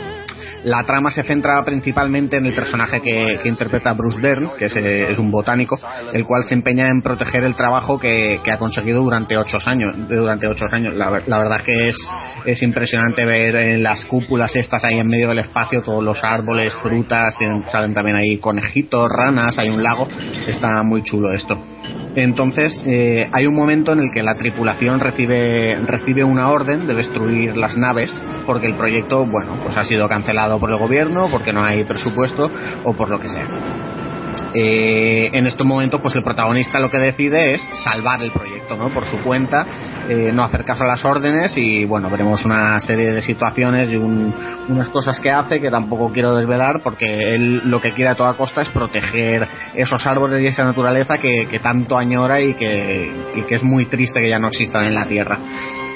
La 0.66 0.84
trama 0.84 1.12
se 1.12 1.22
centra 1.22 1.64
principalmente 1.64 2.38
en 2.38 2.48
el 2.48 2.56
personaje 2.56 3.00
que, 3.00 3.40
interpreta 3.46 3.94
Bruce 3.94 4.20
Dern, 4.20 4.50
que 4.58 4.66
es, 4.66 5.20
un 5.20 5.30
botánico, 5.30 5.78
el 6.12 6.26
cual 6.26 6.44
se 6.44 6.56
empeña 6.56 6.88
en 6.88 7.04
proteger 7.04 7.44
el 7.44 7.54
trabajo 7.54 8.00
que, 8.00 8.40
ha 8.52 8.58
conseguido 8.58 9.04
durante 9.04 9.38
ocho 9.38 9.58
años. 9.68 9.94
Durante 10.10 10.48
ocho 10.48 10.66
años. 10.72 10.96
La, 10.96 11.12
verdad 11.12 11.58
es 11.58 11.64
que 11.64 11.90
es, 11.90 11.98
es 12.46 12.64
impresionante 12.64 13.26
ver 13.26 13.56
en 13.56 13.84
las 13.84 14.06
cúpulas 14.06 14.56
estas 14.56 14.84
ahí 14.84 14.98
en 14.98 15.08
medio 15.08 15.28
del 15.28 15.40
espacio, 15.40 15.84
todos 15.84 16.04
los 16.04 16.24
árboles, 16.24 16.74
frutas, 16.82 17.38
tienen, 17.38 17.62
salen 17.68 17.94
también 17.94 18.18
ahí 18.18 18.38
conejitos, 18.38 19.08
ranas, 19.08 19.60
hay 19.60 19.70
un 19.70 19.84
lago. 19.84 20.08
Está 20.48 20.82
muy 20.82 21.04
chulo 21.04 21.32
esto. 21.32 21.62
Entonces, 22.16 22.82
eh, 22.88 23.30
hay 23.32 23.46
un 23.46 23.54
momento 23.54 23.92
en 23.92 24.00
el 24.00 24.10
que 24.12 24.24
la 24.24 24.34
tripulación 24.34 25.00
recibe, 25.00 25.76
recibe 25.86 26.24
una 26.24 26.50
orden 26.50 26.88
de 26.88 26.96
destruir 26.96 27.56
las 27.56 27.78
naves 27.78 28.20
porque 28.46 28.68
el 28.68 28.76
proyecto, 28.76 29.26
bueno, 29.26 29.60
pues 29.64 29.76
ha 29.76 29.84
sido 29.84 30.08
cancelado 30.08 30.55
por 30.60 30.72
el 30.72 30.78
gobierno, 30.78 31.28
porque 31.30 31.54
no 31.54 31.64
hay 31.64 31.84
presupuesto 31.84 32.52
o 32.84 32.94
por 32.94 33.10
lo 33.10 33.20
que 33.20 33.30
sea. 33.30 33.48
Eh, 34.54 35.30
en 35.34 35.48
estos 35.48 35.68
momentos, 35.68 36.00
pues 36.02 36.16
el 36.16 36.24
protagonista 36.24 36.80
lo 36.80 36.90
que 36.90 36.98
decide 36.98 37.56
es 37.56 37.70
salvar 37.84 38.22
el 38.22 38.32
proyecto, 38.32 38.78
¿no? 38.78 38.94
Por 38.94 39.06
su 39.06 39.18
cuenta, 39.22 39.66
eh, 40.08 40.32
no 40.32 40.44
hacer 40.44 40.64
caso 40.64 40.86
a 40.86 40.88
las 40.88 41.04
órdenes 41.04 41.58
y, 41.58 41.84
bueno, 41.84 42.10
veremos 42.10 42.46
una 42.46 42.80
serie 42.80 43.12
de 43.12 43.22
situaciones 43.22 43.92
y 43.92 43.98
unas 43.98 44.90
cosas 44.90 45.20
que 45.20 45.30
hace 45.30 45.60
que 45.60 45.70
tampoco 45.70 46.12
quiero 46.14 46.36
desvelar 46.36 46.82
porque 46.84 47.36
él 47.36 47.70
lo 47.70 47.82
que 47.82 47.92
quiere 47.92 48.12
a 48.12 48.16
toda 48.16 48.36
costa 48.36 48.62
es 48.62 48.70
proteger 48.70 49.48
esos 49.74 50.08
árboles 50.08 50.42
y 50.42 50.48
esa 50.48 50.64
naturaleza 50.64 51.18
que, 51.18 51.60
tanto 51.62 51.98
añora 51.98 52.40
y 52.42 52.54
que, 52.54 53.12
y 53.36 53.42
que 53.42 53.56
es 53.56 53.64
muy 53.64 53.88
triste 53.88 54.22
que 54.22 54.30
ya 54.30 54.40
no 54.40 54.48
existan 54.48 54.86
en 54.86 54.96
la 54.96 55.06
Tierra. 55.08 55.38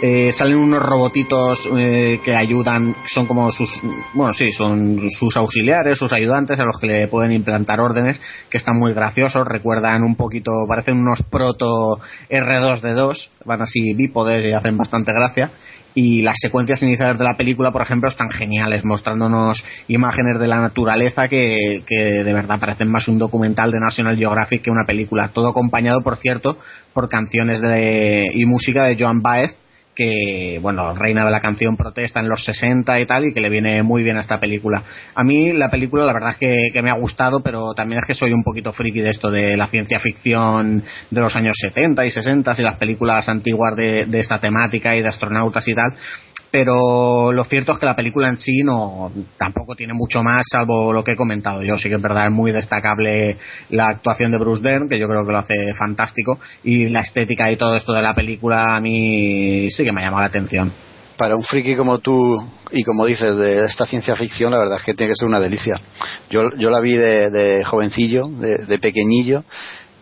Eh, 0.02 0.32
salen 0.32 0.58
unos 0.58 0.82
robotitos 0.82 1.68
eh, 1.78 2.22
que 2.24 2.34
ayudan, 2.34 2.96
son 3.06 3.26
como 3.26 3.52
sus, 3.52 3.82
bueno, 4.14 4.32
sí, 4.32 4.50
son 4.54 4.98
sus 5.10 5.36
auxiliares, 5.36 5.98
sus 6.00 6.14
ayudantes 6.14 6.58
a 6.58 6.64
los 6.64 6.80
que 6.80 6.88
le 6.88 7.08
pueden 7.10 7.34
implantar 7.34 7.82
órdenes, 7.82 8.22
que 8.50 8.58
están 8.58 8.80
muy 8.80 8.94
graciosos, 8.94 9.46
recuerdan 9.46 10.04
un 10.04 10.16
poquito, 10.16 10.52
parecen 10.70 11.00
unos 11.00 11.22
proto 11.24 12.00
R2D2, 12.30 13.30
van 13.44 13.62
así 13.62 13.94
bípodes 13.94 14.46
y 14.46 14.54
hacen 14.54 14.78
bastante 14.78 15.12
gracia. 15.12 15.52
Y 15.96 16.22
las 16.22 16.36
secuencias 16.40 16.82
iniciales 16.84 17.18
de 17.18 17.26
la 17.26 17.36
película, 17.36 17.72
por 17.72 17.82
ejemplo, 17.82 18.08
están 18.08 18.30
geniales, 18.30 18.86
mostrándonos 18.86 19.66
imágenes 19.90 20.40
de 20.40 20.48
la 20.48 20.62
naturaleza 20.62 21.28
que, 21.28 21.84
que 21.86 22.24
de 22.24 22.34
verdad 22.34 22.60
parecen 22.60 22.90
más 22.90 23.10
un 23.10 23.18
documental 23.18 23.72
de 23.72 23.82
National 23.82 24.16
Geographic 24.16 24.62
que 24.62 24.72
una 24.72 24.86
película. 24.86 25.32
Todo 25.34 25.50
acompañado, 25.50 26.02
por 26.04 26.16
cierto, 26.16 26.58
por 26.94 27.10
canciones 27.10 27.60
de, 27.60 28.28
y 28.34 28.46
música 28.46 28.84
de 28.84 28.96
Joan 28.98 29.22
Baez, 29.22 29.58
que, 30.00 30.60
bueno, 30.62 30.96
reina 30.96 31.26
de 31.26 31.32
la 31.32 31.42
canción 31.42 31.76
protesta 31.76 32.22
en 32.22 32.30
los 32.30 32.46
60 32.46 33.02
y 33.02 33.06
tal, 33.06 33.26
y 33.26 33.34
que 33.34 33.42
le 33.42 33.50
viene 33.50 33.84
muy 33.84 34.02
bien 34.02 34.16
a 34.16 34.22
esta 34.22 34.40
película. 34.40 34.82
A 35.14 35.26
mí 35.26 35.52
la 35.52 35.70
película 35.70 36.06
la 36.06 36.14
verdad 36.14 36.30
es 36.30 36.72
que, 36.72 36.82
me 36.82 36.90
ha 36.90 36.94
gustado, 36.94 37.44
pero 37.44 37.74
también 37.74 38.00
es 38.00 38.08
que 38.08 38.14
soy 38.14 38.32
un 38.32 38.42
poquito 38.42 38.72
friki 38.72 39.02
de 39.02 39.10
esto 39.10 39.30
de 39.30 39.58
la 39.58 39.68
ciencia 39.68 40.00
ficción 40.00 40.82
de 41.12 41.20
los 41.20 41.36
años 41.36 41.58
70 41.60 42.06
y 42.06 42.12
60 42.12 42.56
y 42.58 42.62
las 42.62 42.78
películas 42.78 43.28
antiguas 43.28 43.76
de 43.76 44.20
esta 44.20 44.40
temática 44.40 44.96
y 44.96 45.02
de 45.02 45.10
astronautas 45.10 45.68
y 45.68 45.76
tal 45.76 45.94
pero 46.52 47.32
lo 47.32 47.44
cierto 47.44 47.74
es 47.74 47.80
que 47.80 47.86
la 47.86 47.96
película 47.96 48.30
en 48.30 48.38
sí 48.38 48.64
no 48.64 49.12
tampoco 49.38 49.76
tiene 49.76 49.94
mucho 49.94 50.24
más 50.24 50.46
salvo 50.50 50.92
lo 50.92 51.04
que 51.04 51.12
he 51.12 51.16
comentado 51.16 51.62
yo. 51.62 51.78
Sí 51.78 51.90
que 51.90 51.96
es 51.96 52.02
verdad 52.02 52.26
es 52.26 52.32
muy 52.32 52.52
destacable 52.52 53.38
la 53.70 53.88
actuación 53.88 54.32
de 54.32 54.38
Bruce 54.38 54.64
Dern 54.64 54.90
que 54.90 55.00
yo 55.00 55.08
creo 55.08 55.26
que 55.26 55.32
lo 55.32 55.38
hace 55.38 55.74
fantástico 55.78 56.40
y 56.64 56.90
la 56.90 57.02
estética 57.02 57.52
y 57.52 57.58
todo 57.58 57.76
esto 57.76 57.94
de 57.94 58.02
la 58.02 58.16
película 58.16 58.76
a 58.76 58.82
mí 58.82 59.70
sí 59.70 59.84
que 59.84 59.92
me 59.92 60.02
ha 60.02 60.06
llamado 60.06 60.22
la 60.22 60.28
atención. 60.28 60.72
Para 61.18 61.36
un 61.36 61.44
friki 61.44 61.76
como 61.76 62.00
tú 62.00 62.38
y 62.72 62.84
como 62.84 63.06
dices 63.06 63.36
de 63.36 63.66
esta 63.66 63.86
ciencia 63.86 64.16
ficción 64.16 64.52
la 64.52 64.58
verdad 64.58 64.78
es 64.78 64.84
que 64.84 64.94
tiene 64.94 65.12
que 65.12 65.18
ser 65.18 65.28
una 65.28 65.40
delicia. 65.40 65.76
Yo, 66.30 66.56
yo 66.58 66.70
la 66.70 66.80
vi 66.80 66.94
de, 66.94 67.64
jovencillo 67.66 68.28
de 68.28 68.80
pequeñillo 68.80 69.44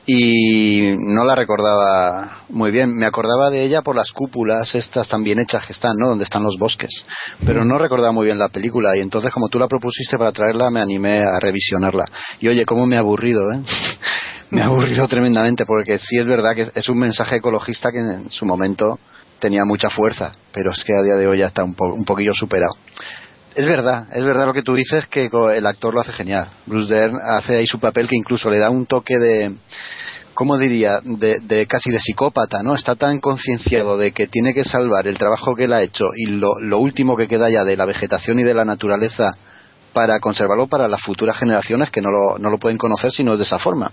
y 0.09 0.95
no 0.99 1.25
la 1.25 1.35
recordaba 1.35 2.43
muy 2.47 2.71
bien. 2.71 2.95
Me 2.95 3.05
acordaba 3.05 3.49
de 3.49 3.63
ella 3.63 3.81
por 3.81 3.93
las 3.93 4.11
cúpulas 4.11 4.73
estas 4.73 5.09
tan 5.09 5.21
bien 5.21 5.37
hechas 5.37 5.65
que 5.65 5.73
están, 5.73 5.97
¿no? 5.97 6.07
Donde 6.07 6.23
están 6.23 6.43
los 6.43 6.57
bosques. 6.57 7.03
Pero 7.45 7.65
no 7.65 7.77
recordaba 7.77 8.13
muy 8.13 8.25
bien 8.25 8.39
la 8.39 8.47
película 8.47 8.95
y 8.95 9.01
entonces 9.01 9.31
como 9.31 9.49
tú 9.49 9.59
la 9.59 9.67
propusiste 9.67 10.17
para 10.17 10.31
traerla 10.31 10.69
me 10.69 10.81
animé 10.81 11.19
a 11.19 11.37
revisionarla. 11.41 12.05
Y 12.39 12.47
oye, 12.47 12.65
cómo 12.65 12.85
me 12.85 12.95
ha 12.95 12.99
aburrido, 12.99 13.51
¿eh? 13.51 13.59
me 14.49 14.61
ha 14.61 14.67
aburrido 14.67 15.05
tremendamente 15.09 15.65
porque 15.67 15.99
sí 15.99 16.17
es 16.17 16.25
verdad 16.25 16.55
que 16.55 16.71
es 16.73 16.87
un 16.87 16.99
mensaje 16.99 17.35
ecologista 17.35 17.91
que 17.91 17.99
en 17.99 18.31
su 18.31 18.45
momento 18.45 18.97
tenía 19.39 19.65
mucha 19.65 19.89
fuerza, 19.89 20.31
pero 20.53 20.71
es 20.71 20.85
que 20.85 20.93
a 20.93 21.03
día 21.03 21.15
de 21.15 21.27
hoy 21.27 21.39
ya 21.39 21.47
está 21.47 21.65
un, 21.65 21.75
un 21.77 22.05
poquillo 22.05 22.33
superado. 22.33 22.73
Es 23.55 23.65
verdad, 23.65 24.07
es 24.13 24.23
verdad 24.23 24.45
lo 24.45 24.53
que 24.53 24.61
tú 24.61 24.73
dices 24.73 25.07
que 25.07 25.29
el 25.55 25.65
actor 25.65 25.93
lo 25.93 25.99
hace 25.99 26.13
genial. 26.13 26.47
Bruce 26.65 26.93
Dern 26.93 27.17
hace 27.21 27.57
ahí 27.57 27.67
su 27.67 27.79
papel 27.79 28.07
que 28.07 28.15
incluso 28.15 28.49
le 28.49 28.59
da 28.59 28.69
un 28.69 28.85
toque 28.85 29.17
de, 29.17 29.55
¿cómo 30.37 30.55
diría? 30.59 30.99
De, 31.03 31.65
casi 31.65 31.89
de 31.89 31.99
psicópata, 31.99 32.61
¿no? 32.61 32.75
Está 32.75 32.93
tan 32.93 33.19
concienciado 33.19 33.97
de 33.97 34.11
que 34.11 34.27
tiene 34.27 34.53
que 34.53 34.63
salvar 34.63 35.07
el 35.07 35.17
trabajo 35.17 35.55
que 35.55 35.63
él 35.63 35.73
ha 35.73 35.81
hecho 35.81 36.05
y 36.15 36.27
lo, 36.27 36.77
último 36.77 37.15
que 37.17 37.27
queda 37.27 37.49
ya 37.49 37.63
de 37.63 37.75
la 37.75 37.85
vegetación 37.85 38.39
y 38.39 38.43
de 38.43 38.53
la 38.53 38.63
naturaleza 38.63 39.31
para 39.93 40.19
conservarlo 40.19 40.67
para 40.67 40.87
las 40.87 41.01
futuras 41.01 41.37
generaciones 41.37 41.89
que 41.89 42.01
no 42.01 42.11
lo, 42.11 42.37
no 42.37 42.51
lo 42.51 42.59
pueden 42.59 42.77
conocer 42.77 43.11
si 43.11 43.23
no 43.23 43.33
es 43.33 43.39
de 43.39 43.45
esa 43.45 43.57
forma. 43.57 43.91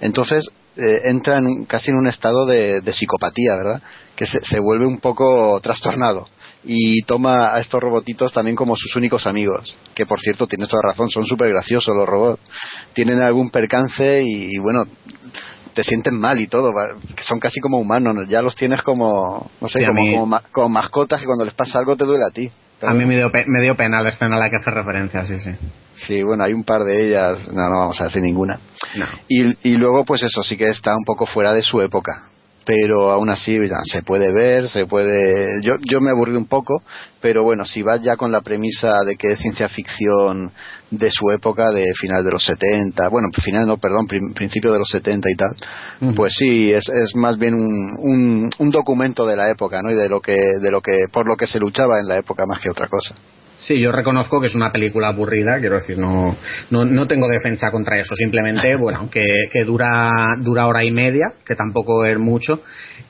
Entonces 0.00 0.48
eh, 0.76 1.00
entra 1.04 1.36
en, 1.36 1.66
casi 1.66 1.90
en 1.90 1.98
un 1.98 2.06
estado 2.06 2.46
de, 2.46 2.80
psicopatía, 2.90 3.56
¿verdad? 3.56 3.82
Que 4.16 4.24
se, 4.24 4.42
se 4.42 4.60
vuelve 4.60 4.86
un 4.86 4.98
poco 4.98 5.60
trastornado 5.60 6.26
y 6.64 7.02
toma 7.02 7.54
a 7.54 7.60
estos 7.60 7.80
robotitos 7.80 8.32
también 8.32 8.56
como 8.56 8.76
sus 8.76 8.94
únicos 8.96 9.26
amigos. 9.26 9.76
Que 9.94 10.06
por 10.06 10.20
cierto, 10.20 10.46
tienes 10.46 10.68
toda 10.68 10.82
razón, 10.82 11.10
son 11.10 11.26
súper 11.26 11.50
graciosos 11.50 11.94
los 11.94 12.08
robots. 12.08 12.42
Tienen 12.92 13.20
algún 13.20 13.50
percance 13.50 14.22
y, 14.22 14.58
bueno, 14.58 14.84
te 15.74 15.84
sienten 15.84 16.18
mal 16.18 16.40
y 16.40 16.46
todo, 16.46 16.72
que 17.16 17.22
son 17.22 17.38
casi 17.40 17.60
como 17.60 17.78
humanos, 17.78 18.28
ya 18.28 18.42
los 18.42 18.54
tienes 18.54 18.82
como, 18.82 19.50
no 19.60 19.68
sé, 19.68 19.84
como, 19.86 20.40
como, 20.50 20.68
mascotas 20.68 21.22
y 21.22 21.26
cuando 21.26 21.44
les 21.44 21.54
pasa 21.54 21.78
algo 21.78 21.96
te 21.96 22.04
duele 22.04 22.24
a 22.24 22.30
ti. 22.30 22.50
a 22.82 22.94
mí 22.94 23.04
me 23.06 23.16
dio, 23.16 23.30
me 23.46 23.62
dio 23.62 23.76
pena 23.76 24.02
la 24.02 24.10
escena 24.10 24.36
a 24.36 24.38
la 24.38 24.48
que 24.48 24.56
hace 24.60 24.70
referencia, 24.70 25.26
sí, 25.26 25.38
sí. 25.40 25.50
Sí, 25.94 26.22
bueno, 26.22 26.44
hay 26.44 26.52
un 26.52 26.64
par 26.64 26.84
de 26.84 27.06
ellas, 27.06 27.48
no, 27.52 27.68
no 27.68 27.78
vamos 27.80 28.00
a 28.00 28.04
decir 28.04 28.22
ninguna. 28.22 28.58
Y, 29.28 29.70
y 29.70 29.76
luego, 29.76 30.04
pues 30.04 30.22
eso 30.22 30.42
sí 30.42 30.56
que 30.56 30.68
está 30.68 30.96
un 30.96 31.04
poco 31.04 31.26
fuera 31.26 31.52
de 31.52 31.62
su 31.62 31.80
época 31.80 32.32
pero 32.64 33.10
aún 33.10 33.30
así 33.30 33.58
se 33.84 34.02
puede 34.02 34.32
ver, 34.32 34.68
se 34.68 34.86
puede... 34.86 35.60
Yo, 35.62 35.74
yo 35.80 36.00
me 36.00 36.08
he 36.08 36.10
aburrido 36.10 36.38
un 36.38 36.46
poco, 36.46 36.82
pero 37.20 37.42
bueno, 37.42 37.64
si 37.64 37.82
vas 37.82 38.02
ya 38.02 38.16
con 38.16 38.32
la 38.32 38.40
premisa 38.40 38.92
de 39.06 39.16
que 39.16 39.32
es 39.32 39.38
ciencia 39.40 39.68
ficción 39.68 40.52
de 40.92 41.10
su 41.10 41.30
época, 41.30 41.70
de 41.70 41.92
final 41.98 42.22
de 42.22 42.30
los 42.30 42.44
70, 42.44 43.08
bueno, 43.08 43.28
final 43.42 43.66
no, 43.66 43.78
perdón, 43.78 44.06
principio 44.06 44.72
de 44.72 44.78
los 44.78 44.88
70 44.88 45.28
y 45.30 45.34
tal, 45.34 46.14
pues 46.14 46.34
sí, 46.38 46.70
es, 46.70 46.86
es 46.88 47.16
más 47.16 47.38
bien 47.38 47.54
un, 47.54 47.96
un, 47.98 48.50
un, 48.58 48.70
documento 48.70 49.26
de 49.26 49.36
la 49.36 49.50
época, 49.50 49.80
¿no? 49.82 49.90
Y 49.90 49.94
de 49.94 50.08
lo 50.08 50.20
que, 50.20 50.36
de 50.36 50.70
lo 50.70 50.80
que, 50.80 51.06
por 51.10 51.26
lo 51.26 51.36
que 51.36 51.46
se 51.46 51.58
luchaba 51.58 51.98
en 51.98 52.08
la 52.08 52.18
época 52.18 52.44
más 52.46 52.60
que 52.60 52.70
otra 52.70 52.88
cosa. 52.88 53.14
Sí, 53.62 53.78
yo 53.78 53.92
reconozco 53.92 54.40
que 54.40 54.48
es 54.48 54.56
una 54.56 54.72
película 54.72 55.08
aburrida, 55.08 55.60
quiero 55.60 55.76
decir, 55.76 55.96
no, 55.96 56.36
no, 56.70 56.84
no 56.84 57.06
tengo 57.06 57.28
defensa 57.28 57.70
contra 57.70 57.96
eso, 57.96 58.16
simplemente, 58.16 58.74
bueno, 58.80 59.08
que, 59.08 59.24
que 59.52 59.64
dura, 59.64 60.10
dura 60.40 60.66
hora 60.66 60.82
y 60.82 60.90
media, 60.90 61.34
que 61.46 61.54
tampoco 61.54 62.04
es 62.04 62.18
mucho, 62.18 62.60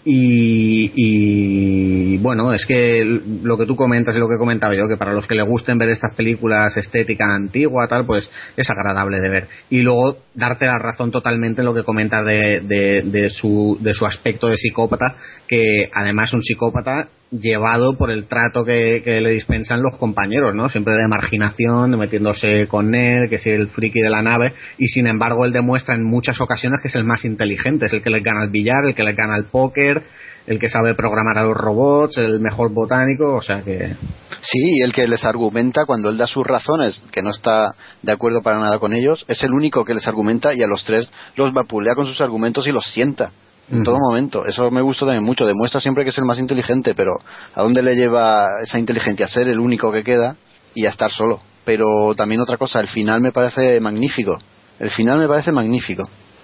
y, 0.05 0.93
y, 0.95 2.19
bueno, 2.19 2.53
es 2.53 2.67
que 2.67 3.03
lo 3.43 3.57
que 3.57 3.65
tú 3.65 3.77
comentas 3.77 4.15
y 4.15 4.21
lo 4.21 4.29
que 4.29 4.35
he 4.35 4.39
comentado 4.39 4.75
yo, 4.75 4.89
que 4.89 4.99
para 4.99 5.15
los 5.15 5.27
que 5.27 5.37
le 5.37 5.43
gusten 5.43 5.79
ver 5.79 5.89
estas 5.89 6.15
películas 6.15 6.77
estética 6.77 7.35
antigua, 7.35 7.89
tal, 7.89 8.05
pues 8.05 8.31
es 8.55 8.69
agradable 8.69 9.21
de 9.21 9.29
ver. 9.31 9.49
Y 9.71 9.81
luego 9.81 10.19
darte 10.35 10.67
la 10.67 10.79
razón 10.79 11.11
totalmente 11.11 11.63
en 11.63 11.67
lo 11.67 11.75
que 11.75 11.85
comentas 11.85 12.27
de, 12.27 12.61
de, 12.61 13.03
de, 13.03 13.31
su, 13.31 13.79
de 13.81 13.95
su 13.95 14.05
aspecto 14.05 14.49
de 14.49 14.57
psicópata, 14.59 15.17
que 15.49 15.89
además 15.95 16.35
un 16.35 16.43
psicópata 16.43 17.09
llevado 17.33 17.97
por 17.97 18.11
el 18.11 18.27
trato 18.27 18.65
que, 18.65 19.03
le 19.05 19.31
dispensan 19.31 19.83
los 19.83 19.97
compañeros, 19.97 20.55
¿no? 20.55 20.69
Siempre 20.69 20.95
de 20.95 21.09
marginación, 21.09 21.91
de 21.91 21.97
metiéndose 21.97 22.67
con 22.69 22.95
él, 22.95 23.29
que 23.29 23.37
es 23.37 23.47
el 23.47 23.69
friki 23.69 24.01
de 24.01 24.11
la 24.11 24.23
nave, 24.23 24.53
y 24.79 24.87
sin 24.89 25.07
embargo 25.07 25.45
él 25.45 25.53
demuestra 25.53 25.95
en 25.95 26.05
muchas 26.05 26.41
ocasiones 26.41 26.81
que 26.81 26.89
es 26.89 26.95
el 26.95 27.05
más 27.05 27.25
inteligente, 27.25 27.87
es 27.87 27.93
el 27.93 28.03
que 28.03 28.11
le 28.11 28.21
gana 28.21 28.43
al 28.43 28.51
billar, 28.51 28.85
el 28.87 28.95
que 28.95 29.03
le 29.03 29.15
gana 29.15 29.35
al 29.35 29.47
póker, 29.47 30.03
el 30.47 30.59
que 30.59 30.69
sabe 30.69 30.95
programar 30.95 31.39
a 31.39 31.45
los 31.45 31.57
robots, 31.57 32.19
el 32.19 32.41
mejor 32.41 32.73
botánico, 32.73 33.35
o 33.35 33.43
sea 33.43 33.63
que... 33.63 33.95
Sí, 34.41 34.81
el 34.83 34.93
que 34.93 35.07
les 35.07 35.25
argumenta 35.25 35.87
cuando 35.87 36.11
él 36.11 36.19
da 36.19 36.27
sus 36.27 36.45
razones, 36.45 37.01
que 37.13 37.23
no 37.23 37.31
está 37.31 37.75
de 38.03 38.13
acuerdo 38.13 38.43
para 38.43 38.59
nada 38.59 38.79
con 38.81 38.93
ellos, 38.93 39.25
es 39.29 39.43
el 39.45 39.53
único 39.53 39.85
que 39.85 39.95
les 39.95 40.09
argumenta 40.09 40.53
y 40.53 40.63
a 40.63 40.67
los 40.67 40.85
tres 40.85 41.09
los 41.37 41.53
vapulea 41.53 41.95
con 41.95 42.07
sus 42.07 42.21
argumentos 42.21 42.67
y 42.67 42.73
los 42.73 42.85
sienta 42.87 43.31
en 43.71 43.83
todo 43.83 43.97
momento. 43.99 44.45
Eso 44.45 44.71
me 44.71 44.81
gusta 44.81 45.07
también 45.07 45.25
mucho. 45.25 45.47
Demuestra 45.47 45.81
siempre 45.81 46.05
que 46.05 46.11
es 46.11 46.19
el 46.19 46.25
más 46.25 46.39
inteligente, 46.39 46.95
pero 46.95 47.13
¿a 47.55 47.63
dónde 47.63 47.83
le 47.83 47.95
lleva 47.95 48.61
esa 48.63 48.79
inteligencia? 48.79 49.27
A 49.27 49.29
ser 49.29 49.49
el 49.49 49.61
único 49.61 49.91
que 49.93 50.05
queda 50.05 50.37
y 50.75 50.87
a 50.87 50.91
estar 50.91 51.11
solo. 51.11 51.41
Pero 51.65 52.15
también 52.15 52.41
otra 52.41 52.57
cosa, 52.57 52.81
el 52.81 52.89
final 52.89 53.21
me 53.21 53.33
parece 53.33 53.81
magnífico. 53.81 54.37
El 54.79 54.91
final 54.91 55.19
me 55.19 55.29
parece 55.29 55.53
magnífico. 55.53 56.03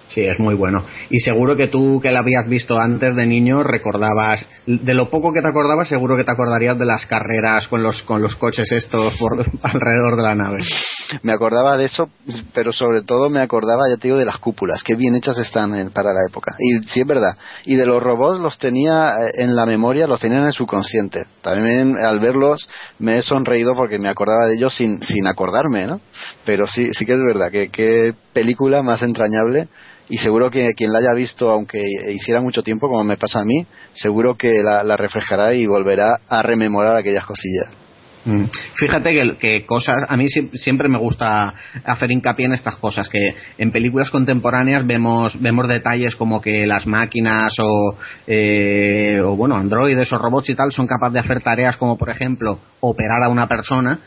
Sí, 0.09 0.21
es 0.21 0.39
muy 0.39 0.55
bueno. 0.55 0.83
Y 1.11 1.19
seguro 1.19 1.55
que 1.55 1.67
tú, 1.67 1.99
que 2.01 2.11
la 2.11 2.19
habías 2.19 2.47
visto 2.47 2.79
antes 2.79 3.15
de 3.15 3.27
niño, 3.27 3.61
recordabas, 3.61 4.43
de 4.65 4.93
lo 4.95 5.09
poco 5.09 5.31
que 5.31 5.41
te 5.41 5.47
acordabas, 5.47 5.87
seguro 5.87 6.17
que 6.17 6.23
te 6.23 6.31
acordarías 6.31 6.79
de 6.79 6.85
las 6.85 7.05
carreras 7.05 7.67
con 7.67 7.83
los, 7.83 8.01
con 8.03 8.19
los 8.19 8.35
coches 8.35 8.71
estos 8.71 9.15
por 9.17 9.33
alrededor 9.61 10.15
de 10.15 10.23
la 10.23 10.33
nave. 10.33 10.63
Me 11.21 11.31
acordaba 11.31 11.77
de 11.77 11.85
eso, 11.85 12.09
pero 12.53 12.73
sobre 12.73 13.03
todo 13.03 13.29
me 13.29 13.39
acordaba, 13.39 13.87
ya 13.87 13.97
te 13.97 14.07
digo, 14.07 14.17
de 14.17 14.25
las 14.25 14.39
cúpulas, 14.39 14.83
qué 14.83 14.95
bien 14.95 15.15
hechas 15.15 15.37
están 15.37 15.91
para 15.91 16.11
la 16.11 16.21
época. 16.27 16.55
Y 16.57 16.83
sí 16.87 17.01
es 17.01 17.07
verdad. 17.07 17.37
Y 17.65 17.75
de 17.75 17.85
los 17.85 18.01
robots 18.01 18.39
los 18.39 18.57
tenía 18.57 19.11
eh, 19.11 19.43
en 19.43 19.55
la 19.55 19.67
memoria, 19.67 20.07
los 20.07 20.19
tenía 20.19 20.39
en 20.39 20.45
el 20.45 20.53
subconsciente. 20.53 21.25
También 21.41 21.97
al 21.97 22.19
verlos 22.19 22.67
me 22.97 23.19
he 23.19 23.21
sonreído 23.21 23.75
porque 23.75 23.99
me 23.99 24.09
acordaba 24.09 24.47
de 24.47 24.55
ellos 24.55 24.75
sin, 24.75 25.03
sin 25.03 25.27
acordarme, 25.27 25.85
¿no? 25.85 26.01
Pero 26.45 26.65
sí, 26.65 26.93
sí 26.93 27.05
que 27.05 27.13
es 27.13 27.19
verdad, 27.19 27.51
que 27.51 27.69
qué 27.69 28.15
película 28.33 28.81
más 28.81 29.03
entrañable 29.03 29.67
y 30.09 30.17
seguro 30.17 30.49
que 30.49 30.73
quien 30.73 30.91
la 30.91 30.99
haya 30.99 31.13
visto, 31.13 31.51
aunque 31.51 31.85
hiciera 32.09 32.41
mucho 32.41 32.63
tiempo, 32.63 32.87
como 32.87 33.03
me 33.03 33.17
pasa 33.17 33.41
a 33.41 33.45
mí, 33.45 33.65
seguro 33.93 34.35
que 34.35 34.61
la, 34.63 34.97
reflejará 34.97 35.53
y 35.53 35.67
volverá 35.67 36.19
a 36.27 36.41
rememorar 36.41 36.95
aquellas 36.95 37.25
cosillas. 37.25 37.67
Mm. 38.25 38.45
Fíjate 38.75 39.11
que, 39.13 39.37
que, 39.37 39.65
cosas, 39.65 40.03
a 40.07 40.17
mí 40.17 40.25
siempre 40.27 40.89
me 40.89 40.97
gusta 40.97 41.53
hacer 41.85 42.11
hincapié 42.11 42.47
en 42.47 42.53
estas 42.53 42.75
cosas, 42.75 43.07
que 43.07 43.33
en 43.57 43.71
películas 43.71 44.09
contemporáneas 44.09 44.85
vemos, 44.85 45.39
vemos 45.39 45.67
detalles 45.67 46.15
como 46.15 46.41
que 46.41 46.65
las 46.65 46.85
máquinas 46.85 47.53
o, 47.59 47.95
eh, 48.27 49.21
o 49.23 49.35
bueno, 49.35 49.55
androides 49.55 50.11
o 50.11 50.17
robots 50.17 50.49
y 50.49 50.55
tal 50.55 50.71
son 50.71 50.87
capaces 50.87 51.13
de 51.13 51.19
hacer 51.19 51.39
tareas 51.39 51.77
como 51.77 51.97
por 51.97 52.09
ejemplo 52.09 52.59
operar 52.81 53.23
a 53.23 53.29
una 53.29 53.47
persona 53.47 53.99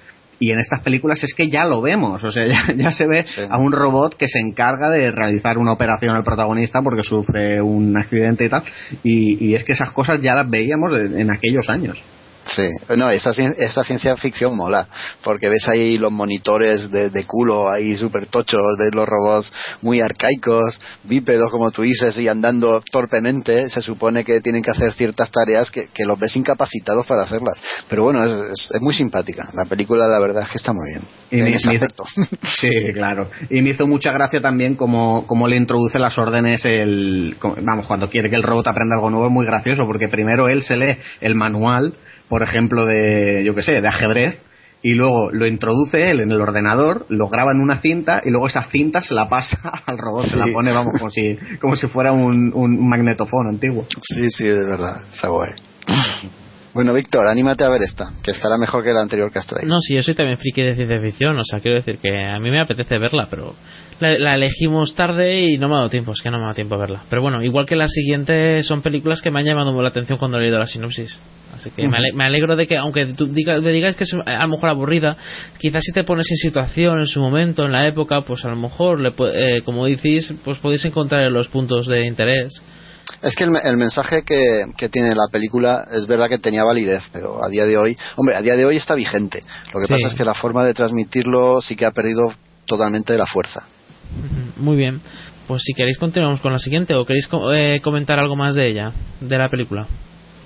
y 0.43 0.51
en 0.51 0.59
estas 0.59 0.81
películas 0.81 1.23
es 1.23 1.35
que 1.35 1.49
ya 1.49 1.65
lo 1.65 1.81
vemos, 1.81 2.25
o 2.25 2.33
sea, 2.33 2.45
ya, 2.77 2.91
se 2.91 3.07
ve 3.07 3.25
a 3.49 3.59
un 3.59 3.71
robot 3.71 4.17
que 4.17 4.27
se 4.27 4.41
encarga 4.41 4.91
de 4.91 5.13
realizar 5.13 5.57
una 5.57 5.73
operación 5.73 6.17
al 6.17 6.25
protagonista 6.25 6.83
porque 6.83 7.05
sufre 7.05 7.63
un 7.63 7.97
accidente 7.97 8.47
y 8.47 8.49
tal, 8.49 8.65
y, 9.05 9.55
es 9.55 9.63
que 9.63 9.73
esas 9.73 9.93
cosas 9.93 10.21
ya 10.21 10.35
las 10.35 10.51
veíamos 10.51 10.93
en 10.95 11.33
aquellos 11.33 11.71
años. 11.71 12.03
Sí, 12.47 12.69
no, 12.97 13.09
esta, 13.11 13.31
esta 13.31 13.85
ciencia 13.85 14.17
ficción 14.17 14.57
mola, 14.57 14.87
porque 15.23 15.49
ves 15.49 15.69
ahí 15.69 15.97
los 15.97 16.11
monitores 16.11 16.91
de, 16.91 17.09
de 17.11 17.25
culo 17.25 17.71
ahí 17.71 17.97
súper 17.97 18.27
tochos, 18.27 18.61
ves 18.79 18.95
los 18.95 19.09
robots 19.09 19.53
muy 19.81 20.01
arcaicos, 20.01 20.79
bípedos 21.05 21.51
como 21.51 21.71
tú 21.71 21.83
dices, 21.83 22.19
y 22.19 22.29
andando 22.29 22.83
torpemente, 22.91 23.69
se 23.69 23.81
supone 23.81 24.25
que 24.25 24.41
tienen 24.41 24.63
que 24.63 24.73
hacer 24.73 24.93
ciertas 24.93 25.31
tareas 25.31 25.71
que, 25.71 25.89
que 25.95 26.05
los 26.05 26.19
ves 26.19 26.35
incapacitados 26.37 27.07
para 27.07 27.23
hacerlas. 27.23 27.61
Pero 27.89 28.05
bueno, 28.05 28.25
es, 28.25 28.71
es, 28.73 28.81
muy 28.81 28.95
simpática. 28.95 29.49
La 29.55 29.65
película, 29.65 30.07
la 30.09 30.19
verdad 30.19 30.43
es 30.45 30.51
que 30.51 30.59
está 30.59 30.73
muy 30.73 30.91
bien. 30.91 31.03
Y 31.31 31.37
me, 31.37 31.51
hizo, 31.51 31.71
sí, 32.61 32.69
claro. 32.93 33.31
Y 33.51 33.63
me 33.63 33.71
hizo 33.71 33.87
mucha 33.87 34.13
gracia 34.13 34.41
también 34.41 34.75
como, 34.75 35.27
como 35.27 35.47
le 35.49 35.57
introduce 35.57 35.99
las 35.99 36.19
órdenes 36.19 36.65
el... 36.65 37.37
Vamos, 37.63 37.87
cuando 37.87 38.11
quiere 38.11 38.29
que 38.29 38.37
el 38.37 38.43
robot 38.43 38.67
aprenda 38.67 38.97
algo 38.97 39.11
nuevo 39.11 39.27
es 39.27 39.33
muy 39.33 39.47
gracioso, 39.47 39.85
porque 39.87 40.09
primero 40.09 40.49
él 40.49 40.63
se 40.63 40.77
lee 40.77 40.97
el 41.21 41.35
manual 41.35 41.95
por 42.29 42.43
ejemplo, 42.43 42.87
de, 42.87 43.43
yo 43.45 43.55
qué 43.55 43.63
sé, 43.63 43.81
de 43.81 43.89
ajedrez, 43.89 44.39
y 44.83 44.95
luego 44.95 45.31
lo 45.31 45.47
introduce 45.47 46.11
él 46.11 46.21
en 46.21 46.33
el 46.33 46.41
ordenador, 46.41 47.07
lo 47.09 47.29
graba 47.29 47.53
en 47.53 47.61
una 47.61 47.81
cinta 47.81 48.21
y 48.25 48.31
luego 48.31 48.49
esa 48.49 48.65
cinta 48.65 49.01
se 49.01 49.15
la 49.15 49.29
pasa 49.29 49.59
al 49.87 49.97
robot, 49.97 50.27
se 50.27 50.37
la 50.37 50.47
pone, 50.53 50.73
vamos, 50.73 50.95
como 50.99 51.11
si, 51.11 51.39
como 51.61 51.77
si 51.77 51.87
fuera 51.87 52.13
un, 52.13 52.53
un 52.55 52.89
magnetofón 52.89 53.49
antiguo. 53.49 53.87
Sí, 54.03 54.29
sí, 54.29 54.47
de 54.47 54.69
verdad, 54.69 55.03
está 55.13 55.29
guay. 55.29 55.53
Bueno, 56.75 56.95
Víctor, 56.95 57.27
anímate 57.27 57.65
a 57.65 57.69
ver 57.69 57.83
esta, 57.83 58.13
que 58.23 58.31
estará 58.31 58.57
mejor 58.57 58.83
que 58.83 58.93
la 58.93 59.03
anterior 59.03 59.31
que 59.31 59.39
has 59.39 59.47
traído. 59.47 59.69
No, 59.69 59.79
sí, 59.81 59.95
yo 59.95 60.03
soy 60.03 60.15
también 60.15 60.39
friki 60.39 60.63
de 60.63 60.75
ciencia 60.75 61.01
ficción, 61.01 61.39
o 61.39 61.45
sea, 61.45 61.61
quiero 61.61 61.77
decir 61.77 61.99
que 61.99 62.09
a 62.25 62.41
mí 62.41 62.51
me 62.51 62.61
apetece 62.61 62.99
verla, 62.99 63.29
pero 63.31 63.55
la, 64.01 64.35
elegimos 64.35 64.95
tarde 64.95 65.41
y 65.41 65.59
no 65.59 65.69
me 65.69 65.75
ha 65.75 65.79
dado 65.79 65.91
tiempo, 65.91 66.13
es 66.13 66.21
que 66.23 66.31
no 66.31 66.39
me 66.39 66.45
ha 66.45 66.47
dado 66.47 66.55
tiempo 66.55 66.75
a 66.75 66.79
verla. 66.79 67.03
Pero 67.09 67.23
bueno, 67.23 67.43
igual 67.43 67.67
que 67.67 67.77
la 67.77 67.89
siguiente 67.89 68.63
son 68.63 68.83
películas 68.83 69.23
que 69.23 69.31
me 69.31 69.41
han 69.41 69.47
llamado 69.47 69.81
la 69.81 69.89
atención 69.89 70.19
cuando 70.19 70.39
he 70.39 70.43
leído 70.43 70.59
la 70.59 70.67
sinopsis. 70.67 71.19
Así 71.55 71.71
que 71.71 71.87
me 71.87 72.25
alegro 72.25 72.57
de 72.57 72.67
que, 72.67 72.79
aunque 72.79 73.07
tú 73.07 73.27
digas, 73.27 73.61
me 73.61 73.73
digas 73.73 73.95
que 73.95 74.05
es 74.05 74.15
a 74.15 74.43
lo 74.43 74.49
mejor 74.49 74.71
aburrida, 74.71 75.17
quizás 75.59 75.83
si 75.85 75.93
te 75.93 76.03
pones 76.03 76.27
en 76.31 76.37
situación, 76.39 77.01
en 77.01 77.07
su 77.07 77.21
momento, 77.21 77.65
en 77.65 77.73
la 77.73 77.87
época, 77.87 78.23
pues 78.23 78.45
a 78.45 78.49
lo 78.49 78.57
mejor, 78.57 79.01
le, 79.01 79.13
eh, 79.35 79.63
como 79.63 79.85
decís, 79.85 80.33
pues 80.45 80.59
podéis 80.59 80.85
encontrar 80.87 81.31
los 81.31 81.49
puntos 81.49 81.87
de 81.87 82.07
interés 82.07 82.63
es 83.23 83.37
que 83.37 83.45
el, 83.45 83.77
mensaje 83.77 84.23
que, 84.25 84.89
tiene 84.89 85.11
la 85.15 85.29
película 85.31 85.85
es 85.91 86.07
verdad 86.07 86.29
que 86.29 86.39
tenía 86.39 86.65
validez, 86.65 87.05
pero 87.13 87.45
a 87.45 87.49
día 87.49 87.67
de 87.67 87.77
hoy, 87.77 87.97
hombre, 88.17 88.37
a 88.37 88.43
día 88.43 88.57
de 88.57 88.65
hoy 88.65 88.77
está 88.77 88.95
vigente. 88.95 89.43
Lo 89.73 89.81
que 89.81 89.87
pasa 89.87 90.09
es 90.09 90.15
que 90.15 90.25
la 90.25 90.35
forma 90.35 90.65
de 90.65 90.75
transmitirlo 90.75 91.61
sí 91.61 91.77
que 91.77 91.87
ha 91.87 91.93
perdido 91.93 92.33
totalmente 92.67 93.17
la 93.17 93.27
fuerza. 93.27 93.65
Muy 94.57 94.77
bien. 94.77 95.01
Pues 95.47 95.63
si 95.65 95.75
queréis 95.75 95.99
continuamos 95.99 96.41
con 96.41 96.53
la 96.53 96.59
siguiente 96.59 96.95
o 96.95 97.05
queréis 97.05 97.29
eh, 97.55 97.81
comentar 97.83 98.19
algo 98.19 98.37
más 98.37 98.55
de 98.55 98.69
ella, 98.69 98.93
de 99.21 99.39
la 99.39 99.49
película. 99.49 99.87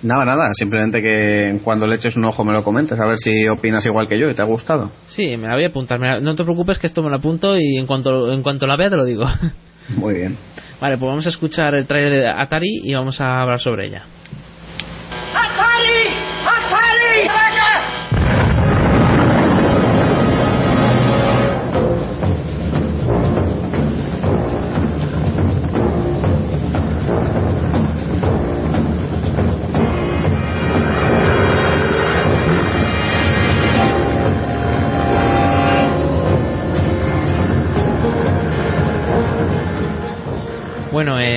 Nada, 0.03 0.25
nada, 0.25 0.51
simplemente 0.53 1.01
que 1.01 1.59
cuando 1.65 1.87
le 1.87 1.97
eches 1.97 2.17
un 2.17 2.25
ojo 2.25 2.45
me 2.45 2.53
lo 2.53 2.63
comentes, 2.63 2.99
a 3.01 3.07
ver 3.07 3.19
si 3.19 3.49
opinas 3.49 3.85
igual 3.87 4.09
que 4.09 4.19
yo 4.19 4.29
y 4.29 4.35
te 4.35 4.43
ha 4.43 4.45
gustado. 4.45 4.91
Sí, 5.07 5.37
me 5.37 5.49
la 5.49 5.55
voy 5.55 5.65
a 5.65 5.69
apuntar. 5.69 5.99
no 6.23 6.35
te 6.35 6.45
preocupes 6.45 6.79
que 6.79 6.87
esto 6.87 7.03
me 7.03 7.11
lo 7.11 7.17
apunto 7.17 7.57
y 7.57 7.79
en 7.79 7.87
cuanto, 7.87 8.33
en 8.33 8.43
cuanto 8.43 8.67
la 8.67 8.77
vea 8.77 8.91
te 8.91 8.97
lo 8.97 9.05
digo. 9.05 9.25
Muy 9.97 10.15
bien. 10.15 10.37
Vale, 10.81 10.99
pues 10.99 11.09
vamos 11.09 11.27
a 11.27 11.31
escuchar 11.31 11.75
el 11.75 11.87
trailer 11.87 12.23
de 12.23 12.29
Atari 12.29 12.81
y 12.85 12.95
vamos 12.95 13.21
a 13.21 13.43
hablar 13.43 13.61
sobre 13.61 13.87
ella. 13.87 14.03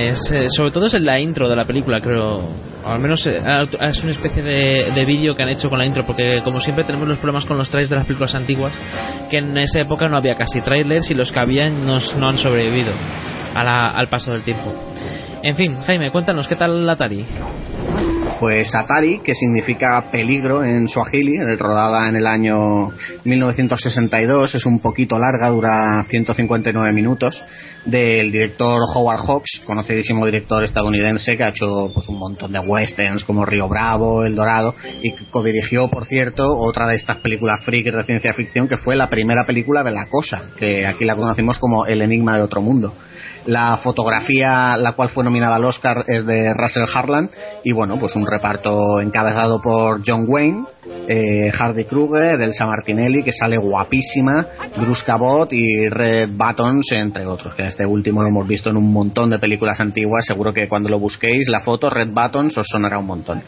Es, 0.10 0.32
eh, 0.32 0.46
sobre 0.50 0.72
todo 0.72 0.86
es 0.88 0.94
en 0.94 1.06
la 1.06 1.20
intro 1.20 1.50
de 1.50 1.56
la 1.56 1.66
película, 1.66 2.00
creo. 2.02 2.42
al 2.86 3.00
menos 3.00 3.26
eh, 3.26 3.42
es 3.82 4.04
una 4.04 4.12
especie 4.12 4.44
de, 4.44 5.06
vídeo 5.06 5.36
que 5.36 5.44
han 5.44 5.50
hecho 5.50 5.70
con 5.70 5.80
la 5.80 5.86
intro, 5.86 6.06
porque 6.06 6.42
como 6.44 6.60
siempre 6.60 6.84
tenemos 6.84 7.08
los 7.08 7.18
problemas 7.20 7.46
con 7.46 7.58
los 7.58 7.70
trailers 7.70 7.90
de 7.90 7.96
las 7.96 8.06
películas 8.06 8.36
antiguas, 8.36 8.74
que 9.30 9.38
en 9.38 9.58
esa 9.58 9.80
época 9.80 10.08
no 10.08 10.18
había 10.18 10.36
casi 10.36 10.62
trailers 10.62 11.10
y 11.10 11.14
los 11.14 11.32
que 11.32 11.40
había 11.40 11.70
no, 11.70 12.00
no 12.18 12.30
han 12.30 12.38
sobrevivido 12.38 12.94
al 13.54 14.08
paso 14.10 14.32
del 14.32 14.44
tiempo. 14.44 14.74
En 15.42 15.56
fin, 15.56 15.78
Jaime, 15.82 16.12
cuéntanos, 16.12 16.48
¿qué 16.48 16.56
tal 16.56 16.86
la 16.86 16.94
Atari? 16.94 17.26
Pues 18.40 18.74
Atari, 18.74 19.20
que 19.20 19.36
significa 19.36 20.10
peligro 20.10 20.64
en 20.64 20.88
Swahili, 20.88 21.34
rodada 21.58 22.08
en 22.08 22.16
el 22.16 22.26
año 22.26 22.90
1962, 23.26 24.56
es 24.56 24.66
un 24.66 24.80
poquito 24.80 25.20
larga, 25.20 25.50
dura 25.50 26.06
159 26.08 26.94
minutos, 26.94 27.44
del 27.84 28.32
director 28.32 28.80
Howard 28.96 29.20
Hawks, 29.28 29.62
conocidísimo 29.66 30.26
director 30.26 30.64
estadounidense 30.64 31.36
que 31.36 31.44
ha 31.44 31.50
hecho 31.50 31.92
pues, 31.94 32.08
un 32.08 32.18
montón 32.18 32.54
de 32.54 32.60
westerns 32.60 33.26
como 33.26 33.46
Río 33.46 33.68
Bravo, 33.68 34.24
El 34.24 34.36
Dorado, 34.36 34.74
y 35.04 35.12
codirigió, 35.12 35.90
por 35.90 36.06
cierto, 36.06 36.48
otra 36.48 36.88
de 36.88 36.96
estas 36.96 37.18
películas 37.18 37.66
freaks 37.66 37.94
de 37.94 38.04
ciencia 38.04 38.32
ficción 38.32 38.70
que 38.70 38.78
fue 38.78 38.96
la 38.96 39.10
primera 39.10 39.44
película 39.44 39.84
de 39.84 39.92
La 39.92 40.08
Cosa, 40.08 40.44
que 40.58 40.88
aquí 40.88 41.04
la 41.04 41.18
conocimos 41.18 41.60
como 41.60 41.86
El 41.86 42.02
Enigma 42.02 42.38
de 42.38 42.44
Otro 42.44 42.62
Mundo. 42.62 42.94
La 43.50 43.78
fotografía, 43.78 44.78
la 44.78 44.92
cual 44.92 45.10
fue 45.10 45.24
nominada 45.24 45.56
al 45.56 45.66
Oscar, 45.66 46.06
es 46.06 46.24
de 46.28 46.54
Russell 46.54 46.84
Harlan 46.94 47.32
y 47.64 47.72
bueno, 47.72 47.98
pues 48.00 48.16
un 48.16 48.28
reparto 48.28 49.02
encabezado 49.02 49.60
por 49.60 50.04
John 50.06 50.26
Wayne, 50.28 50.66
eh, 51.08 51.52
Hardy 51.52 51.86
Kruger, 51.86 52.40
Elsa 52.40 52.68
Martinelli, 52.68 53.24
que 53.24 53.32
sale 53.32 53.58
guapísima, 53.58 54.46
Bruce 54.78 55.04
Cabot 55.04 55.52
y 55.52 55.90
Red 55.90 56.30
Buttons, 56.30 56.92
entre 56.92 57.26
otros, 57.26 57.56
que 57.56 57.66
este 57.66 57.88
último 57.88 58.22
lo 58.22 58.28
hemos 58.28 58.48
visto 58.48 58.70
en 58.70 58.78
un 58.78 58.94
montón 58.94 59.32
de 59.32 59.40
películas 59.40 59.80
antiguas, 59.80 60.26
seguro 60.28 60.54
que 60.54 60.70
cuando 60.70 60.88
lo 60.88 61.00
busquéis, 61.00 61.50
la 61.50 61.62
foto 61.62 61.90
Red 61.90 62.10
Buttons 62.10 62.56
os 62.56 62.68
sonará 62.68 63.00
un 63.00 63.08
montón. 63.08 63.42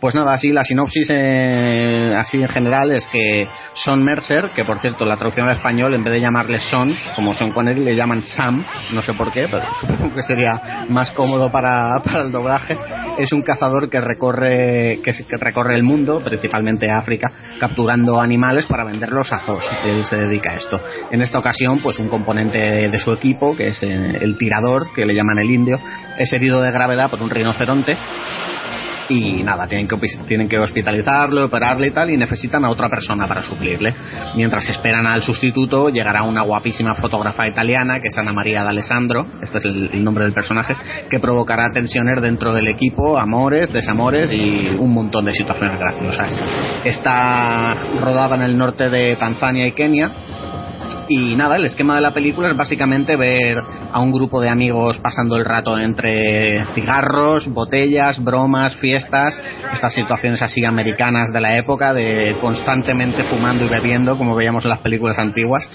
Pues 0.00 0.14
nada, 0.14 0.32
así 0.32 0.50
la 0.50 0.64
sinopsis 0.64 1.08
eh, 1.10 2.14
así 2.16 2.40
en 2.40 2.48
general 2.48 2.90
es 2.90 3.06
que 3.08 3.46
Son 3.74 4.02
Mercer, 4.02 4.50
que 4.56 4.64
por 4.64 4.78
cierto 4.78 5.04
la 5.04 5.18
traducción 5.18 5.46
al 5.46 5.56
español 5.56 5.92
en 5.92 6.02
vez 6.02 6.14
de 6.14 6.22
llamarle 6.22 6.58
Son, 6.58 6.96
como 7.14 7.34
Son 7.34 7.52
Connery, 7.52 7.84
le 7.84 7.94
llaman 7.94 8.22
Sam, 8.24 8.64
no 8.94 9.02
sé 9.02 9.12
por 9.12 9.30
qué, 9.30 9.46
pero 9.50 9.62
supongo 9.80 10.14
que 10.14 10.22
sería 10.22 10.86
más 10.88 11.12
cómodo 11.12 11.52
para, 11.52 12.00
el 12.14 12.32
doblaje, 12.32 12.78
es 13.18 13.30
un 13.34 13.42
cazador 13.42 13.90
que 13.90 14.00
recorre, 14.00 15.00
que, 15.04 15.12
recorre 15.36 15.76
el 15.76 15.82
mundo, 15.82 16.22
principalmente 16.24 16.90
África, 16.90 17.28
capturando 17.58 18.18
animales 18.18 18.66
para 18.66 18.84
venderlos 18.84 19.30
a 19.34 19.40
zoos. 19.40 19.70
Él 19.84 20.02
se 20.04 20.16
dedica 20.16 20.52
a 20.52 20.56
esto. 20.56 20.80
En 21.10 21.20
esta 21.20 21.38
ocasión, 21.38 21.80
pues 21.82 21.98
un 21.98 22.08
componente 22.08 22.58
de 22.58 22.98
su 22.98 23.12
equipo, 23.12 23.54
que 23.54 23.68
es 23.68 23.82
eh, 23.82 24.18
el 24.22 24.38
tirador, 24.38 24.94
que 24.94 25.04
le 25.04 25.14
llaman 25.14 25.40
el 25.40 25.50
indio, 25.50 25.78
es 26.16 26.32
herido 26.32 26.62
de 26.62 26.72
gravedad 26.72 27.10
por 27.10 27.20
un 27.20 27.28
rinoceronte 27.28 27.98
y 29.10 29.42
nada, 29.42 29.66
tienen 29.66 29.88
que, 29.88 29.96
tienen 30.26 30.48
que 30.48 30.58
hospitalizarlo, 30.58 31.44
operarle 31.44 31.88
y 31.88 31.90
tal, 31.90 32.10
y 32.10 32.16
necesitan 32.16 32.64
a 32.64 32.70
otra 32.70 32.88
persona 32.88 33.26
para 33.26 33.42
suplirle. 33.42 33.94
Mientras 34.36 34.68
esperan 34.68 35.06
al 35.06 35.22
sustituto, 35.22 35.88
llegará 35.88 36.22
una 36.22 36.42
guapísima 36.42 36.94
fotógrafa 36.94 37.46
italiana, 37.46 38.00
que 38.00 38.08
es 38.08 38.18
Ana 38.18 38.32
María 38.32 38.62
D'Alessandro, 38.62 39.26
este 39.42 39.58
es 39.58 39.64
el, 39.64 40.04
nombre 40.04 40.24
del 40.24 40.32
personaje, 40.32 40.74
que 41.08 41.20
provocará 41.20 41.70
tensiones 41.72 42.22
dentro 42.22 42.52
del 42.52 42.68
equipo, 42.68 43.18
amores, 43.18 43.72
desamores 43.72 44.32
y 44.32 44.68
un 44.78 44.92
montón 44.92 45.24
de 45.24 45.32
situaciones 45.32 45.78
graciosas. 45.78 46.38
Está 46.84 47.74
rodada 48.00 48.36
en 48.36 48.42
el 48.42 48.56
norte 48.56 48.88
de 48.88 49.16
Tanzania 49.16 49.66
y 49.66 49.72
Kenia, 49.72 50.10
y 51.08 51.34
nada, 51.34 51.56
el 51.56 51.64
esquema 51.64 51.96
de 51.96 52.00
la 52.00 52.12
película 52.12 52.50
es 52.50 52.56
básicamente 52.56 53.16
ver 53.16 53.58
a 53.92 54.00
un 54.00 54.12
grupo 54.12 54.40
de 54.40 54.48
amigos 54.48 54.98
pasando 54.98 55.36
el 55.36 55.44
rato 55.44 55.78
entre 55.78 56.64
cigarros, 56.74 57.48
botellas, 57.48 58.22
bromas, 58.22 58.76
fiestas, 58.76 59.40
estas 59.72 59.92
situaciones 59.94 60.40
así 60.42 60.64
americanas 60.64 61.32
de 61.32 61.40
la 61.40 61.56
época, 61.56 61.92
de 61.92 62.36
constantemente 62.40 63.24
fumando 63.24 63.64
y 63.64 63.68
bebiendo, 63.68 64.16
como 64.16 64.34
veíamos 64.34 64.64
en 64.64 64.70
las 64.70 64.78
películas 64.80 65.18
antiguas. 65.18 65.68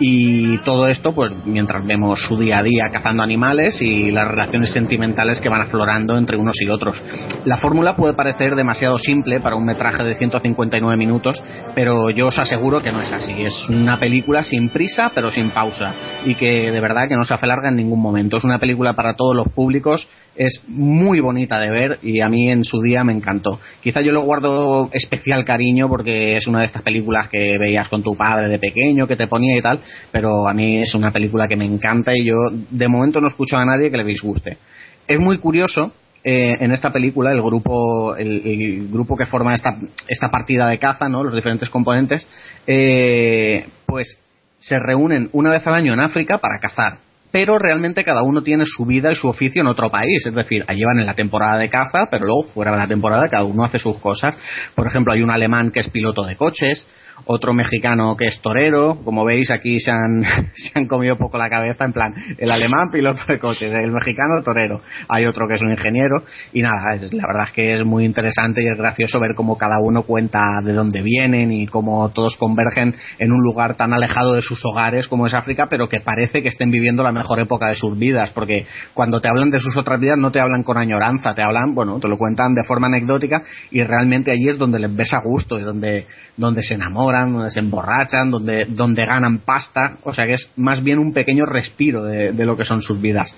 Y 0.00 0.58
todo 0.58 0.88
esto, 0.88 1.12
pues 1.12 1.32
mientras 1.44 1.84
vemos 1.84 2.22
su 2.22 2.38
día 2.38 2.58
a 2.58 2.62
día 2.62 2.90
cazando 2.90 3.22
animales 3.22 3.82
y 3.82 4.10
las 4.10 4.28
relaciones 4.28 4.70
sentimentales 4.70 5.40
que 5.40 5.48
van 5.48 5.62
aflorando 5.62 6.16
entre 6.16 6.36
unos 6.36 6.56
y 6.60 6.68
otros. 6.68 7.02
La 7.44 7.56
fórmula 7.58 7.96
puede 7.96 8.14
parecer 8.14 8.54
demasiado 8.54 8.98
simple 8.98 9.40
para 9.40 9.56
un 9.56 9.64
metraje 9.64 10.04
de 10.04 10.16
159 10.16 10.96
minutos, 10.96 11.42
pero 11.74 12.10
yo 12.10 12.28
os 12.28 12.38
aseguro 12.38 12.80
que 12.80 12.92
no 12.92 13.02
es 13.02 13.12
así. 13.12 13.32
Es 13.42 13.68
una 13.68 13.98
película 13.98 14.42
sin 14.42 14.57
prisa 14.68 15.12
pero 15.14 15.30
sin 15.30 15.50
pausa 15.50 15.94
y 16.24 16.34
que 16.34 16.72
de 16.72 16.80
verdad 16.80 17.06
que 17.08 17.16
no 17.16 17.24
se 17.24 17.34
hace 17.34 17.46
larga 17.46 17.68
en 17.68 17.76
ningún 17.76 18.00
momento. 18.00 18.38
Es 18.38 18.44
una 18.44 18.58
película 18.58 18.94
para 18.94 19.14
todos 19.14 19.36
los 19.36 19.48
públicos, 19.48 20.08
es 20.34 20.62
muy 20.66 21.20
bonita 21.20 21.60
de 21.60 21.70
ver 21.70 21.98
y 22.02 22.20
a 22.20 22.28
mí 22.28 22.50
en 22.50 22.64
su 22.64 22.80
día 22.80 23.04
me 23.04 23.12
encantó. 23.12 23.60
Quizá 23.82 24.00
yo 24.00 24.12
lo 24.12 24.22
guardo 24.22 24.90
especial 24.92 25.44
cariño 25.44 25.88
porque 25.88 26.36
es 26.36 26.46
una 26.46 26.60
de 26.60 26.66
estas 26.66 26.82
películas 26.82 27.28
que 27.28 27.56
veías 27.58 27.88
con 27.88 28.02
tu 28.02 28.16
padre 28.16 28.48
de 28.48 28.58
pequeño, 28.58 29.06
que 29.06 29.16
te 29.16 29.28
ponía 29.28 29.56
y 29.56 29.62
tal, 29.62 29.80
pero 30.10 30.48
a 30.48 30.54
mí 30.54 30.78
es 30.78 30.94
una 30.94 31.10
película 31.10 31.46
que 31.46 31.56
me 31.56 31.64
encanta 31.64 32.12
y 32.16 32.24
yo 32.24 32.36
de 32.50 32.88
momento 32.88 33.20
no 33.20 33.28
escucho 33.28 33.56
a 33.56 33.64
nadie 33.64 33.90
que 33.90 33.96
le 33.96 34.04
disguste. 34.04 34.58
Es 35.06 35.20
muy 35.20 35.38
curioso 35.38 35.92
eh, 36.24 36.54
en 36.58 36.72
esta 36.72 36.92
película 36.92 37.30
el 37.30 37.40
grupo 37.40 38.16
el, 38.16 38.88
grupo 38.90 39.16
que 39.16 39.24
forma 39.26 39.54
esta, 39.54 39.78
esta 40.08 40.28
partida 40.28 40.68
de 40.68 40.78
caza 40.78 41.08
no 41.08 41.22
los 41.22 41.34
diferentes 41.34 41.70
componentes 41.70 42.28
eh, 42.66 43.64
pues 43.86 44.18
se 44.58 44.78
reúnen 44.78 45.30
una 45.32 45.50
vez 45.50 45.66
al 45.66 45.74
año 45.74 45.94
en 45.94 46.00
África 46.00 46.38
para 46.38 46.58
cazar. 46.58 46.98
Pero 47.30 47.58
realmente 47.58 48.04
cada 48.04 48.22
uno 48.22 48.42
tiene 48.42 48.64
su 48.66 48.86
vida 48.86 49.12
y 49.12 49.14
su 49.14 49.28
oficio 49.28 49.60
en 49.60 49.68
otro 49.68 49.90
país. 49.90 50.26
Es 50.26 50.34
decir, 50.34 50.64
allí 50.66 50.82
van 50.82 50.98
en 50.98 51.06
la 51.06 51.14
temporada 51.14 51.58
de 51.58 51.68
caza, 51.68 52.06
pero 52.10 52.24
luego 52.24 52.44
fuera 52.54 52.72
de 52.72 52.78
la 52.78 52.86
temporada 52.86 53.28
cada 53.28 53.44
uno 53.44 53.64
hace 53.64 53.78
sus 53.78 53.98
cosas. 53.98 54.36
Por 54.74 54.86
ejemplo, 54.86 55.12
hay 55.12 55.22
un 55.22 55.30
alemán 55.30 55.70
que 55.70 55.80
es 55.80 55.90
piloto 55.90 56.24
de 56.24 56.36
coches, 56.36 56.88
otro 57.24 57.52
mexicano 57.52 58.16
que 58.16 58.26
es 58.28 58.40
torero. 58.40 58.98
Como 59.04 59.24
veis, 59.24 59.50
aquí 59.50 59.80
se 59.80 59.90
han, 59.90 60.22
se 60.54 60.72
han 60.74 60.86
comido 60.86 61.16
poco 61.16 61.38
la 61.38 61.48
cabeza, 61.48 61.84
en 61.84 61.92
plan, 61.92 62.14
el 62.36 62.50
alemán 62.50 62.90
piloto 62.92 63.20
de 63.28 63.38
coches, 63.38 63.72
el 63.72 63.92
mexicano 63.92 64.42
torero. 64.44 64.80
Hay 65.08 65.26
otro 65.26 65.46
que 65.46 65.54
es 65.54 65.62
un 65.62 65.70
ingeniero. 65.70 66.22
Y 66.52 66.62
nada, 66.62 66.96
la 66.96 67.26
verdad 67.26 67.44
es 67.46 67.52
que 67.52 67.74
es 67.74 67.84
muy 67.84 68.04
interesante 68.04 68.62
y 68.62 68.66
es 68.66 68.78
gracioso 68.78 69.20
ver 69.20 69.34
cómo 69.34 69.58
cada 69.58 69.80
uno 69.80 70.02
cuenta 70.02 70.46
de 70.62 70.72
dónde 70.72 71.02
vienen 71.02 71.52
y 71.52 71.66
cómo 71.66 72.08
todos 72.10 72.36
convergen 72.36 72.94
en 73.18 73.32
un 73.32 73.42
lugar 73.42 73.76
tan 73.76 73.92
alejado 73.92 74.34
de 74.34 74.42
sus 74.42 74.64
hogares 74.64 75.08
como 75.08 75.26
es 75.26 75.34
África, 75.34 75.66
pero 75.68 75.88
que 75.88 76.00
parece 76.00 76.42
que 76.42 76.48
estén 76.48 76.70
viviendo 76.70 77.02
la 77.02 77.12
mejor 77.12 77.40
época 77.40 77.68
de 77.68 77.74
sus 77.74 77.98
vidas, 77.98 78.30
porque 78.30 78.66
cuando 78.94 79.20
te 79.20 79.28
hablan 79.28 79.50
de 79.50 79.58
sus 79.58 79.76
otras 79.76 80.00
vidas 80.00 80.18
no 80.18 80.30
te 80.30 80.40
hablan 80.40 80.62
con 80.62 80.78
añoranza, 80.78 81.34
te 81.34 81.42
hablan, 81.42 81.74
bueno, 81.74 81.98
te 82.00 82.08
lo 82.08 82.16
cuentan 82.16 82.54
de 82.54 82.64
forma 82.66 82.86
anecdótica 82.86 83.42
y 83.70 83.82
realmente 83.82 84.30
allí 84.30 84.48
es 84.48 84.58
donde 84.58 84.78
les 84.78 84.94
ves 84.94 85.12
a 85.14 85.20
gusto 85.20 85.58
y 85.58 85.62
donde, 85.62 86.06
donde 86.36 86.62
se 86.62 86.74
enamoran 86.74 87.07
donde 87.12 87.50
se 87.50 87.60
emborrachan, 87.60 88.30
donde, 88.30 88.66
donde 88.66 89.04
ganan 89.04 89.38
pasta, 89.38 89.98
o 90.04 90.12
sea 90.12 90.26
que 90.26 90.34
es 90.34 90.50
más 90.56 90.82
bien 90.82 90.98
un 90.98 91.12
pequeño 91.12 91.46
respiro 91.46 92.02
de, 92.02 92.32
de 92.32 92.44
lo 92.46 92.56
que 92.56 92.64
son 92.64 92.82
sus 92.82 93.00
vidas 93.00 93.34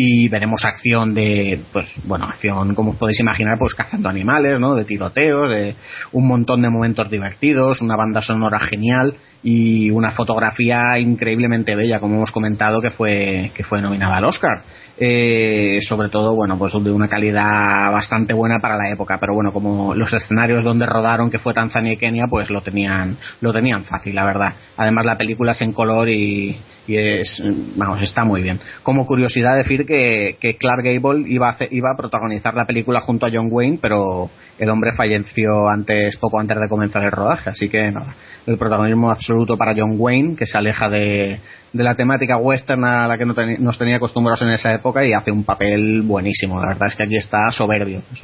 y 0.00 0.28
veremos 0.28 0.64
acción 0.64 1.12
de, 1.12 1.60
pues 1.72 1.92
bueno, 2.04 2.26
acción 2.26 2.74
como 2.76 2.92
os 2.92 2.96
podéis 2.96 3.18
imaginar, 3.18 3.58
pues 3.58 3.74
cazando 3.74 4.08
animales, 4.08 4.60
¿no? 4.60 4.76
De 4.76 4.84
tiroteos, 4.84 5.50
de 5.50 5.74
un 6.12 6.26
montón 6.26 6.62
de 6.62 6.70
momentos 6.70 7.10
divertidos, 7.10 7.80
una 7.80 7.96
banda 7.96 8.22
sonora 8.22 8.60
genial 8.60 9.14
y 9.42 9.90
una 9.90 10.12
fotografía 10.12 10.98
increíblemente 11.00 11.74
bella, 11.74 11.98
como 12.00 12.16
hemos 12.16 12.30
comentado, 12.30 12.80
que 12.80 12.92
fue, 12.92 13.50
que 13.54 13.64
fue 13.64 13.82
nominada 13.82 14.18
al 14.18 14.24
Oscar. 14.24 14.62
Eh, 15.00 15.78
sobre 15.82 16.08
todo, 16.08 16.34
bueno, 16.34 16.58
pues 16.58 16.72
de 16.72 16.90
una 16.90 17.06
calidad 17.06 17.92
bastante 17.92 18.34
buena 18.34 18.58
para 18.58 18.76
la 18.76 18.90
época, 18.90 19.18
pero 19.20 19.32
bueno, 19.32 19.52
como 19.52 19.94
los 19.94 20.12
escenarios 20.12 20.64
donde 20.64 20.86
rodaron, 20.86 21.30
que 21.30 21.38
fue 21.38 21.54
Tanzania 21.54 21.92
y 21.92 21.96
Kenia, 21.96 22.24
pues 22.28 22.50
lo 22.50 22.62
tenían, 22.62 23.16
lo 23.40 23.52
tenían 23.52 23.84
fácil, 23.84 24.16
la 24.16 24.24
verdad. 24.24 24.54
Además, 24.76 25.06
la 25.06 25.16
película 25.16 25.52
es 25.52 25.62
en 25.62 25.72
color 25.72 26.08
y, 26.08 26.58
y 26.88 26.96
es, 26.96 27.40
vamos, 27.76 28.02
está 28.02 28.24
muy 28.24 28.42
bien. 28.42 28.58
Como 28.82 29.06
curiosidad 29.06 29.56
decir 29.56 29.86
que, 29.86 30.36
que 30.40 30.56
Clark 30.56 30.82
Gable 30.82 31.28
iba 31.28 31.50
a, 31.50 31.56
iba 31.70 31.90
a 31.92 31.96
protagonizar 31.96 32.54
la 32.54 32.66
película 32.66 33.00
junto 33.00 33.26
a 33.26 33.30
John 33.32 33.48
Wayne, 33.50 33.78
pero 33.80 34.30
el 34.58 34.68
hombre 34.68 34.92
falleció 34.96 35.68
antes, 35.68 36.16
poco 36.16 36.40
antes 36.40 36.58
de 36.58 36.68
comenzar 36.68 37.04
el 37.04 37.12
rodaje, 37.12 37.50
así 37.50 37.68
que 37.68 37.90
nada, 37.92 38.16
el 38.46 38.58
protagonismo 38.58 39.10
absoluto 39.10 39.56
para 39.56 39.74
John 39.76 39.94
Wayne, 39.96 40.34
que 40.34 40.46
se 40.46 40.58
aleja 40.58 40.88
de, 40.88 41.38
de 41.72 41.84
la 41.84 41.94
temática 41.94 42.38
western 42.38 42.84
a 42.84 43.06
la 43.06 43.18
que 43.18 43.26
nos 43.26 43.78
tenía 43.78 43.96
acostumbrados 43.96 44.42
en 44.42 44.50
esa 44.50 44.72
época 44.72 45.04
y 45.04 45.12
hace 45.12 45.30
un 45.30 45.44
papel 45.44 46.02
buenísimo. 46.02 46.60
La 46.60 46.68
verdad 46.68 46.88
es 46.88 46.94
que 46.94 47.02
aquí 47.02 47.16
está 47.16 47.52
soberbio. 47.52 48.02
Es 48.14 48.22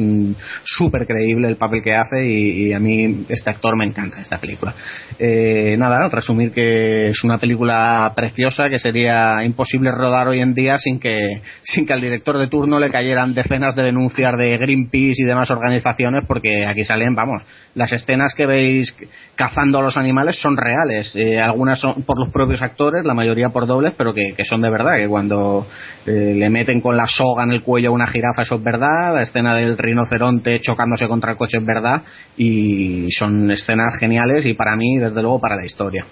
súper 0.64 1.06
creíble 1.06 1.48
el 1.48 1.56
papel 1.56 1.82
que 1.82 1.94
hace 1.94 2.24
y, 2.24 2.72
a 2.72 2.80
mí 2.80 3.26
este 3.28 3.50
actor 3.50 3.76
me 3.76 3.84
encanta, 3.84 4.20
esta 4.20 4.38
película. 4.38 4.74
Eh, 5.18 5.76
nada, 5.76 6.08
resumir 6.08 6.52
que 6.52 7.08
es 7.08 7.22
una 7.24 7.38
película 7.38 8.12
preciosa 8.16 8.68
que 8.68 8.78
sería 8.78 9.44
imposible 9.44 9.90
rodar 9.92 10.28
hoy 10.28 10.40
en 10.40 10.54
día 10.54 10.78
sin 10.78 10.98
que, 10.98 11.20
sin 11.62 11.86
que 11.86 11.92
al 11.92 12.00
director 12.00 12.38
de 12.38 12.48
turno 12.48 12.78
le 12.78 12.90
cayeran 12.90 13.34
decenas 13.34 13.76
de 13.76 13.82
denuncias 13.82 14.32
de 14.38 14.56
Greenpeace 14.56 15.22
y 15.22 15.26
demás 15.26 15.50
organizaciones 15.50 16.24
porque 16.26 16.66
aquí 16.66 16.84
salen, 16.84 17.14
vamos, 17.14 17.42
las 17.74 17.92
escenas 17.92 18.34
que 18.34 18.46
veis 18.46 18.96
cazando 19.34 19.78
a 19.78 19.82
los 19.82 19.96
animales 19.96 20.40
son 20.40 20.56
reales. 20.56 21.14
Eh, 21.14 21.40
algunas 21.40 21.78
son 21.78 22.02
por 22.04 22.18
los 22.18 22.32
propios 22.32 22.62
actores, 22.62 23.04
la 23.04 23.14
mayoría 23.14 23.33
por 23.50 23.66
dobles, 23.66 23.92
pero 23.96 24.14
que, 24.14 24.34
son 24.44 24.62
de 24.62 24.70
verdad, 24.70 24.96
que 24.96 25.08
cuando 25.08 25.66
eh, 26.06 26.34
le 26.36 26.50
meten 26.50 26.80
con 26.80 26.96
la 26.96 27.06
soga 27.06 27.44
en 27.44 27.52
el 27.52 27.62
cuello 27.62 27.90
a 27.90 27.92
una 27.92 28.06
jirafa, 28.06 28.42
eso 28.42 28.56
es 28.56 28.62
verdad, 28.62 29.14
la 29.14 29.22
escena 29.22 29.54
del 29.54 29.76
rinoceronte 29.76 30.60
chocándose 30.60 31.08
contra 31.08 31.32
el 31.32 31.36
coche 31.36 31.58
es 31.58 31.64
verdad, 31.64 32.02
y 32.36 33.08
son 33.10 33.50
escenas 33.50 33.98
geniales 33.98 34.46
y 34.46 34.54
para 34.54 34.76
mí, 34.76 34.98
desde 34.98 35.22
luego, 35.22 35.40
para 35.40 35.56
la 35.56 35.64
historia. 35.64 36.04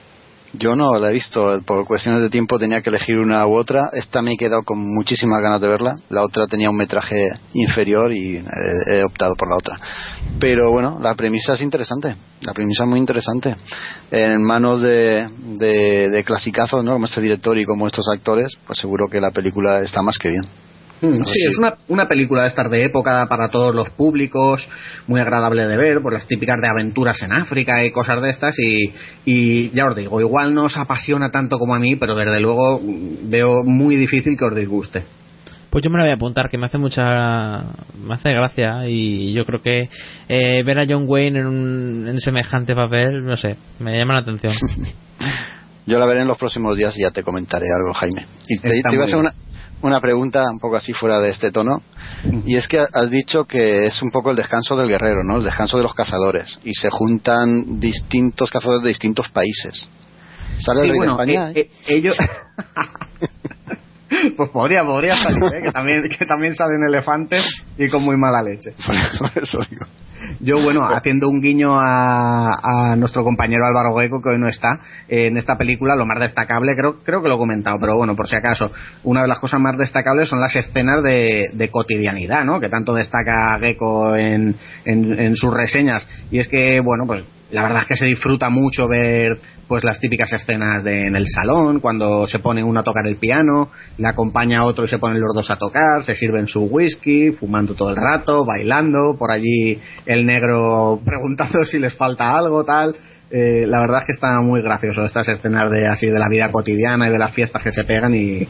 Yo 0.54 0.76
no 0.76 0.98
la 0.98 1.08
he 1.08 1.12
visto, 1.14 1.62
por 1.64 1.86
cuestiones 1.86 2.20
de 2.20 2.28
tiempo 2.28 2.58
tenía 2.58 2.82
que 2.82 2.90
elegir 2.90 3.18
una 3.18 3.46
u 3.46 3.54
otra. 3.54 3.88
Esta 3.92 4.20
me 4.20 4.32
he 4.32 4.36
quedado 4.36 4.62
con 4.64 4.78
muchísimas 4.78 5.40
ganas 5.40 5.60
de 5.62 5.68
verla. 5.68 5.96
La 6.10 6.22
otra 6.22 6.46
tenía 6.46 6.68
un 6.68 6.76
metraje 6.76 7.30
inferior 7.54 8.12
y 8.12 8.36
eh, 8.36 8.42
he, 8.86 9.02
optado 9.02 9.34
por 9.34 9.48
la 9.48 9.56
otra. 9.56 9.76
Pero 10.38 10.70
bueno, 10.70 10.98
la 11.00 11.14
premisa 11.14 11.54
es 11.54 11.62
interesante. 11.62 12.14
La 12.42 12.52
premisa 12.52 12.84
es 12.84 12.90
muy 12.90 12.98
interesante. 12.98 13.56
En 14.10 14.42
manos 14.42 14.82
de, 14.82 15.26
de, 15.56 16.10
de 16.10 16.24
clasicazos, 16.24 16.84
¿no? 16.84 16.92
Como 16.92 17.06
este 17.06 17.22
director 17.22 17.56
y 17.56 17.64
como 17.64 17.86
estos 17.86 18.06
actores, 18.08 18.52
pues 18.66 18.78
seguro 18.78 19.08
que 19.08 19.22
la 19.22 19.30
película 19.30 19.80
está 19.80 20.02
más 20.02 20.18
que 20.18 20.28
bien. 20.28 20.44
Mm, 21.02 21.16
sí, 21.24 21.44
es 21.48 21.58
una, 21.58 21.74
una 21.88 22.06
película 22.06 22.42
de 22.42 22.48
estar 22.48 22.70
de 22.70 22.84
época 22.84 23.26
para 23.28 23.48
todos 23.48 23.74
los 23.74 23.90
públicos, 23.90 24.68
muy 25.08 25.20
agradable 25.20 25.66
de 25.66 25.76
ver, 25.76 26.00
por 26.00 26.12
las 26.12 26.28
típicas 26.28 26.60
de 26.60 26.68
aventuras 26.68 27.20
en 27.22 27.32
África 27.32 27.84
y 27.84 27.90
cosas 27.90 28.22
de 28.22 28.30
estas, 28.30 28.56
y, 28.60 28.92
y 29.24 29.70
ya 29.70 29.88
os 29.88 29.96
digo, 29.96 30.20
igual 30.20 30.54
no 30.54 30.64
os 30.64 30.76
apasiona 30.76 31.30
tanto 31.30 31.58
como 31.58 31.74
a 31.74 31.80
mí, 31.80 31.96
pero 31.96 32.14
desde 32.14 32.40
luego 32.40 32.80
veo 33.24 33.64
muy 33.64 33.96
difícil 33.96 34.36
que 34.38 34.44
os 34.44 34.54
disguste. 34.54 35.04
Pues 35.70 35.82
yo 35.82 35.90
me 35.90 35.96
la 35.96 36.04
voy 36.04 36.12
a 36.12 36.16
apuntar, 36.16 36.50
que 36.50 36.58
me 36.58 36.66
hace 36.66 36.76
mucha. 36.76 37.64
me 37.98 38.14
hace 38.14 38.30
gracia 38.30 38.86
y 38.86 39.32
yo 39.32 39.46
creo 39.46 39.60
que 39.60 39.88
eh, 40.28 40.62
ver 40.62 40.78
a 40.78 40.84
John 40.86 41.06
Wayne 41.08 41.40
en, 41.40 41.46
un, 41.46 42.08
en 42.08 42.20
semejante 42.20 42.74
papel, 42.74 43.24
no 43.24 43.36
sé, 43.36 43.56
me 43.80 43.98
llama 43.98 44.14
la 44.14 44.20
atención. 44.20 44.52
yo 45.86 45.98
la 45.98 46.04
veré 46.06 46.20
en 46.20 46.28
los 46.28 46.36
próximos 46.38 46.76
días 46.76 46.96
y 46.98 47.00
ya 47.00 47.10
te 47.10 47.22
comentaré 47.22 47.66
algo, 47.74 47.92
Jaime. 47.94 48.26
Y 48.48 48.58
te, 48.58 48.68
te 48.68 48.94
iba 48.94 49.04
a 49.04 49.06
hacer 49.06 49.18
una, 49.18 49.32
una 49.82 50.00
pregunta 50.00 50.50
un 50.50 50.58
poco 50.58 50.76
así 50.76 50.92
fuera 50.92 51.20
de 51.20 51.30
este 51.30 51.50
tono 51.50 51.82
y 52.44 52.56
es 52.56 52.68
que 52.68 52.78
has 52.80 53.10
dicho 53.10 53.44
que 53.44 53.86
es 53.86 54.00
un 54.02 54.10
poco 54.10 54.30
el 54.30 54.36
descanso 54.36 54.76
del 54.76 54.88
guerrero, 54.88 55.22
¿no? 55.24 55.36
El 55.36 55.44
descanso 55.44 55.76
de 55.76 55.82
los 55.82 55.94
cazadores 55.94 56.58
y 56.64 56.72
se 56.74 56.88
juntan 56.90 57.80
distintos 57.80 58.50
cazadores 58.50 58.82
de 58.82 58.88
distintos 58.88 59.28
países. 59.30 59.88
¿Sale 60.58 60.82
el 60.82 60.90
rey 60.90 61.00
de 61.00 61.06
España? 61.06 61.50
Eh, 61.50 61.54
eh, 61.54 61.70
ellos 61.86 62.16
pues 64.36 64.50
podría, 64.50 64.84
podría 64.84 65.16
salir, 65.16 65.42
¿eh? 65.54 65.62
que, 65.62 65.72
también, 65.72 66.02
que 66.08 66.26
también 66.26 66.54
salen 66.54 66.82
elefantes 66.88 67.62
y 67.78 67.88
con 67.88 68.02
muy 68.02 68.16
mala 68.16 68.42
leche. 68.42 68.74
Por 69.18 69.42
eso 69.42 69.60
digo. 69.70 69.86
Yo, 70.38 70.62
bueno, 70.62 70.84
haciendo 70.84 71.28
un 71.28 71.40
guiño 71.40 71.72
a, 71.76 72.94
nuestro 72.96 73.24
compañero 73.24 73.66
Álvaro 73.66 73.92
Hueco, 73.92 74.22
que 74.22 74.30
hoy 74.30 74.38
no 74.38 74.48
está, 74.48 74.80
en 75.08 75.36
esta 75.36 75.58
película 75.58 75.96
lo 75.96 76.06
más 76.06 76.20
destacable, 76.20 76.74
creo, 76.76 77.02
creo 77.02 77.22
que 77.22 77.28
lo 77.28 77.34
he 77.34 77.38
comentado, 77.38 77.78
pero 77.80 77.96
bueno, 77.96 78.14
por 78.14 78.28
si 78.28 78.36
acaso, 78.36 78.70
una 79.02 79.22
de 79.22 79.28
las 79.28 79.40
cosas 79.40 79.60
más 79.60 79.76
destacables 79.76 80.28
son 80.28 80.40
las 80.40 80.54
escenas 80.54 81.02
de, 81.02 81.68
cotidianidad, 81.72 82.44
¿no? 82.44 82.60
Que 82.60 82.68
tanto 82.68 82.94
destaca 82.94 83.58
Gecko 83.58 84.14
en, 84.14 84.54
en 84.84 85.36
sus 85.36 85.52
reseñas. 85.52 86.08
Y 86.30 86.38
es 86.38 86.46
que, 86.46 86.80
bueno, 86.80 87.04
pues 87.06 87.24
la 87.52 87.62
verdad 87.62 87.82
es 87.82 87.86
que 87.86 87.96
se 87.96 88.06
disfruta 88.06 88.48
mucho 88.48 88.88
ver 88.88 89.38
pues 89.68 89.84
las 89.84 90.00
típicas 90.00 90.32
escenas 90.32 90.82
de, 90.82 91.06
en 91.06 91.16
el 91.16 91.26
salón 91.26 91.80
cuando 91.80 92.26
se 92.26 92.38
pone 92.38 92.64
uno 92.64 92.80
a 92.80 92.82
tocar 92.82 93.06
el 93.06 93.16
piano 93.16 93.70
le 93.98 94.08
acompaña 94.08 94.60
a 94.60 94.64
otro 94.64 94.84
y 94.84 94.88
se 94.88 94.98
ponen 94.98 95.20
los 95.20 95.34
dos 95.34 95.50
a 95.50 95.56
tocar 95.56 96.02
se 96.02 96.16
sirven 96.16 96.48
su 96.48 96.64
whisky 96.64 97.32
fumando 97.32 97.74
todo 97.74 97.90
el 97.90 97.96
rato 97.96 98.44
bailando 98.44 99.16
por 99.18 99.30
allí 99.30 99.78
el 100.06 100.26
negro 100.26 101.00
preguntando 101.04 101.64
si 101.64 101.78
les 101.78 101.94
falta 101.94 102.36
algo 102.36 102.64
tal. 102.64 102.96
Eh, 103.34 103.66
la 103.66 103.80
verdad 103.80 104.00
es 104.00 104.06
que 104.06 104.12
está 104.12 104.42
muy 104.42 104.60
gracioso 104.60 105.04
estas 105.04 105.26
escenas 105.26 105.70
de 105.70 105.88
así 105.88 106.06
de 106.06 106.18
la 106.18 106.28
vida 106.28 106.52
cotidiana 106.52 107.08
y 107.08 107.12
de 107.12 107.18
las 107.18 107.32
fiestas 107.32 107.62
que 107.62 107.72
se 107.72 107.82
pegan 107.84 108.14
y, 108.14 108.46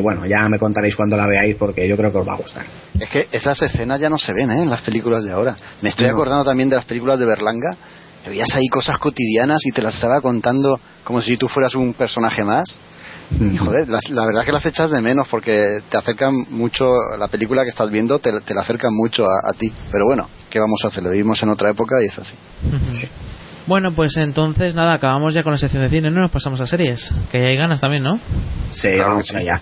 bueno 0.00 0.24
ya 0.28 0.46
me 0.50 0.58
contaréis 0.58 0.94
cuando 0.94 1.16
la 1.16 1.26
veáis 1.26 1.56
porque 1.56 1.88
yo 1.88 1.96
creo 1.96 2.12
que 2.12 2.18
os 2.18 2.28
va 2.28 2.34
a 2.34 2.36
gustar. 2.36 2.66
Es 3.00 3.08
que 3.08 3.28
esas 3.32 3.62
escenas 3.62 3.98
ya 3.98 4.10
no 4.10 4.18
se 4.18 4.34
ven 4.34 4.50
¿eh? 4.50 4.62
en 4.62 4.68
las 4.68 4.82
películas 4.82 5.24
de 5.24 5.32
ahora. 5.32 5.56
Me 5.80 5.88
estoy 5.88 6.08
acordando 6.08 6.44
también 6.44 6.68
de 6.68 6.76
las 6.76 6.84
películas 6.84 7.18
de 7.18 7.24
Berlanga 7.24 7.70
veías 8.30 8.54
ahí 8.54 8.66
cosas 8.68 8.98
cotidianas 8.98 9.60
y 9.64 9.72
te 9.72 9.82
las 9.82 9.94
estaba 9.94 10.20
contando 10.20 10.78
como 11.04 11.20
si 11.20 11.36
tú 11.36 11.48
fueras 11.48 11.74
un 11.74 11.94
personaje 11.94 12.44
más. 12.44 12.78
Y 13.40 13.56
joder, 13.56 13.88
la, 13.88 14.24
verdad 14.24 14.42
es 14.42 14.46
que 14.46 14.52
las 14.52 14.66
echas 14.66 14.90
de 14.90 15.00
menos 15.00 15.26
porque 15.28 15.80
te 15.88 15.96
acercan 15.96 16.32
mucho, 16.50 16.92
la 17.18 17.26
película 17.26 17.64
que 17.64 17.70
estás 17.70 17.90
viendo 17.90 18.20
te, 18.20 18.30
la 18.32 18.60
acercan 18.60 18.92
mucho 18.94 19.24
a, 19.24 19.52
ti. 19.52 19.72
Pero 19.90 20.06
bueno, 20.06 20.28
¿qué 20.48 20.60
vamos 20.60 20.80
a 20.84 20.88
hacer? 20.88 21.02
Lo 21.02 21.10
vivimos 21.10 21.42
en 21.42 21.48
otra 21.48 21.70
época 21.70 21.96
y 22.02 22.06
es 22.06 22.18
así. 22.18 22.34
Bueno, 23.66 23.90
pues 23.96 24.16
entonces 24.16 24.76
nada, 24.76 24.94
acabamos 24.94 25.34
ya 25.34 25.42
con 25.42 25.50
la 25.50 25.58
sección 25.58 25.82
de 25.82 25.88
cine, 25.88 26.10
¿no? 26.10 26.20
Nos 26.20 26.30
pasamos 26.30 26.60
a 26.60 26.68
series, 26.68 27.10
que 27.32 27.40
ya 27.40 27.48
hay 27.48 27.56
ganas 27.56 27.80
también, 27.80 28.04
¿no? 28.04 28.12
Sí, 28.72 28.96
vamos 28.96 29.28
allá. 29.34 29.60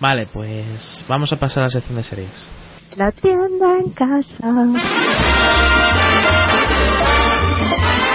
Vale, 0.00 0.28
pues 0.30 1.02
vamos 1.08 1.32
a 1.32 1.36
pasar 1.36 1.62
a 1.62 1.66
la 1.66 1.72
sección 1.72 1.96
de 1.96 2.02
series. 2.02 2.46
La 2.96 3.10
tienda 3.10 3.78
en 3.78 3.90
casa. 3.90 4.54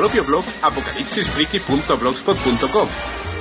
propio 0.00 0.24
blog 0.24 0.44
apocalipsisfriki.blogspot.com. 0.62 2.88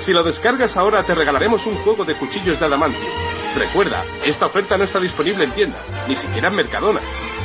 Si 0.02 0.12
lo 0.12 0.24
descargas 0.24 0.76
ahora 0.76 1.06
te 1.06 1.16
regalaremos 1.16 1.66
un 1.66 1.78
juego 1.78 2.04
de 2.04 2.18
cuchillos 2.18 2.60
de 2.60 2.66
adamantio. 2.66 3.08
Recuerda, 3.56 4.04
esta 4.26 4.48
oferta 4.48 4.76
no 4.76 4.84
está 4.84 5.00
disponible 5.00 5.46
en 5.46 5.54
tiendas, 5.54 5.88
ni 6.06 6.16
siquiera 6.16 6.50
en 6.50 6.56
Mercadona. 6.56 7.00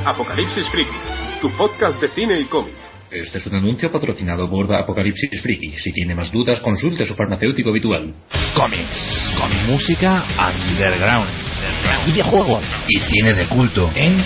Apocalipsis 0.05 0.69
Friki, 0.69 0.97
tu 1.41 1.49
podcast 1.57 2.01
de 2.01 2.09
cine 2.09 2.41
y 2.41 2.47
cómic. 2.47 2.84
Este 3.15 3.39
es 3.39 3.47
un 3.47 3.55
anuncio 3.55 3.91
patrocinado 3.93 4.51
por 4.51 4.75
Apocalipsis 4.75 5.41
Friki. 5.41 5.79
Si 5.79 5.93
tiene 5.93 6.17
más 6.17 6.33
dudas, 6.33 6.61
consulte 6.61 7.07
su 7.07 7.15
farmacéutico 7.15 7.71
habitual. 7.71 8.13
Cómics, 8.57 9.31
con 9.39 9.67
música 9.69 10.25
underground, 10.37 11.31
videojuegos 12.07 12.65
y 12.89 12.99
tiene 13.03 13.35
de 13.35 13.47
culto 13.47 13.89
en 13.95 14.21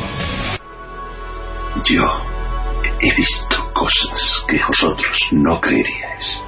Yo 1.83 2.40
he 2.83 3.15
visto 3.15 3.71
cosas 3.73 4.45
que 4.47 4.59
vosotros 4.67 5.17
no 5.31 5.59
creeríais. 5.59 6.43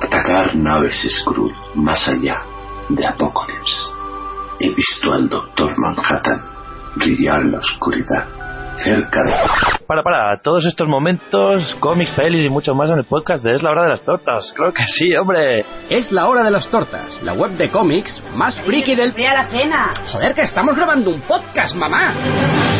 Atacar 0.00 0.54
naves 0.56 1.06
Skrull 1.20 1.54
más 1.74 2.08
allá 2.08 2.42
de 2.88 3.06
Apocalipsis. 3.06 3.90
He 4.60 4.68
visto 4.70 5.12
al 5.12 5.28
Doctor 5.28 5.74
Manhattan 5.78 6.42
brillar 6.96 7.42
en 7.42 7.52
la 7.52 7.58
oscuridad 7.58 8.28
cerca 8.78 9.22
de... 9.24 9.32
Para, 9.86 10.02
para, 10.02 10.36
todos 10.42 10.64
estos 10.66 10.88
momentos, 10.88 11.76
cómics, 11.80 12.10
pelis 12.12 12.44
y 12.44 12.50
mucho 12.50 12.74
más 12.74 12.90
en 12.90 12.98
el 12.98 13.04
podcast 13.04 13.42
de 13.44 13.54
Es 13.54 13.62
la 13.62 13.70
hora 13.70 13.82
de 13.84 13.88
las 13.90 14.02
tortas. 14.02 14.52
Creo 14.56 14.72
que 14.72 14.84
sí, 14.86 15.14
hombre. 15.16 15.64
Es 15.88 16.12
la 16.12 16.26
hora 16.26 16.44
de 16.44 16.50
las 16.50 16.68
tortas, 16.68 17.20
la 17.22 17.32
web 17.32 17.52
de 17.52 17.70
cómics 17.70 18.22
más 18.34 18.58
friki 18.60 18.94
del... 18.94 19.12
¡Ve 19.12 19.26
a 19.26 19.34
la 19.34 19.50
cena! 19.50 19.92
Joder, 20.12 20.34
que 20.34 20.42
estamos 20.42 20.76
grabando 20.76 21.10
un 21.10 21.20
podcast, 21.22 21.74
mamá. 21.74 22.79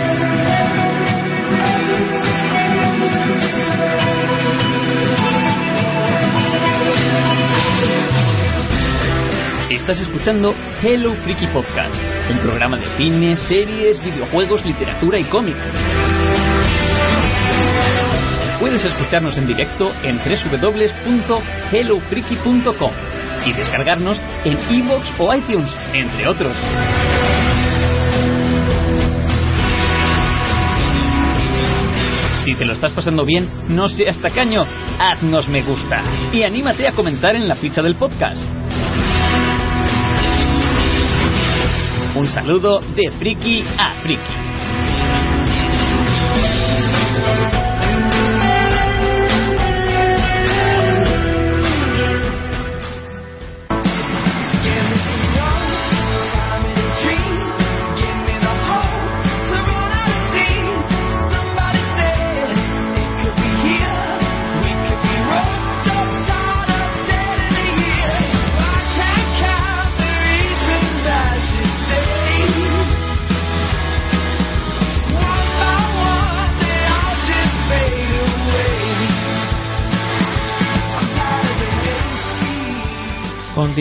Estás 9.81 9.99
escuchando 9.99 10.55
Hello 10.83 11.13
Freaky 11.23 11.47
Podcast, 11.47 11.95
un 12.29 12.37
programa 12.37 12.77
de 12.77 12.85
cine, 12.97 13.35
series, 13.35 13.99
videojuegos, 14.05 14.63
literatura 14.63 15.17
y 15.17 15.23
cómics. 15.23 15.65
Puedes 18.59 18.85
escucharnos 18.85 19.35
en 19.39 19.47
directo 19.47 19.91
en 20.03 20.19
www.hellofreaky.com 20.19 22.91
y 23.43 23.53
descargarnos 23.53 24.21
en 24.45 24.59
iVoox 24.69 25.07
o 25.17 25.33
iTunes, 25.33 25.73
entre 25.93 26.27
otros. 26.27 26.55
Si 32.45 32.53
te 32.53 32.65
lo 32.65 32.73
estás 32.73 32.91
pasando 32.91 33.25
bien, 33.25 33.49
no 33.69 33.89
seas 33.89 34.19
tacaño, 34.19 34.63
haznos 34.99 35.47
me 35.47 35.63
gusta 35.63 36.03
y 36.31 36.43
anímate 36.43 36.87
a 36.87 36.91
comentar 36.91 37.35
en 37.35 37.47
la 37.47 37.55
ficha 37.55 37.81
del 37.81 37.95
podcast. 37.95 38.45
Un 42.13 42.27
saludo 42.27 42.81
de 42.93 43.09
friki 43.17 43.63
a 43.77 44.01
friki. 44.01 44.50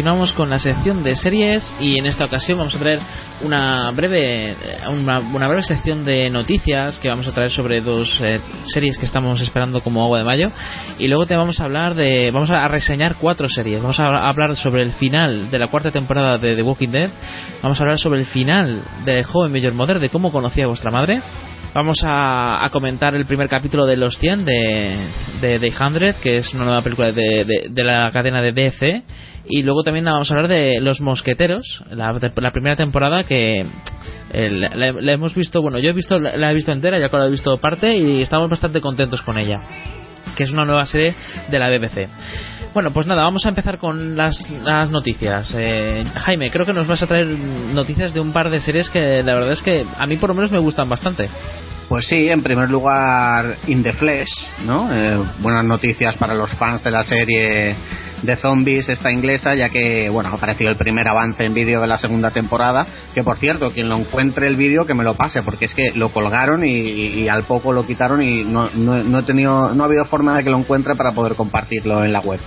Continuamos 0.00 0.32
con 0.32 0.48
la 0.48 0.58
sección 0.58 1.02
de 1.02 1.14
series 1.14 1.74
y 1.78 1.98
en 1.98 2.06
esta 2.06 2.24
ocasión 2.24 2.56
vamos 2.56 2.74
a 2.74 2.78
traer 2.78 3.00
una 3.42 3.90
breve 3.90 4.56
una, 4.90 5.18
una 5.18 5.46
breve 5.46 5.62
sección 5.62 6.06
de 6.06 6.30
noticias 6.30 6.98
que 7.00 7.10
vamos 7.10 7.28
a 7.28 7.32
traer 7.32 7.50
sobre 7.50 7.82
dos 7.82 8.18
eh, 8.22 8.40
series 8.64 8.96
que 8.96 9.04
estamos 9.04 9.38
esperando 9.42 9.82
como 9.82 10.02
agua 10.02 10.16
de 10.16 10.24
mayo. 10.24 10.48
Y 10.98 11.06
luego 11.06 11.26
te 11.26 11.36
vamos 11.36 11.60
a 11.60 11.64
hablar 11.64 11.94
de 11.94 12.30
vamos 12.30 12.50
a 12.50 12.66
reseñar 12.66 13.16
cuatro 13.20 13.46
series. 13.46 13.82
Vamos 13.82 14.00
a 14.00 14.06
hablar 14.06 14.56
sobre 14.56 14.84
el 14.84 14.92
final 14.92 15.50
de 15.50 15.58
la 15.58 15.66
cuarta 15.66 15.90
temporada 15.90 16.38
de 16.38 16.56
The 16.56 16.62
Walking 16.62 16.88
Dead. 16.88 17.10
Vamos 17.62 17.78
a 17.78 17.82
hablar 17.82 17.98
sobre 17.98 18.20
el 18.20 18.26
final 18.26 18.82
de 19.04 19.22
Joven 19.22 19.52
Mayor 19.52 19.74
Mother 19.74 19.98
de 19.98 20.08
cómo 20.08 20.32
conocía 20.32 20.64
a 20.64 20.68
vuestra 20.68 20.90
madre. 20.90 21.20
Vamos 21.72 22.02
a, 22.04 22.68
comentar 22.72 23.14
el 23.14 23.26
primer 23.26 23.48
capítulo 23.48 23.86
de 23.86 23.96
Los 23.96 24.18
100 24.18 24.44
de, 24.44 24.96
de, 25.40 25.58
de 25.60 25.70
100, 25.70 26.14
que 26.20 26.38
es 26.38 26.52
una 26.52 26.64
nueva 26.64 26.82
película 26.82 27.12
de, 27.12 27.46
de, 27.68 27.84
la 27.84 28.10
cadena 28.12 28.42
de 28.42 28.50
DC. 28.50 29.02
Y 29.50 29.64
luego 29.64 29.82
también 29.82 30.04
vamos 30.04 30.30
a 30.30 30.34
hablar 30.34 30.48
de 30.48 30.80
Los 30.80 31.00
Mosqueteros, 31.00 31.82
la, 31.90 32.16
la 32.36 32.52
primera 32.52 32.76
temporada 32.76 33.24
que 33.24 33.66
eh, 34.32 34.50
la, 34.50 34.92
la, 34.92 35.12
hemos 35.12 35.34
visto, 35.34 35.60
bueno, 35.60 35.80
yo 35.80 35.90
he 35.90 35.92
visto 35.92 36.20
la 36.20 36.50
he 36.50 36.54
visto 36.54 36.70
entera, 36.70 37.00
ya 37.00 37.10
he 37.12 37.30
visto 37.30 37.58
parte 37.60 37.96
y 37.96 38.22
estamos 38.22 38.48
bastante 38.48 38.80
contentos 38.80 39.22
con 39.22 39.38
ella. 39.38 39.60
Que 40.36 40.44
es 40.44 40.52
una 40.52 40.64
nueva 40.64 40.86
serie 40.86 41.14
de 41.50 41.58
la 41.58 41.68
BBC. 41.68 42.08
Bueno, 42.72 42.92
pues 42.92 43.08
nada, 43.08 43.24
vamos 43.24 43.44
a 43.44 43.48
empezar 43.48 43.78
con 43.78 44.16
las, 44.16 44.48
las 44.62 44.90
noticias. 44.90 45.52
Eh, 45.58 46.04
Jaime, 46.14 46.50
creo 46.50 46.64
que 46.64 46.72
nos 46.72 46.86
vas 46.86 47.02
a 47.02 47.08
traer 47.08 47.26
noticias 47.26 48.14
de 48.14 48.20
un 48.20 48.32
par 48.32 48.48
de 48.48 48.60
series 48.60 48.88
que 48.90 49.24
la 49.24 49.34
verdad 49.34 49.52
es 49.52 49.62
que 49.62 49.84
a 49.98 50.06
mí 50.06 50.16
por 50.16 50.28
lo 50.28 50.36
menos 50.36 50.52
me 50.52 50.60
gustan 50.60 50.88
bastante. 50.88 51.28
Pues 51.88 52.06
sí, 52.06 52.28
en 52.28 52.40
primer 52.40 52.70
lugar, 52.70 53.56
In 53.66 53.82
the 53.82 53.92
Flesh, 53.92 54.30
¿no? 54.64 54.94
Eh, 54.94 55.18
buenas 55.40 55.64
noticias 55.64 56.14
para 56.16 56.34
los 56.34 56.50
fans 56.52 56.84
de 56.84 56.90
la 56.92 57.02
serie 57.02 57.74
de 58.22 58.36
zombies 58.36 58.88
esta 58.88 59.10
inglesa, 59.10 59.54
ya 59.54 59.68
que, 59.68 60.08
bueno, 60.08 60.30
ha 60.30 60.34
aparecido 60.34 60.70
el 60.70 60.76
primer 60.76 61.08
avance 61.08 61.44
en 61.44 61.54
vídeo 61.54 61.80
de 61.80 61.86
la 61.86 61.98
segunda 61.98 62.30
temporada, 62.30 62.86
que 63.14 63.22
por 63.22 63.38
cierto, 63.38 63.72
quien 63.72 63.88
lo 63.88 63.96
encuentre 63.96 64.46
el 64.46 64.56
vídeo 64.56 64.86
que 64.86 64.94
me 64.94 65.04
lo 65.04 65.14
pase, 65.14 65.42
porque 65.42 65.66
es 65.66 65.74
que 65.74 65.92
lo 65.94 66.10
colgaron 66.10 66.64
y, 66.64 66.70
y 66.70 67.28
al 67.28 67.44
poco 67.44 67.72
lo 67.72 67.86
quitaron 67.86 68.22
y 68.22 68.44
no, 68.44 68.68
no, 68.74 69.02
no, 69.02 69.18
he 69.20 69.22
tenido, 69.22 69.74
no 69.74 69.82
ha 69.82 69.86
habido 69.86 70.04
forma 70.04 70.36
de 70.36 70.44
que 70.44 70.50
lo 70.50 70.58
encuentre 70.58 70.94
para 70.94 71.12
poder 71.12 71.34
compartirlo 71.34 72.04
en 72.04 72.12
la 72.12 72.20
web. 72.20 72.40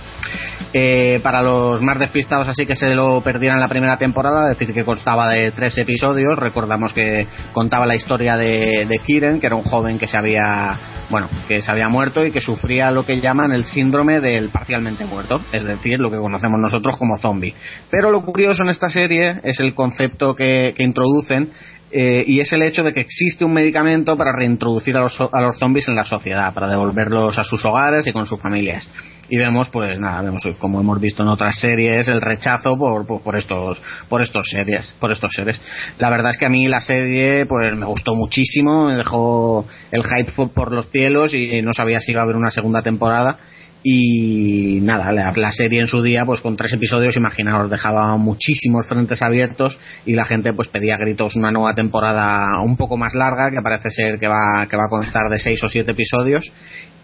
Eh, 0.76 1.20
para 1.22 1.40
los 1.40 1.80
más 1.82 2.00
despistados 2.00 2.48
así 2.48 2.66
que 2.66 2.74
se 2.74 2.88
lo 2.88 3.20
perdieran 3.20 3.60
la 3.60 3.68
primera 3.68 3.96
temporada, 3.96 4.48
decir 4.48 4.74
que 4.74 4.84
constaba 4.84 5.28
de 5.28 5.52
tres 5.52 5.78
episodios, 5.78 6.36
recordamos 6.36 6.92
que 6.92 7.28
contaba 7.52 7.86
la 7.86 7.94
historia 7.94 8.36
de, 8.36 8.84
de 8.88 8.98
Kiren, 8.98 9.38
que 9.38 9.46
era 9.46 9.54
un 9.54 9.62
joven 9.62 10.00
que 10.00 10.08
se 10.08 10.16
había 10.16 10.76
bueno, 11.10 11.28
que 11.46 11.62
se 11.62 11.70
había 11.70 11.88
muerto 11.88 12.24
y 12.26 12.32
que 12.32 12.40
sufría 12.40 12.90
lo 12.90 13.04
que 13.04 13.20
llaman 13.20 13.52
el 13.52 13.64
síndrome 13.64 14.20
del 14.20 14.48
parcialmente 14.48 15.04
muerto, 15.04 15.40
decir, 15.64 15.98
lo 15.98 16.10
que 16.10 16.16
conocemos 16.16 16.60
nosotros 16.60 16.96
como 16.96 17.18
zombie. 17.18 17.54
Pero 17.90 18.10
lo 18.10 18.22
curioso 18.22 18.62
en 18.62 18.70
esta 18.70 18.88
serie 18.88 19.40
es 19.42 19.60
el 19.60 19.74
concepto 19.74 20.34
que, 20.34 20.74
que 20.76 20.82
introducen 20.82 21.50
eh, 21.96 22.24
y 22.26 22.40
es 22.40 22.52
el 22.52 22.62
hecho 22.62 22.82
de 22.82 22.92
que 22.92 23.02
existe 23.02 23.44
un 23.44 23.52
medicamento 23.52 24.16
para 24.16 24.32
reintroducir 24.32 24.96
a 24.96 25.02
los, 25.02 25.16
a 25.20 25.40
los 25.40 25.56
zombies 25.60 25.86
en 25.86 25.94
la 25.94 26.04
sociedad, 26.04 26.52
para 26.52 26.66
devolverlos 26.66 27.38
a 27.38 27.44
sus 27.44 27.64
hogares 27.64 28.04
y 28.08 28.12
con 28.12 28.26
sus 28.26 28.40
familias. 28.40 28.88
Y 29.28 29.36
vemos, 29.36 29.68
pues 29.68 29.96
nada, 30.00 30.20
vemos 30.22 30.42
como 30.58 30.80
hemos 30.80 31.00
visto 31.00 31.22
en 31.22 31.28
otras 31.28 31.56
series, 31.60 32.08
el 32.08 32.20
rechazo 32.20 32.76
por, 32.76 33.06
por, 33.06 33.22
por, 33.22 33.36
estos, 33.36 33.80
por 34.08 34.22
estos 34.22 34.44
series, 34.50 34.92
por 34.98 35.12
estos 35.12 35.30
seres. 35.32 35.62
La 35.98 36.10
verdad 36.10 36.32
es 36.32 36.36
que 36.36 36.46
a 36.46 36.50
mí 36.50 36.66
la 36.66 36.80
serie, 36.80 37.46
pues 37.46 37.76
me 37.76 37.86
gustó 37.86 38.16
muchísimo, 38.16 38.86
me 38.88 38.96
dejó 38.96 39.64
el 39.92 40.02
hype 40.02 40.32
por 40.48 40.72
los 40.72 40.90
cielos 40.90 41.32
y 41.32 41.62
no 41.62 41.72
sabía 41.72 42.00
si 42.00 42.10
iba 42.10 42.22
a 42.22 42.24
haber 42.24 42.34
una 42.34 42.50
segunda 42.50 42.82
temporada 42.82 43.38
y 43.86 44.80
nada, 44.80 45.12
la, 45.12 45.30
la, 45.36 45.52
serie 45.52 45.78
en 45.78 45.86
su 45.86 46.00
día, 46.00 46.24
pues 46.24 46.40
con 46.40 46.56
tres 46.56 46.72
episodios, 46.72 47.18
imaginaos, 47.18 47.70
dejaba 47.70 48.16
muchísimos 48.16 48.86
frentes 48.86 49.20
abiertos 49.20 49.78
y 50.06 50.14
la 50.14 50.24
gente 50.24 50.54
pues 50.54 50.68
pedía 50.68 50.96
gritos 50.96 51.36
una 51.36 51.50
nueva 51.50 51.74
temporada 51.74 52.62
un 52.64 52.78
poco 52.78 52.96
más 52.96 53.14
larga, 53.14 53.50
que 53.50 53.60
parece 53.60 53.90
ser 53.90 54.18
que 54.18 54.26
va, 54.26 54.66
que 54.70 54.78
va 54.78 54.86
a 54.86 54.88
constar 54.88 55.28
de 55.28 55.38
seis 55.38 55.62
o 55.62 55.68
siete 55.68 55.92
episodios. 55.92 56.50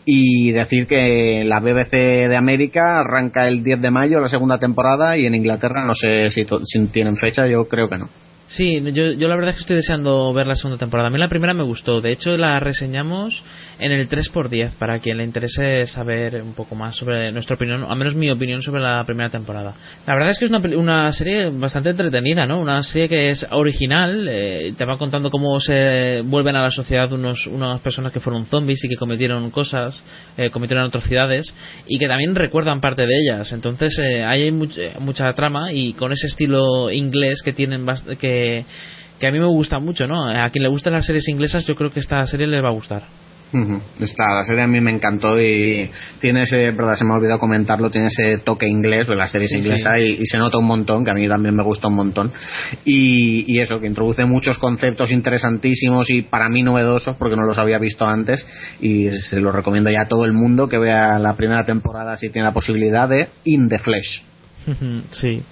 Y 0.06 0.52
decir 0.52 0.86
que 0.86 1.44
la 1.44 1.60
BBC 1.60 1.92
de 2.26 2.36
América 2.36 3.00
arranca 3.00 3.46
el 3.46 3.62
10 3.62 3.82
de 3.82 3.90
mayo 3.90 4.18
la 4.18 4.30
segunda 4.30 4.58
temporada 4.58 5.18
y 5.18 5.26
en 5.26 5.34
Inglaterra 5.34 5.84
no 5.84 5.94
sé 5.94 6.30
si, 6.30 6.46
si 6.64 6.86
tienen 6.86 7.16
fecha, 7.16 7.46
yo 7.46 7.68
creo 7.68 7.90
que 7.90 7.98
no. 7.98 8.08
Sí, 8.50 8.82
yo, 8.92 9.12
yo 9.12 9.28
la 9.28 9.36
verdad 9.36 9.50
es 9.50 9.56
que 9.56 9.60
estoy 9.60 9.76
deseando 9.76 10.32
ver 10.32 10.48
la 10.48 10.56
segunda 10.56 10.78
temporada. 10.78 11.08
A 11.08 11.12
mí 11.12 11.18
la 11.18 11.28
primera 11.28 11.54
me 11.54 11.62
gustó. 11.62 12.00
De 12.00 12.10
hecho, 12.10 12.36
la 12.36 12.58
reseñamos 12.58 13.44
en 13.80 13.92
el 13.92 14.08
3x10 14.08 14.72
para 14.78 14.98
quien 14.98 15.18
le 15.18 15.24
interese 15.24 15.86
saber 15.86 16.42
un 16.42 16.54
poco 16.54 16.74
más 16.74 16.96
sobre 16.96 17.32
nuestra 17.32 17.56
opinión, 17.56 17.84
al 17.88 17.96
menos 17.96 18.14
mi 18.14 18.30
opinión 18.30 18.62
sobre 18.62 18.82
la 18.82 19.02
primera 19.04 19.30
temporada. 19.30 19.74
La 20.06 20.14
verdad 20.14 20.30
es 20.30 20.38
que 20.38 20.44
es 20.44 20.50
una, 20.50 20.60
una 20.76 21.12
serie 21.12 21.50
bastante 21.50 21.90
entretenida, 21.90 22.46
¿no? 22.46 22.60
Una 22.60 22.82
serie 22.82 23.08
que 23.08 23.30
es 23.30 23.46
original, 23.50 24.26
eh, 24.28 24.74
te 24.76 24.84
va 24.84 24.98
contando 24.98 25.30
cómo 25.30 25.58
se 25.60 26.22
vuelven 26.24 26.56
a 26.56 26.62
la 26.62 26.70
sociedad 26.70 27.10
unos, 27.12 27.46
unas 27.46 27.80
personas 27.80 28.12
que 28.12 28.20
fueron 28.20 28.46
zombies 28.46 28.84
y 28.84 28.88
que 28.88 28.96
cometieron 28.96 29.50
cosas, 29.50 30.04
eh, 30.36 30.50
cometieron 30.50 30.86
atrocidades 30.86 31.52
y 31.86 31.98
que 31.98 32.06
también 32.06 32.34
recuerdan 32.34 32.80
parte 32.80 33.06
de 33.06 33.14
ellas. 33.20 33.52
Entonces, 33.52 33.98
eh, 33.98 34.24
ahí 34.24 34.42
hay 34.42 34.52
much, 34.52 34.76
mucha 34.98 35.32
trama 35.32 35.72
y 35.72 35.94
con 35.94 36.12
ese 36.12 36.26
estilo 36.26 36.90
inglés 36.90 37.40
que 37.42 37.52
tienen 37.52 37.86
que 38.20 38.64
que 39.20 39.26
a 39.26 39.30
mí 39.30 39.38
me 39.38 39.46
gusta 39.46 39.78
mucho, 39.78 40.06
¿no? 40.06 40.28
A 40.28 40.48
quien 40.48 40.62
le 40.62 40.70
gustan 40.70 40.94
las 40.94 41.04
series 41.04 41.28
inglesas, 41.28 41.66
yo 41.66 41.76
creo 41.76 41.92
que 41.92 42.00
esta 42.00 42.26
serie 42.26 42.46
les 42.46 42.64
va 42.64 42.68
a 42.68 42.72
gustar. 42.72 43.02
Uh 43.52 43.58
-huh. 43.58 43.80
Esta, 44.00 44.34
la 44.34 44.44
serie 44.44 44.62
a 44.62 44.66
mí 44.66 44.80
me 44.80 44.92
encantó 44.92 45.40
y 45.40 45.90
tiene 46.20 46.42
ese, 46.42 46.70
verdad, 46.70 46.94
se 46.94 47.04
me 47.04 47.12
ha 47.12 47.16
olvidado 47.16 47.38
comentarlo, 47.38 47.90
tiene 47.90 48.06
ese 48.06 48.38
toque 48.38 48.68
inglés, 48.68 49.06
pues 49.06 49.18
la 49.18 49.26
serie 49.26 49.48
sí, 49.48 49.56
inglesa 49.56 49.96
sí. 49.96 50.02
Y, 50.02 50.22
y, 50.22 50.24
se 50.24 50.38
nota 50.38 50.58
un 50.58 50.66
montón, 50.66 51.04
que 51.04 51.10
a 51.10 51.14
mí 51.14 51.26
también 51.26 51.56
me 51.56 51.64
gusta 51.64 51.88
un 51.88 51.94
montón. 51.94 52.32
Y, 52.84 53.44
y, 53.52 53.58
eso, 53.60 53.80
que 53.80 53.86
introduce 53.86 54.24
muchos 54.24 54.58
conceptos 54.58 55.10
interesantísimos 55.10 56.10
y 56.10 56.22
para 56.22 56.48
mí 56.48 56.62
novedosos, 56.62 57.16
porque 57.16 57.36
no 57.36 57.42
los 57.44 57.58
había 57.58 57.78
visto 57.78 58.06
antes, 58.06 58.46
y 58.80 59.10
se 59.10 59.40
los 59.40 59.54
recomiendo 59.54 59.90
ya 59.90 60.02
a 60.02 60.08
todo 60.08 60.24
el 60.24 60.32
mundo 60.32 60.68
que 60.68 60.78
vea 60.78 61.18
la 61.18 61.34
primera 61.36 61.64
temporada 61.64 62.16
si 62.16 62.30
tiene 62.30 62.46
la 62.46 62.54
posibilidad 62.54 63.08
de 63.08 63.28
In 63.44 63.68
the 63.68 63.78
Flesh. 63.78 64.22
sí. 65.10 65.42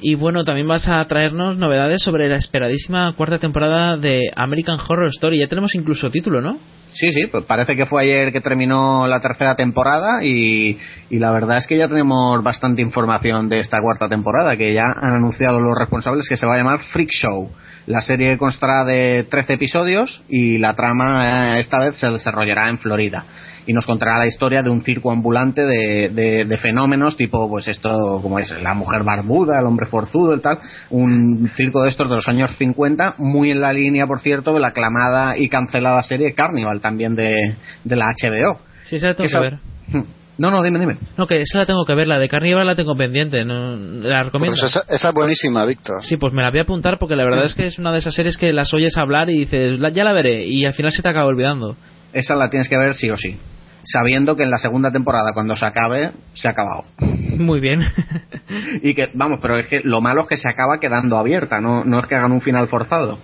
Y 0.00 0.14
bueno, 0.14 0.44
también 0.44 0.68
vas 0.68 0.88
a 0.88 1.04
traernos 1.06 1.58
novedades 1.58 2.02
sobre 2.02 2.28
la 2.28 2.36
esperadísima 2.36 3.12
cuarta 3.14 3.38
temporada 3.38 3.96
de 3.96 4.30
American 4.36 4.78
Horror 4.78 5.08
Story. 5.08 5.40
Ya 5.40 5.48
tenemos 5.48 5.74
incluso 5.74 6.08
título, 6.08 6.40
¿no? 6.40 6.58
Sí, 6.92 7.10
sí, 7.12 7.26
pues 7.30 7.44
parece 7.44 7.76
que 7.76 7.86
fue 7.86 8.02
ayer 8.02 8.32
que 8.32 8.40
terminó 8.40 9.06
la 9.06 9.20
tercera 9.20 9.54
temporada 9.54 10.24
y, 10.24 10.78
y, 11.10 11.18
la 11.18 11.30
verdad 11.32 11.58
es 11.58 11.66
que 11.66 11.76
ya 11.76 11.86
tenemos 11.86 12.42
bastante 12.42 12.82
información 12.82 13.48
de 13.48 13.60
esta 13.60 13.80
cuarta 13.80 14.08
temporada, 14.08 14.56
que 14.56 14.72
ya 14.72 14.84
han 15.00 15.14
anunciado 15.14 15.60
los 15.60 15.78
responsables 15.78 16.28
que 16.28 16.36
se 16.36 16.46
va 16.46 16.54
a 16.54 16.58
llamar 16.58 16.80
Freak 16.80 17.10
Show. 17.10 17.50
La 17.86 18.00
serie 18.00 18.36
constará 18.36 18.84
de 18.84 19.26
13 19.30 19.54
episodios 19.54 20.22
y 20.28 20.58
la 20.58 20.74
trama 20.74 21.58
esta 21.58 21.78
vez 21.78 21.96
se 21.96 22.10
desarrollará 22.10 22.68
en 22.68 22.78
Florida 22.78 23.24
y 23.68 23.72
nos 23.74 23.84
contará 23.86 24.16
la 24.18 24.26
historia 24.26 24.62
de 24.62 24.70
un 24.70 24.82
circo 24.82 25.12
ambulante 25.12 25.64
de, 25.66 26.08
de, 26.08 26.44
de 26.46 26.56
fenómenos 26.56 27.16
tipo 27.18 27.48
pues 27.48 27.68
esto 27.68 28.18
como 28.22 28.38
es 28.38 28.50
la 28.62 28.72
mujer 28.74 29.02
barbuda, 29.04 29.60
el 29.60 29.66
hombre 29.66 29.86
forzudo 29.86 30.34
y 30.34 30.40
tal, 30.40 30.58
un 30.90 31.46
circo 31.54 31.82
de 31.82 31.90
estos 31.90 32.08
de 32.08 32.16
los 32.16 32.26
años 32.28 32.50
50, 32.56 33.16
muy 33.18 33.50
en 33.50 33.60
la 33.60 33.72
línea 33.72 34.06
por 34.06 34.20
cierto 34.20 34.54
de 34.54 34.60
la 34.60 34.68
aclamada 34.68 35.36
y 35.38 35.48
cancelada 35.50 36.02
serie 36.02 36.32
Carnival 36.34 36.80
también 36.80 37.14
de, 37.14 37.36
de 37.84 37.96
la 37.96 38.06
HBO. 38.12 38.58
Sí, 38.86 38.96
esa 38.96 39.08
la 39.08 39.14
tengo 39.14 39.28
que, 39.30 39.38
ver. 39.38 39.58
No, 40.38 40.50
no, 40.52 40.62
dime, 40.62 40.78
dime. 40.78 40.96
No, 41.16 41.26
que 41.26 41.42
esa 41.42 41.58
la 41.58 41.66
tengo 41.66 41.84
que 41.84 41.94
ver, 41.94 42.06
la 42.08 42.18
de 42.18 42.28
Carnival 42.28 42.66
la 42.66 42.74
tengo 42.76 42.96
pendiente, 42.96 43.44
no, 43.44 43.76
la 43.76 44.22
recomiendo. 44.22 44.56
Pues 44.58 44.70
esa, 44.76 44.84
esa 44.88 45.08
es 45.08 45.14
buenísima, 45.14 45.66
Víctor. 45.66 46.02
Sí, 46.04 46.16
pues 46.16 46.32
me 46.32 46.42
la 46.42 46.50
voy 46.50 46.60
a 46.60 46.62
apuntar 46.62 46.96
porque 46.98 47.16
la 47.16 47.24
verdad 47.24 47.44
es 47.44 47.54
que 47.54 47.66
es 47.66 47.78
una 47.78 47.92
de 47.92 47.98
esas 47.98 48.14
series 48.14 48.38
que 48.38 48.52
las 48.52 48.72
oyes 48.72 48.96
hablar 48.96 49.28
y 49.30 49.40
dices, 49.40 49.78
"La- 49.78 49.90
ya 49.90 50.04
la 50.04 50.12
veré, 50.12 50.46
y 50.46 50.64
al 50.64 50.72
final 50.74 50.92
se 50.92 51.02
te 51.02 51.08
acaba 51.08 51.26
olvidando. 51.26 51.76
Esa 52.12 52.34
la 52.36 52.48
tienes 52.48 52.68
que 52.68 52.78
ver 52.78 52.94
sí 52.94 53.10
o 53.10 53.16
sí. 53.16 53.36
Sabiendo 53.82 54.36
que 54.36 54.42
en 54.42 54.50
la 54.50 54.58
segunda 54.58 54.92
temporada, 54.92 55.32
cuando 55.32 55.56
se 55.56 55.64
acabe, 55.64 56.12
se 56.34 56.48
ha 56.48 56.52
acabado. 56.52 56.84
Muy 57.38 57.60
bien. 57.60 57.80
Y 58.82 58.94
que, 58.94 59.10
vamos, 59.14 59.40
pero 59.42 59.58
es 59.58 59.66
que 59.66 59.80
lo 59.84 60.00
malo 60.00 60.22
es 60.22 60.28
que 60.28 60.36
se 60.36 60.48
acaba 60.48 60.80
quedando 60.80 61.16
abierta, 61.16 61.60
no, 61.60 61.84
no 61.84 61.98
es 61.98 62.06
que 62.06 62.16
hagan 62.16 62.32
un 62.32 62.40
final 62.40 62.66
forzado. 62.68 63.18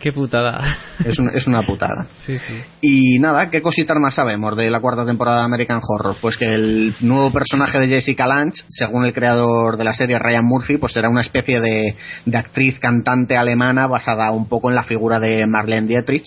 Qué 0.00 0.12
putada. 0.12 0.78
Es, 1.04 1.18
un- 1.18 1.30
es 1.34 1.46
una 1.46 1.62
putada. 1.62 2.06
Sí, 2.26 2.38
sí. 2.38 2.54
Y 2.80 3.18
nada, 3.18 3.50
¿qué 3.50 3.60
cositas 3.60 3.96
más 4.00 4.14
sabemos 4.14 4.56
de 4.56 4.70
la 4.70 4.80
cuarta 4.80 5.04
temporada 5.04 5.38
de 5.40 5.44
American 5.44 5.80
Horror? 5.86 6.16
Pues 6.20 6.36
que 6.36 6.52
el 6.52 6.94
nuevo 7.00 7.32
personaje 7.32 7.78
de 7.80 7.88
Jessica 7.88 8.26
Lange, 8.26 8.62
según 8.68 9.04
el 9.04 9.12
creador 9.12 9.76
de 9.76 9.84
la 9.84 9.92
serie 9.94 10.18
Ryan 10.18 10.44
Murphy, 10.44 10.76
pues 10.78 10.92
será 10.92 11.08
una 11.08 11.20
especie 11.22 11.60
de, 11.60 11.94
de 12.24 12.38
actriz 12.38 12.78
cantante 12.78 13.36
alemana 13.36 13.86
basada 13.86 14.30
un 14.30 14.48
poco 14.48 14.68
en 14.70 14.76
la 14.76 14.84
figura 14.84 15.18
de 15.20 15.44
Marlene 15.46 15.86
Dietrich. 15.88 16.24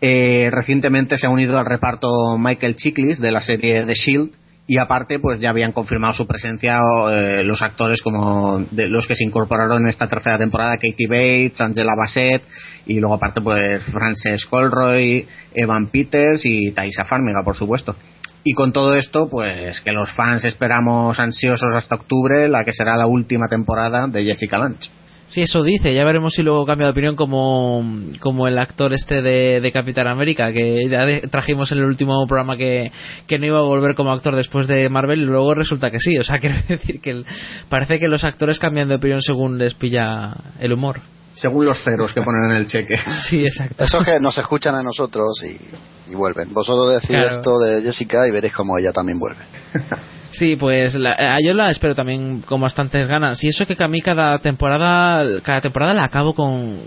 Eh, 0.00 0.50
recientemente 0.52 1.16
se 1.16 1.26
ha 1.26 1.30
unido 1.30 1.58
al 1.58 1.64
reparto 1.66 2.36
Michael 2.38 2.76
Chiklis 2.76 3.18
de 3.20 3.32
la 3.32 3.40
serie 3.40 3.84
The 3.84 3.94
Shield 3.94 4.30
y 4.68 4.78
aparte 4.78 5.18
pues 5.18 5.40
ya 5.40 5.50
habían 5.50 5.72
confirmado 5.72 6.14
su 6.14 6.26
presencia 6.26 6.80
eh, 7.10 7.44
los 7.44 7.62
actores 7.62 8.02
como 8.02 8.60
de 8.70 8.88
los 8.88 9.06
que 9.06 9.14
se 9.14 9.24
incorporaron 9.24 9.82
en 9.82 9.88
esta 9.88 10.08
tercera 10.08 10.38
temporada 10.38 10.76
Katie 10.76 11.06
Bates, 11.08 11.60
Angela 11.60 11.94
Bassett 11.96 12.42
y 12.86 12.98
luego 12.98 13.14
aparte 13.14 13.40
pues 13.40 13.84
Frances 13.84 14.44
Colroy, 14.46 15.26
Evan 15.54 15.86
Peters 15.88 16.44
y 16.44 16.72
Thaisa 16.72 17.04
Farmiga 17.04 17.42
por 17.44 17.54
supuesto. 17.54 17.94
Y 18.42 18.54
con 18.54 18.72
todo 18.72 18.94
esto 18.94 19.28
pues 19.28 19.80
que 19.80 19.92
los 19.92 20.12
fans 20.12 20.44
esperamos 20.44 21.18
ansiosos 21.20 21.74
hasta 21.74 21.94
octubre 21.94 22.48
la 22.48 22.64
que 22.64 22.72
será 22.72 22.96
la 22.96 23.06
última 23.06 23.46
temporada 23.48 24.08
de 24.08 24.24
Jessica 24.24 24.58
Lange 24.58 24.90
Sí, 25.28 25.42
eso 25.42 25.62
dice. 25.62 25.92
Ya 25.92 26.04
veremos 26.04 26.34
si 26.34 26.42
luego 26.42 26.64
cambia 26.64 26.86
de 26.86 26.92
opinión 26.92 27.16
como, 27.16 27.84
como 28.20 28.46
el 28.48 28.58
actor 28.58 28.92
este 28.92 29.22
de, 29.22 29.60
de 29.60 29.72
Capitán 29.72 30.06
América, 30.06 30.52
que 30.52 30.88
ya 30.88 31.04
de- 31.04 31.22
trajimos 31.30 31.70
en 31.72 31.78
el 31.78 31.84
último 31.84 32.24
programa 32.26 32.56
que, 32.56 32.90
que 33.26 33.38
no 33.38 33.46
iba 33.46 33.58
a 33.58 33.62
volver 33.62 33.94
como 33.96 34.12
actor 34.12 34.36
después 34.36 34.66
de 34.68 34.88
Marvel 34.88 35.20
y 35.22 35.24
luego 35.24 35.52
resulta 35.54 35.90
que 35.90 35.98
sí. 36.00 36.16
O 36.16 36.22
sea, 36.24 36.38
quiero 36.40 36.56
decir 36.68 37.00
que 37.00 37.10
el- 37.10 37.26
parece 37.68 37.98
que 37.98 38.08
los 38.08 38.24
actores 38.24 38.58
cambian 38.58 38.88
de 38.88 38.94
opinión 38.94 39.20
según 39.20 39.58
les 39.58 39.74
pilla 39.74 40.32
el 40.60 40.72
humor. 40.72 41.00
según 41.32 41.66
los 41.66 41.82
ceros 41.82 42.14
que 42.14 42.22
ponen 42.22 42.50
en 42.52 42.56
el 42.58 42.66
cheque 42.66 42.96
Sí, 43.28 43.42
exacto. 43.42 43.84
Eso 43.84 43.98
es 43.98 44.04
que 44.04 44.20
nos 44.20 44.38
escuchan 44.38 44.74
a 44.76 44.82
nosotros 44.82 45.42
y, 45.44 46.12
y 46.12 46.14
vuelven. 46.14 46.54
Vosotros 46.54 46.92
decís 46.92 47.10
Claro. 47.10 47.30
esto 47.36 47.58
de 47.58 47.82
Jessica 47.82 48.26
y 48.26 48.30
veréis 48.30 48.54
cómo 48.54 48.78
ella 48.78 48.92
también 48.92 49.18
vuelve. 49.18 49.40
Sí, 50.32 50.56
pues 50.56 50.94
la, 50.94 51.12
eh, 51.12 51.38
yo 51.46 51.54
la 51.54 51.70
espero 51.70 51.94
también 51.94 52.42
con 52.42 52.60
bastantes 52.60 53.06
ganas. 53.08 53.42
Y 53.42 53.48
eso 53.48 53.64
que 53.66 53.82
a 53.82 53.88
mí 53.88 54.00
cada 54.00 54.38
temporada, 54.38 55.40
cada 55.42 55.60
temporada 55.60 55.94
la 55.94 56.04
acabo 56.04 56.34
con, 56.34 56.78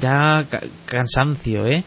ya 0.00 0.44
ca- 0.48 0.60
cansancio, 0.86 1.66
¿eh? 1.66 1.82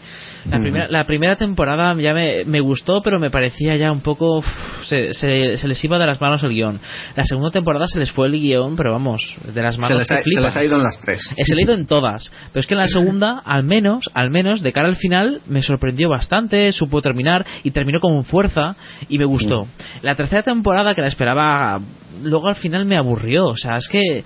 La 0.49 0.59
Mm. 0.59 0.61
primera, 0.61 0.87
la 0.89 1.03
primera 1.05 1.35
temporada 1.35 1.93
ya 1.99 2.13
me, 2.13 2.45
me 2.45 2.59
gustó, 2.59 3.01
pero 3.01 3.19
me 3.19 3.29
parecía 3.31 3.75
ya 3.75 3.91
un 3.91 4.01
poco... 4.01 4.43
se, 4.83 5.13
se, 5.15 5.57
se 5.57 5.67
les 5.67 5.83
iba 5.83 5.97
de 5.97 6.05
las 6.05 6.21
manos 6.21 6.43
el 6.43 6.51
guion. 6.51 6.79
La 7.15 7.23
segunda 7.23 7.49
temporada 7.49 7.87
se 7.87 7.97
les 7.99 8.11
fue 8.11 8.27
el 8.27 8.33
guion, 8.33 8.75
pero 8.75 8.91
vamos, 8.91 9.35
de 9.53 9.61
las 9.63 9.77
manos 9.79 10.07
se 10.07 10.13
les, 10.15 10.21
ha, 10.21 10.23
se 10.23 10.41
les 10.41 10.57
ha 10.57 10.63
ido 10.63 10.75
en 10.77 10.83
las 10.83 10.99
tres 11.01 11.21
Eh, 11.37 11.43
Se 11.45 11.55
le 11.55 11.61
ha 11.61 11.65
ido 11.65 11.73
en 11.73 11.87
todas. 11.87 12.31
Pero 12.53 12.59
es 12.61 12.67
que 12.67 12.75
en 12.75 12.79
la 12.81 12.87
segunda, 12.87 13.41
al 13.43 13.63
menos, 13.63 14.09
al 14.13 14.29
menos, 14.29 14.61
de 14.61 14.71
cara 14.71 14.87
al 14.87 14.95
final, 14.95 15.41
me 15.47 15.63
sorprendió 15.63 16.09
bastante, 16.09 16.71
supo 16.71 17.01
terminar 17.01 17.45
y 17.63 17.71
terminó 17.71 17.99
con 17.99 18.23
fuerza 18.23 18.75
y 19.09 19.17
me 19.17 19.25
gustó. 19.25 19.67
La 20.03 20.15
tercera 20.15 20.43
temporada, 20.43 20.93
que 20.93 21.01
la 21.01 21.07
esperaba, 21.07 21.79
luego 22.23 22.47
al 22.47 22.55
final 22.55 22.85
me 22.85 22.95
aburrió. 22.97 23.45
O 23.47 23.57
sea, 23.57 23.77
es 23.77 23.87
que 23.87 24.19
eh, 24.19 24.23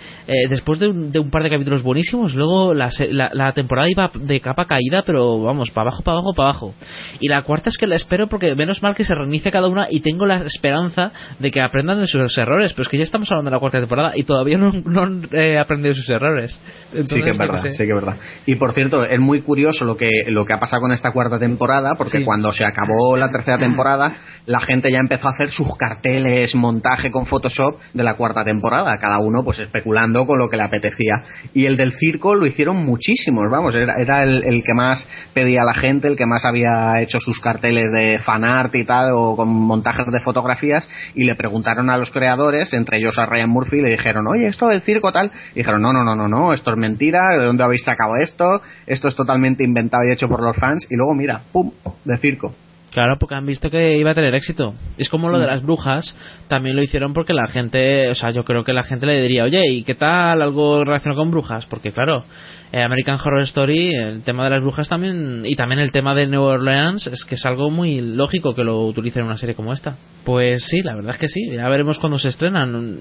después 0.49 0.79
de 0.79 0.89
un, 0.89 1.09
de 1.11 1.19
un 1.19 1.29
par 1.29 1.43
de 1.43 1.49
capítulos 1.49 1.81
buenísimos, 1.83 2.35
luego 2.35 2.73
la, 2.73 2.89
la, 3.11 3.29
la 3.33 3.51
temporada 3.53 3.89
iba 3.89 4.11
de 4.13 4.41
capa 4.41 4.65
caída, 4.65 5.03
pero 5.05 5.41
vamos, 5.41 5.71
para 5.71 5.89
abajo, 5.89 6.03
para 6.09 6.19
abajo, 6.19 6.33
para 6.35 6.49
abajo. 6.49 6.73
Y 7.19 7.27
la 7.27 7.41
cuarta 7.43 7.69
es 7.69 7.77
que 7.77 7.87
la 7.87 7.95
espero 7.95 8.27
porque 8.27 8.55
menos 8.55 8.81
mal 8.81 8.95
que 8.95 9.05
se 9.05 9.13
reinicia 9.15 9.51
cada 9.51 9.67
una 9.67 9.87
y 9.89 10.01
tengo 10.01 10.25
la 10.25 10.37
esperanza 10.37 11.11
de 11.39 11.51
que 11.51 11.61
aprendan 11.61 11.99
de 11.99 12.07
sus 12.07 12.37
errores. 12.37 12.73
Pero 12.73 12.83
es 12.83 12.89
que 12.89 12.97
ya 12.97 13.03
estamos 13.03 13.29
hablando 13.31 13.49
de 13.49 13.55
la 13.55 13.59
cuarta 13.59 13.79
temporada 13.79 14.11
y 14.15 14.23
todavía 14.23 14.57
no, 14.57 14.71
no 14.85 15.03
han 15.03 15.27
eh, 15.31 15.57
aprendido 15.59 15.93
sus 15.95 16.09
errores. 16.09 16.51
sí 16.51 16.97
Entonces, 16.97 17.23
que 17.23 17.29
es 17.31 17.37
verdad, 17.37 17.61
sé. 17.61 17.71
sí 17.71 17.77
que 17.77 17.83
es 17.89 17.95
verdad. 17.95 18.15
Y 18.45 18.55
por 18.55 18.73
cierto, 18.73 19.03
es 19.05 19.19
muy 19.19 19.41
curioso 19.41 19.85
lo 19.85 19.95
que, 19.97 20.09
lo 20.27 20.45
que 20.45 20.53
ha 20.53 20.59
pasado 20.59 20.81
con 20.81 20.91
esta 20.91 21.11
cuarta 21.11 21.39
temporada, 21.39 21.91
porque 21.97 22.19
Sí. 22.19 22.23
cuando 22.25 22.51
se 22.53 22.65
acabó 22.65 23.15
la 23.17 23.29
tercera 23.31 23.57
temporada, 23.59 24.15
la 24.45 24.59
gente 24.61 24.91
ya 24.91 24.97
empezó 24.99 25.27
a 25.27 25.31
hacer 25.31 25.51
sus 25.51 25.75
carteles, 25.77 26.55
montaje 26.55 27.11
con 27.11 27.25
Photoshop 27.27 27.79
de 27.93 28.03
la 28.03 28.15
cuarta 28.15 28.43
temporada, 28.43 28.97
cada 28.99 29.19
uno 29.19 29.43
pues 29.43 29.59
especulando 29.59 30.25
con 30.25 30.39
lo 30.39 30.49
que 30.49 30.57
le 30.57 30.63
apetecía. 30.63 31.13
Y 31.53 31.65
el 31.65 31.77
del 31.77 31.93
circo 31.93 32.33
lo 32.33 32.47
hicieron 32.47 32.77
muchísimos, 32.77 33.45
vamos, 33.51 33.75
era, 33.75 33.93
era 34.01 34.23
el, 34.23 34.43
el 34.45 34.63
que 34.63 34.73
más 34.75 35.07
pedía 35.33 35.59
a 35.61 35.65
la 35.65 35.73
gente, 35.73 35.98
el 36.07 36.15
que 36.15 36.25
más 36.25 36.45
había 36.45 37.01
hecho 37.01 37.19
sus 37.19 37.39
carteles 37.39 37.91
de 37.91 38.19
fanart 38.19 38.73
y 38.75 38.85
tal, 38.85 39.11
o 39.13 39.35
con 39.35 39.49
montajes 39.49 40.05
de 40.11 40.19
fotografías, 40.21 40.89
y 41.15 41.25
le 41.25 41.35
preguntaron 41.35 41.89
a 41.89 41.97
los 41.97 42.11
creadores, 42.11 42.73
entre 42.73 42.97
ellos 42.97 43.17
a 43.19 43.25
Ryan 43.25 43.49
Murphy, 43.49 43.77
y 43.77 43.81
le 43.81 43.89
dijeron, 43.89 44.27
oye, 44.27 44.47
esto 44.47 44.67
del 44.67 44.81
circo 44.81 45.11
tal, 45.11 45.31
y 45.53 45.59
dijeron, 45.59 45.81
no, 45.81 45.93
no, 45.93 46.03
no, 46.03 46.15
no, 46.15 46.27
no, 46.27 46.53
esto 46.53 46.71
es 46.71 46.77
mentira, 46.77 47.19
¿de 47.37 47.45
dónde 47.45 47.63
habéis 47.63 47.83
sacado 47.83 48.13
esto? 48.21 48.61
Esto 48.87 49.07
es 49.07 49.15
totalmente 49.15 49.63
inventado 49.63 50.03
y 50.07 50.13
hecho 50.13 50.27
por 50.27 50.41
los 50.41 50.55
fans, 50.55 50.87
y 50.89 50.95
luego 50.95 51.13
mira, 51.13 51.41
pum, 51.51 51.71
de 52.05 52.17
circo. 52.17 52.53
Claro, 52.91 53.17
porque 53.19 53.35
han 53.35 53.45
visto 53.45 53.69
que 53.69 53.99
iba 53.99 54.11
a 54.11 54.15
tener 54.15 54.33
éxito. 54.33 54.73
Es 54.97 55.09
como 55.09 55.29
lo 55.29 55.37
de 55.37 55.45
Mm. 55.45 55.49
las 55.49 55.61
brujas, 55.61 56.15
también 56.47 56.75
lo 56.75 56.81
hicieron 56.81 57.13
porque 57.13 57.33
la 57.33 57.45
gente, 57.45 58.09
o 58.09 58.15
sea, 58.15 58.31
yo 58.31 58.43
creo 58.43 58.63
que 58.63 58.73
la 58.73 58.81
gente 58.81 59.05
le 59.05 59.21
diría, 59.21 59.43
oye, 59.43 59.61
¿y 59.69 59.83
qué 59.83 59.93
tal 59.93 60.41
algo 60.41 60.83
relacionado 60.83 61.21
con 61.21 61.29
brujas? 61.29 61.67
Porque 61.67 61.91
claro, 61.91 62.23
eh, 62.71 62.83
American 62.83 63.17
Horror 63.23 63.41
Story, 63.41 63.95
el 63.95 64.21
tema 64.23 64.43
de 64.43 64.51
las 64.51 64.61
brujas 64.61 64.87
también, 64.87 65.43
y 65.45 65.55
también 65.55 65.79
el 65.79 65.91
tema 65.91 66.13
de 66.13 66.27
New 66.27 66.41
Orleans, 66.41 67.07
es 67.07 67.25
que 67.25 67.35
es 67.35 67.45
algo 67.45 67.69
muy 67.71 67.99
lógico 68.01 68.53
que 68.53 68.63
lo 68.63 68.85
utilicen 68.85 69.21
en 69.21 69.27
una 69.27 69.37
serie 69.37 69.55
como 69.55 69.73
esta. 69.73 69.95
Pues 70.23 70.65
sí, 70.69 70.81
la 70.83 70.95
verdad 70.95 71.11
es 71.11 71.17
que 71.17 71.27
sí, 71.27 71.49
ya 71.51 71.67
veremos 71.69 71.99
cuándo 71.99 72.19
se 72.19 72.29
estrenan. 72.29 72.99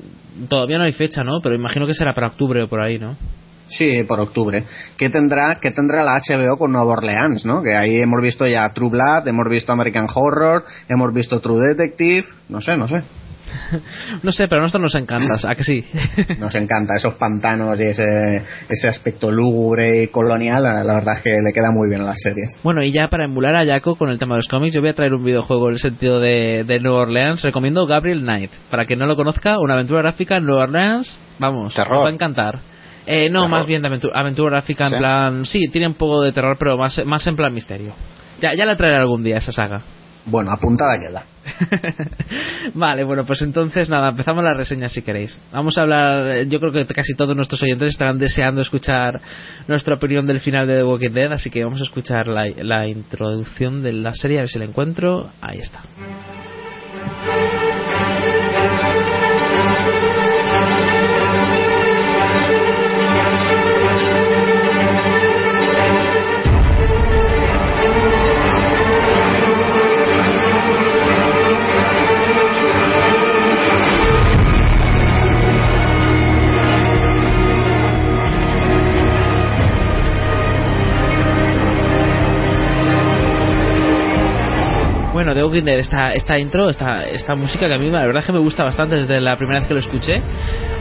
Todavía 0.49 0.79
no 0.79 0.85
hay 0.85 0.93
fecha, 0.93 1.23
¿no? 1.23 1.41
Pero 1.43 1.55
imagino 1.55 1.87
que 1.87 1.95
será 1.95 2.15
para 2.15 2.29
octubre 2.29 2.63
o 2.63 2.69
por 2.69 2.81
ahí, 2.81 2.99
¿no? 2.99 3.17
Sí, 3.67 4.03
por 4.05 4.19
octubre. 4.21 4.65
¿Qué 4.97 5.11
tendrá, 5.11 5.59
qué 5.61 5.71
tendrá 5.71 6.03
la 6.03 6.19
HBO 6.19 6.57
con 6.57 6.73
Nueva 6.73 6.93
Orleans, 6.93 7.45
no? 7.45 7.63
Que 7.63 7.77
ahí 7.77 7.97
hemos 7.97 8.23
visto 8.23 8.47
ya 8.47 8.73
True 8.73 8.89
Blood, 8.89 9.29
hemos 9.29 9.47
visto 9.49 9.73
American 9.73 10.07
Horror, 10.13 10.65
hemos 10.89 11.13
visto 11.13 11.41
True 11.41 11.75
Detective, 11.75 12.27
no 12.49 12.63
sé, 12.63 12.77
no 12.77 12.89
sé. 12.89 13.03
No 14.23 14.33
sé, 14.33 14.49
pero 14.49 14.61
a 14.61 14.65
nosotros 14.65 14.93
nos 14.93 15.01
encanta, 15.03 15.37
¿a 15.49 15.55
que 15.55 15.65
sí? 15.65 15.85
Nos 16.39 16.55
encanta 16.55 16.97
esos 16.97 17.15
pantanos 17.15 17.79
y 17.79 17.85
ese, 17.85 18.43
ese 18.69 18.89
aspecto 18.89 19.31
lúgubre 19.31 20.03
y 20.05 20.09
colonial, 20.09 20.63
la, 20.63 20.83
la 20.85 20.95
verdad 20.95 21.15
es 21.17 21.23
que 21.23 21.31
le 21.31 21.53
queda 21.53 21.71
muy 21.71 21.89
bien 21.89 22.03
a 22.03 22.05
las 22.05 22.21
series. 22.21 22.61
Bueno, 22.63 22.83
y 22.83 22.93
ya 22.93 23.09
para 23.09 23.25
emular 23.27 23.55
a 23.55 23.65
Jaco 23.65 23.97
con 23.97 24.11
el 24.11 24.19
tema 24.19 24.35
de 24.35 24.39
los 24.39 24.49
cómics, 24.49 24.75
yo 24.75 24.81
voy 24.81 24.91
a 24.91 24.95
traer 24.95 25.15
un 25.15 25.25
videojuego 25.25 25.69
en 25.69 25.75
el 25.75 25.81
sentido 25.81 26.21
de, 26.21 26.65
de 26.65 26.81
New 26.81 26.93
Orleans. 26.93 27.43
Recomiendo 27.43 27.87
Gabriel 27.87 28.21
Knight. 28.23 28.51
Para 28.71 28.85
quien 28.85 28.99
no 28.99 29.07
lo 29.07 29.17
conozca, 29.17 29.59
una 29.59 29.75
aventura 29.75 30.03
gráfica 30.03 30.37
en 30.37 30.47
New 30.47 30.57
Orleans. 30.57 31.19
Vamos, 31.39 31.75
Terror. 31.75 31.99
os 31.99 32.05
va 32.05 32.09
a 32.09 32.13
encantar. 32.13 32.59
Eh, 33.07 33.31
no, 33.31 33.43
Terror. 33.43 33.51
más 33.51 33.67
bien 33.67 33.83
de 33.83 33.89
aventura, 33.89 34.21
aventura 34.21 34.51
gráfica 34.51 34.87
en 34.87 34.93
¿Sí? 34.93 34.99
plan. 34.99 35.47
Sí, 35.47 35.61
tiene 35.73 35.87
un 35.87 35.95
poco 35.95 36.23
de 36.23 36.33
terror, 36.33 36.57
pero 36.59 36.77
más, 36.77 37.01
más 37.07 37.27
en 37.27 37.37
plan 37.37 37.53
misterio. 37.55 37.93
Ya, 38.41 38.55
ya 38.55 38.65
la 38.67 38.77
traeré 38.77 38.97
algún 38.97 39.23
día 39.25 39.39
esa 39.39 39.53
saga. 39.53 39.81
Bueno, 40.31 40.51
apuntada 40.53 40.99
queda. 40.99 41.25
Vale, 42.75 43.05
bueno, 43.05 43.25
pues 43.25 43.41
entonces 43.43 43.89
nada, 43.89 44.11
empezamos 44.11 44.45
la 44.45 44.55
reseña 44.55 44.89
si 44.89 45.03
queréis. 45.03 45.41
Vamos 45.53 45.79
a 45.79 45.83
hablar, 45.83 46.45
yo 46.47 46.61
creo 46.61 46.73
que 46.73 46.87
casi 46.87 47.15
todos 47.15 47.35
nuestros 47.35 47.63
oyentes 47.63 47.91
estarán 47.91 48.19
deseando 48.19 48.61
escuchar 48.61 49.21
nuestra 49.67 49.95
opinión 49.95 50.27
del 50.27 50.41
final 50.41 50.67
de 50.67 50.77
The 50.77 50.85
Walking 50.85 51.11
Dead, 51.11 51.33
así 51.33 51.51
que 51.51 51.65
vamos 51.65 51.81
a 51.81 51.85
escuchar 51.85 52.29
la, 52.29 52.47
la 52.63 52.87
introducción 52.87 53.83
de 53.83 53.93
la 53.93 54.15
serie, 54.15 54.39
a 54.39 54.41
ver 54.43 54.49
si 54.49 54.59
la 54.59 54.67
encuentro. 54.67 55.31
Ahí 55.41 55.61
está. 55.61 55.81
The 85.39 85.45
Walking 85.45 85.63
Dead, 85.65 85.79
esta, 85.79 86.13
esta 86.15 86.39
intro, 86.39 86.69
esta, 86.69 87.05
esta 87.07 87.35
música 87.37 87.69
que 87.69 87.75
a 87.75 87.79
mí 87.79 87.91
la 87.91 88.01
verdad 88.01 88.19
es 88.23 88.27
que 88.27 88.33
me 88.33 88.41
gusta 88.41 88.65
bastante 88.65 88.97
desde 88.97 89.21
la 89.21 89.37
primera 89.37 89.61
vez 89.61 89.69
que 89.69 89.75
lo 89.75 89.81
escuché. 89.81 90.21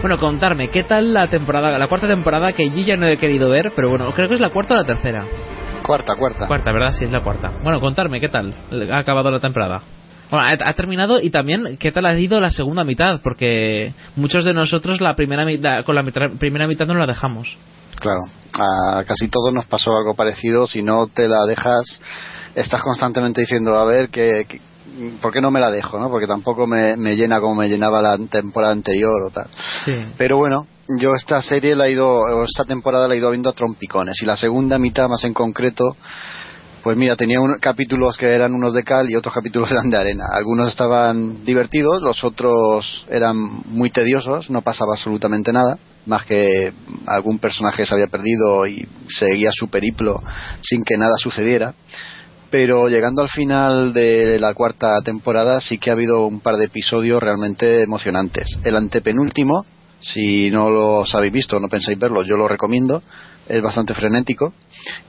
Bueno, 0.02 0.18
contarme, 0.18 0.70
¿qué 0.70 0.84
tal 0.84 1.14
la 1.14 1.28
temporada, 1.28 1.78
la 1.78 1.88
cuarta 1.88 2.08
temporada 2.08 2.52
que 2.54 2.70
yo 2.70 2.82
ya 2.82 2.98
no 2.98 3.06
he 3.06 3.18
querido 3.18 3.50
ver, 3.50 3.72
pero 3.76 3.90
bueno, 3.90 4.12
creo 4.14 4.28
que 4.28 4.34
es 4.34 4.40
la 4.40 4.50
cuarta 4.50 4.74
o 4.74 4.78
la 4.78 4.86
tercera? 4.86 5.26
Cuarta, 5.84 6.16
cuarta. 6.16 6.48
Cuarta, 6.48 6.72
¿verdad? 6.72 6.92
Sí, 6.92 7.06
es 7.06 7.12
la 7.12 7.22
cuarta. 7.22 7.52
Bueno, 7.62 7.80
contarme, 7.80 8.20
¿qué 8.20 8.30
tal 8.30 8.54
ha 8.92 8.98
acabado 8.98 9.30
la 9.30 9.40
temporada? 9.40 9.82
Bueno, 10.32 10.46
ha, 10.46 10.70
ha 10.70 10.74
terminado 10.74 11.20
y 11.22 11.30
también, 11.30 11.78
¿qué 11.78 11.92
tal 11.92 12.06
ha 12.08 12.18
ido 12.20 12.42
la 12.42 12.50
segunda 12.50 12.84
mitad? 12.84 13.22
Porque 13.24 13.94
muchos 14.16 14.44
de 14.44 14.54
nosotros 14.54 15.00
la 15.02 15.16
primera 15.16 15.46
mitad, 15.46 15.86
con 15.86 15.94
la 15.96 16.02
mitad- 16.02 16.32
primera 16.40 16.68
mitad 16.68 16.88
no 16.88 16.96
la 16.96 17.06
dejamos. 17.06 17.56
Claro, 18.00 18.22
a 18.54 19.04
casi 19.06 19.28
todos 19.28 19.54
nos 19.54 19.66
pasó 19.66 19.96
algo 19.96 20.16
parecido. 20.16 20.68
Si 20.68 20.82
no 20.82 21.08
te 21.08 21.28
la 21.28 21.46
dejas, 21.48 22.02
estás 22.62 22.82
constantemente 22.82 23.42
diciendo, 23.42 23.76
a 23.78 23.86
ver, 23.86 24.10
que, 24.10 24.46
que- 24.48 24.62
¿por 25.22 25.32
qué 25.32 25.42
no 25.42 25.52
me 25.52 25.60
la 25.60 25.70
dejo? 25.72 26.00
¿no? 26.00 26.10
Porque 26.10 26.28
tampoco 26.28 26.66
me, 26.66 26.96
me 26.98 27.16
llena 27.16 27.40
como 27.40 27.56
me 27.56 27.68
llenaba 27.70 28.02
la 28.02 28.18
temporada 28.30 28.74
anterior 28.74 29.24
o 29.28 29.30
tal. 29.30 29.48
Sí. 29.86 29.94
Pero 30.18 30.38
bueno, 30.38 30.66
yo 31.00 31.14
esta 31.14 31.42
serie 31.42 31.76
la 31.76 31.88
he 31.88 31.92
ido, 31.92 32.44
esta 32.44 32.66
temporada 32.66 33.08
la 33.08 33.14
he 33.14 33.18
ido 33.18 33.30
viendo 33.30 33.50
a 33.50 33.54
trompicones. 33.54 34.16
Y 34.22 34.26
la 34.26 34.38
segunda 34.38 34.80
mitad, 34.80 35.08
más 35.08 35.24
en 35.26 35.34
concreto, 35.34 35.84
pues 36.84 36.98
mira, 36.98 37.16
tenía 37.16 37.40
un- 37.42 37.60
capítulos 37.60 38.18
que 38.18 38.28
eran 38.34 38.54
unos 38.54 38.74
de 38.74 38.84
cal 38.84 39.10
y 39.10 39.16
otros 39.16 39.34
capítulos 39.36 39.70
eran 39.72 39.90
de 39.90 39.98
arena. 39.98 40.24
Algunos 40.32 40.70
estaban 40.70 41.44
divertidos, 41.46 42.02
los 42.02 42.24
otros 42.24 43.06
eran 43.10 43.36
muy 43.66 43.90
tediosos, 43.92 44.50
no 44.50 44.62
pasaba 44.62 44.94
absolutamente 44.94 45.52
nada, 45.54 45.78
más 46.08 46.26
que 46.26 46.72
algún 47.06 47.38
personaje 47.40 47.86
se 47.86 47.94
había 47.94 48.08
perdido 48.08 48.66
y 48.66 48.88
seguía 49.10 49.50
su 49.52 49.68
periplo 49.70 50.24
sin 50.62 50.84
que 50.84 50.98
nada 50.98 51.18
sucediera. 51.18 51.74
Pero 52.50 52.88
llegando 52.88 53.22
al 53.22 53.30
final 53.30 53.94
de 53.94 54.40
la 54.40 54.54
cuarta 54.54 55.02
temporada 55.02 55.60
sí 55.60 55.78
que 55.78 55.90
ha 55.90 55.94
habido 55.94 56.26
un 56.26 56.40
par 56.40 56.56
de 56.56 56.66
episodios 56.66 57.22
realmente 57.22 57.84
emocionantes. 57.84 58.58
El 58.64 58.78
antepenúltimo, 58.78 59.66
si 60.00 60.50
no 60.50 60.70
los 60.70 61.14
habéis 61.14 61.34
visto, 61.34 61.60
no 61.60 61.68
pensáis 61.68 62.00
verlo, 62.00 62.24
yo 62.24 62.38
lo 62.38 62.48
recomiendo. 62.48 63.02
Es 63.50 63.62
bastante 63.62 63.94
frenético. 63.94 64.54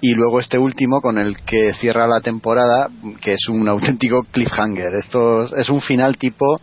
Y 0.01 0.15
luego 0.15 0.40
este 0.40 0.59
último 0.59 1.01
con 1.01 1.19
el 1.19 1.36
que 1.43 1.74
cierra 1.74 2.06
la 2.09 2.20
temporada, 2.20 2.89
que 3.20 3.35
es 3.35 3.48
un 3.48 3.69
auténtico 3.69 4.24
cliffhanger. 4.32 4.94
Esto 4.94 5.44
es- 5.56 5.69
un 5.69 5.81
final 5.81 6.16
tipo 6.19 6.60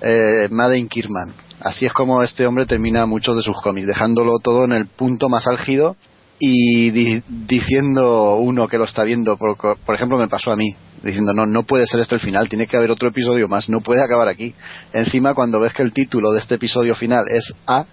eh, 0.00 0.48
Made 0.50 0.76
in 0.78 0.88
Kirman. 0.88 1.32
Así 1.60 1.86
es 1.86 1.92
como 1.92 2.22
este 2.22 2.46
hombre 2.46 2.66
termina 2.66 3.06
muchos 3.06 3.36
de 3.36 3.42
sus 3.42 3.56
cómics, 3.62 3.86
dejándolo 3.86 4.38
todo 4.42 4.64
en 4.64 4.72
el 4.72 4.86
punto 4.86 5.28
más 5.28 5.46
álgido 5.46 5.96
y 6.38 6.90
di- 6.90 7.22
diciendo 7.28 8.36
uno 8.36 8.66
que 8.68 8.78
lo 8.78 8.84
está 8.84 9.04
viendo, 9.04 9.36
por, 9.36 9.56
por 9.56 9.94
ejemplo, 9.94 10.18
me 10.18 10.28
pasó 10.28 10.52
a 10.52 10.56
mí, 10.56 10.74
diciendo, 11.02 11.32
no, 11.32 11.46
no 11.46 11.62
puede 11.62 11.86
ser 11.86 12.00
este 12.00 12.16
el 12.16 12.20
final, 12.20 12.48
tiene 12.48 12.66
que 12.66 12.76
haber 12.76 12.90
otro 12.90 13.08
episodio 13.08 13.48
más, 13.48 13.68
no 13.68 13.80
puede 13.80 14.02
acabar 14.02 14.28
aquí. 14.28 14.54
Encima, 14.92 15.34
cuando 15.34 15.60
ves 15.60 15.72
que 15.72 15.82
el 15.82 15.92
título 15.92 16.32
de 16.32 16.40
este 16.40 16.56
episodio 16.56 16.94
final 16.94 17.24
es 17.30 17.52
A, 17.66 17.84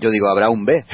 yo 0.00 0.10
digo, 0.10 0.28
habrá 0.28 0.48
un 0.48 0.64
B. 0.64 0.84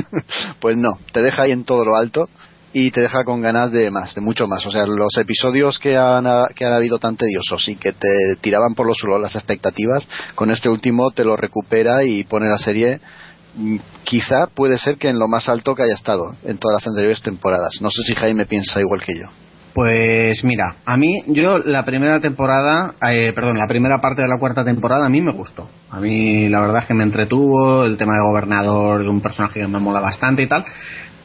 pues 0.60 0.76
no, 0.76 0.98
te 1.12 1.22
deja 1.22 1.42
ahí 1.42 1.52
en 1.52 1.64
todo 1.64 1.84
lo 1.84 1.96
alto 1.96 2.28
y 2.72 2.90
te 2.90 3.02
deja 3.02 3.22
con 3.24 3.40
ganas 3.40 3.70
de 3.70 3.90
más, 3.90 4.14
de 4.14 4.20
mucho 4.20 4.48
más. 4.48 4.66
O 4.66 4.70
sea, 4.70 4.86
los 4.86 5.16
episodios 5.18 5.78
que 5.78 5.96
han, 5.96 6.26
que 6.56 6.64
han 6.64 6.72
habido 6.72 6.98
tan 6.98 7.16
tediosos 7.16 7.68
y 7.68 7.76
que 7.76 7.92
te 7.92 8.36
tiraban 8.40 8.74
por 8.74 8.86
los 8.86 8.96
suelos 8.96 9.20
las 9.20 9.36
expectativas, 9.36 10.08
con 10.34 10.50
este 10.50 10.68
último 10.68 11.10
te 11.12 11.24
lo 11.24 11.36
recupera 11.36 12.04
y 12.04 12.24
pone 12.24 12.48
la 12.48 12.58
serie 12.58 13.00
quizá 14.04 14.46
puede 14.46 14.78
ser 14.78 14.96
que 14.96 15.08
en 15.08 15.18
lo 15.18 15.28
más 15.28 15.48
alto 15.48 15.74
que 15.74 15.82
haya 15.82 15.94
estado 15.94 16.34
en 16.44 16.58
todas 16.58 16.76
las 16.82 16.86
anteriores 16.86 17.22
temporadas. 17.22 17.80
No 17.80 17.90
sé 17.90 18.02
si 18.02 18.14
Jaime 18.14 18.46
piensa 18.46 18.80
igual 18.80 19.02
que 19.02 19.14
yo. 19.14 19.26
Pues 19.74 20.44
mira, 20.44 20.76
a 20.86 20.96
mí, 20.96 21.24
yo 21.26 21.58
la 21.58 21.84
primera 21.84 22.20
temporada, 22.20 22.94
eh, 23.10 23.32
perdón, 23.34 23.58
la 23.58 23.66
primera 23.66 24.00
parte 24.00 24.22
de 24.22 24.28
la 24.28 24.38
cuarta 24.38 24.64
temporada 24.64 25.06
a 25.06 25.08
mí 25.08 25.20
me 25.20 25.32
gustó. 25.32 25.68
A 25.90 25.98
mí 25.98 26.48
la 26.48 26.60
verdad 26.60 26.82
es 26.82 26.86
que 26.86 26.94
me 26.94 27.02
entretuvo, 27.02 27.84
el 27.84 27.96
tema 27.96 28.12
del 28.12 28.22
gobernador, 28.22 29.02
de 29.02 29.08
un 29.08 29.20
personaje 29.20 29.58
que 29.58 29.66
me 29.66 29.80
mola 29.80 29.98
bastante 29.98 30.42
y 30.42 30.46
tal. 30.46 30.64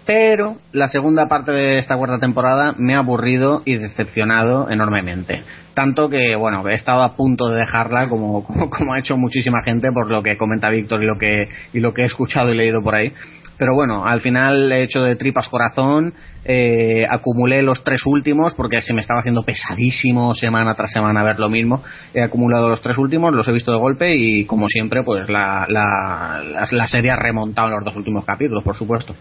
Pero 0.09 0.57
la 0.71 0.87
segunda 0.87 1.27
parte 1.27 1.51
de 1.51 1.77
esta 1.77 1.95
cuarta 1.95 2.17
temporada 2.17 2.73
me 2.79 2.95
ha 2.95 2.97
aburrido 2.97 3.61
y 3.63 3.75
decepcionado 3.75 4.67
enormemente. 4.71 5.43
Tanto 5.75 6.09
que, 6.09 6.35
bueno, 6.35 6.67
he 6.67 6.73
estado 6.73 7.03
a 7.03 7.15
punto 7.15 7.47
de 7.49 7.59
dejarla, 7.59 8.09
como, 8.09 8.43
como, 8.47 8.71
como 8.71 8.95
ha 8.95 8.97
hecho 8.97 9.17
muchísima 9.17 9.61
gente, 9.63 9.91
por 9.91 10.09
lo 10.09 10.23
que 10.23 10.35
comenta 10.35 10.71
Víctor 10.71 11.03
y 11.03 11.77
y 11.77 11.79
lo 11.79 11.93
que 11.93 12.01
he 12.01 12.05
escuchado 12.05 12.51
y 12.51 12.57
leído 12.57 12.81
por 12.81 12.95
ahí. 12.95 13.13
Pero 13.59 13.75
bueno, 13.75 14.03
al 14.03 14.21
final 14.21 14.71
he 14.71 14.81
hecho 14.81 15.03
de 15.03 15.15
tripas 15.15 15.47
corazón, 15.47 16.15
eh, 16.45 17.05
acumulé 17.09 17.61
los 17.61 17.83
tres 17.83 18.01
últimos 18.05 18.53
porque 18.53 18.81
se 18.81 18.93
me 18.93 19.01
estaba 19.01 19.19
haciendo 19.19 19.43
pesadísimo 19.43 20.33
semana 20.35 20.73
tras 20.75 20.91
semana 20.91 21.23
ver 21.23 21.39
lo 21.39 21.49
mismo. 21.49 21.83
He 22.13 22.23
acumulado 22.23 22.69
los 22.69 22.81
tres 22.81 22.97
últimos, 22.97 23.33
los 23.33 23.47
he 23.47 23.51
visto 23.51 23.71
de 23.71 23.77
golpe 23.77 24.15
y 24.15 24.45
como 24.45 24.67
siempre, 24.67 25.03
pues 25.03 25.29
la, 25.29 25.65
la, 25.69 26.41
la, 26.43 26.67
la 26.71 26.87
serie 26.87 27.11
ha 27.11 27.15
remontado 27.15 27.67
en 27.67 27.75
los 27.75 27.85
dos 27.85 27.95
últimos 27.95 28.25
capítulos, 28.25 28.63
por 28.63 28.75
supuesto. 28.75 29.15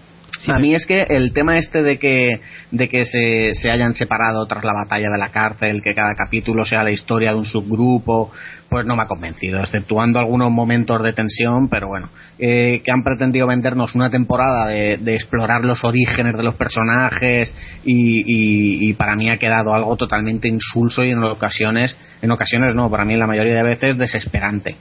a 0.48 0.58
mí 0.58 0.74
es 0.74 0.86
que 0.86 1.02
el 1.08 1.32
tema 1.32 1.56
este 1.58 1.82
de 1.82 1.98
que, 1.98 2.40
de 2.70 2.88
que 2.88 3.04
se, 3.04 3.54
se 3.54 3.70
hayan 3.70 3.94
separado 3.94 4.46
tras 4.46 4.62
la 4.64 4.72
batalla 4.72 5.08
de 5.10 5.18
la 5.18 5.28
cárcel, 5.28 5.82
que 5.82 5.94
cada 5.94 6.14
capítulo 6.14 6.64
sea 6.64 6.84
la 6.84 6.90
historia 6.90 7.32
de 7.32 7.38
un 7.38 7.46
subgrupo, 7.46 8.30
pues 8.68 8.86
no 8.86 8.94
me 8.94 9.02
ha 9.02 9.06
convencido, 9.06 9.60
exceptuando 9.60 10.18
algunos 10.18 10.52
momentos 10.52 11.02
de 11.02 11.12
tensión, 11.12 11.68
pero 11.68 11.88
bueno, 11.88 12.10
eh, 12.38 12.82
que 12.84 12.92
han 12.92 13.02
pretendido 13.02 13.46
vendernos 13.46 13.94
una 13.94 14.10
temporada 14.10 14.68
de, 14.68 14.98
de 14.98 15.14
explorar 15.14 15.64
los 15.64 15.82
orígenes 15.84 16.36
de 16.36 16.42
los 16.42 16.54
personajes 16.54 17.07
y, 17.84 18.20
y, 18.20 18.90
y 18.90 18.94
para 18.94 19.16
mí 19.16 19.30
ha 19.30 19.38
quedado 19.38 19.74
algo 19.74 19.96
totalmente 19.96 20.48
insulso 20.48 21.04
y 21.04 21.10
en 21.10 21.22
ocasiones, 21.22 21.96
en 22.22 22.30
ocasiones 22.30 22.74
no, 22.74 22.90
para 22.90 23.04
mí 23.04 23.14
en 23.14 23.20
la 23.20 23.26
mayoría 23.26 23.56
de 23.56 23.62
veces 23.62 23.98
desesperante. 23.98 24.76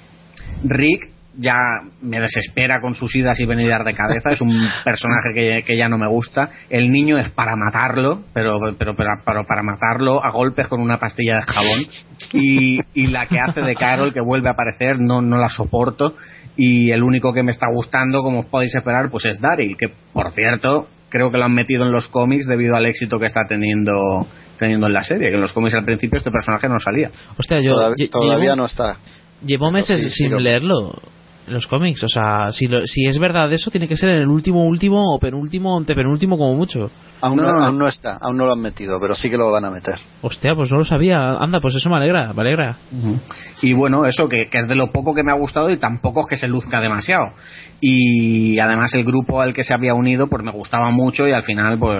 Rick 0.63 1.11
ya 1.37 1.55
me 2.01 2.19
desespera 2.19 2.81
con 2.81 2.95
sus 2.95 3.15
idas 3.15 3.39
y 3.39 3.45
venidas 3.45 3.85
de 3.85 3.93
cabeza, 3.93 4.31
es 4.31 4.41
un 4.41 4.51
personaje 4.83 5.33
que, 5.33 5.63
que, 5.65 5.77
ya 5.77 5.87
no 5.87 5.97
me 5.97 6.07
gusta. 6.07 6.49
El 6.69 6.91
niño 6.91 7.17
es 7.17 7.29
para 7.29 7.55
matarlo, 7.55 8.23
pero, 8.33 8.59
pero, 8.77 8.95
pero, 8.95 9.21
pero, 9.23 9.45
para 9.45 9.63
matarlo 9.63 10.23
a 10.23 10.31
golpes 10.31 10.67
con 10.67 10.81
una 10.81 10.97
pastilla 10.97 11.35
de 11.35 11.43
jabón. 11.45 11.85
Y, 12.33 12.79
y 12.93 13.07
la 13.07 13.27
que 13.27 13.39
hace 13.39 13.61
de 13.61 13.75
Carol, 13.75 14.13
que 14.13 14.21
vuelve 14.21 14.49
a 14.49 14.53
aparecer, 14.53 14.99
no, 14.99 15.21
no 15.21 15.37
la 15.37 15.49
soporto. 15.49 16.15
Y 16.55 16.89
el 16.89 17.03
único 17.03 17.33
que 17.33 17.43
me 17.43 17.51
está 17.51 17.67
gustando, 17.71 18.23
como 18.23 18.39
os 18.39 18.45
podéis 18.47 18.73
esperar, 18.73 19.11
pues 19.11 19.25
es 19.25 19.39
Daryl, 19.39 19.77
que 19.77 19.89
por 20.11 20.31
cierto, 20.31 20.87
creo 21.09 21.31
que 21.31 21.37
lo 21.37 21.45
han 21.45 21.53
metido 21.53 21.85
en 21.85 21.91
los 21.91 22.07
cómics 22.07 22.47
debido 22.47 22.75
al 22.75 22.85
éxito 22.85 23.19
que 23.19 23.25
está 23.25 23.45
teniendo 23.47 24.27
teniendo 24.57 24.87
en 24.87 24.93
la 24.93 25.03
serie, 25.03 25.29
que 25.29 25.35
en 25.35 25.41
los 25.41 25.53
cómics 25.53 25.75
al 25.75 25.85
principio 25.85 26.17
este 26.17 26.31
personaje 26.31 26.67
no 26.67 26.79
salía. 26.79 27.11
Hostia, 27.37 27.61
yo, 27.61 27.73
todavía, 27.73 28.05
yo, 28.05 28.09
todavía 28.09 28.43
llevo, 28.45 28.55
no 28.55 28.65
está. 28.65 28.97
Llevo 29.45 29.71
meses 29.71 30.01
sí, 30.01 30.09
sin 30.09 30.35
sí, 30.35 30.43
leerlo 30.43 30.99
los 31.47 31.67
cómics. 31.67 32.03
O 32.03 32.07
sea, 32.07 32.51
si, 32.51 32.67
lo, 32.67 32.85
si 32.85 33.05
es 33.05 33.19
verdad 33.19 33.51
eso, 33.51 33.71
tiene 33.71 33.87
que 33.87 33.97
ser 33.97 34.09
en 34.09 34.21
el 34.21 34.27
último, 34.27 34.65
último 34.65 35.13
o 35.13 35.19
penúltimo 35.19 35.77
antepenúltimo 35.77 36.37
como 36.37 36.53
mucho. 36.53 36.89
Aún 37.19 37.37
no, 37.37 37.51
no, 37.51 37.63
aún 37.63 37.79
no 37.79 37.87
está, 37.87 38.17
aún 38.21 38.37
no 38.37 38.45
lo 38.45 38.53
han 38.53 38.61
metido, 38.61 38.99
pero 38.99 39.15
sí 39.15 39.29
que 39.29 39.37
lo 39.37 39.51
van 39.51 39.65
a 39.65 39.71
meter. 39.71 39.95
Hostia, 40.21 40.53
pues 40.55 40.71
no 40.71 40.77
lo 40.77 40.85
sabía. 40.85 41.31
Anda, 41.39 41.59
pues 41.59 41.73
eso 41.75 41.89
me 41.89 41.95
alegra, 41.95 42.31
me 42.31 42.41
alegra. 42.41 42.77
Uh 42.91 42.95
-huh. 42.95 43.19
Y 43.63 43.73
bueno, 43.73 44.05
eso 44.05 44.29
que, 44.29 44.49
que, 44.49 44.59
es 44.59 44.67
de 44.67 44.75
lo 44.75 44.91
poco 44.91 45.15
que 45.15 45.23
me 45.23 45.31
ha 45.31 45.35
gustado 45.35 45.71
y 45.71 45.79
tampoco 45.79 46.21
es 46.21 46.27
que 46.27 46.37
se 46.37 46.47
luzca 46.47 46.79
demasiado. 46.79 47.33
Y 47.81 48.59
además 48.59 48.93
el 48.93 49.03
grupo 49.03 49.41
al 49.41 49.53
que 49.53 49.63
se 49.63 49.73
había 49.73 49.93
unido, 49.93 50.27
pues 50.27 50.43
me 50.43 50.51
gustaba 50.51 50.91
mucho 50.91 51.27
y 51.27 51.33
al 51.33 51.43
final, 51.43 51.79
pues 51.79 51.99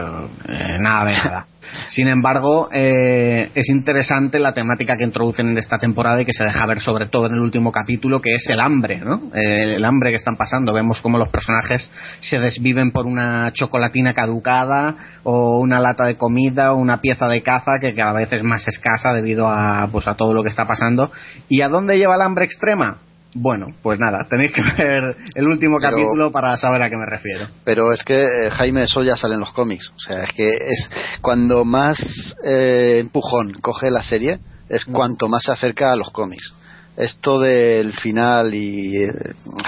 eh, 0.49 0.77
nada 0.79 1.05
de 1.05 1.11
nada. 1.13 1.47
Sin 1.88 2.07
embargo, 2.07 2.69
eh, 2.72 3.49
es 3.53 3.69
interesante 3.69 4.39
la 4.39 4.53
temática 4.53 4.98
que 4.98 5.03
introducen 5.03 5.49
en 5.49 5.57
esta 5.57 5.77
temporada 5.77 6.22
y 6.22 6.26
que 6.26 6.34
se 6.34 6.44
deja 6.44 6.65
ver 6.65 6.81
sobre 6.81 7.07
todo 7.07 7.27
en 7.27 7.34
el 7.34 7.39
último 7.39 7.72
capítulo, 7.72 8.22
que 8.22 8.35
es 8.35 8.48
el 8.49 8.60
hambre, 8.60 8.99
¿no? 8.99 9.31
Eh, 9.34 9.76
el 9.76 9.85
hambre 9.85 10.11
que 10.11 10.18
están 10.18 10.38
pasando. 10.38 10.73
Vemos 10.73 11.02
cómo 11.02 11.18
los 11.18 11.30
personajes 11.30 11.89
se 12.19 12.39
desviven 12.39 12.91
por 12.91 13.06
una 13.06 13.52
chocolatina 13.53 14.14
caducada 14.14 14.95
o 15.23 15.60
una 15.60 15.80
lata 15.80 16.06
de 16.06 16.15
comida 16.15 16.73
o 16.73 16.77
una 16.77 17.02
pieza 17.02 17.27
de 17.27 17.41
caza 17.41 17.80
que 17.80 17.94
cada 17.95 18.14
vez 18.14 18.31
es 18.31 18.44
más 18.44 18.68
escasa 18.68 19.14
debido 19.14 19.48
a, 19.48 19.88
pues, 19.91 20.07
a 20.07 20.15
todo 20.15 20.34
lo 20.34 20.44
que 20.44 20.49
está 20.49 20.68
pasando. 20.68 21.11
¿Y 21.49 21.61
a 21.61 21.69
dónde 21.69 21.98
lleva 21.98 22.15
el 22.15 22.22
hambre 22.22 22.45
extrema? 22.45 22.98
Bueno, 23.39 23.68
pues 23.84 23.99
nada, 23.99 24.26
tenéis 24.27 24.51
que 24.51 24.64
ver 24.64 25.15
el 25.35 25.47
último 25.47 25.77
pero, 25.80 25.91
capítulo 25.91 26.31
para 26.31 26.57
saber 26.57 26.81
a 26.81 26.89
qué 26.89 26.97
me 26.97 27.05
refiero. 27.05 27.47
Pero 27.64 27.93
es 27.93 28.03
que 28.03 28.23
eh, 28.23 28.49
Jaime, 28.49 28.84
eso 28.84 29.03
ya 29.03 29.15
sale 29.15 29.35
en 29.35 29.41
los 29.41 29.53
cómics. 29.53 29.91
O 29.95 29.99
sea, 29.99 30.23
es 30.23 30.31
que 30.34 30.49
es 30.49 30.89
cuando 31.22 31.64
más 31.64 31.99
eh, 32.43 32.97
empujón 32.99 33.53
coge 33.61 33.91
la 33.91 34.01
serie, 34.01 34.39
es 34.69 34.88
mm. 34.88 34.91
cuanto 34.91 35.27
más 35.27 35.43
se 35.43 35.51
acerca 35.51 35.91
a 35.91 35.95
los 35.95 36.09
cómics. 36.09 36.55
Esto 36.95 37.39
del 37.39 37.93
final 37.93 38.55
y. 38.55 39.03
Eh, 39.03 39.14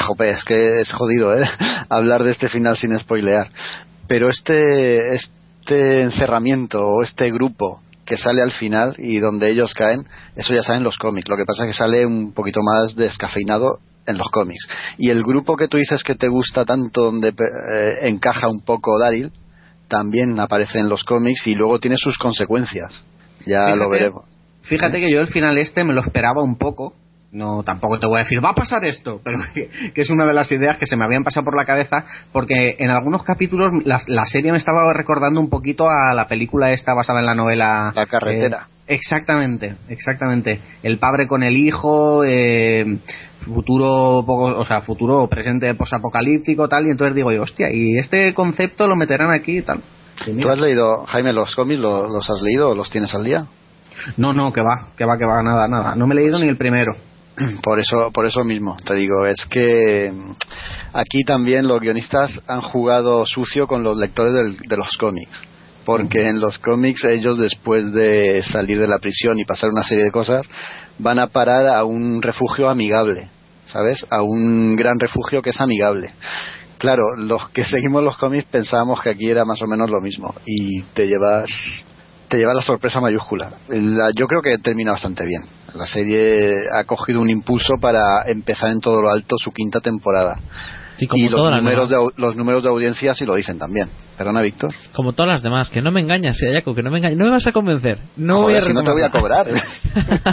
jope, 0.07 0.31
es 0.31 0.43
que 0.43 0.81
es 0.81 0.91
jodido, 0.91 1.39
¿eh? 1.39 1.47
Hablar 1.89 2.23
de 2.23 2.31
este 2.31 2.49
final 2.49 2.75
sin 2.75 2.97
spoilear. 2.97 3.49
Pero 4.07 4.29
este, 4.29 5.13
este 5.13 6.01
encerramiento 6.01 6.83
o 6.87 7.03
este 7.03 7.29
grupo 7.29 7.83
que 8.09 8.17
sale 8.17 8.41
al 8.41 8.51
final 8.51 8.95
y 8.97 9.19
donde 9.19 9.51
ellos 9.51 9.75
caen, 9.75 10.03
eso 10.35 10.55
ya 10.55 10.63
sale 10.63 10.79
en 10.79 10.83
los 10.83 10.97
cómics. 10.97 11.29
Lo 11.29 11.37
que 11.37 11.45
pasa 11.45 11.63
es 11.63 11.67
que 11.67 11.77
sale 11.77 12.07
un 12.07 12.33
poquito 12.33 12.59
más 12.63 12.95
descafeinado 12.95 13.77
en 14.07 14.17
los 14.17 14.29
cómics. 14.29 14.67
Y 14.97 15.11
el 15.11 15.21
grupo 15.21 15.55
que 15.55 15.67
tú 15.67 15.77
dices 15.77 16.03
que 16.03 16.15
te 16.15 16.27
gusta 16.27 16.65
tanto, 16.65 17.03
donde 17.03 17.29
eh, 17.29 18.07
encaja 18.09 18.47
un 18.47 18.65
poco 18.65 18.97
Daryl, 18.97 19.31
también 19.87 20.39
aparece 20.39 20.79
en 20.79 20.89
los 20.89 21.03
cómics 21.03 21.45
y 21.45 21.53
luego 21.53 21.79
tiene 21.79 21.97
sus 21.97 22.17
consecuencias. 22.17 23.05
Ya 23.45 23.65
fíjate, 23.65 23.77
lo 23.77 23.89
veremos. 23.91 24.23
Fíjate 24.63 24.99
que 24.99 25.11
yo 25.11 25.21
el 25.21 25.27
final 25.27 25.59
este 25.59 25.83
me 25.83 25.93
lo 25.93 26.01
esperaba 26.01 26.41
un 26.41 26.57
poco. 26.57 26.95
No, 27.31 27.61
tampoco 27.61 27.99
te 27.99 28.07
voy 28.07 28.19
a 28.19 28.23
decir, 28.23 28.43
va 28.43 28.49
a 28.49 28.55
pasar 28.55 28.83
esto, 28.85 29.21
pero 29.23 29.37
que, 29.53 29.91
que 29.91 30.01
es 30.01 30.09
una 30.09 30.25
de 30.25 30.33
las 30.33 30.51
ideas 30.51 30.77
que 30.77 30.87
se 30.87 30.97
me 30.97 31.05
habían 31.05 31.23
pasado 31.23 31.45
por 31.45 31.55
la 31.55 31.65
cabeza, 31.65 32.05
porque 32.31 32.75
en 32.79 32.89
algunos 32.89 33.23
capítulos 33.23 33.71
la, 33.85 33.99
la 34.07 34.25
serie 34.25 34.51
me 34.51 34.57
estaba 34.57 34.91
recordando 34.93 35.39
un 35.39 35.49
poquito 35.49 35.89
a 35.89 36.13
la 36.13 36.27
película 36.27 36.71
esta 36.71 36.93
basada 36.93 37.19
en 37.19 37.27
la 37.27 37.35
novela. 37.35 37.91
La 37.95 38.05
carretera. 38.07 38.67
Eh, 38.87 38.95
exactamente, 38.95 39.75
exactamente. 39.89 40.59
El 40.81 40.97
padre 40.97 41.27
con 41.27 41.43
el 41.43 41.55
hijo, 41.55 42.23
eh, 42.25 42.97
futuro 43.45 44.23
poco, 44.25 44.45
o 44.57 44.65
sea, 44.65 44.81
futuro 44.81 45.27
presente 45.27 45.73
posapocalíptico 45.75 46.67
tal, 46.67 46.87
y 46.87 46.91
entonces 46.91 47.15
digo 47.15 47.31
yo, 47.31 47.43
hostia, 47.43 47.67
y 47.71 47.97
este 47.97 48.33
concepto 48.33 48.87
lo 48.87 48.95
meterán 48.95 49.31
aquí 49.31 49.59
y 49.59 49.61
tal. 49.61 49.81
Y 50.25 50.41
¿Tú 50.41 50.49
has 50.49 50.59
leído, 50.59 51.05
Jaime, 51.05 51.31
los 51.31 51.55
cómics? 51.55 51.79
¿Los, 51.79 52.11
los 52.11 52.29
has 52.29 52.41
leído 52.41 52.71
o 52.71 52.75
los 52.75 52.89
tienes 52.89 53.13
al 53.13 53.23
día? 53.23 53.45
No, 54.17 54.33
no, 54.33 54.51
que 54.51 54.61
va, 54.61 54.87
que 54.97 55.05
va, 55.05 55.17
que 55.17 55.25
va, 55.25 55.41
nada, 55.43 55.67
nada. 55.67 55.95
No 55.95 56.07
me 56.07 56.15
he 56.15 56.17
leído 56.17 56.39
ni 56.39 56.47
el 56.47 56.57
primero. 56.57 56.95
Por 57.63 57.79
eso, 57.79 58.11
por 58.11 58.25
eso 58.25 58.43
mismo, 58.43 58.77
te 58.85 58.95
digo, 58.95 59.25
es 59.25 59.45
que 59.49 60.11
mm, 60.13 60.31
aquí 60.93 61.23
también 61.23 61.67
los 61.67 61.79
guionistas 61.79 62.41
han 62.47 62.61
jugado 62.61 63.25
sucio 63.25 63.67
con 63.67 63.83
los 63.83 63.97
lectores 63.97 64.57
de 64.57 64.77
los 64.77 64.97
cómics. 64.97 65.41
Porque 65.85 66.27
en 66.27 66.39
los 66.39 66.59
cómics 66.59 67.03
ellos 67.05 67.37
después 67.37 67.91
de 67.93 68.43
salir 68.43 68.79
de 68.79 68.87
la 68.87 68.99
prisión 68.99 69.39
y 69.39 69.45
pasar 69.45 69.69
una 69.69 69.83
serie 69.83 70.03
de 70.03 70.11
cosas 70.11 70.47
van 70.99 71.17
a 71.17 71.27
parar 71.27 71.67
a 71.67 71.83
un 71.83 72.21
refugio 72.21 72.69
amigable, 72.69 73.29
¿sabes? 73.65 74.05
A 74.09 74.21
un 74.21 74.75
gran 74.75 74.99
refugio 74.99 75.41
que 75.41 75.49
es 75.49 75.61
amigable. 75.61 76.11
Claro, 76.77 77.15
los 77.17 77.49
que 77.49 77.65
seguimos 77.65 78.03
los 78.03 78.17
cómics 78.17 78.45
pensábamos 78.51 79.01
que 79.01 79.09
aquí 79.09 79.29
era 79.29 79.45
más 79.45 79.61
o 79.61 79.67
menos 79.67 79.89
lo 79.89 80.01
mismo 80.01 80.35
y 80.45 80.81
te 80.93 81.07
llevas 81.07 81.49
te 82.29 82.37
lleva 82.37 82.53
la 82.53 82.61
sorpresa 82.61 83.01
mayúscula. 83.01 83.51
La- 83.69 84.11
yo 84.15 84.27
creo 84.27 84.41
que 84.41 84.57
termina 84.59 84.91
bastante 84.91 85.25
bien. 85.25 85.43
La 85.75 85.85
serie 85.85 86.69
ha 86.71 86.83
cogido 86.83 87.21
un 87.21 87.29
impulso 87.29 87.77
para 87.79 88.23
empezar 88.27 88.69
en 88.69 88.79
todo 88.79 89.01
lo 89.01 89.09
alto 89.09 89.35
su 89.37 89.51
quinta 89.51 89.79
temporada. 89.81 90.39
Sí, 90.99 91.07
como 91.07 91.21
y 91.23 91.29
los 91.29 91.35
todas 91.35 91.53
las 91.53 91.63
números, 91.63 91.89
de, 91.89 91.95
demás. 91.95 92.13
los 92.17 92.35
números 92.35 92.63
de 92.63 92.69
audiencia 92.69 93.15
sí 93.15 93.25
lo 93.25 93.35
dicen 93.35 93.57
también. 93.57 93.87
Perdona, 94.17 94.41
Víctor. 94.41 94.73
Como 94.93 95.13
todas 95.13 95.31
las 95.31 95.41
demás, 95.43 95.69
que 95.69 95.81
no 95.81 95.91
me 95.91 96.01
engañas, 96.01 96.37
Ayako, 96.43 96.75
que 96.75 96.83
no 96.83 96.91
me 96.91 96.97
engañas. 96.97 97.17
No 97.17 97.25
me 97.25 97.31
vas 97.31 97.47
a 97.47 97.53
convencer. 97.53 97.99
No 98.17 98.41
voy 98.41 98.55
a 98.55 98.61
si 98.61 98.73
no 98.73 98.83
te 98.83 98.91
voy 98.91 99.01
a 99.01 99.09
cobrar. 99.09 99.47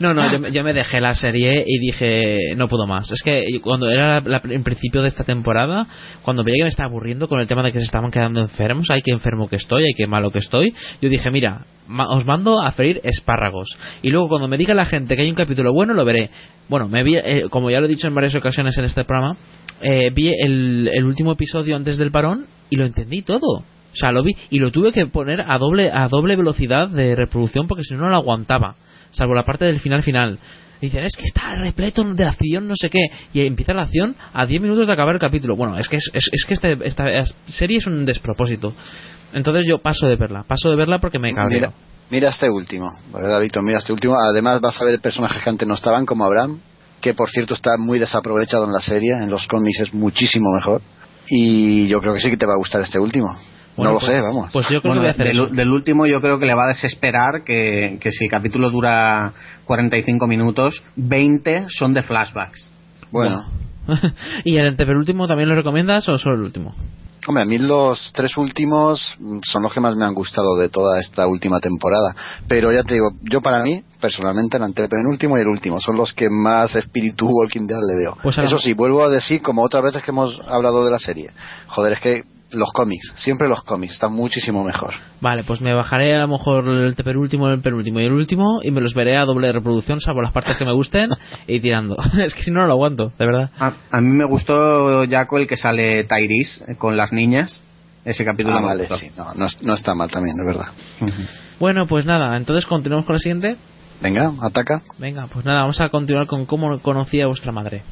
No, 0.00 0.14
no, 0.14 0.30
yo, 0.30 0.38
me- 0.38 0.52
yo 0.52 0.62
me 0.62 0.72
dejé 0.72 1.00
la 1.00 1.14
serie 1.14 1.64
y 1.66 1.78
dije, 1.80 2.38
no 2.56 2.68
puedo 2.68 2.86
más. 2.86 3.10
Es 3.10 3.20
que 3.22 3.42
cuando 3.60 3.90
era 3.90 4.20
la- 4.20 4.40
la- 4.44 4.54
en 4.54 4.62
principio 4.62 5.02
de 5.02 5.08
esta 5.08 5.24
temporada, 5.24 5.86
cuando 6.22 6.44
veía 6.44 6.58
que 6.58 6.64
me 6.64 6.68
estaba 6.68 6.88
aburriendo 6.88 7.28
con 7.28 7.40
el 7.40 7.48
tema 7.48 7.62
de 7.64 7.72
que 7.72 7.78
se 7.80 7.84
estaban 7.84 8.10
quedando 8.12 8.40
enfermos, 8.40 8.86
ay, 8.90 9.02
que 9.02 9.10
enfermo 9.12 9.48
que 9.48 9.56
estoy, 9.56 9.82
ay, 9.84 9.94
que 9.96 10.06
malo 10.06 10.30
que 10.30 10.38
estoy, 10.38 10.72
yo 11.00 11.08
dije, 11.08 11.30
mira, 11.32 11.62
ma- 11.88 12.08
os 12.08 12.24
mando 12.26 12.60
a 12.60 12.70
freír 12.70 13.00
espárragos. 13.02 13.68
Y 14.02 14.10
luego 14.10 14.28
cuando 14.28 14.46
me 14.46 14.56
diga 14.56 14.72
la 14.74 14.84
gente 14.84 15.16
que 15.16 15.22
hay 15.22 15.30
un 15.30 15.34
capítulo 15.36 15.72
bueno, 15.72 15.94
lo 15.94 16.04
veré. 16.04 16.30
Bueno, 16.68 16.88
me 16.88 17.02
vi, 17.02 17.16
eh, 17.16 17.46
como 17.50 17.70
ya 17.70 17.80
lo 17.80 17.86
he 17.86 17.88
dicho 17.88 18.06
en 18.06 18.14
varias 18.14 18.34
ocasiones 18.36 18.76
en 18.78 18.84
este 18.84 19.04
programa, 19.04 19.36
eh, 19.82 20.10
vi 20.14 20.32
el, 20.32 21.04
último 21.04 21.32
episodio 21.32 21.76
antes 21.76 21.96
del 21.96 22.10
parón 22.10 22.46
y 22.70 22.76
lo 22.76 22.86
entendí 22.86 23.22
todo. 23.22 23.58
O 23.58 23.96
sea, 23.96 24.12
lo 24.12 24.22
vi 24.22 24.32
y 24.50 24.58
lo 24.58 24.70
tuve 24.70 24.92
que 24.92 25.06
poner 25.06 25.40
a 25.40 25.58
doble 25.58 25.90
a 25.92 26.08
doble 26.08 26.36
velocidad 26.36 26.88
de 26.88 27.14
reproducción 27.14 27.66
porque 27.66 27.84
si 27.84 27.94
no 27.94 28.00
no 28.02 28.08
lo 28.10 28.16
aguantaba, 28.16 28.76
salvo 29.10 29.34
la 29.34 29.44
parte 29.44 29.64
del 29.64 29.80
final 29.80 30.02
final. 30.02 30.38
Dicen, 30.80 31.02
es 31.04 31.16
que 31.16 31.24
está 31.24 31.56
repleto 31.56 32.04
de 32.14 32.24
acción, 32.24 32.68
no 32.68 32.74
sé 32.76 32.88
qué. 32.88 33.00
Y 33.32 33.44
empieza 33.44 33.74
la 33.74 33.82
acción 33.82 34.14
a 34.32 34.46
10 34.46 34.62
minutos 34.62 34.86
de 34.86 34.92
acabar 34.92 35.14
el 35.14 35.20
capítulo. 35.20 35.56
Bueno, 35.56 35.76
es 35.76 35.88
que, 35.88 35.96
es, 35.96 36.08
es- 36.12 36.44
que 36.46 36.54
este- 36.54 36.78
esta 36.86 37.04
serie 37.48 37.78
es 37.78 37.86
un 37.88 38.04
despropósito. 38.04 38.72
Entonces 39.32 39.66
yo 39.66 39.78
paso 39.78 40.06
de 40.06 40.14
verla. 40.16 40.44
Paso 40.46 40.70
de 40.70 40.76
verla 40.76 41.00
porque 41.00 41.18
me 41.18 41.34
cabreo. 41.34 41.58
Mira, 41.58 41.72
mira 42.10 42.28
este 42.28 42.48
último, 42.48 42.92
¿verdad, 43.12 43.40
Víctor? 43.40 43.64
Mira 43.64 43.78
este 43.78 43.92
último. 43.92 44.14
Además 44.20 44.60
vas 44.60 44.80
a 44.80 44.84
ver 44.84 45.00
personajes 45.00 45.42
que 45.42 45.50
antes 45.50 45.66
no 45.66 45.74
estaban, 45.74 46.06
como 46.06 46.24
Abraham, 46.24 46.60
que 47.00 47.14
por 47.14 47.30
cierto 47.30 47.54
está 47.54 47.76
muy 47.78 47.98
desaprovechado 47.98 48.64
en 48.64 48.72
la 48.72 48.80
serie. 48.80 49.12
En 49.12 49.30
los 49.30 49.46
cómics 49.46 49.80
es 49.80 49.94
muchísimo 49.94 50.50
mejor. 50.52 50.80
Y 51.30 51.86
yo 51.88 52.00
creo 52.00 52.14
que 52.14 52.20
sí 52.20 52.30
que 52.30 52.36
te 52.36 52.46
va 52.46 52.54
a 52.54 52.58
gustar 52.58 52.80
este 52.80 52.98
último. 52.98 53.36
Bueno, 53.76 53.92
no 53.92 53.94
lo 53.94 54.00
pues- 54.00 54.16
sé, 54.16 54.20
vamos. 54.20 54.50
Pues 54.52 54.68
yo 54.68 54.80
creo 54.80 54.94
Bueno, 54.94 55.02
que 55.02 55.06
voy 55.22 55.26
a 55.28 55.30
hacer 55.32 55.50
del, 55.54 55.70
último 55.70 56.06
yo 56.06 56.20
creo 56.20 56.38
que 56.38 56.46
le 56.46 56.54
va 56.54 56.64
a 56.64 56.68
desesperar 56.68 57.44
que, 57.44 57.98
que 58.00 58.10
si 58.10 58.24
el 58.24 58.30
capítulo 58.30 58.70
dura 58.70 59.32
45 59.66 60.26
minutos, 60.26 60.82
20 60.96 61.66
son 61.68 61.94
de 61.94 62.02
flashbacks. 62.02 62.72
Bueno. 63.12 63.44
¿Y 64.44 64.56
el 64.56 64.68
antepenúltimo 64.68 65.28
también 65.28 65.48
lo 65.48 65.54
recomiendas 65.54 66.08
o 66.08 66.18
solo 66.18 66.34
el 66.36 66.42
último? 66.42 66.74
Hombre, 67.28 67.42
a 67.42 67.46
mí 67.46 67.58
los 67.58 68.10
tres 68.14 68.38
últimos 68.38 69.14
son 69.42 69.62
los 69.62 69.74
que 69.74 69.80
más 69.80 69.94
me 69.94 70.06
han 70.06 70.14
gustado 70.14 70.56
de 70.56 70.70
toda 70.70 70.98
esta 70.98 71.26
última 71.26 71.60
temporada. 71.60 72.16
Pero 72.48 72.72
ya 72.72 72.82
te 72.84 72.94
digo, 72.94 73.10
yo 73.20 73.42
para 73.42 73.62
mí, 73.62 73.82
personalmente, 74.00 74.56
el 74.56 74.62
antepenúltimo 74.62 75.36
y 75.36 75.42
el 75.42 75.48
último 75.48 75.78
son 75.78 75.98
los 75.98 76.14
que 76.14 76.30
más 76.30 76.74
espíritu 76.74 77.28
Walking 77.28 77.66
Dead 77.66 77.80
le 77.86 77.96
veo. 77.96 78.16
Pues 78.22 78.38
Eso 78.38 78.58
sí, 78.58 78.72
vuelvo 78.72 79.04
a 79.04 79.10
decir, 79.10 79.42
como 79.42 79.62
otras 79.62 79.84
veces 79.84 80.02
que 80.02 80.10
hemos 80.10 80.40
hablado 80.48 80.86
de 80.86 80.90
la 80.90 80.98
serie, 80.98 81.30
joder, 81.66 81.92
es 81.92 82.00
que 82.00 82.22
los 82.50 82.72
cómics, 82.72 83.12
siempre 83.16 83.48
los 83.48 83.62
cómics, 83.62 83.94
están 83.94 84.12
muchísimo 84.12 84.64
mejor. 84.64 84.92
Vale, 85.20 85.44
pues 85.44 85.60
me 85.60 85.74
bajaré 85.74 86.14
a 86.14 86.20
lo 86.20 86.28
mejor 86.28 86.66
el 86.68 86.94
penúltimo, 86.94 87.48
el 87.48 87.60
penúltimo 87.60 88.00
y 88.00 88.04
el 88.04 88.12
último 88.12 88.60
y 88.62 88.70
me 88.70 88.80
los 88.80 88.94
veré 88.94 89.16
a 89.18 89.24
doble 89.24 89.52
reproducción, 89.52 90.00
salvo 90.00 90.22
las 90.22 90.32
partes 90.32 90.56
que 90.56 90.64
me 90.64 90.72
gusten 90.72 91.08
y 91.46 91.60
tirando. 91.60 91.96
es 92.18 92.34
que 92.34 92.42
si 92.42 92.50
no, 92.50 92.60
no 92.60 92.66
lo 92.66 92.72
aguanto, 92.72 93.12
de 93.18 93.26
verdad. 93.26 93.50
A, 93.58 93.72
a 93.90 94.00
mí 94.00 94.08
me 94.16 94.26
gustó 94.26 95.04
Jaco 95.08 95.38
el 95.38 95.46
que 95.46 95.56
sale 95.56 96.04
Tyrese 96.04 96.72
eh, 96.72 96.76
con 96.76 96.96
las 96.96 97.12
niñas. 97.12 97.62
Ese 98.04 98.24
capítulo 98.24 98.56
Ah, 98.56 98.60
me 98.60 98.66
vale, 98.68 98.80
gustó. 98.86 98.96
sí, 98.96 99.08
no, 99.18 99.34
no, 99.34 99.46
no 99.62 99.74
está 99.74 99.94
mal 99.94 100.10
también, 100.10 100.36
es 100.40 100.46
verdad. 100.46 100.68
Bueno, 101.60 101.86
pues 101.86 102.06
nada, 102.06 102.36
entonces 102.36 102.64
continuamos 102.64 103.04
con 103.04 103.14
la 103.14 103.18
siguiente. 103.18 103.56
Venga, 104.00 104.32
ataca. 104.40 104.80
Venga, 104.98 105.26
pues 105.26 105.44
nada, 105.44 105.60
vamos 105.62 105.80
a 105.80 105.88
continuar 105.90 106.26
con 106.26 106.46
cómo 106.46 106.78
conocía 106.80 107.24
a 107.24 107.26
vuestra 107.26 107.52
madre. 107.52 107.82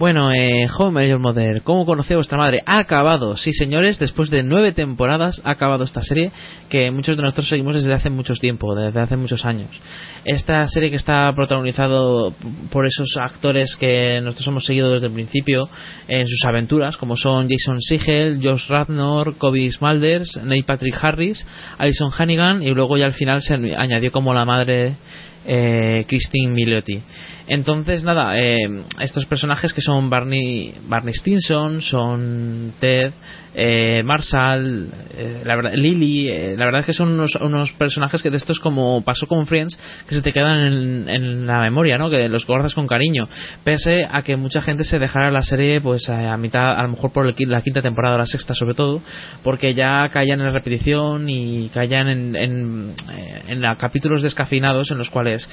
Bueno, 0.00 0.32
eh, 0.32 0.66
Home 0.78 1.02
Major 1.02 1.20
Model, 1.20 1.60
¿cómo 1.62 1.84
conocí 1.84 2.14
a 2.14 2.16
vuestra 2.16 2.38
madre? 2.38 2.62
Ha 2.64 2.78
acabado, 2.78 3.36
sí 3.36 3.52
señores, 3.52 3.98
después 3.98 4.30
de 4.30 4.42
nueve 4.42 4.72
temporadas 4.72 5.42
ha 5.44 5.50
acabado 5.50 5.84
esta 5.84 6.00
serie 6.00 6.32
que 6.70 6.90
muchos 6.90 7.18
de 7.18 7.22
nosotros 7.22 7.50
seguimos 7.50 7.74
desde 7.74 7.92
hace 7.92 8.08
mucho 8.08 8.32
tiempo, 8.32 8.74
desde 8.74 8.98
hace 8.98 9.18
muchos 9.18 9.44
años. 9.44 9.68
Esta 10.24 10.66
serie 10.68 10.88
que 10.88 10.96
está 10.96 11.30
protagonizado 11.34 12.32
por 12.72 12.86
esos 12.86 13.14
actores 13.20 13.76
que 13.78 14.22
nosotros 14.22 14.46
hemos 14.46 14.64
seguido 14.64 14.90
desde 14.90 15.08
el 15.08 15.12
principio 15.12 15.68
en 16.08 16.26
sus 16.26 16.46
aventuras, 16.48 16.96
como 16.96 17.18
son 17.18 17.46
Jason 17.50 17.82
Segel, 17.82 18.40
Josh 18.42 18.68
Radnor, 18.70 19.36
Kobe 19.36 19.70
Smulders, 19.70 20.40
Neil 20.42 20.64
Patrick 20.64 20.96
Harris, 20.98 21.46
Alison 21.76 22.10
Hannigan 22.10 22.62
y 22.62 22.70
luego 22.70 22.96
ya 22.96 23.04
al 23.04 23.12
final 23.12 23.42
se 23.42 23.52
añadió 23.52 24.10
como 24.10 24.32
la 24.32 24.46
madre 24.46 24.94
eh, 25.46 26.04
Christine 26.06 26.52
Milioti. 26.52 27.02
Entonces, 27.46 28.04
nada, 28.04 28.38
eh, 28.38 28.58
estos 29.00 29.26
personajes 29.26 29.72
que 29.72 29.80
son 29.80 30.08
Barney, 30.10 30.74
Barney 30.88 31.14
Stinson, 31.14 31.82
son 31.82 32.72
Ted, 32.78 33.12
eh, 33.54 34.02
Marshall, 34.04 34.88
eh, 35.16 35.42
la 35.44 35.56
verdad, 35.56 35.72
Lily, 35.74 36.28
eh, 36.28 36.54
la 36.56 36.66
verdad 36.66 36.80
es 36.80 36.86
que 36.86 36.92
son 36.92 37.08
unos, 37.12 37.34
unos 37.40 37.72
personajes 37.72 38.22
que 38.22 38.30
de 38.30 38.36
estos 38.36 38.60
como 38.60 39.02
pasó 39.02 39.26
con 39.26 39.46
Friends, 39.46 39.76
que 40.08 40.14
se 40.14 40.22
te 40.22 40.32
quedan 40.32 40.58
en, 40.60 41.08
en 41.08 41.46
la 41.46 41.60
memoria, 41.60 41.98
¿no? 41.98 42.08
Que 42.10 42.28
los 42.28 42.46
guardas 42.46 42.74
con 42.74 42.86
cariño, 42.86 43.28
pese 43.64 44.06
a 44.08 44.22
que 44.22 44.36
mucha 44.36 44.60
gente 44.60 44.84
se 44.84 44.98
dejara 45.00 45.32
la 45.32 45.42
serie 45.42 45.80
pues 45.80 46.08
a, 46.08 46.36
mitad, 46.36 46.78
a 46.78 46.82
lo 46.84 46.90
mejor 46.90 47.12
por 47.12 47.26
el 47.26 47.34
la 47.48 47.62
quinta 47.62 47.82
temporada 47.82 48.14
o 48.16 48.18
la 48.18 48.26
sexta 48.26 48.54
sobre 48.54 48.74
todo, 48.74 49.00
porque 49.42 49.74
ya 49.74 50.08
caían 50.10 50.38
en 50.40 50.46
la 50.46 50.52
repetición 50.52 51.28
y 51.28 51.70
caían 51.74 52.08
en, 52.08 52.36
en, 52.36 52.94
eh, 53.12 53.42
en 53.48 53.60
la- 53.60 53.74
capítulos 53.76 54.22
descafeinados 54.22 54.90
en 54.92 54.98
los 54.98 55.10
cuales 55.10 55.48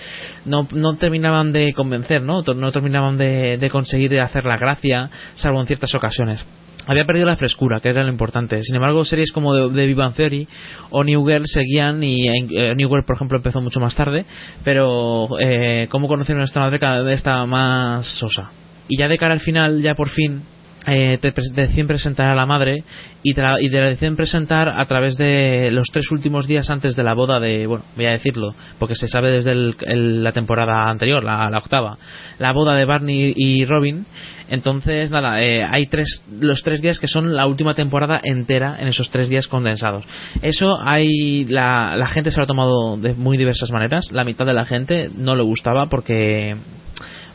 no, 0.46 0.68
no 0.74 0.98
terminaban 0.98 1.52
de 1.52 1.74
convencer, 1.88 2.22
¿no? 2.22 2.42
No 2.42 2.72
terminaban 2.72 3.18
de, 3.18 3.58
de 3.58 3.70
conseguir 3.70 4.20
hacer 4.20 4.44
la 4.44 4.58
gracia, 4.58 5.10
salvo 5.36 5.62
en 5.62 5.68
ciertas 5.68 5.96
ocasiones. 5.96 6.46
Había 6.86 7.06
perdido 7.06 7.26
la 7.26 7.36
frescura, 7.36 7.82
que 7.82 7.90
era 7.90 8.04
lo 8.04 8.10
importante. 8.10 8.64
Sin 8.64 8.76
embargo, 8.76 9.04
series 9.04 9.32
como 9.32 9.70
Big 9.70 9.96
Bang 9.96 10.14
Theory 10.14 10.48
o 10.90 11.04
New 11.04 11.26
Girl 11.26 11.44
seguían 11.46 12.02
y 12.02 12.28
eh, 12.30 12.76
New 12.76 12.90
Girl, 12.90 13.04
por 13.06 13.18
ejemplo, 13.18 13.38
empezó 13.38 13.60
mucho 13.60 13.82
más 13.82 13.96
tarde, 13.96 14.26
pero 14.64 15.28
eh, 15.40 15.88
cómo 15.90 16.08
conocer 16.08 16.36
a 16.36 16.40
nuestra 16.40 16.62
madre 16.62 16.80
cada 16.80 17.02
vez 17.02 17.16
está 17.16 17.46
más 17.46 18.06
sosa. 18.06 18.52
Y 18.88 18.98
ya 18.98 19.10
de 19.10 19.18
cara 19.18 19.34
al 19.34 19.42
final, 19.42 19.82
ya 19.82 19.96
por 19.96 20.10
fin, 20.10 20.42
eh, 20.88 21.18
te, 21.22 21.32
presentar 21.86 22.28
a 22.30 22.36
la 22.36 22.46
madre 22.46 22.84
y 23.24 23.34
te, 23.34 23.42
la, 23.42 23.62
y 23.62 23.70
te 23.70 23.80
la 23.80 23.90
deciden 23.90 24.16
presentar 24.16 24.70
a 24.70 24.86
través 24.86 25.18
de 25.18 25.70
los 25.72 25.88
tres 25.92 26.12
últimos 26.12 26.48
días 26.48 26.70
antes 26.70 26.96
de 26.96 27.04
la 27.04 27.14
boda 27.14 27.40
de, 27.40 27.68
bueno, 27.68 27.84
voy 27.96 28.06
a 28.06 28.12
decirlo, 28.12 28.56
porque 28.80 28.96
se 28.96 29.08
sabe 29.08 29.32
desde 29.32 29.52
el- 29.52 30.24
la 30.24 30.32
temporada 30.32 30.90
anterior, 30.90 31.24
la, 31.24 31.50
la 31.50 31.58
octava, 31.58 31.98
la 32.40 32.52
boda 32.54 32.76
de 32.76 32.86
Barney 32.86 33.34
y 33.36 33.66
Robin. 33.66 34.06
Entonces, 34.50 35.12
nada, 35.12 35.42
eh, 35.44 35.62
hay 35.70 35.88
tres, 35.88 36.24
los 36.40 36.64
tres 36.64 36.82
días 36.82 37.00
que 37.00 37.10
son 37.10 37.36
la 37.36 37.48
última 37.48 37.74
temporada 37.74 38.20
entera 38.24 38.78
en 38.80 38.88
esos 38.88 39.10
tres 39.10 39.28
días 39.28 39.48
condensados. 39.48 40.06
Eso 40.42 40.80
hay, 40.82 41.44
la, 41.46 41.98
la 41.98 42.08
gente 42.08 42.32
se 42.32 42.38
lo 42.38 42.46
ha 42.46 42.48
tomado 42.48 42.96
de 42.96 43.14
muy 43.14 43.38
diversas 43.38 43.72
maneras. 43.72 44.10
La 44.14 44.24
mitad 44.24 44.46
de 44.46 44.54
la 44.54 44.66
gente 44.66 45.10
no 45.18 45.36
le 45.36 45.44
gustaba 45.44 45.88
porque 45.88 46.56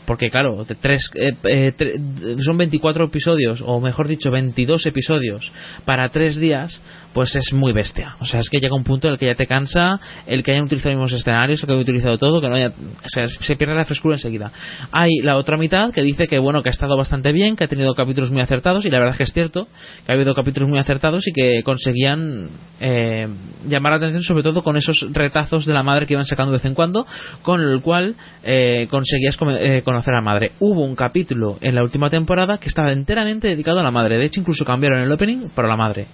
porque 0.05 0.29
claro, 0.29 0.65
tres, 0.81 1.09
eh, 1.15 1.31
eh, 1.43 1.71
tre- 1.77 1.95
son 2.43 2.57
24 2.57 3.05
episodios, 3.05 3.61
o 3.65 3.79
mejor 3.79 4.07
dicho, 4.07 4.31
22 4.31 4.85
episodios 4.85 5.51
para 5.85 6.09
tres 6.09 6.37
días, 6.37 6.81
pues 7.13 7.35
es 7.35 7.53
muy 7.53 7.73
bestia. 7.73 8.15
O 8.19 8.25
sea, 8.25 8.39
es 8.39 8.49
que 8.49 8.59
llega 8.59 8.75
un 8.75 8.83
punto 8.83 9.07
en 9.07 9.13
el 9.13 9.19
que 9.19 9.27
ya 9.27 9.35
te 9.35 9.45
cansa 9.45 9.99
el 10.25 10.43
que 10.43 10.51
hayan 10.51 10.65
utilizado 10.65 10.95
los 10.95 11.03
mismos 11.03 11.19
escenarios, 11.19 11.61
el 11.61 11.67
que 11.67 11.73
hayan 11.73 11.83
utilizado 11.83 12.17
todo, 12.17 12.41
que 12.41 12.49
no 12.49 12.55
haya, 12.55 12.69
o 12.69 13.09
sea, 13.09 13.27
se 13.27 13.55
pierde 13.55 13.75
la 13.75 13.85
frescura 13.85 14.15
enseguida. 14.15 14.51
Hay 14.91 15.19
la 15.21 15.37
otra 15.37 15.57
mitad 15.57 15.91
que 15.93 16.01
dice 16.01 16.27
que 16.27 16.39
bueno, 16.39 16.61
que 16.63 16.69
ha 16.69 16.71
estado 16.71 16.97
bastante 16.97 17.31
bien, 17.31 17.55
que 17.55 17.65
ha 17.65 17.67
tenido 17.67 17.93
capítulos 17.93 18.31
muy 18.31 18.41
acertados, 18.41 18.85
y 18.85 18.89
la 18.89 18.99
verdad 18.99 19.13
es 19.13 19.17
que 19.17 19.23
es 19.23 19.33
cierto, 19.33 19.67
que 20.05 20.11
ha 20.11 20.15
habido 20.15 20.33
capítulos 20.33 20.69
muy 20.69 20.79
acertados 20.79 21.27
y 21.27 21.33
que 21.33 21.63
conseguían 21.63 22.49
eh, 22.79 23.27
llamar 23.67 23.91
la 23.91 23.97
atención 23.97 24.23
sobre 24.23 24.43
todo 24.43 24.63
con 24.63 24.77
esos 24.77 25.05
retazos 25.11 25.65
de 25.65 25.73
la 25.73 25.83
madre 25.83 26.05
que 26.05 26.13
iban 26.13 26.25
sacando 26.25 26.51
de 26.51 26.57
vez 26.57 26.65
en 26.65 26.73
cuando, 26.73 27.05
con 27.41 27.61
el 27.61 27.81
cual 27.81 28.15
eh, 28.43 28.87
conseguías 28.89 29.37
eh, 29.59 29.81
conocer 29.83 30.13
a 30.13 30.17
la 30.17 30.23
madre. 30.23 30.51
Hubo 30.59 30.83
un 30.83 30.95
capítulo 30.95 31.57
en 31.61 31.75
la 31.75 31.83
última 31.83 32.09
temporada 32.09 32.57
que 32.57 32.69
estaba 32.69 32.91
enteramente 32.91 33.47
dedicado 33.47 33.79
a 33.79 33.83
la 33.83 33.91
madre, 33.91 34.17
de 34.17 34.25
hecho 34.25 34.39
incluso 34.39 34.65
cambiaron 34.65 34.99
el 34.99 35.11
opening 35.11 35.49
para 35.55 35.67
la 35.67 35.77
madre. 35.77 36.07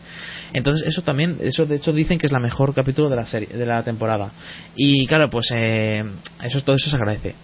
Entonces 0.53 0.87
eso 0.89 1.01
también, 1.01 1.37
eso 1.41 1.65
de 1.65 1.77
hecho 1.77 1.91
dicen 1.91 2.17
que 2.17 2.25
es 2.25 2.31
la 2.31 2.39
mejor 2.39 2.73
capítulo 2.73 3.09
de 3.09 3.15
la 3.15 3.25
serie, 3.25 3.47
de 3.47 3.65
la 3.65 3.81
temporada. 3.83 4.31
Y 4.75 5.05
claro, 5.07 5.29
pues 5.29 5.51
eh, 5.55 6.03
eso 6.43 6.61
todo 6.61 6.75
eso 6.75 6.89
se 6.89 6.95
agradece. 6.95 7.35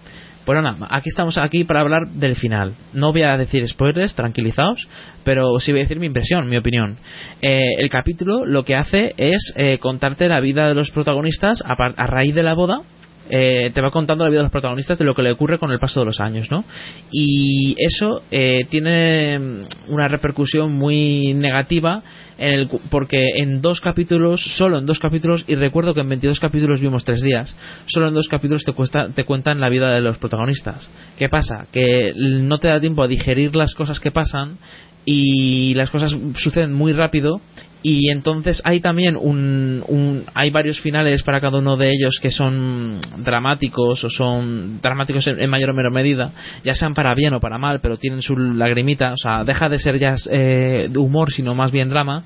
Bueno, 0.46 0.62
nada, 0.62 0.86
aquí 0.90 1.08
estamos 1.08 1.38
aquí 1.38 1.64
para 1.64 1.80
hablar 1.80 2.06
del 2.08 2.36
final. 2.36 2.74
No 2.92 3.10
voy 3.10 3.22
a 3.22 3.36
decir 3.36 3.68
spoilers, 3.68 4.14
tranquilizaos, 4.14 4.86
pero 5.24 5.58
sí 5.58 5.72
voy 5.72 5.80
a 5.80 5.84
decir 5.84 5.98
mi 5.98 6.06
impresión, 6.06 6.48
mi 6.48 6.56
opinión. 6.56 6.96
Eh, 7.42 7.58
el 7.78 7.90
capítulo 7.90 8.46
lo 8.46 8.64
que 8.64 8.76
hace 8.76 9.12
es 9.16 9.52
eh, 9.56 9.78
contarte 9.78 10.28
la 10.28 10.38
vida 10.38 10.68
de 10.68 10.74
los 10.74 10.92
protagonistas 10.92 11.64
a, 11.66 11.74
a 11.96 12.06
raíz 12.06 12.32
de 12.32 12.44
la 12.44 12.54
boda. 12.54 12.82
Eh, 13.30 13.70
te 13.74 13.80
va 13.80 13.90
contando 13.90 14.24
la 14.24 14.30
vida 14.30 14.40
de 14.40 14.44
los 14.44 14.52
protagonistas 14.52 14.98
de 14.98 15.04
lo 15.04 15.14
que 15.14 15.22
le 15.22 15.32
ocurre 15.32 15.58
con 15.58 15.72
el 15.72 15.78
paso 15.78 16.00
de 16.00 16.06
los 16.06 16.20
años, 16.20 16.50
¿no? 16.50 16.64
Y 17.10 17.74
eso 17.78 18.22
eh, 18.30 18.66
tiene 18.70 19.38
mm, 19.38 19.92
una 19.92 20.08
repercusión 20.08 20.72
muy 20.72 21.34
negativa 21.34 22.02
en 22.38 22.52
el, 22.52 22.68
porque 22.90 23.24
en 23.36 23.60
dos 23.60 23.80
capítulos, 23.80 24.42
solo 24.56 24.78
en 24.78 24.86
dos 24.86 24.98
capítulos, 24.98 25.44
y 25.46 25.54
recuerdo 25.54 25.94
que 25.94 26.00
en 26.00 26.08
22 26.08 26.38
capítulos 26.38 26.80
vimos 26.80 27.04
tres 27.04 27.22
días, 27.22 27.54
solo 27.86 28.08
en 28.08 28.14
dos 28.14 28.28
capítulos 28.28 28.64
te, 28.64 28.72
cuesta, 28.72 29.08
te 29.08 29.24
cuentan 29.24 29.60
la 29.60 29.68
vida 29.68 29.92
de 29.92 30.02
los 30.02 30.18
protagonistas. 30.18 30.88
¿Qué 31.18 31.28
pasa? 31.28 31.66
Que 31.72 32.12
no 32.16 32.58
te 32.58 32.68
da 32.68 32.80
tiempo 32.80 33.02
a 33.02 33.08
digerir 33.08 33.56
las 33.56 33.74
cosas 33.74 34.00
que 34.00 34.10
pasan 34.10 34.58
y 35.04 35.72
las 35.74 35.90
cosas 35.90 36.16
suceden 36.34 36.72
muy 36.72 36.92
rápido 36.92 37.40
y 37.88 38.10
entonces 38.10 38.60
hay 38.64 38.80
también 38.80 39.16
un, 39.16 40.24
hay 40.34 40.50
varios 40.50 40.80
finales 40.80 41.22
para 41.22 41.40
cada 41.40 41.58
uno 41.58 41.76
de 41.76 41.92
ellos 41.92 42.18
que 42.20 42.32
son 42.32 43.00
dramáticos 43.18 44.02
o 44.02 44.10
son 44.10 44.80
dramáticos 44.82 45.24
en, 45.28 45.48
mayor 45.48 45.70
o 45.70 45.74
menor 45.74 45.92
medida 45.92 46.32
ya 46.64 46.74
sean 46.74 46.94
para 46.94 47.14
bien 47.14 47.34
o 47.34 47.38
para 47.38 47.58
mal 47.58 47.78
pero 47.80 47.96
tienen 47.96 48.22
su 48.22 48.36
lagrimita 48.36 49.12
o 49.12 49.16
sea 49.16 49.44
deja 49.44 49.68
de 49.68 49.78
ser 49.78 50.00
ya 50.00 50.16
eh, 50.32 50.88
humor 50.96 51.30
sino 51.30 51.54
más 51.54 51.70
bien 51.70 51.88
drama 51.88 52.24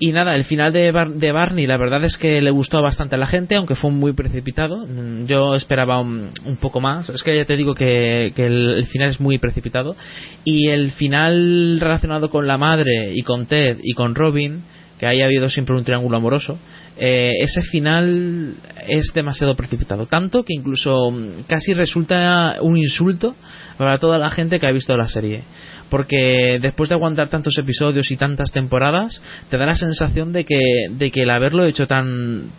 y 0.00 0.10
nada, 0.12 0.34
el 0.34 0.44
final 0.44 0.72
de, 0.72 0.90
Bar- 0.90 1.12
de 1.14 1.30
Barney 1.32 1.66
la 1.68 1.76
verdad 1.78 2.04
es 2.04 2.18
que 2.18 2.42
le 2.42 2.50
gustó 2.50 2.82
bastante 2.82 3.14
a 3.14 3.18
la 3.18 3.26
gente, 3.26 3.54
aunque 3.54 3.76
fue 3.76 3.90
muy 3.90 4.12
precipitado. 4.12 4.86
Mm, 4.86 5.24
Yo 5.24 5.54
esperaba 5.54 6.00
un, 6.00 6.32
poco 6.60 6.82
más. 6.82 7.08
Es 7.08 7.22
que 7.22 7.34
ya 7.34 7.46
te 7.46 7.56
digo 7.56 7.74
que, 7.74 8.26
el 8.36 8.86
final 8.92 9.08
es 9.08 9.20
muy 9.20 9.38
precipitado. 9.38 9.96
Y 10.44 10.68
el 10.68 10.90
final 10.90 11.80
relacionado 11.80 12.28
con 12.28 12.46
la 12.46 12.58
madre 12.58 13.12
y 13.14 13.22
con 13.22 13.46
Ted 13.46 13.78
y 13.82 13.94
con 13.94 14.14
Robin, 14.14 14.62
que 14.98 15.06
ahí 15.06 15.22
ha 15.22 15.26
habido 15.26 15.50
siempre 15.50 15.74
un 15.74 15.84
triángulo 15.84 16.16
amoroso, 16.16 16.58
eh, 16.98 17.34
ese 17.40 17.62
final 17.62 18.54
es 18.88 19.12
demasiado 19.14 19.54
precipitado. 19.54 20.06
Tanto 20.06 20.44
que 20.44 20.54
incluso 20.54 21.10
mm, 21.10 21.42
casi 21.46 21.74
resulta 21.74 22.56
un 22.62 22.78
insulto 22.78 23.34
para 23.76 23.98
toda 23.98 24.18
la 24.18 24.30
gente 24.30 24.58
que 24.58 24.66
ha 24.66 24.72
visto 24.72 24.96
la 24.96 25.06
serie. 25.06 25.42
Porque 25.90 26.58
después 26.60 26.88
de 26.88 26.94
aguantar 26.94 27.28
tantos 27.28 27.56
episodios 27.58 28.10
y 28.10 28.16
tantas 28.16 28.50
temporadas, 28.50 29.22
te 29.50 29.58
da 29.58 29.66
la 29.66 29.74
sensación 29.74 30.32
de 30.32 30.44
que, 30.44 30.60
de 30.90 31.10
que 31.10 31.22
el 31.22 31.30
haberlo 31.30 31.64
hecho 31.64 31.86
tan 31.86 32.50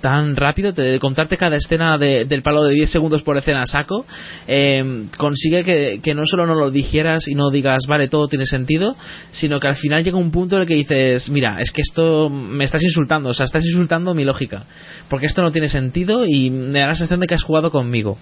tan 0.00 0.36
rápido, 0.36 0.72
de 0.72 0.98
contarte 0.98 1.36
cada 1.36 1.56
escena 1.56 1.98
de- 1.98 2.24
del 2.24 2.42
palo 2.42 2.62
de 2.64 2.74
10 2.74 2.90
segundos 2.90 3.22
por 3.22 3.36
escena 3.36 3.66
saco, 3.66 4.06
eh, 4.46 5.06
consigue 5.18 6.00
que, 6.02 6.14
no 6.14 6.24
solo 6.24 6.46
no 6.46 6.54
lo 6.54 6.70
digieras 6.70 7.28
y 7.28 7.34
no 7.34 7.50
digas, 7.50 7.80
vale, 7.86 8.08
todo 8.08 8.28
tiene 8.28 8.46
sentido, 8.46 8.96
sino 9.30 9.60
que 9.60 9.68
al 9.68 9.76
final 9.76 10.02
llega 10.04 10.16
un 10.18 10.30
punto 10.30 10.56
en 10.56 10.62
el 10.62 10.68
que 10.68 10.74
dices, 10.74 11.28
mira, 11.30 11.60
es 11.60 11.70
que 11.70 11.82
esto 11.82 12.28
me 12.30 12.64
estás 12.64 12.82
insultando, 12.82 13.30
o 13.30 13.34
sea, 13.34 13.44
estás 13.46 13.64
insultando 13.64 14.14
mi 14.14 14.24
lógica, 14.24 14.64
porque 15.08 15.26
esto 15.26 15.42
no 15.42 15.50
tiene 15.52 15.68
sentido 15.68 16.24
y 16.26 16.50
me 16.50 16.80
da 16.80 16.86
la 16.88 16.94
sensación 16.94 17.20
de 17.20 17.26
que 17.26 17.34
has 17.34 17.42
jugado 17.44 17.70
conmigo. 17.70 18.18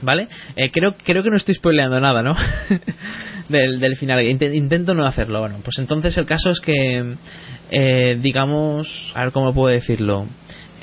¿Vale? 0.00 0.28
Eh, 0.54 0.70
creo, 0.70 0.94
creo 1.04 1.24
que 1.24 1.28
no 1.30 1.36
estoy 1.36 1.56
spoileando 1.56 2.00
nada, 2.00 2.22
¿no? 2.22 2.36
del, 3.48 3.80
del 3.80 3.96
final. 3.96 4.20
Inte- 4.22 4.54
intento 4.54 4.94
no 4.94 5.04
hacerlo. 5.04 5.40
Bueno, 5.40 5.56
pues 5.64 5.76
entonces 5.80 6.16
el 6.18 6.24
caso 6.24 6.50
es 6.50 6.60
que, 6.60 7.14
eh, 7.72 8.16
digamos, 8.20 8.86
a 9.16 9.24
ver 9.24 9.32
cómo 9.32 9.52
puedo 9.52 9.74
decirlo. 9.74 10.26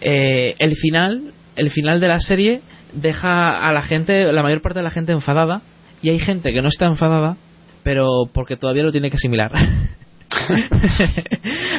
Eh, 0.01 0.55
el 0.59 0.75
final, 0.75 1.31
el 1.55 1.71
final 1.71 1.99
de 1.99 2.07
la 2.07 2.19
serie 2.19 2.61
deja 2.93 3.59
a 3.59 3.73
la 3.73 3.81
gente, 3.81 4.31
la 4.31 4.43
mayor 4.43 4.61
parte 4.61 4.79
de 4.79 4.83
la 4.83 4.91
gente 4.91 5.11
enfadada 5.11 5.61
y 6.01 6.09
hay 6.09 6.19
gente 6.19 6.53
que 6.53 6.61
no 6.61 6.69
está 6.69 6.85
enfadada, 6.85 7.37
pero 7.83 8.07
porque 8.33 8.57
todavía 8.57 8.83
lo 8.83 8.91
tiene 8.91 9.09
que 9.09 9.17
asimilar. 9.17 9.51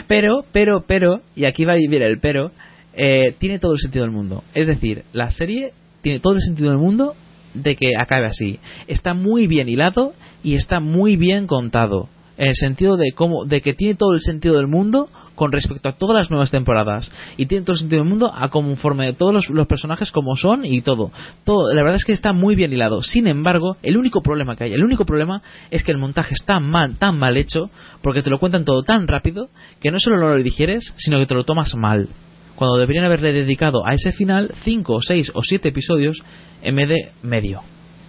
pero, 0.09 0.44
pero, 0.52 0.84
pero, 0.86 1.20
y 1.34 1.44
aquí 1.44 1.64
va 1.64 1.74
a 1.74 1.76
vivir 1.76 2.02
el 2.02 2.18
pero, 2.18 2.51
eh, 2.94 3.34
tiene 3.38 3.59
todo 3.59 3.72
el 3.72 3.78
sentido 3.78 4.05
del 4.05 4.14
mundo. 4.14 4.43
Es 4.55 4.66
decir, 4.66 5.05
la 5.12 5.30
serie 5.30 5.72
tiene 6.02 6.20
todo 6.20 6.34
el 6.34 6.40
sentido 6.40 6.70
del 6.70 6.78
mundo 6.78 7.14
de 7.55 7.76
que 7.76 7.93
acabe 7.98 8.26
así. 8.26 8.59
Está 8.86 9.14
muy 9.14 9.47
bien 9.47 9.68
hilado 9.68 10.14
y 10.43 10.55
está 10.55 10.80
muy 10.80 11.16
bien 11.16 11.47
contado. 11.47 12.09
En 12.38 12.48
el 12.48 12.55
sentido 12.55 12.97
de 12.97 13.12
cómo, 13.12 13.44
de 13.44 13.60
que 13.60 13.74
tiene 13.74 13.94
todo 13.94 14.14
el 14.14 14.20
sentido 14.20 14.56
del 14.56 14.66
mundo 14.66 15.09
con 15.36 15.52
respecto 15.52 15.88
a 15.88 15.92
todas 15.92 16.16
las 16.16 16.30
nuevas 16.30 16.50
temporadas. 16.50 17.12
Y 17.36 17.46
tiene 17.46 17.64
todo 17.64 17.74
el 17.74 17.78
sentido 17.78 18.02
del 18.02 18.10
mundo 18.10 18.32
a 18.34 18.48
conforme 18.48 19.12
todos 19.12 19.48
los, 19.48 19.66
personajes 19.68 20.10
como 20.10 20.34
son 20.36 20.64
y 20.64 20.82
todo. 20.82 21.12
todo. 21.44 21.72
La 21.72 21.82
verdad 21.82 21.96
es 21.96 22.04
que 22.04 22.12
está 22.12 22.32
muy 22.32 22.56
bien 22.56 22.72
hilado. 22.72 23.02
Sin 23.02 23.28
embargo, 23.28 23.76
el 23.82 23.96
único 23.96 24.22
problema 24.22 24.56
que 24.56 24.64
hay, 24.64 24.72
el 24.72 24.84
único 24.84 25.04
problema 25.04 25.42
es 25.70 25.84
que 25.84 25.92
el 25.92 25.98
montaje 25.98 26.34
está 26.34 26.58
mal, 26.58 26.98
tan 26.98 27.18
mal 27.18 27.36
hecho, 27.36 27.70
porque 28.02 28.22
te 28.22 28.30
lo 28.30 28.40
cuentan 28.40 28.64
todo 28.64 28.82
tan 28.82 29.06
rápido, 29.06 29.48
que 29.80 29.92
no 29.92 30.00
solo 30.00 30.18
no 30.18 30.30
lo 30.30 30.42
digieres, 30.42 30.92
sino 30.96 31.18
que 31.18 31.26
te 31.26 31.34
lo 31.34 31.44
tomas 31.44 31.74
mal 31.76 32.08
cuando 32.56 32.78
deberían 32.78 33.04
haberle 33.04 33.32
dedicado 33.32 33.86
a 33.86 33.94
ese 33.94 34.12
final 34.12 34.50
5, 34.64 35.02
6 35.02 35.32
o 35.34 35.42
7 35.42 35.68
episodios 35.68 36.22
en 36.62 36.74
vez 36.74 36.88
de 36.88 37.12
medio. 37.22 37.60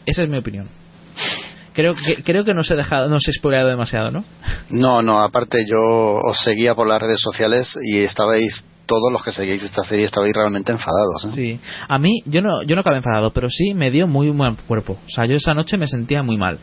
Esa 0.06 0.24
es 0.24 0.30
mi 0.30 0.38
opinión. 0.38 0.68
Creo 1.78 1.94
que, 1.94 2.24
creo 2.24 2.44
que 2.44 2.56
no 2.56 2.64
se 2.64 2.74
he 2.74 2.78
dejado, 2.78 3.08
no 3.08 3.20
se 3.20 3.30
he 3.30 3.34
spoileado 3.36 3.70
demasiado, 3.70 4.10
¿no? 4.10 4.26
No, 4.72 5.04
no, 5.04 5.22
aparte 5.22 5.60
yo 5.70 5.78
os 5.80 6.40
seguía 6.44 6.74
por 6.74 6.88
las 6.88 7.00
redes 7.00 7.22
sociales 7.22 7.78
y 7.84 8.00
estabais, 8.00 8.66
todos 8.88 9.12
los 9.12 9.24
que 9.24 9.32
seguíais 9.32 9.62
esta 9.64 9.84
serie, 9.84 10.06
estabais 10.06 10.34
realmente 10.34 10.72
enfadados. 10.72 11.26
¿eh? 11.26 11.30
Sí. 11.36 11.60
A 11.88 12.00
mí, 12.00 12.24
yo 12.26 12.42
no, 12.42 12.64
yo 12.64 12.74
no 12.76 12.82
acabé 12.82 12.98
enfadado, 12.98 13.32
pero 13.32 13.48
sí 13.52 13.76
me 13.76 13.92
dio 13.92 14.08
muy 14.08 14.32
mal 14.32 14.58
cuerpo. 14.68 14.94
O 14.94 15.10
sea, 15.12 15.28
yo 15.28 15.36
esa 15.36 15.54
noche 15.54 15.78
me 15.78 15.88
sentía 15.88 16.24
muy 16.24 16.36
mal. 16.36 16.58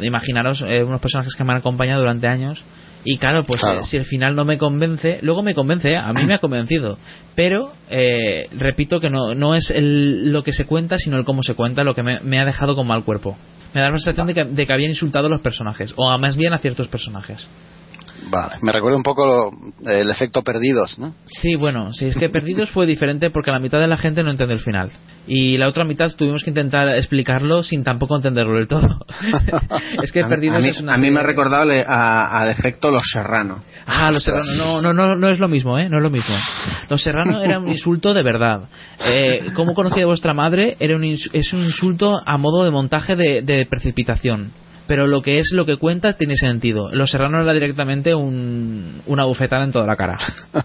Imaginaros 0.00 0.64
eh, 0.66 0.82
unos 0.82 1.00
personajes 1.00 1.34
que 1.36 1.44
me 1.44 1.52
han 1.52 1.58
acompañado 1.58 2.00
durante 2.00 2.26
años. 2.26 2.64
Y 3.04 3.18
claro, 3.18 3.44
pues 3.44 3.60
Claro. 3.60 3.82
eh, 3.82 3.84
si 3.84 3.96
el 3.96 4.04
final 4.04 4.34
no 4.34 4.44
me 4.44 4.58
convence, 4.58 5.20
luego 5.22 5.44
me 5.44 5.54
convence, 5.54 5.92
¿eh? 5.92 5.96
a 5.96 6.12
mí 6.12 6.24
me 6.24 6.34
ha 6.34 6.38
convencido. 6.40 6.98
Pero, 7.36 7.70
eh, 7.88 8.48
repito 8.50 8.98
que 8.98 9.10
no, 9.10 9.32
no 9.36 9.54
es 9.54 9.70
el, 9.70 10.32
lo 10.32 10.42
que 10.42 10.50
se 10.52 10.64
cuenta, 10.66 10.98
sino 10.98 11.16
el 11.16 11.24
cómo 11.24 11.44
se 11.44 11.54
cuenta 11.54 11.84
lo 11.84 11.94
que 11.94 12.02
me, 12.02 12.18
me 12.18 12.40
ha 12.40 12.44
dejado 12.44 12.74
con 12.74 12.88
mal 12.88 13.04
cuerpo. 13.04 13.36
Me 13.74 13.80
da 13.80 13.90
la 13.90 13.98
sensación 13.98 14.26
de 14.26 14.34
que, 14.34 14.44
de 14.44 14.66
que 14.66 14.72
habían 14.72 14.90
insultado 14.90 15.26
a 15.26 15.30
los 15.30 15.42
personajes, 15.42 15.92
o 15.96 16.16
más 16.18 16.36
bien 16.36 16.52
a 16.52 16.58
ciertos 16.58 16.88
personajes. 16.88 17.46
Vale, 18.28 18.54
me 18.62 18.72
recuerda 18.72 18.96
un 18.96 19.02
poco 19.04 19.24
lo- 19.24 19.50
el 19.90 20.10
efecto 20.10 20.42
perdidos, 20.42 20.98
¿no? 20.98 21.14
Sí, 21.26 21.54
bueno, 21.54 21.92
si 21.92 22.06
es 22.06 22.16
que 22.16 22.28
Perdidos 22.28 22.70
fue 22.70 22.84
diferente 22.86 23.30
porque 23.30 23.50
la 23.52 23.58
mitad 23.60 23.78
de 23.80 23.86
la 23.86 23.96
gente 23.96 24.22
no 24.22 24.30
entendió 24.30 24.54
el 24.56 24.62
final. 24.62 24.90
Y 25.28 25.56
la 25.58 25.68
otra 25.68 25.84
mitad 25.84 26.06
tuvimos 26.16 26.42
que 26.44 26.50
intentar 26.50 26.88
explicarlo 26.88 27.62
sin 27.62 27.82
tampoco 27.84 28.16
entenderlo 28.16 28.56
del 28.56 28.66
todo. 28.68 28.88
es 30.02 30.12
que 30.12 30.24
Perdidos 30.24 30.56
a 30.56 30.60
mí, 30.60 30.68
es 30.68 30.80
una 30.80 30.94
a 30.94 30.98
mí 30.98 31.10
me 31.10 31.20
ha 31.20 31.22
recordado 31.22 31.64
le- 31.66 31.84
a, 31.86 32.40
a 32.40 32.46
defecto 32.46 32.90
Los 32.90 33.04
Serrano. 33.12 33.62
Ah, 33.86 34.10
Los 34.10 34.24
Serrano, 34.24 34.44
no, 34.58 34.82
no, 34.82 34.92
no, 34.92 35.14
no 35.16 35.30
es 35.30 35.38
lo 35.38 35.48
mismo, 35.48 35.78
¿eh? 35.78 35.88
No 35.88 35.98
es 35.98 36.02
lo 36.02 36.10
mismo. 36.10 36.34
Los 36.90 37.02
Serrano 37.02 37.40
era 37.40 37.58
un 37.60 37.68
insulto 37.68 38.12
de 38.14 38.22
verdad. 38.22 38.62
Eh, 39.06 39.46
¿Cómo 39.54 39.74
conocía 39.74 40.02
a 40.02 40.06
vuestra 40.06 40.34
madre? 40.34 40.76
Era 40.80 40.96
un 40.96 41.04
es 41.04 41.52
un 41.52 41.60
insulto 41.62 42.20
a 42.24 42.36
modo 42.38 42.64
de 42.64 42.70
montaje 42.72 43.14
de, 43.14 43.42
de 43.42 43.66
precipitación. 43.66 44.50
Pero 44.86 45.06
lo 45.06 45.22
que 45.22 45.38
es 45.38 45.50
lo 45.52 45.66
que 45.66 45.76
cuenta 45.76 46.12
tiene 46.14 46.36
sentido. 46.36 46.90
Los 46.92 47.10
Serrano 47.10 47.40
era 47.42 47.52
directamente 47.52 48.14
un, 48.14 49.02
una 49.06 49.24
bufetada 49.24 49.64
en 49.64 49.72
toda 49.72 49.86
la 49.86 49.96
cara. 49.96 50.18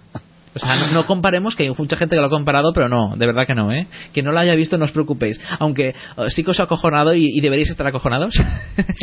O 0.54 0.60
sea, 0.60 0.76
no, 0.76 0.88
no 0.92 1.08
comparemos, 1.08 1.56
que 1.56 1.64
hay 1.64 1.70
mucha 1.70 1.96
gente 1.96 2.16
que 2.16 2.20
lo 2.20 2.28
ha 2.28 2.30
comparado, 2.30 2.74
pero 2.74 2.90
no, 2.90 3.16
de 3.16 3.26
verdad 3.26 3.48
que 3.48 3.56
no, 3.56 3.72
¿eh? 3.72 3.88
Que 4.14 4.22
no 4.22 4.34
lo 4.34 4.40
haya 4.40 4.54
visto, 4.56 4.78
no 4.78 4.84
os 4.84 4.92
preocupéis. 4.92 5.40
Aunque 5.60 5.90
eh, 5.90 5.94
sí 6.28 6.44
que 6.44 6.52
os 6.52 6.60
ha 6.60 6.64
acojonado 6.64 7.14
y, 7.14 7.26
y 7.26 7.40
deberíais 7.40 7.70
estar 7.70 7.88
acojonados. 7.88 8.34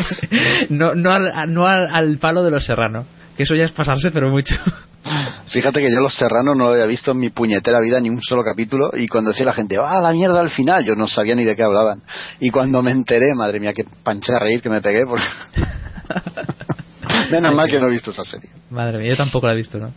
no 0.68 0.94
no, 0.94 1.10
al, 1.10 1.52
no 1.52 1.66
al, 1.66 1.88
al 1.90 2.18
palo 2.18 2.42
de 2.42 2.50
los 2.50 2.66
serrano. 2.66 3.06
Que 3.38 3.44
eso 3.44 3.54
ya 3.54 3.66
es 3.66 3.70
pasarse, 3.70 4.10
pero 4.10 4.30
mucho. 4.30 4.56
Fíjate 5.46 5.80
que 5.80 5.92
yo 5.92 6.00
Los 6.00 6.14
Serranos 6.14 6.56
no 6.56 6.64
lo 6.64 6.72
había 6.72 6.86
visto 6.86 7.12
en 7.12 7.20
mi 7.20 7.30
puñetera 7.30 7.78
vida 7.78 8.00
ni 8.00 8.10
un 8.10 8.20
solo 8.20 8.42
capítulo 8.42 8.90
y 8.94 9.06
cuando 9.06 9.30
decía 9.30 9.46
la 9.46 9.52
gente, 9.52 9.76
ah, 9.78 10.00
la 10.00 10.10
mierda 10.10 10.40
al 10.40 10.50
final, 10.50 10.84
yo 10.84 10.96
no 10.96 11.06
sabía 11.06 11.36
ni 11.36 11.44
de 11.44 11.54
qué 11.54 11.62
hablaban. 11.62 12.02
Y 12.40 12.50
cuando 12.50 12.82
me 12.82 12.90
enteré, 12.90 13.32
madre 13.36 13.60
mía, 13.60 13.72
qué 13.72 13.84
pancha 14.02 14.34
a 14.34 14.38
reír 14.40 14.60
que 14.60 14.68
me 14.68 14.80
pegué. 14.80 15.06
Porque... 15.06 15.22
Menos 17.30 17.54
mal 17.54 17.68
que 17.68 17.78
no 17.78 17.86
he 17.86 17.90
visto 17.90 18.10
esa 18.10 18.24
serie. 18.24 18.50
Madre 18.70 18.98
mía, 18.98 19.10
yo 19.10 19.16
tampoco 19.16 19.46
la 19.46 19.52
he 19.52 19.56
visto, 19.56 19.78
¿no? 19.78 19.92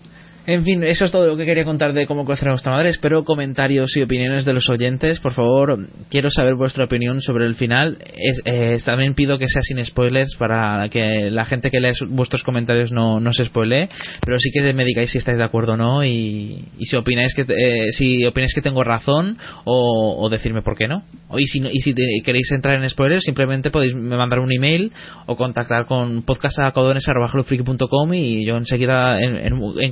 En 0.54 0.66
fin, 0.66 0.84
eso 0.84 1.06
es 1.06 1.12
todo 1.14 1.28
lo 1.28 1.38
que 1.38 1.46
quería 1.46 1.64
contar 1.64 1.94
de 1.94 2.06
cómo 2.06 2.26
conocer 2.26 2.50
a 2.50 2.52
vuestra 2.52 2.74
madre. 2.74 2.90
Espero 2.90 3.24
comentarios 3.24 3.96
y 3.96 4.02
opiniones 4.02 4.44
de 4.44 4.52
los 4.54 4.68
oyentes. 4.70 5.22
Por 5.22 5.32
favor, 5.32 5.88
quiero 6.10 6.30
saber 6.30 6.56
vuestra 6.56 6.84
opinión 6.84 7.22
sobre 7.22 7.46
el 7.46 7.56
final. 7.56 7.98
Es, 8.18 8.42
eh, 8.44 8.76
también 8.84 9.14
pido 9.14 9.38
que 9.38 9.48
sea 9.48 9.62
sin 9.62 9.84
spoilers 9.86 10.36
para 10.38 10.90
que 10.90 11.30
la 11.32 11.46
gente 11.46 11.72
que 11.72 11.80
lee 11.80 11.92
vuestros 12.10 12.44
comentarios 12.44 12.92
no, 12.92 13.22
no 13.22 13.32
se 13.32 13.46
spoilee. 13.46 13.88
Pero 14.26 14.38
sí 14.40 14.52
que 14.52 14.74
me 14.74 14.84
digáis 14.84 15.12
si 15.12 15.20
estáis 15.20 15.38
de 15.38 15.44
acuerdo 15.46 15.74
o 15.74 15.78
no 15.78 16.04
y, 16.04 16.66
si 16.82 16.98
opináis 16.98 17.34
que 17.34 17.44
eh, 17.44 17.92
si 17.94 18.26
opináis 18.26 18.54
que 18.54 18.62
tengo 18.62 18.84
razón 18.84 19.38
o, 19.64 20.28
decirme 20.30 20.62
por 20.64 20.76
qué 20.76 20.90
no. 20.90 21.04
Y 21.38 21.46
si, 21.48 21.60
y 21.60 21.80
si 21.80 21.94
queréis 22.26 22.52
entrar 22.52 22.76
en 22.84 22.90
spoilers, 22.90 23.24
simplemente 23.24 23.72
podéis 23.72 23.96
me 23.96 24.18
mandar 24.18 24.40
un 24.40 24.52
email 24.52 24.92
o 25.28 25.38
contactar 25.38 25.86
con 25.86 26.24
podcastacodones.com 26.24 28.14
y 28.14 28.46
yo 28.46 28.58
enseguida 28.58 29.18
en- 29.22 29.38
en- 29.38 29.92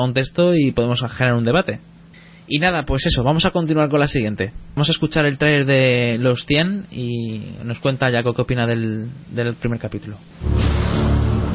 encantado 0.00 0.52
os 0.52 0.54
contesto 0.54 0.54
y 0.54 0.72
podemos 0.72 1.00
generar 1.16 1.36
un 1.36 1.44
debate. 1.44 1.80
Y 2.48 2.58
nada, 2.58 2.84
pues 2.84 3.06
eso, 3.06 3.22
vamos 3.22 3.44
a 3.44 3.50
continuar 3.50 3.88
con 3.88 4.00
la 4.00 4.08
siguiente. 4.08 4.52
Vamos 4.74 4.88
a 4.88 4.92
escuchar 4.92 5.24
el 5.26 5.38
trailer 5.38 5.66
de 5.66 6.18
Los 6.18 6.46
100 6.46 6.86
y 6.90 7.56
nos 7.64 7.78
cuenta 7.78 8.10
Jaco 8.10 8.34
qué 8.34 8.42
opina 8.42 8.66
del, 8.66 9.08
del 9.30 9.54
primer 9.54 9.78
capítulo. 9.78 10.16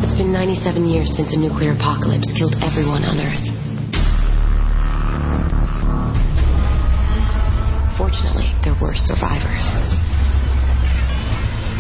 It's 0.04 0.16
been 0.16 0.32
97 0.32 0.88
years 0.88 1.14
since 1.14 1.34
a 1.34 1.38
nuclear 1.38 1.74
apocalypse 1.74 2.32
killed 2.38 2.56
everyone 2.62 3.04
on 3.04 3.20
Earth. 3.20 3.44
Fortunately, 7.98 8.54
there 8.64 8.76
were 8.80 8.96
survivors. 8.96 9.68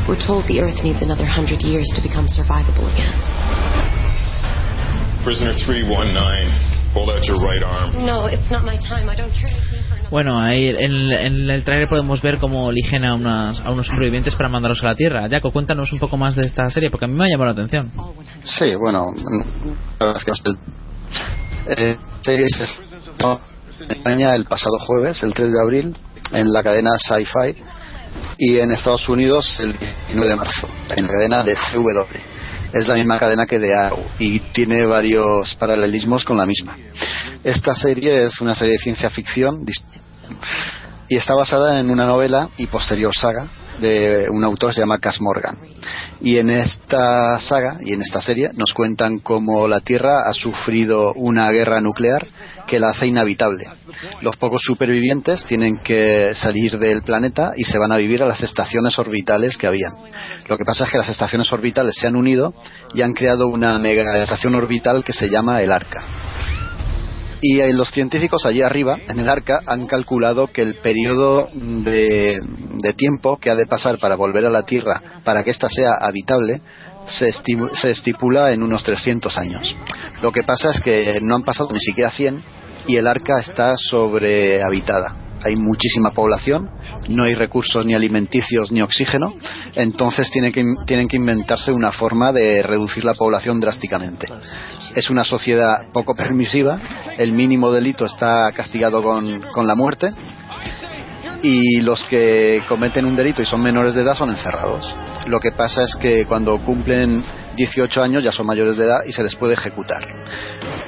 We're 0.07 0.19
told 0.19 0.47
the 0.47 0.59
Earth 0.59 0.83
needs 0.83 1.01
another 1.01 1.25
hundred 1.25 1.61
years 1.61 1.89
to 1.95 2.01
become 2.01 2.27
survivable 2.27 2.91
again. 2.91 3.15
Prisoner 5.25 5.55
319, 5.55 6.93
hold 6.93 7.09
out 7.09 7.23
your 7.25 7.39
right 7.41 7.63
arm. 7.63 8.05
No, 8.05 8.27
it's 8.27 8.49
not 8.51 8.63
my 8.63 8.77
time. 8.77 9.09
I 9.09 9.15
don't 9.15 9.33
care. 9.33 9.51
Bueno, 10.11 10.39
ahí 10.39 10.67
en, 10.69 11.11
en 11.11 11.49
el 11.49 11.63
trailer 11.65 11.89
podemos 11.89 12.21
ver 12.21 12.37
cómo 12.37 12.69
eligen 12.69 13.03
a, 13.03 13.15
unas, 13.15 13.59
a 13.59 13.71
unos 13.71 13.87
sobrevivientes 13.87 14.35
para 14.35 14.49
mandarlos 14.49 14.83
a 14.83 14.89
la 14.89 14.95
Tierra. 14.95 15.27
Jaco, 15.27 15.51
cuéntanos 15.51 15.91
un 15.91 15.97
poco 15.99 16.15
más 16.15 16.35
de 16.35 16.45
esta 16.45 16.69
serie, 16.69 16.91
porque 16.91 17.05
a 17.05 17.07
mí 17.07 17.15
me 17.15 17.25
ha 17.25 17.27
llamado 17.29 17.53
la 17.53 17.63
atención. 17.63 17.91
Sí, 18.43 18.75
bueno, 18.75 19.07
la 19.99 20.05
verdad 20.05 20.21
es 20.21 20.23
que 20.23 20.31
el- 20.49 20.57
eh, 21.77 21.97
serie 22.21 22.47
se 22.49 22.63
España 23.89 24.35
el 24.35 24.45
pasado 24.45 24.77
jueves, 24.79 25.23
el 25.23 25.33
3 25.33 25.51
de 25.51 25.59
abril, 25.59 25.97
en 26.33 26.53
la 26.53 26.61
cadena 26.61 26.91
Sci-Fi 26.99 27.55
y 28.37 28.59
en 28.59 28.71
Estados 28.71 29.09
Unidos 29.09 29.59
el 29.59 29.75
19 30.07 30.29
de 30.29 30.35
marzo, 30.35 30.69
en 30.95 31.07
la 31.07 31.11
cadena 31.11 31.43
de 31.43 31.55
CW. 31.55 32.34
Es 32.75 32.89
la 32.89 32.95
misma 32.95 33.17
cadena 33.17 33.45
que 33.45 33.57
de 33.57 33.73
Arrow 33.73 34.03
y 34.19 34.37
tiene 34.51 34.85
varios 34.85 35.55
paralelismos 35.55 36.25
con 36.25 36.35
la 36.35 36.45
misma. 36.45 36.75
Esta 37.41 37.73
serie 37.73 38.25
es 38.25 38.41
una 38.41 38.53
serie 38.53 38.73
de 38.73 38.79
ciencia 38.79 39.09
ficción 39.09 39.65
y 41.07 41.15
está 41.15 41.33
basada 41.35 41.79
en 41.79 41.89
una 41.89 42.05
novela 42.05 42.49
y 42.57 42.67
posterior 42.67 43.15
saga 43.15 43.47
de 43.79 44.27
un 44.29 44.43
autor 44.43 44.71
que 44.71 44.75
se 44.75 44.81
llama 44.81 44.99
Cass 44.99 45.21
Morgan. 45.21 45.55
Y 46.21 46.37
en 46.37 46.49
esta 46.49 47.39
saga 47.39 47.77
y 47.81 47.93
en 47.93 48.01
esta 48.01 48.21
serie 48.21 48.51
nos 48.55 48.73
cuentan 48.73 49.19
cómo 49.19 49.67
la 49.67 49.81
Tierra 49.81 50.27
ha 50.27 50.33
sufrido 50.33 51.13
una 51.13 51.49
guerra 51.51 51.81
nuclear 51.81 52.25
que 52.67 52.79
la 52.79 52.89
hace 52.89 53.07
inhabitable. 53.07 53.65
Los 54.21 54.37
pocos 54.37 54.61
supervivientes 54.63 55.45
tienen 55.45 55.77
que 55.77 56.33
salir 56.35 56.79
del 56.79 57.03
planeta 57.03 57.53
y 57.55 57.63
se 57.63 57.77
van 57.77 57.91
a 57.91 57.97
vivir 57.97 58.23
a 58.23 58.27
las 58.27 58.41
estaciones 58.41 58.97
orbitales 58.97 59.57
que 59.57 59.67
habían. 59.67 59.93
Lo 60.47 60.57
que 60.57 60.65
pasa 60.65 60.85
es 60.85 60.91
que 60.91 60.97
las 60.97 61.09
estaciones 61.09 61.51
orbitales 61.51 61.95
se 61.97 62.07
han 62.07 62.15
unido 62.15 62.53
y 62.93 63.01
han 63.01 63.13
creado 63.13 63.47
una 63.47 63.77
mega 63.79 64.21
estación 64.21 64.55
orbital 64.55 65.03
que 65.03 65.13
se 65.13 65.29
llama 65.29 65.61
el 65.61 65.71
Arca. 65.71 66.64
Y 67.47 67.61
eh, 67.61 67.71
los 67.73 67.91
científicos 67.91 68.43
allí 68.47 68.63
arriba, 68.63 68.97
en 69.07 69.19
el 69.19 69.29
arca, 69.29 69.61
han 69.67 69.85
calculado 69.85 70.47
que 70.47 70.63
el 70.63 70.77
periodo 70.77 71.47
de, 71.53 72.41
tiempo 72.97 73.37
que 73.37 73.51
ha 73.51 73.55
de 73.55 73.67
pasar 73.67 73.99
para 73.99 74.15
volver 74.15 74.47
a 74.47 74.49
la 74.49 74.63
Tierra 74.63 75.19
para 75.23 75.43
que 75.43 75.51
ésta 75.51 75.69
sea 75.69 75.91
habitable 76.01 76.59
se 77.05 77.91
estipula 77.91 78.51
en 78.51 78.63
unos 78.63 78.83
300 78.83 79.37
años. 79.37 79.75
Lo 80.23 80.31
que 80.31 80.41
pasa 80.41 80.71
es 80.71 80.81
que 80.81 81.19
no 81.21 81.35
han 81.35 81.43
pasado 81.43 81.69
ni 81.71 81.79
siquiera 81.79 82.09
100 82.09 82.41
y 82.87 82.95
el 82.95 83.05
arca 83.05 83.39
está 83.39 83.75
sobrehabitada. 83.77 85.24
Hay 85.43 85.55
muchísima 85.55 86.11
población, 86.11 86.69
no 87.09 87.23
hay 87.23 87.35
recursos 87.35 87.85
ni 87.85 87.93
alimenticios 87.93 88.71
ni 88.71 88.81
oxígeno, 88.81 89.35
entonces 89.75 90.31
tienen 90.31 90.51
que, 90.51 90.63
tienen 90.85 91.07
que 91.07 91.17
inventarse 91.17 91.71
una 91.71 91.91
forma 91.91 92.31
de 92.31 92.63
reducir 92.63 93.03
la 93.05 93.13
población 93.13 93.59
drásticamente. 93.59 94.27
Es 94.95 95.09
una 95.09 95.23
sociedad 95.23 95.91
poco 95.91 96.15
permisiva, 96.15 96.79
el 97.17 97.33
mínimo 97.33 97.71
delito 97.71 98.05
está 98.05 98.51
castigado 98.53 99.03
con, 99.03 99.41
con 99.53 99.67
la 99.67 99.75
muerte 99.75 100.11
y 101.41 101.81
los 101.81 102.03
que 102.05 102.63
cometen 102.67 103.05
un 103.05 103.15
delito 103.15 103.41
y 103.41 103.45
son 103.45 103.61
menores 103.61 103.93
de 103.93 104.01
edad 104.01 104.15
son 104.15 104.29
encerrados. 104.29 104.91
Lo 105.27 105.39
que 105.39 105.51
pasa 105.51 105.83
es 105.83 105.95
que 105.95 106.25
cuando 106.25 106.59
cumplen 106.63 107.23
18 107.55 108.01
años 108.01 108.23
ya 108.23 108.31
son 108.31 108.47
mayores 108.47 108.77
de 108.77 108.85
edad 108.85 108.99
y 109.05 109.11
se 109.11 109.23
les 109.23 109.35
puede 109.35 109.53
ejecutar. 109.53 110.03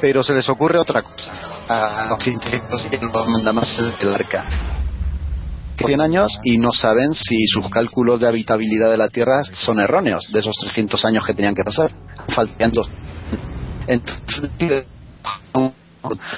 Pero 0.02 0.24
se 0.24 0.34
les 0.34 0.48
ocurre 0.50 0.80
otra 0.80 1.02
cosa 1.02 1.47
a 1.70 2.08
los 2.10 2.24
científicos 2.24 2.88
y 2.92 2.98
los 2.98 3.28
mandamases 3.28 3.98
del 4.00 4.14
arca. 4.14 4.48
100 5.78 6.02
años 6.02 6.40
y 6.44 6.58
no 6.58 6.72
saben 6.72 7.14
si 7.14 7.46
sus 7.48 7.70
cálculos 7.70 8.20
de 8.20 8.28
habitabilidad 8.28 8.90
de 8.90 8.98
la 8.98 9.10
Tierra 9.10 9.44
son 9.44 9.80
erróneos 9.80 10.28
de 10.32 10.40
esos 10.40 10.56
300 10.58 11.06
años 11.06 11.26
que 11.26 11.34
tenían 11.34 11.54
que 11.54 11.64
pasar. 11.64 11.92
Faltan 12.30 12.72
dos. 12.72 12.90
Entonces, 13.86 14.86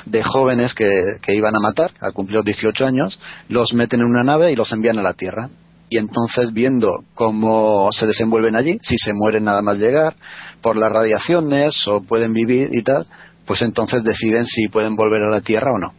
de 0.05 0.23
jóvenes 0.23 0.73
que, 0.73 1.17
que 1.21 1.35
iban 1.35 1.55
a 1.55 1.59
matar 1.59 1.91
al 2.01 2.13
cumplir 2.13 2.37
los 2.37 2.45
18 2.45 2.85
años, 2.85 3.19
los 3.47 3.73
meten 3.73 4.01
en 4.01 4.07
una 4.07 4.23
nave 4.23 4.51
y 4.51 4.55
los 4.55 4.71
envían 4.71 4.99
a 4.99 5.03
la 5.03 5.13
Tierra. 5.13 5.49
Y 5.91 5.97
entonces, 5.97 6.53
viendo 6.53 7.03
cómo 7.15 7.89
se 7.91 8.05
desenvuelven 8.05 8.55
allí, 8.55 8.77
si 8.81 8.95
se 8.97 9.11
mueren 9.13 9.45
nada 9.45 9.63
más 9.63 9.77
llegar, 9.77 10.15
por 10.61 10.75
las 10.75 10.91
radiaciones 10.91 11.87
o 11.87 12.01
pueden 12.01 12.33
vivir 12.33 12.69
y 12.71 12.83
tal, 12.83 13.07
pues 13.49 13.63
entonces 13.63 14.03
deciden 14.03 14.45
si 14.45 14.67
pueden 14.67 14.95
volver 14.95 15.23
a 15.23 15.29
la 15.31 15.41
Tierra 15.41 15.71
o 15.73 15.79
no. 15.79 15.91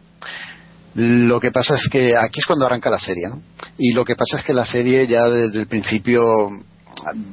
Lo 0.95 1.37
que 1.41 1.51
pasa 1.51 1.75
es 1.75 1.89
que 1.91 2.15
aquí 2.15 2.39
es 2.39 2.45
cuando 2.45 2.65
arranca 2.65 2.89
la 2.89 2.97
serie, 2.97 3.27
¿no? 3.27 3.41
Y 3.77 3.91
lo 3.91 4.05
que 4.05 4.15
pasa 4.15 4.37
es 4.39 4.45
que 4.45 4.53
la 4.53 4.65
serie 4.65 5.05
ya 5.05 5.27
desde 5.27 5.59
el 5.59 5.67
principio 5.67 6.49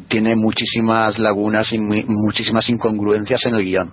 tiene 0.09 0.35
muchísimas 0.35 1.21
lagunas 1.21 1.73
y 1.73 1.79
mu- 1.79 2.03
muchísimas 2.07 2.69
incongruencias 2.69 3.47
en 3.47 3.55
el 3.55 3.65
guion. 3.65 3.93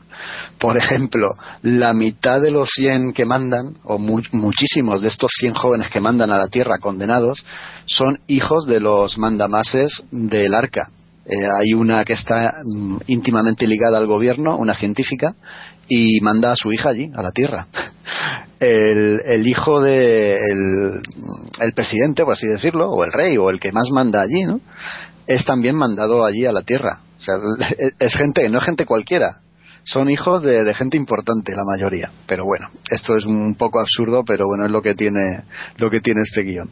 Por 0.58 0.78
ejemplo, 0.78 1.36
la 1.62 1.94
mitad 1.94 2.42
de 2.42 2.50
los 2.50 2.70
100 2.74 3.14
que 3.14 3.26
mandan, 3.26 3.76
o 3.84 4.00
mu- 4.00 4.22
muchísimos 4.32 5.02
de 5.04 5.10
estos 5.10 5.32
100 5.40 5.54
jóvenes 5.54 5.90
que 5.92 6.00
mandan 6.00 6.32
a 6.32 6.38
la 6.40 6.48
Tierra 6.48 6.80
condenados, 6.80 7.46
son 7.86 8.20
hijos 8.26 8.66
de 8.66 8.80
los 8.80 9.20
mandamases 9.20 10.04
del 10.10 10.56
arca. 10.56 10.90
Eh, 11.28 11.38
hay 11.60 11.74
una 11.74 12.06
que 12.06 12.14
está 12.14 12.54
mm, 12.64 12.98
íntimamente 13.08 13.66
ligada 13.66 13.98
al 13.98 14.06
gobierno, 14.06 14.56
una 14.58 14.76
científica, 14.76 15.34
y 15.88 16.20
manda 16.22 16.52
a 16.52 16.56
su 16.56 16.72
hija 16.72 16.90
allí, 16.90 17.12
a 17.16 17.22
la 17.22 17.32
Tierra. 17.32 17.68
El, 18.58 19.20
el 19.26 19.48
hijo 19.48 19.82
de 19.82 20.36
el, 20.38 21.02
el 21.60 21.74
presidente, 21.76 22.24
por 22.24 22.34
así 22.34 22.48
decirlo, 22.48 22.90
o 22.90 23.04
el 23.04 23.12
rey, 23.12 23.36
o 23.38 23.50
el 23.50 23.60
que 23.60 23.74
más 23.74 23.90
manda 23.92 24.22
allí, 24.22 24.44
¿no? 24.46 24.62
es 25.28 25.44
también 25.44 25.76
mandado 25.76 26.24
allí 26.26 26.46
a 26.46 26.54
la 26.54 26.62
Tierra. 26.62 27.00
O 27.20 27.22
sea, 27.22 27.36
es- 28.00 28.16
gente, 28.16 28.48
no 28.50 28.60
es 28.60 28.64
gente 28.64 28.86
cualquiera. 28.86 29.40
Son 29.84 30.10
hijos 30.10 30.42
de, 30.42 30.64
de 30.64 30.74
gente 30.74 30.98
importante, 30.98 31.52
la 31.52 31.64
mayoría. 31.64 32.12
Pero 32.28 32.46
bueno, 32.46 32.70
esto 32.90 33.16
es 33.18 33.26
un 33.26 33.54
poco 33.56 33.80
absurdo, 33.80 34.24
pero 34.26 34.48
bueno, 34.48 34.66
es 34.66 34.72
lo 34.72 34.82
que 34.82 34.96
tiene, 34.96 35.44
lo 35.78 35.92
que 35.92 36.00
tiene 36.02 36.22
este 36.22 36.42
guion. 36.42 36.70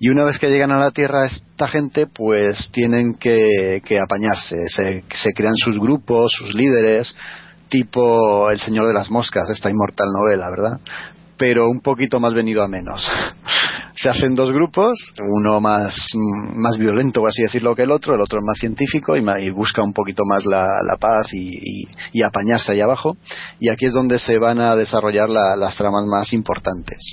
Y 0.00 0.08
una 0.08 0.24
vez 0.24 0.38
que 0.38 0.48
llegan 0.50 0.72
a 0.72 0.80
la 0.80 0.90
Tierra, 0.90 1.26
esta 1.26 1.68
gente, 1.68 2.06
pues 2.08 2.70
tienen 2.72 3.14
que, 3.20 3.82
que 3.84 4.00
apañarse. 4.00 4.64
Se, 4.68 5.04
se 5.14 5.32
crean 5.32 5.54
sus 5.56 5.78
grupos, 5.78 6.32
sus 6.32 6.54
líderes, 6.54 7.14
tipo 7.68 8.50
El 8.50 8.60
Señor 8.60 8.86
de 8.86 8.94
las 8.94 9.10
Moscas, 9.10 9.48
esta 9.50 9.70
inmortal 9.70 10.08
novela, 10.12 10.50
¿verdad? 10.50 10.80
Pero 11.38 11.68
un 11.68 11.80
poquito 11.80 12.18
más 12.20 12.32
venido 12.32 12.62
a 12.62 12.68
menos. 12.68 13.06
Se 13.94 14.10
hacen 14.10 14.34
dos 14.34 14.52
grupos, 14.52 15.14
uno 15.18 15.58
más, 15.58 16.10
más 16.54 16.76
violento, 16.76 17.20
por 17.20 17.30
así 17.30 17.40
decirlo, 17.42 17.74
que 17.74 17.82
el 17.82 17.90
otro, 17.90 18.14
el 18.14 18.20
otro 18.20 18.38
es 18.40 18.44
más 18.44 18.58
científico 18.58 19.16
y, 19.16 19.50
busca 19.50 19.82
un 19.82 19.94
poquito 19.94 20.22
más 20.26 20.44
la, 20.44 20.82
la 20.86 20.96
paz 20.98 21.28
y, 21.32 21.86
y- 22.12 22.22
apañarse 22.22 22.72
ahí 22.72 22.80
abajo. 22.82 23.16
Y 23.58 23.70
aquí 23.70 23.86
es 23.86 23.94
donde 23.94 24.18
se 24.18 24.38
van 24.38 24.60
a 24.60 24.76
desarrollar 24.76 25.30
la- 25.30 25.56
las 25.56 25.76
tramas 25.76 26.04
más 26.06 26.34
importantes. 26.34 27.12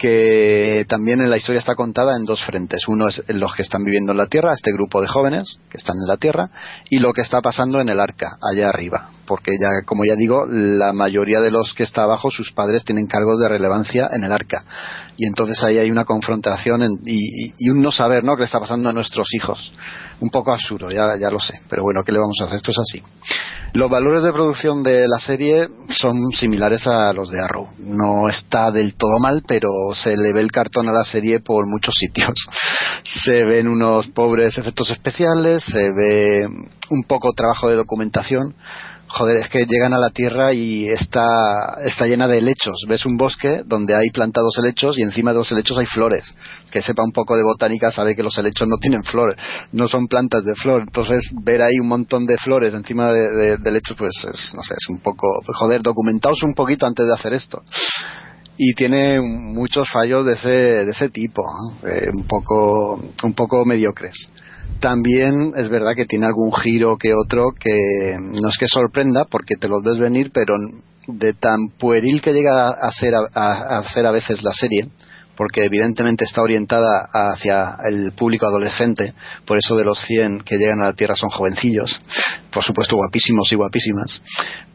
Que 0.00 0.86
también 0.88 1.20
en 1.20 1.28
la 1.28 1.36
historia 1.36 1.58
está 1.58 1.74
contada 1.74 2.16
en 2.16 2.24
dos 2.24 2.42
frentes. 2.42 2.88
Uno 2.88 3.08
es 3.08 3.22
los 3.28 3.54
que 3.54 3.60
están 3.60 3.84
viviendo 3.84 4.12
en 4.12 4.18
la 4.18 4.26
Tierra, 4.26 4.54
este 4.54 4.72
grupo 4.72 5.02
de 5.02 5.08
jóvenes 5.08 5.58
que 5.70 5.76
están 5.76 5.96
en 6.02 6.08
la 6.08 6.16
Tierra, 6.16 6.48
y 6.88 7.00
lo 7.00 7.12
que 7.12 7.20
está 7.20 7.42
pasando 7.42 7.80
en 7.82 7.90
el 7.90 8.00
arca, 8.00 8.38
allá 8.40 8.70
arriba. 8.70 9.10
Porque 9.26 9.52
ya, 9.60 9.84
como 9.84 10.04
ya 10.06 10.16
digo, 10.16 10.46
la 10.48 10.94
mayoría 10.94 11.40
de 11.40 11.50
los 11.50 11.74
que 11.74 11.82
está 11.82 12.04
abajo, 12.04 12.30
sus 12.30 12.50
padres 12.52 12.82
tienen 12.84 13.06
cargos 13.06 13.38
de 13.38 13.48
relevancia 13.48 14.08
en 14.12 14.24
el 14.24 14.32
arca. 14.32 14.64
Y 15.18 15.26
entonces 15.26 15.62
ahí 15.62 15.76
hay 15.76 15.90
una 15.90 16.06
confrontación 16.06 16.82
y, 17.04 17.52
y- 17.58 17.70
un 17.70 17.82
no 17.82 17.92
saber, 17.92 18.24
¿no?, 18.24 18.36
qué 18.36 18.40
le 18.40 18.46
está 18.46 18.58
pasando 18.58 18.88
a 18.88 18.92
nuestros 18.94 19.28
hijos. 19.34 19.72
Un 20.20 20.30
poco 20.30 20.50
absurdo, 20.50 20.90
ya, 20.90 21.06
ya 21.20 21.30
lo 21.30 21.38
sé. 21.38 21.60
Pero 21.68 21.82
bueno, 21.82 22.02
¿qué 22.04 22.12
le 22.12 22.18
vamos 22.18 22.38
a 22.40 22.44
hacer? 22.44 22.56
Esto 22.56 22.70
es 22.70 22.78
así. 22.78 23.02
Los 23.74 23.88
valores 23.88 24.22
de 24.22 24.32
producción 24.32 24.82
de 24.82 25.06
la 25.06 25.20
serie 25.20 25.68
son 25.90 26.16
similares 26.32 26.86
a 26.88 27.12
los 27.12 27.30
de 27.30 27.40
Arrow. 27.40 27.68
No 27.78 28.28
está 28.28 28.70
del 28.72 28.94
todo 28.94 29.18
mal, 29.20 29.42
pero 29.46 29.68
se 29.94 30.16
le 30.16 30.32
ve 30.32 30.40
el 30.40 30.50
cartón 30.50 30.88
a 30.88 30.92
la 30.92 31.04
serie 31.04 31.40
por 31.40 31.66
muchos 31.66 31.94
sitios. 31.98 32.34
Se 33.04 33.44
ven 33.44 33.68
unos 33.68 34.08
pobres 34.08 34.58
efectos 34.58 34.90
especiales, 34.90 35.64
se 35.64 35.92
ve 35.92 36.46
un 36.90 37.04
poco 37.04 37.32
trabajo 37.32 37.68
de 37.68 37.76
documentación. 37.76 38.54
Joder, 39.12 39.38
es 39.38 39.48
que 39.48 39.66
llegan 39.66 39.92
a 39.92 39.98
la 39.98 40.10
Tierra 40.10 40.52
y 40.52 40.86
está, 40.86 41.78
está 41.84 42.06
llena 42.06 42.28
de 42.28 42.38
helechos. 42.38 42.84
Ves 42.88 43.04
un 43.06 43.16
bosque 43.16 43.62
donde 43.66 43.92
hay 43.96 44.08
plantados 44.10 44.56
helechos 44.58 44.96
y 44.96 45.02
encima 45.02 45.32
de 45.32 45.38
los 45.38 45.50
helechos 45.50 45.76
hay 45.78 45.86
flores. 45.86 46.32
Que 46.70 46.80
sepa 46.80 47.02
un 47.02 47.10
poco 47.10 47.36
de 47.36 47.42
botánica 47.42 47.90
sabe 47.90 48.14
que 48.14 48.22
los 48.22 48.38
helechos 48.38 48.68
no 48.68 48.76
tienen 48.80 49.02
flores, 49.02 49.36
no 49.72 49.88
son 49.88 50.06
plantas 50.06 50.44
de 50.44 50.54
flor. 50.54 50.82
Entonces, 50.86 51.28
ver 51.42 51.60
ahí 51.60 51.80
un 51.80 51.88
montón 51.88 52.24
de 52.24 52.36
flores 52.38 52.72
encima 52.72 53.10
de, 53.10 53.56
de- 53.58 53.68
helechos, 53.68 53.96
pues 53.98 54.12
es, 54.32 54.54
no 54.54 54.62
sé, 54.62 54.74
es 54.74 54.88
un 54.88 55.00
poco, 55.00 55.26
joder, 55.58 55.82
documentaos 55.82 56.40
un 56.44 56.54
poquito 56.54 56.86
antes 56.86 57.04
de 57.04 57.12
hacer 57.12 57.32
esto. 57.32 57.64
Y 58.62 58.74
tiene 58.74 59.20
muchos 59.22 59.88
fallos 59.90 60.26
de 60.26 60.34
ese, 60.34 60.48
de 60.84 60.90
ese 60.90 61.08
tipo. 61.08 61.42
Eh, 61.86 62.10
un 62.12 62.26
poco, 62.26 63.00
un 63.22 63.32
poco 63.34 63.64
mediocres 63.64 64.14
también 64.80 65.52
es 65.56 65.68
verdad 65.68 65.94
que 65.94 66.06
tiene 66.06 66.24
algún 66.26 66.52
giro 66.54 66.96
que 66.96 67.12
otro 67.12 67.50
que 67.58 68.14
no 68.18 68.48
es 68.48 68.56
que 68.58 68.66
sorprenda 68.66 69.26
porque 69.30 69.56
te 69.60 69.68
los 69.68 69.82
ves 69.82 69.98
venir, 69.98 70.30
pero 70.32 70.54
de 71.06 71.34
tan 71.34 71.58
pueril 71.78 72.22
que 72.22 72.32
llega 72.32 72.68
a 72.70 72.90
ser 72.92 73.14
a, 73.14 73.20
a- 73.34 73.78
a 73.78 73.82
ser 73.92 74.06
a 74.06 74.10
veces 74.12 74.42
la 74.42 74.52
serie, 74.54 74.88
porque 75.40 75.64
evidentemente 75.64 76.26
está 76.26 76.42
orientada 76.42 77.08
hacia 77.10 77.78
el 77.88 78.12
público 78.12 78.44
adolescente, 78.44 79.14
por 79.46 79.56
eso 79.56 79.74
de 79.74 79.86
los 79.86 79.98
100 79.98 80.40
que 80.42 80.58
llegan 80.58 80.82
a 80.82 80.88
la 80.88 80.92
Tierra 80.92 81.14
son 81.16 81.30
jovencillos, 81.30 81.98
por 82.52 82.62
supuesto 82.62 82.96
guapísimos 82.96 83.50
y 83.50 83.54
guapísimas. 83.54 84.22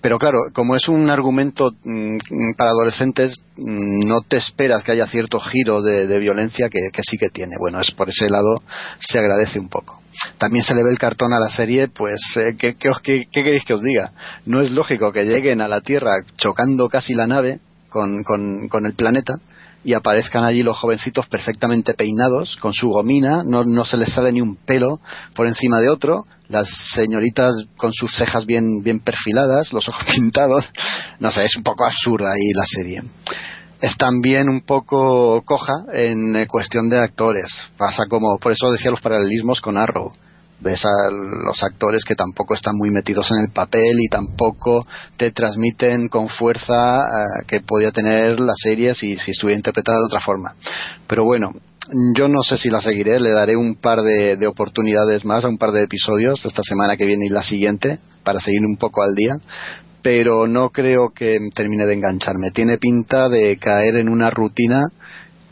Pero 0.01 0.17
claro, 0.17 0.39
como 0.55 0.75
es 0.75 0.87
un 0.87 1.07
argumento 1.11 1.69
mm, 1.83 2.17
para 2.57 2.71
adolescentes, 2.71 3.35
mm, 3.57 4.07
no 4.07 4.21
te 4.21 4.37
esperas 4.37 4.83
que 4.83 4.93
haya 4.93 5.05
cierto 5.05 5.39
giro 5.39 5.83
de, 5.83 6.17
violencia 6.17 6.67
que, 6.67 6.79
sí 7.03 7.19
que 7.19 7.29
tiene. 7.29 7.57
Bueno, 7.59 7.79
es 7.79 7.91
por 7.91 8.09
ese 8.09 8.27
lado 8.27 8.55
se 8.97 9.19
agradece 9.19 9.59
un 9.59 9.69
poco. 9.69 10.01
También 10.39 10.63
se 10.63 10.73
le 10.73 10.83
ve 10.83 10.89
el 10.89 10.97
cartón 10.97 11.31
a 11.33 11.39
la 11.39 11.49
serie, 11.51 11.89
pues, 11.89 12.19
eh, 12.37 12.55
¿qué, 12.57 12.73
qué, 12.73 12.89
os- 12.89 13.01
qué- 13.01 13.27
qué 13.31 13.43
queréis 13.43 13.65
que 13.65 13.75
os 13.75 13.83
diga? 13.83 14.13
No 14.47 14.61
es 14.61 14.71
lógico 14.71 15.11
que 15.11 15.25
lleguen 15.25 15.61
a 15.61 15.67
la 15.67 15.81
Tierra 15.81 16.13
chocando 16.37 16.89
casi 16.89 17.13
la 17.13 17.27
nave 17.27 17.59
con, 17.89 18.23
con, 18.23 18.67
con 18.67 18.87
el 18.87 18.95
planeta 18.95 19.33
y 19.85 19.93
aparezcan 19.93 20.43
allí 20.43 20.63
los 20.63 20.77
jovencitos 20.77 21.27
perfectamente 21.27 21.93
peinados, 21.93 22.57
con 22.57 22.73
su 22.73 22.89
gomina, 22.89 23.43
no, 23.45 23.63
no 23.63 23.85
se 23.85 23.97
les 23.97 24.11
sale 24.11 24.31
ni 24.31 24.41
un 24.41 24.55
pelo 24.55 24.99
por 25.35 25.45
encima 25.45 25.79
de 25.79 25.89
otro, 25.89 26.25
las 26.49 26.67
señoritas 26.95 27.53
con 27.77 27.93
sus 27.93 28.11
cejas 28.15 28.47
bien, 28.47 28.81
bien 28.81 28.99
perfiladas, 28.99 29.71
los 29.73 29.87
ojos 29.87 30.03
pintados, 30.11 30.65
no 31.19 31.29
sé, 31.29 31.45
es 31.45 31.55
un 31.55 31.61
poco 31.61 31.85
absurda 31.85 32.31
ahí 32.31 32.51
la 32.55 32.65
serie. 32.65 33.03
Es 33.79 33.95
también 33.95 34.49
un 34.49 34.61
poco 34.61 35.43
coja 35.45 35.73
en 35.93 36.35
eh, 36.35 36.47
cuestión 36.47 36.89
de 36.89 36.97
actores, 36.97 37.53
pasa 37.77 38.05
como, 38.09 38.39
por 38.39 38.53
eso 38.53 38.71
decía 38.71 38.89
los 38.89 39.01
paralelismos 39.01 39.61
con 39.61 39.77
Arrow, 39.77 40.11
ves 40.59 40.85
a 40.85 41.11
los 41.11 41.61
actores 41.63 42.03
que 42.05 42.15
tampoco 42.15 42.53
están 42.53 42.75
muy 42.77 42.89
metidos 42.89 43.29
en 43.31 43.45
el 43.45 43.51
papel 43.51 43.93
y 43.99 44.09
tampoco 44.09 44.85
te 45.17 45.31
transmiten 45.31 46.07
con 46.07 46.29
fuerza 46.29 46.99
eh, 46.99 47.45
que 47.47 47.61
podía 47.61 47.91
tener 47.91 48.39
la 48.39 48.53
serie 48.55 48.95
si, 48.95 49.17
si 49.17 49.31
estuviera 49.31 49.57
interpretada 49.57 49.99
de 49.99 50.05
otra 50.05 50.21
forma. 50.21 50.55
Pero 51.07 51.25
bueno, 51.25 51.51
yo 52.15 52.27
no 52.27 52.41
sé 52.41 52.57
si 52.57 52.69
la 52.69 52.81
seguiré, 52.81 53.19
le 53.19 53.31
daré 53.31 53.55
un 53.55 53.75
par 53.75 54.01
de, 54.01 54.37
de 54.37 54.47
oportunidades 54.47 55.23
más, 55.25 55.45
a 55.45 55.49
un 55.49 55.57
par 55.57 55.71
de 55.71 55.83
episodios 55.83 56.43
esta 56.45 56.63
semana 56.63 56.97
que 56.97 57.05
viene 57.05 57.27
y 57.27 57.29
la 57.29 57.43
siguiente 57.43 57.99
para 58.23 58.39
seguir 58.39 58.65
un 58.65 58.77
poco 58.77 59.03
al 59.03 59.13
día. 59.13 59.35
Pero 60.01 60.45
no 60.45 60.69
creo 60.69 61.09
que 61.15 61.39
termine 61.53 61.85
de 61.85 61.95
engancharme. 61.95 62.51
Tiene 62.51 62.77
pinta 62.77 63.27
de 63.27 63.57
caer 63.57 63.95
en 63.95 64.07
una 64.07 64.29
rutina 64.29 64.83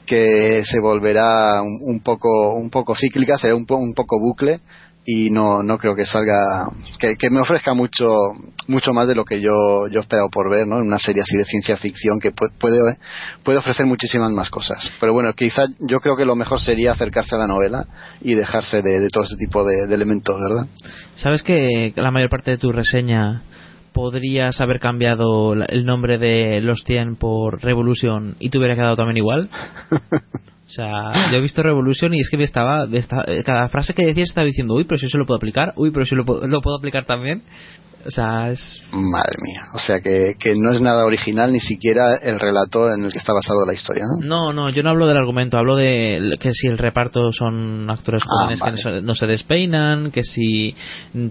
que 0.05 0.63
se 0.63 0.79
volverá 0.79 1.61
un, 1.61 2.01
poco 2.01 2.53
un 2.55 2.69
poco 2.69 2.93
cíclica, 2.95 3.37
será 3.37 3.55
un, 3.55 3.65
un 3.67 3.93
poco 3.93 4.19
bucle 4.19 4.59
y 5.05 5.29
no, 5.29 5.63
no 5.63 5.77
creo 5.77 5.95
que 5.95 6.05
salga 6.05 6.67
que, 6.97 7.15
que 7.17 7.29
me 7.29 7.41
ofrezca 7.41 7.73
mucho 7.73 8.07
mucho 8.67 8.93
más 8.93 9.05
de 9.07 9.15
lo 9.15 9.25
que 9.25 9.41
yo 9.41 9.87
yo 9.89 9.99
he 9.99 10.01
esperado 10.01 10.29
por 10.29 10.49
ver 10.49 10.65
¿no? 10.65 10.77
en 10.79 10.87
una 10.87 10.97
serie 10.99 11.21
así 11.23 11.35
de 11.35 11.43
ciencia 11.43 11.75
ficción 11.75 12.19
que 12.21 12.31
pu- 12.33 12.51
puede 12.57 12.79
puede 13.43 13.57
ofrecer 13.57 13.85
muchísimas 13.85 14.31
más 14.31 14.49
cosas 14.49 14.89
pero 15.01 15.11
bueno 15.11 15.33
quizá 15.33 15.65
yo 15.89 15.99
creo 15.99 16.15
que 16.15 16.23
lo 16.23 16.35
mejor 16.37 16.61
sería 16.61 16.93
acercarse 16.93 17.35
a 17.35 17.39
la 17.39 17.47
novela 17.47 17.85
y 18.21 18.33
dejarse 18.35 18.81
de, 18.81 19.01
de 19.01 19.09
todo 19.09 19.25
ese 19.25 19.35
tipo 19.35 19.65
de, 19.65 19.87
de 19.87 19.93
elementos 19.95 20.39
verdad 20.39 20.67
¿Sabes 21.15 21.43
que 21.43 21.91
la 21.97 22.11
mayor 22.11 22.29
parte 22.29 22.51
de 22.51 22.57
tu 22.57 22.71
reseña 22.71 23.41
podrías 23.91 24.59
haber 24.61 24.79
cambiado 24.79 25.53
el 25.53 25.85
nombre 25.85 26.17
de 26.17 26.61
Los 26.61 26.83
100 26.85 27.17
por 27.17 27.61
Revolution 27.61 28.35
y 28.39 28.49
te 28.49 28.57
hubiera 28.57 28.75
quedado 28.75 28.95
también 28.95 29.17
igual? 29.17 29.49
O 30.73 30.75
sea, 30.75 31.29
yo 31.31 31.37
he 31.37 31.41
visto 31.41 31.61
Revolution 31.61 32.15
y 32.15 32.19
es 32.21 32.29
que 32.31 32.37
me 32.37 32.45
estaba, 32.45 32.87
me 32.87 32.97
esta- 32.97 33.23
cada 33.45 33.67
frase 33.67 33.93
que 33.93 34.05
decías 34.05 34.29
estaba 34.29 34.45
diciendo, 34.47 34.73
uy, 34.73 34.85
pero 34.85 34.97
si 34.97 35.05
eso 35.05 35.19
lo 35.19 35.25
puedo 35.27 35.37
aplicar, 35.37 35.73
uy, 35.75 35.91
pero 35.91 36.03
si 36.05 36.15
lo, 36.15 36.25
puedo- 36.25 36.47
lo 36.47 36.61
puedo 36.61 36.77
aplicar 36.77 37.05
también. 37.05 37.43
O 38.05 38.11
sea, 38.11 38.51
es... 38.51 38.81
madre 38.91 39.35
mía 39.41 39.61
o 39.73 39.79
sea 39.79 40.01
que, 40.01 40.33
que 40.37 40.55
no 40.57 40.73
es 40.73 40.81
nada 40.81 41.05
original 41.05 41.53
ni 41.53 41.61
siquiera 41.61 42.15
el 42.21 42.37
relato 42.37 42.91
en 42.91 43.05
el 43.05 43.11
que 43.13 43.17
está 43.17 43.31
basado 43.31 43.65
la 43.65 43.71
historia 43.73 44.03
¿no? 44.19 44.27
No, 44.27 44.51
no, 44.51 44.69
yo 44.71 44.83
no 44.83 44.89
hablo 44.89 45.07
del 45.07 45.15
argumento, 45.15 45.57
hablo 45.57 45.77
de 45.77 46.35
que 46.37 46.51
si 46.51 46.67
el 46.67 46.77
reparto 46.77 47.31
son 47.31 47.89
actores 47.89 48.21
Ah, 48.25 48.27
jóvenes 48.27 48.59
vale. 48.59 48.75
que 48.75 48.83
no 48.89 48.95
se, 48.97 49.01
no 49.03 49.15
se 49.15 49.25
despeinan, 49.27 50.11
que 50.11 50.23
si 50.25 50.75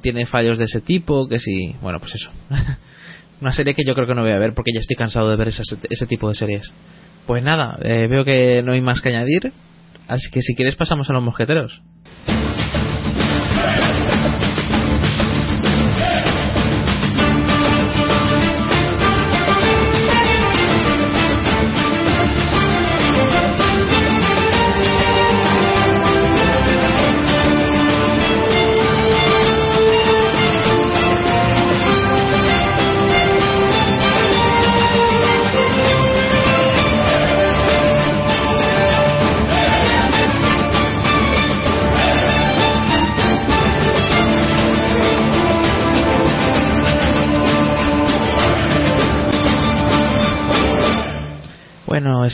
tiene 0.01 0.25
fallos 0.25 0.57
de 0.57 0.65
ese 0.65 0.81
tipo, 0.81 1.29
que 1.29 1.39
si... 1.41 1.75
Bueno, 1.83 1.99
pues 1.99 2.15
eso. 2.15 2.31
Una 3.43 3.53
serie 3.53 3.75
que 3.75 3.85
yo 3.87 3.95
creo 3.95 4.07
que 4.07 4.15
no 4.15 4.23
voy 4.23 4.31
a 4.33 4.39
ver 4.39 4.55
porque 4.55 4.71
ya 4.73 4.81
estoy 4.81 4.97
cansado 4.97 5.29
de 5.29 5.37
ver 5.37 5.49
esas- 5.49 5.77
ese 5.91 6.07
tipo 6.07 6.31
de 6.31 6.37
series. 6.37 6.73
Pues 7.27 7.45
nada, 7.45 7.79
eh, 7.83 8.07
veo 8.09 8.25
que 8.25 8.63
no 8.63 8.73
hay 8.73 8.81
más 8.81 9.01
que 9.01 9.11
añadir, 9.11 9.53
así 10.09 10.31
que 10.31 10.43
si 10.43 10.55
quieres 10.55 10.77
pasamos 10.77 11.09
a 11.09 11.13
los 11.13 11.23
mosqueteros. 11.23 11.83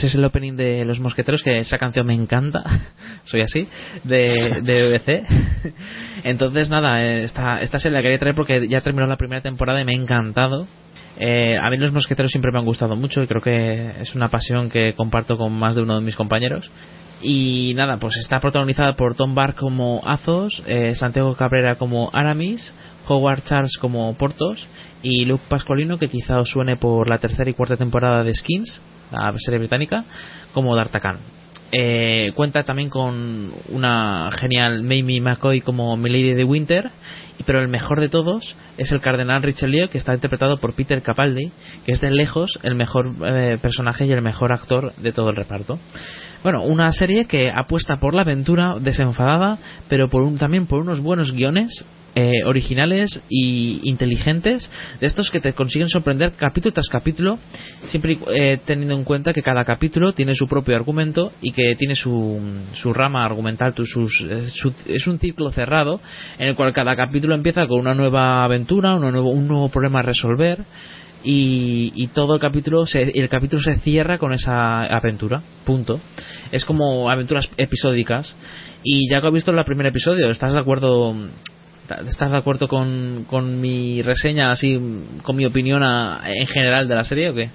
Es 0.07 0.15
el 0.15 0.25
opening 0.25 0.55
de 0.55 0.85
Los 0.85 0.99
Mosqueteros, 0.99 1.43
que 1.43 1.59
esa 1.59 1.77
canción 1.77 2.07
me 2.07 2.13
encanta, 2.13 2.63
soy 3.25 3.41
así, 3.41 3.67
de, 4.03 4.61
de 4.63 4.89
BBC. 4.89 5.73
Entonces, 6.23 6.69
nada, 6.69 7.03
eh, 7.03 7.23
esta, 7.23 7.61
esta 7.61 7.79
serie 7.79 7.97
la 7.97 8.01
quería 8.01 8.19
traer 8.19 8.35
porque 8.35 8.67
ya 8.67 8.81
terminó 8.81 9.07
la 9.07 9.17
primera 9.17 9.41
temporada 9.41 9.81
y 9.81 9.85
me 9.85 9.93
ha 9.93 9.95
encantado. 9.95 10.67
Eh, 11.17 11.57
a 11.57 11.69
mí 11.69 11.77
los 11.77 11.91
mosqueteros 11.91 12.31
siempre 12.31 12.51
me 12.51 12.59
han 12.59 12.65
gustado 12.65 12.95
mucho 12.95 13.21
y 13.21 13.27
creo 13.27 13.41
que 13.41 13.91
es 13.99 14.15
una 14.15 14.29
pasión 14.29 14.69
que 14.69 14.93
comparto 14.93 15.35
con 15.35 15.51
más 15.51 15.75
de 15.75 15.81
uno 15.81 15.99
de 15.99 16.05
mis 16.05 16.15
compañeros. 16.15 16.71
Y 17.21 17.73
nada, 17.75 17.97
pues 17.97 18.15
está 18.17 18.39
protagonizada 18.39 18.93
por 18.93 19.15
Tom 19.15 19.35
Barr 19.35 19.55
como 19.55 20.01
Azos, 20.05 20.63
eh, 20.65 20.95
Santiago 20.95 21.35
Cabrera 21.35 21.75
como 21.75 22.09
Aramis, 22.13 22.73
Howard 23.07 23.43
Charles 23.43 23.77
como 23.77 24.13
Portos 24.13 24.65
y 25.01 25.25
Luke 25.25 25.43
Pascolino, 25.49 25.97
que 25.97 26.07
quizá 26.07 26.39
os 26.39 26.49
suene 26.49 26.77
por 26.77 27.09
la 27.09 27.17
tercera 27.17 27.49
y 27.49 27.53
cuarta 27.53 27.75
temporada 27.75 28.23
de 28.23 28.33
Skins, 28.33 28.79
la 29.11 29.31
serie 29.37 29.59
británica, 29.59 30.03
como 30.53 30.75
D'Artagnan. 30.75 31.17
Eh, 31.71 32.31
cuenta 32.35 32.63
también 32.63 32.89
con 32.89 33.51
una 33.69 34.31
genial 34.33 34.81
Mamie 34.81 35.21
McCoy 35.21 35.61
como 35.61 35.95
Milady 35.97 36.33
de 36.33 36.43
Winter, 36.43 36.89
pero 37.45 37.59
el 37.59 37.67
mejor 37.67 37.99
de 38.01 38.09
todos 38.09 38.55
es 38.77 38.91
el 38.91 39.01
cardenal 39.01 39.43
Richelieu, 39.43 39.87
que 39.87 39.99
está 39.99 40.15
interpretado 40.15 40.57
por 40.57 40.73
Peter 40.73 41.01
Capaldi, 41.01 41.51
que 41.85 41.91
es 41.91 42.01
de 42.01 42.09
lejos 42.09 42.59
el 42.63 42.75
mejor 42.75 43.11
eh, 43.23 43.59
personaje 43.61 44.05
y 44.05 44.11
el 44.11 44.21
mejor 44.21 44.51
actor 44.51 44.93
de 44.95 45.11
todo 45.11 45.29
el 45.29 45.35
reparto. 45.35 45.79
Bueno, 46.41 46.63
una 46.63 46.91
serie 46.91 47.25
que 47.25 47.51
apuesta 47.53 47.97
por 47.99 48.15
la 48.15 48.21
aventura 48.21 48.75
desenfadada, 48.79 49.57
pero 49.89 50.07
por 50.07 50.23
un, 50.23 50.37
también 50.37 50.65
por 50.65 50.79
unos 50.79 51.01
buenos 51.01 51.33
guiones 51.33 51.85
eh, 52.15 52.43
originales 52.45 53.21
y 53.29 53.79
inteligentes, 53.83 54.69
de 54.99 55.07
estos 55.07 55.29
que 55.29 55.39
te 55.39 55.53
consiguen 55.53 55.89
sorprender 55.89 56.33
capítulo 56.33 56.73
tras 56.73 56.89
capítulo, 56.89 57.39
siempre 57.85 58.17
eh, 58.35 58.57
teniendo 58.65 58.95
en 58.95 59.03
cuenta 59.03 59.33
que 59.33 59.41
cada 59.43 59.63
capítulo 59.63 60.13
tiene 60.13 60.33
su 60.35 60.47
propio 60.47 60.75
argumento 60.75 61.31
y 61.41 61.51
que 61.51 61.75
tiene 61.77 61.95
su, 61.95 62.39
su 62.73 62.93
rama 62.93 63.23
argumental, 63.23 63.73
sus- 63.75 64.21
eh, 64.29 64.47
es 64.87 65.07
un 65.07 65.19
ciclo 65.19 65.51
cerrado 65.51 66.01
en 66.37 66.47
el 66.49 66.55
cual 66.55 66.73
cada 66.73 66.95
capítulo 66.95 67.35
empieza 67.35 67.67
con 67.67 67.79
una 67.79 67.93
nueva 67.95 68.43
aventura, 68.43 68.95
un 68.95 69.11
nuevo, 69.11 69.29
un 69.29 69.47
nuevo 69.47 69.69
problema 69.69 69.99
a 69.99 70.03
resolver 70.03 70.65
y, 71.23 71.91
y 71.95 72.07
todo 72.07 72.35
el 72.35 72.39
capítulo 72.39 72.85
se, 72.85 73.01
el 73.01 73.27
capítulo 73.29 73.61
se 73.61 73.75
cierra 73.79 74.17
con 74.17 74.31
esa 74.33 74.81
aventura 74.83 75.41
punto. 75.65 75.99
Es 76.51 76.65
como 76.65 77.09
aventuras 77.09 77.49
episódicas 77.57 78.35
y 78.83 79.09
ya 79.09 79.19
que 79.21 79.27
has 79.27 79.33
visto 79.33 79.51
el 79.51 79.63
primer 79.65 79.87
episodio 79.87 80.29
estás 80.29 80.53
de 80.53 80.59
acuerdo 80.61 81.13
estás 82.07 82.31
de 82.31 82.37
acuerdo 82.37 82.67
con, 82.67 83.25
con 83.29 83.59
mi 83.59 84.01
reseña 84.01 84.51
así 84.51 84.79
con 85.23 85.35
mi 85.35 85.45
opinión 85.45 85.81
en 85.83 86.47
general 86.47 86.87
de 86.87 86.95
la 86.95 87.03
serie 87.03 87.29
o 87.29 87.33
qué 87.33 87.49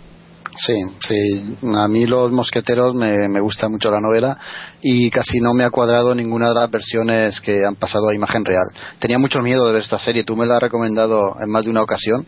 Sí, 0.56 0.74
sí. 1.00 1.56
A 1.76 1.88
mí 1.88 2.06
los 2.06 2.30
mosqueteros 2.30 2.94
me, 2.94 3.28
me 3.28 3.40
gusta 3.40 3.68
mucho 3.68 3.90
la 3.90 4.00
novela 4.00 4.38
y 4.80 5.10
casi 5.10 5.40
no 5.40 5.52
me 5.52 5.64
ha 5.64 5.70
cuadrado 5.70 6.14
ninguna 6.14 6.48
de 6.48 6.54
las 6.54 6.70
versiones 6.70 7.40
que 7.40 7.64
han 7.64 7.74
pasado 7.74 8.08
a 8.08 8.14
imagen 8.14 8.44
real. 8.44 8.66
Tenía 8.98 9.18
mucho 9.18 9.40
miedo 9.40 9.66
de 9.66 9.72
ver 9.72 9.82
esta 9.82 9.98
serie. 9.98 10.22
Tú 10.22 10.36
me 10.36 10.46
la 10.46 10.56
has 10.56 10.62
recomendado 10.62 11.36
en 11.40 11.50
más 11.50 11.64
de 11.64 11.70
una 11.70 11.82
ocasión. 11.82 12.26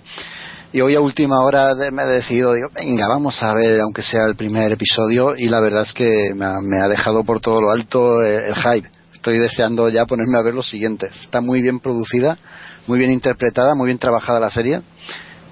Y 0.73 0.81
hoy 0.81 0.97
a 0.97 1.01
última 1.01 1.41
hora 1.45 1.75
me 1.93 2.03
he 2.03 2.07
decidido, 2.07 2.53
digo, 2.53 2.69
venga, 2.75 3.07
vamos 3.09 3.41
a 3.43 3.55
ver, 3.55 3.81
aunque 3.81 4.03
sea 4.03 4.25
el 4.27 4.35
primer 4.35 4.73
episodio. 4.73 5.37
Y 5.37 5.49
la 5.49 5.61
verdad 5.61 5.83
es 5.83 5.93
que 5.93 6.33
me 6.35 6.45
ha, 6.45 6.57
me 6.61 6.81
ha 6.81 6.89
dejado 6.89 7.23
por 7.23 7.41
todo 7.41 7.61
lo 7.61 7.71
alto 7.71 8.23
eh, 8.23 8.49
el 8.49 8.55
hype. 8.57 8.96
Estoy 9.27 9.41
deseando 9.41 9.89
ya 9.89 10.07
ponerme 10.07 10.39
a 10.39 10.43
ver 10.43 10.55
los 10.55 10.69
siguientes. 10.71 11.11
Está 11.21 11.41
muy 11.41 11.61
bien 11.61 11.81
producida, 11.81 12.39
muy 12.87 12.97
bien 12.97 13.11
interpretada, 13.11 13.75
muy 13.75 13.87
bien 13.87 13.99
trabajada 13.99 14.39
la 14.39 14.51
serie 14.51 14.83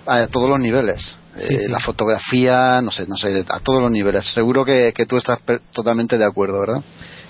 a 0.06 0.28
todos 0.28 0.48
los 0.48 0.60
niveles. 0.60 1.18
Sí, 1.36 1.54
Eh, 1.56 1.58
sí. 1.66 1.68
La 1.72 1.80
fotografía, 1.80 2.80
no 2.82 2.92
sé, 2.92 3.04
no 3.08 3.16
sé, 3.16 3.44
a 3.48 3.58
todos 3.58 3.82
los 3.82 3.90
niveles. 3.90 4.26
Seguro 4.32 4.64
que, 4.64 4.92
que 4.94 5.06
tú 5.06 5.16
estás 5.16 5.40
per- 5.40 5.60
totalmente 5.72 6.16
de 6.16 6.24
acuerdo, 6.24 6.60
¿verdad? 6.60 6.82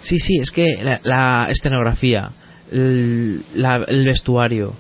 Sí, 0.03 0.19
sí, 0.19 0.37
es 0.39 0.51
que 0.51 0.77
la, 0.83 1.01
la 1.03 1.47
escenografía, 1.49 2.29
el, 2.71 3.43
la- 3.55 3.83
el 3.89 4.05
vestuario, 4.05 4.75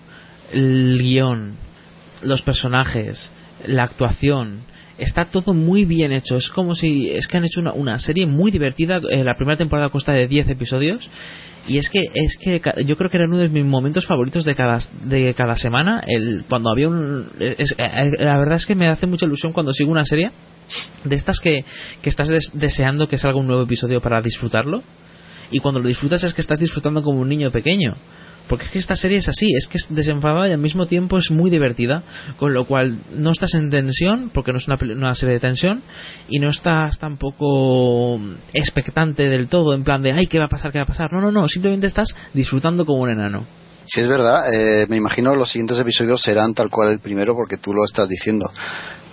el 0.52 0.98
guion, 1.00 1.54
los 2.20 2.42
personajes, 2.42 3.30
la 3.64 3.84
actuación, 3.84 4.58
está 4.98 5.24
todo 5.26 5.54
muy 5.54 5.84
bien 5.84 6.12
hecho. 6.12 6.36
Es 6.36 6.48
como 6.50 6.74
si 6.74 7.10
es 7.10 7.26
que 7.26 7.36
han 7.38 7.44
hecho 7.44 7.60
una, 7.60 7.72
una 7.72 7.98
serie 7.98 8.26
muy 8.26 8.50
divertida. 8.50 9.00
Eh, 9.10 9.24
la 9.24 9.34
primera 9.34 9.56
temporada 9.56 9.88
consta 9.88 10.12
de 10.12 10.26
10 10.26 10.48
episodios. 10.48 11.08
Y 11.66 11.78
es 11.78 11.88
que 11.88 12.00
es 12.12 12.36
que 12.38 12.60
yo 12.84 12.96
creo 12.96 13.08
que 13.10 13.16
era 13.16 13.26
uno 13.26 13.38
de 13.38 13.48
mis 13.48 13.64
momentos 13.64 14.06
favoritos 14.06 14.44
de 14.44 14.54
cada 14.54 14.80
de 15.02 15.32
cada 15.34 15.56
semana. 15.56 16.02
El 16.06 16.44
cuando 16.48 16.70
había 16.70 16.88
un 16.88 17.26
es- 17.40 17.74
eh, 17.78 18.12
la 18.18 18.38
verdad 18.38 18.56
es 18.56 18.66
que 18.66 18.74
me 18.74 18.86
hace 18.88 19.06
mucha 19.06 19.24
ilusión 19.26 19.52
cuando 19.52 19.72
sigo 19.72 19.90
una 19.90 20.04
serie 20.04 20.30
de 21.04 21.16
estas 21.16 21.40
que, 21.40 21.64
que 22.02 22.10
estás 22.10 22.28
des- 22.28 22.50
deseando 22.52 23.08
que 23.08 23.16
salga 23.18 23.38
un 23.38 23.46
nuevo 23.46 23.62
episodio 23.62 24.00
para 24.02 24.20
disfrutarlo 24.20 24.82
y 25.50 25.58
cuando 25.60 25.80
lo 25.80 25.88
disfrutas 25.88 26.22
es 26.22 26.34
que 26.34 26.40
estás 26.42 26.58
disfrutando 26.58 27.02
como 27.02 27.20
un 27.20 27.28
niño 27.28 27.50
pequeño 27.50 27.94
porque 28.48 28.64
es 28.64 28.70
que 28.70 28.78
esta 28.78 28.96
serie 28.96 29.18
es 29.18 29.28
así, 29.28 29.46
es 29.54 29.66
que 29.66 29.78
es 29.78 29.86
desenfadada 29.88 30.48
y 30.48 30.52
al 30.52 30.58
mismo 30.58 30.86
tiempo 30.86 31.18
es 31.18 31.30
muy 31.30 31.50
divertida, 31.50 32.02
con 32.36 32.52
lo 32.52 32.64
cual 32.64 32.98
no 33.14 33.30
estás 33.30 33.54
en 33.54 33.70
tensión, 33.70 34.30
porque 34.32 34.52
no 34.52 34.58
es 34.58 34.68
una, 34.68 35.14
serie 35.14 35.34
de 35.34 35.40
tensión, 35.40 35.82
y 36.28 36.38
no 36.38 36.50
estás 36.50 36.98
tampoco 36.98 38.20
expectante 38.52 39.28
del 39.28 39.48
todo, 39.48 39.74
en 39.74 39.84
plan 39.84 40.02
de, 40.02 40.12
ay, 40.12 40.26
¿qué 40.26 40.38
va 40.38 40.46
a 40.46 40.48
pasar? 40.48 40.72
¿Qué 40.72 40.78
va 40.78 40.84
a 40.84 40.86
pasar? 40.86 41.12
No, 41.12 41.20
no, 41.20 41.32
no, 41.32 41.48
simplemente 41.48 41.86
estás 41.86 42.08
disfrutando 42.32 42.84
como 42.84 43.02
un 43.02 43.10
enano. 43.10 43.46
Si 43.86 44.00
es 44.00 44.08
verdad, 44.08 44.52
eh, 44.52 44.86
me 44.88 44.96
imagino 44.96 45.34
los 45.34 45.50
siguientes 45.50 45.78
episodios 45.78 46.22
serán 46.22 46.54
tal 46.54 46.70
cual 46.70 46.92
el 46.92 47.00
primero 47.00 47.34
porque 47.34 47.58
tú 47.58 47.72
lo 47.74 47.84
estás 47.84 48.08
diciendo. 48.08 48.50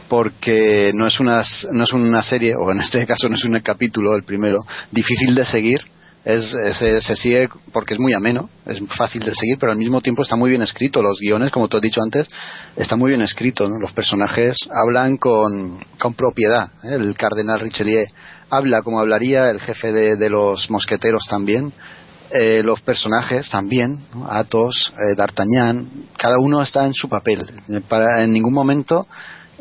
Porque 0.08 0.92
no 0.94 1.08
es 1.08 1.20
una, 1.20 1.42
no 1.72 1.84
es 1.84 1.94
una 1.94 2.22
serie, 2.22 2.56
o 2.56 2.72
en 2.72 2.82
este 2.82 3.06
caso 3.06 3.30
no 3.30 3.36
es 3.36 3.44
un 3.44 3.60
capítulo, 3.60 4.16
el 4.16 4.24
primero, 4.24 4.60
difícil 4.92 5.36
de 5.36 5.46
seguir. 5.46 5.82
Es, 6.24 6.54
es- 6.54 7.04
se 7.04 7.16
sigue 7.16 7.50
porque 7.74 7.96
es 7.96 8.00
muy 8.00 8.14
ameno, 8.14 8.50
es 8.66 8.80
fácil 8.96 9.24
de 9.24 9.34
seguir, 9.34 9.58
pero 9.60 9.72
al 9.72 9.78
mismo 9.78 10.02
tiempo 10.02 10.22
está 10.22 10.36
muy 10.36 10.50
bien 10.52 10.62
escrito. 10.62 11.02
Los 11.02 11.20
guiones, 11.20 11.50
como 11.52 11.68
tú 11.68 11.78
has 11.78 11.82
dicho 11.84 12.02
antes, 12.02 12.28
está 12.76 12.96
muy 12.96 13.10
bien 13.10 13.22
escrito. 13.22 13.68
¿no? 13.68 13.80
Los 13.80 13.92
personajes 13.94 14.56
hablan 14.72 15.18
con, 15.18 15.80
con 16.00 16.14
propiedad. 16.14 16.70
¿eh? 16.84 16.94
El 16.96 17.16
cardenal 17.16 17.60
Richelieu 17.60 18.06
habla 18.50 18.82
como 18.84 19.00
hablaría 19.00 19.50
el 19.50 19.60
jefe 19.60 19.92
de, 19.92 20.16
de 20.18 20.30
los 20.30 20.70
mosqueteros 20.70 21.24
también 21.30 21.74
eh, 22.34 22.62
los 22.64 22.80
personajes 22.82 23.50
también, 23.50 24.06
¿no? 24.16 24.26
Athos, 24.32 24.94
eh, 24.98 25.16
D'Artagnan, 25.18 25.86
cada 26.18 26.38
uno 26.40 26.62
está 26.62 26.86
en 26.86 26.94
su 26.94 27.10
papel. 27.10 27.46
Eh, 27.68 27.82
Para, 27.90 28.24
en 28.24 28.32
ningún 28.32 28.54
momento 28.54 29.06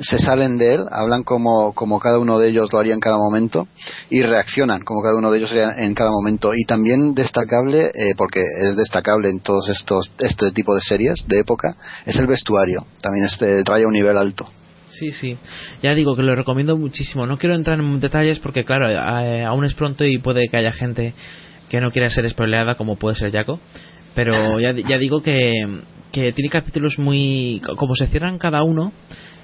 se 0.01 0.19
salen 0.19 0.59
de 0.59 0.75
él, 0.75 0.81
hablan 0.91 1.23
como, 1.23 1.73
como 1.75 2.01
cada 2.01 2.19
uno 2.19 2.39
de 2.39 2.49
ellos 2.49 2.73
lo 2.73 2.79
haría 2.79 2.95
en 2.95 3.01
cada 3.01 3.19
momento 3.19 3.69
y 4.09 4.23
reaccionan 4.23 4.83
como 4.83 5.03
cada 5.03 5.17
uno 5.17 5.31
de 5.31 5.39
ellos 5.39 5.53
en 5.53 5.95
cada 5.95 6.11
momento. 6.11 6.53
Y 6.55 6.65
también 6.65 7.15
destacable, 7.15 7.87
eh, 7.87 8.15
porque 8.17 8.41
es 8.41 8.77
destacable 8.77 9.29
en 9.29 9.41
todos 9.41 9.69
estos 9.69 10.13
este 10.19 10.53
tipo 10.53 10.75
de 10.75 10.81
series 10.81 11.27
de 11.29 11.41
época, 11.41 11.77
es 12.07 12.17
el 12.17 12.27
vestuario. 12.27 12.87
También 13.03 13.27
este 13.27 13.63
trae 13.63 13.85
un 13.85 13.93
nivel 13.93 14.17
alto. 14.17 14.47
Sí, 14.89 15.13
sí. 15.13 15.37
Ya 15.83 15.95
digo 15.95 16.17
que 16.17 16.23
lo 16.23 16.35
recomiendo 16.35 16.77
muchísimo. 16.77 17.27
No 17.27 17.39
quiero 17.39 17.55
entrar 17.55 17.79
en 17.79 18.01
detalles 18.01 18.39
porque, 18.39 18.65
claro, 18.65 18.89
eh, 18.91 19.45
aún 19.45 19.65
es 19.65 19.75
pronto 19.75 20.05
y 20.05 20.19
puede 20.19 20.49
que 20.49 20.57
haya 20.57 20.73
gente 20.73 21.15
que 21.69 21.81
no 21.81 21.91
quiera 21.91 22.11
ser 22.11 22.29
spoileada, 22.29 22.75
como 22.75 22.97
puede 22.97 23.17
ser 23.17 23.31
Jaco. 23.31 23.61
Pero 24.15 24.59
ya, 24.59 24.73
ya 24.73 24.99
digo 24.99 25.23
que, 25.23 25.53
que 26.11 26.33
tiene 26.33 26.51
capítulos 26.51 26.99
muy. 26.99 27.63
Como 27.77 27.95
se 27.95 28.09
cierran 28.09 28.39
cada 28.39 28.65
uno, 28.65 28.93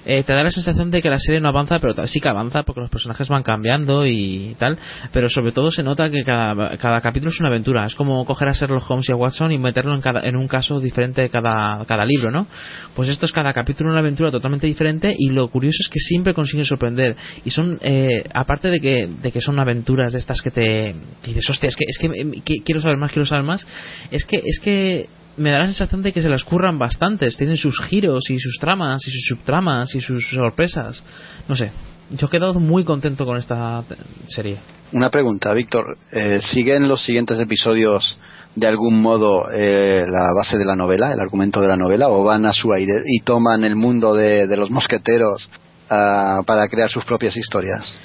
eh, 0.07 0.23
te 0.23 0.33
da 0.33 0.41
la 0.41 0.51
sensación 0.51 0.89
de 0.89 1.01
que 1.01 1.09
la 1.09 1.19
serie 1.19 1.41
no 1.41 1.49
avanza, 1.49 1.79
pero 1.79 1.93
sí 2.07 2.21
que 2.21 2.29
avanza 2.29 2.63
porque 2.63 2.79
los 2.79 2.89
personajes 2.89 3.27
van 3.27 3.43
cambiando 3.43 4.05
y 4.05 4.55
tal. 4.57 4.77
Pero 5.11 5.27
sobre 5.27 5.51
todo 5.51 5.69
se 5.69 5.83
nota 5.83 6.09
que 6.09 6.23
cada, 6.23 7.01
capítulo 7.01 7.31
es 7.31 7.39
una 7.41 7.49
aventura. 7.49 7.85
Es 7.85 7.95
como 7.95 8.23
coger 8.25 8.47
a 8.47 8.53
Sherlock 8.53 8.89
Holmes 8.89 9.09
y 9.09 9.11
a 9.11 9.17
Watson 9.17 9.51
y 9.51 9.57
meterlo 9.57 9.93
en, 9.93 9.99
cada, 9.99 10.21
en 10.21 10.37
un 10.37 10.47
caso 10.47 10.79
diferente 10.79 11.23
de 11.23 11.29
cada, 11.29 12.05
libro, 12.05 12.31
¿no? 12.31 12.47
Pues 12.95 13.09
esto 13.09 13.25
es 13.25 13.33
cada 13.33 13.51
capítulo 13.51 13.89
una 13.89 13.99
aventura 13.99 14.31
totalmente 14.31 14.65
diferente 14.65 15.13
y 15.17 15.29
lo 15.29 15.49
curioso 15.49 15.77
es 15.81 15.89
que 15.89 15.99
siempre 15.99 16.33
consiguen 16.33 16.65
sorprender. 16.65 17.17
Y 17.43 17.49
son, 17.49 17.77
eh, 17.81 18.23
aparte 18.33 18.69
de 18.69 18.79
que, 18.79 19.09
de 19.21 19.31
que 19.33 19.41
son 19.41 19.59
aventuras 19.59 20.13
de 20.13 20.19
estas 20.19 20.41
que 20.41 20.51
te 20.51 20.95
dices, 21.25 21.49
hostia, 21.49 21.67
es 21.67 21.75
que, 21.75 21.83
es 21.85 21.97
que, 21.97 22.07
eh, 22.07 22.41
que 22.45 22.63
quiero 22.63 22.79
saber 22.79 22.97
más, 22.97 23.11
quiero 23.11 23.25
saber 23.25 23.43
más, 23.43 23.67
es 24.09 24.23
que, 24.23 24.37
es 24.37 24.59
que 24.61 25.09
me 25.37 25.51
da 25.51 25.59
la 25.59 25.65
sensación 25.65 26.01
de 26.01 26.11
que 26.11 26.21
se 26.21 26.29
las 26.29 26.43
curran 26.43 26.77
bastantes, 26.77 27.37
tienen 27.37 27.57
sus 27.57 27.79
giros 27.81 28.29
y 28.29 28.39
sus 28.39 28.57
tramas 28.59 29.01
y 29.07 29.11
sus 29.11 29.25
subtramas 29.27 29.95
y 29.95 30.01
sus 30.01 30.29
sorpresas. 30.29 31.03
No 31.47 31.55
sé, 31.55 31.71
yo 32.11 32.27
he 32.27 32.29
quedado 32.29 32.59
muy 32.59 32.83
contento 32.83 33.25
con 33.25 33.37
esta 33.37 33.83
serie. 34.27 34.57
Una 34.91 35.09
pregunta, 35.09 35.53
Víctor. 35.53 35.97
Eh, 36.11 36.39
¿Siguen 36.41 36.87
los 36.87 37.03
siguientes 37.03 37.39
episodios 37.39 38.17
de 38.55 38.67
algún 38.67 39.01
modo 39.01 39.51
eh, 39.53 40.05
la 40.07 40.33
base 40.33 40.57
de 40.57 40.65
la 40.65 40.75
novela, 40.75 41.13
el 41.13 41.19
argumento 41.19 41.61
de 41.61 41.67
la 41.67 41.75
novela, 41.75 42.09
o 42.09 42.23
van 42.23 42.45
a 42.45 42.53
su 42.53 42.73
aire 42.73 43.03
y 43.05 43.19
toman 43.19 43.63
el 43.63 43.75
mundo 43.75 44.15
de, 44.15 44.47
de 44.47 44.57
los 44.57 44.71
mosqueteros 44.71 45.49
ah, 45.89 46.41
para 46.47 46.67
crear 46.67 46.89
sus 46.89 47.05
propias 47.05 47.37
historias? 47.37 47.95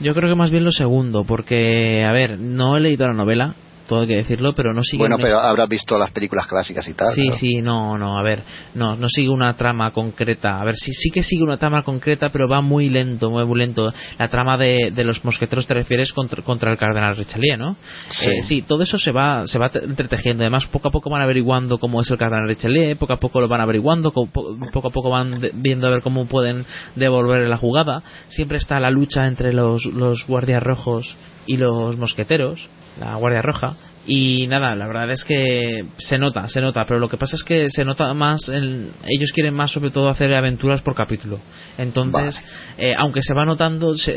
Yo 0.00 0.14
creo 0.14 0.28
que 0.28 0.34
más 0.34 0.50
bien 0.50 0.64
lo 0.64 0.72
segundo, 0.72 1.22
porque, 1.22 2.04
a 2.04 2.10
ver, 2.10 2.40
no 2.40 2.76
he 2.76 2.80
leído 2.80 3.06
la 3.06 3.14
novela, 3.14 3.54
todo 3.92 4.00
hay 4.02 4.06
que 4.08 4.16
decirlo, 4.16 4.54
pero 4.54 4.72
no 4.72 4.82
sigue 4.82 5.02
Bueno, 5.02 5.18
pero 5.20 5.38
habrás 5.38 5.68
visto 5.68 5.98
las 5.98 6.10
películas 6.12 6.46
clásicas 6.46 6.88
y 6.88 6.94
tal. 6.94 7.14
Sí, 7.14 7.26
¿no? 7.28 7.34
sí, 7.34 7.56
no, 7.60 7.98
no, 7.98 8.18
a 8.18 8.22
ver, 8.22 8.40
no, 8.74 8.96
no 8.96 9.06
sigue 9.08 9.28
una 9.28 9.54
trama 9.54 9.90
concreta. 9.90 10.60
A 10.60 10.64
ver, 10.64 10.76
sí, 10.76 10.92
sí 10.94 11.10
que 11.10 11.22
sigue 11.22 11.42
una 11.42 11.58
trama 11.58 11.82
concreta, 11.82 12.30
pero 12.30 12.48
va 12.48 12.62
muy 12.62 12.88
lento, 12.88 13.28
muy, 13.28 13.44
muy 13.44 13.58
lento. 13.58 13.92
La 14.18 14.28
trama 14.28 14.56
de, 14.56 14.92
de 14.94 15.04
los 15.04 15.22
mosqueteros 15.26 15.66
te 15.66 15.74
refieres 15.74 16.12
contra, 16.14 16.42
contra 16.42 16.70
el 16.72 16.78
cardenal 16.78 17.16
Richelieu, 17.16 17.58
¿no? 17.58 17.76
Sí. 18.08 18.30
Eh, 18.30 18.42
sí, 18.44 18.62
todo 18.62 18.82
eso 18.82 18.96
se 18.96 19.12
va, 19.12 19.46
se 19.46 19.58
va 19.58 19.68
te- 19.68 19.84
entretejiendo. 19.84 20.42
Además, 20.42 20.66
poco 20.68 20.88
a 20.88 20.90
poco 20.90 21.10
van 21.10 21.20
averiguando 21.20 21.76
cómo 21.76 22.00
es 22.00 22.10
el 22.10 22.16
cardenal 22.16 22.48
Richelieu, 22.48 22.96
poco 22.96 23.12
a 23.12 23.18
poco 23.18 23.40
lo 23.42 23.48
van 23.48 23.60
averiguando, 23.60 24.12
co- 24.12 24.24
po- 24.26 24.56
poco 24.72 24.88
a 24.88 24.90
poco 24.90 25.10
van 25.10 25.38
viendo 25.54 25.86
a 25.86 25.90
ver 25.90 26.00
cómo 26.02 26.24
pueden 26.24 26.64
devolver 26.96 27.46
la 27.46 27.58
jugada. 27.58 28.02
Siempre 28.28 28.56
está 28.56 28.80
la 28.80 28.90
lucha 28.90 29.26
entre 29.26 29.52
los, 29.52 29.84
los 29.84 30.26
guardias 30.26 30.62
rojos 30.62 31.14
y 31.46 31.56
los 31.56 31.96
mosqueteros, 31.98 32.68
la 33.00 33.14
guardia 33.16 33.42
roja, 33.42 33.74
y 34.04 34.48
nada, 34.48 34.74
la 34.74 34.86
verdad 34.88 35.10
es 35.12 35.22
que 35.22 35.84
se 35.98 36.18
nota, 36.18 36.48
se 36.48 36.60
nota, 36.60 36.84
pero 36.86 36.98
lo 36.98 37.08
que 37.08 37.16
pasa 37.16 37.36
es 37.36 37.44
que 37.44 37.68
se 37.70 37.84
nota 37.84 38.12
más, 38.14 38.48
en- 38.48 38.90
ellos 39.06 39.30
quieren 39.32 39.54
más 39.54 39.70
sobre 39.70 39.90
todo 39.90 40.08
hacer 40.08 40.34
aventuras 40.34 40.82
por 40.82 40.94
capítulo. 40.96 41.38
Entonces, 41.78 42.42
eh, 42.78 42.94
aunque 42.98 43.22
se 43.22 43.32
va 43.32 43.44
notando, 43.44 43.94
se- 43.94 44.12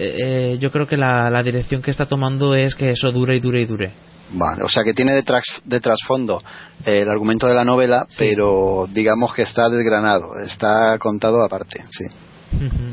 eh, 0.53 0.57
yo 0.57 0.71
creo 0.71 0.87
que 0.87 0.97
la, 0.97 1.29
la 1.29 1.43
dirección 1.43 1.81
que 1.83 1.91
está 1.91 2.05
tomando 2.07 2.55
es 2.55 2.73
que 2.75 2.89
eso 2.91 3.11
dure 3.11 3.35
y 3.35 3.39
dure 3.39 3.61
y 3.61 3.65
dure. 3.65 3.91
Vale, 4.31 4.63
o 4.63 4.67
sea 4.69 4.83
que 4.83 4.95
tiene 4.95 5.13
de, 5.13 5.23
tras- 5.23 5.61
de 5.63 5.79
trasfondo 5.79 6.41
eh, 6.83 7.01
el 7.01 7.09
argumento 7.09 7.45
de 7.45 7.53
la 7.53 7.63
novela, 7.63 8.07
pero 8.17 8.87
digamos 8.91 9.35
que 9.35 9.43
está 9.43 9.69
desgranado, 9.69 10.31
está 10.43 10.97
contado 10.97 11.43
aparte, 11.45 11.83
sí. 11.91 12.05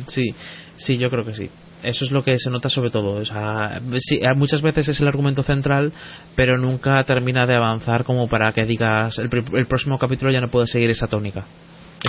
Sí, 0.08 0.34
sí, 0.76 0.98
yo 0.98 1.08
creo 1.08 1.24
que 1.24 1.32
sí. 1.32 1.48
Eso 1.82 2.04
es 2.04 2.10
lo 2.10 2.22
que 2.22 2.38
se 2.38 2.50
nota 2.50 2.68
sobre 2.68 2.90
todo. 2.90 3.16
O 3.16 3.24
sea, 3.24 3.80
sí, 3.98 4.16
eh, 4.16 4.34
muchas 4.36 4.62
veces 4.62 4.88
es 4.88 5.00
el 5.00 5.08
argumento 5.08 5.42
central, 5.42 5.92
pero 6.36 6.56
nunca 6.56 7.02
termina 7.04 7.46
de 7.46 7.56
avanzar 7.56 8.04
como 8.04 8.28
para 8.28 8.52
que 8.52 8.64
digas 8.64 9.18
el, 9.18 9.28
el 9.54 9.66
próximo 9.66 9.98
capítulo 9.98 10.30
ya 10.30 10.40
no 10.40 10.48
puede 10.48 10.66
seguir 10.66 10.90
esa 10.90 11.06
tónica. 11.06 11.44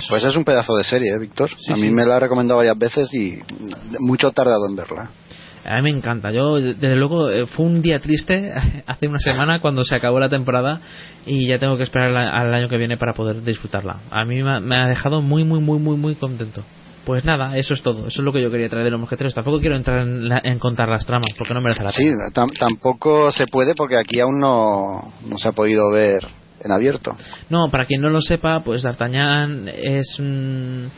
Pues 0.08 0.24
es 0.24 0.36
un 0.36 0.44
pedazo 0.44 0.74
de 0.76 0.84
serie, 0.84 1.12
¿eh, 1.12 1.18
Víctor. 1.18 1.50
a 1.70 1.76
mí 1.76 1.82
sí. 1.82 1.90
me 1.90 2.04
la 2.04 2.16
ha 2.16 2.20
recomendado 2.20 2.58
varias 2.58 2.78
veces 2.78 3.14
y 3.14 3.38
mucho 4.00 4.28
he 4.28 4.32
tardado 4.32 4.66
en 4.68 4.76
verla. 4.76 5.08
A 5.64 5.76
mí 5.76 5.82
me 5.82 5.98
encanta. 5.98 6.30
Yo, 6.30 6.56
de- 6.56 6.74
desde 6.74 6.96
luego, 6.96 7.30
eh, 7.30 7.46
fue 7.46 7.64
un 7.64 7.80
día 7.80 8.00
triste 8.00 8.52
hace 8.86 9.06
una 9.06 9.18
semana 9.18 9.60
cuando 9.60 9.84
se 9.84 9.94
acabó 9.94 10.18
la 10.18 10.28
temporada 10.28 10.80
y 11.26 11.46
ya 11.46 11.58
tengo 11.58 11.76
que 11.76 11.84
esperar 11.84 12.14
al, 12.14 12.54
año 12.54 12.68
que 12.68 12.76
viene 12.76 12.96
para 12.96 13.14
poder 13.14 13.42
disfrutarla. 13.42 13.98
A 14.10 14.24
mí 14.24 14.42
me 14.42 14.56
ha, 14.56 14.60
me 14.60 14.76
ha 14.76 14.88
dejado 14.88 15.22
muy, 15.22 15.44
muy, 15.44 15.60
muy, 15.60 15.78
muy, 15.78 15.96
muy 15.96 16.14
contento. 16.16 16.62
Pues 17.04 17.24
nada, 17.24 17.56
eso 17.58 17.74
es 17.74 17.82
todo. 17.82 18.06
Eso 18.06 18.20
es 18.20 18.24
lo 18.24 18.32
que 18.32 18.40
yo 18.42 18.50
quería 18.50 18.68
traer 18.68 18.84
de 18.86 18.90
los 18.90 19.00
mosqueteros. 19.00 19.34
Tampoco 19.34 19.60
quiero 19.60 19.76
entrar 19.76 20.00
en, 20.06 20.26
la- 20.28 20.40
en 20.42 20.58
contar 20.58 20.88
las 20.88 21.04
tramas 21.04 21.30
porque 21.36 21.52
no 21.52 21.60
merece 21.60 21.82
la 21.82 21.90
Sí, 21.90 22.04
pena. 22.04 22.30
tam- 22.32 22.56
tampoco 22.58 23.30
se 23.30 23.46
puede 23.46 23.74
porque 23.74 23.98
aquí 23.98 24.20
aún 24.20 24.40
no, 24.40 25.12
no 25.28 25.38
se 25.38 25.48
ha 25.48 25.52
podido 25.52 25.90
ver 25.90 26.26
en 26.64 26.72
abierto. 26.72 27.14
No, 27.50 27.68
para 27.70 27.84
quien 27.84 28.00
no 28.00 28.08
lo 28.08 28.22
sepa, 28.22 28.60
pues 28.60 28.82
D'Artagnan 28.82 29.68
es 29.68 30.18
un, 30.18 30.90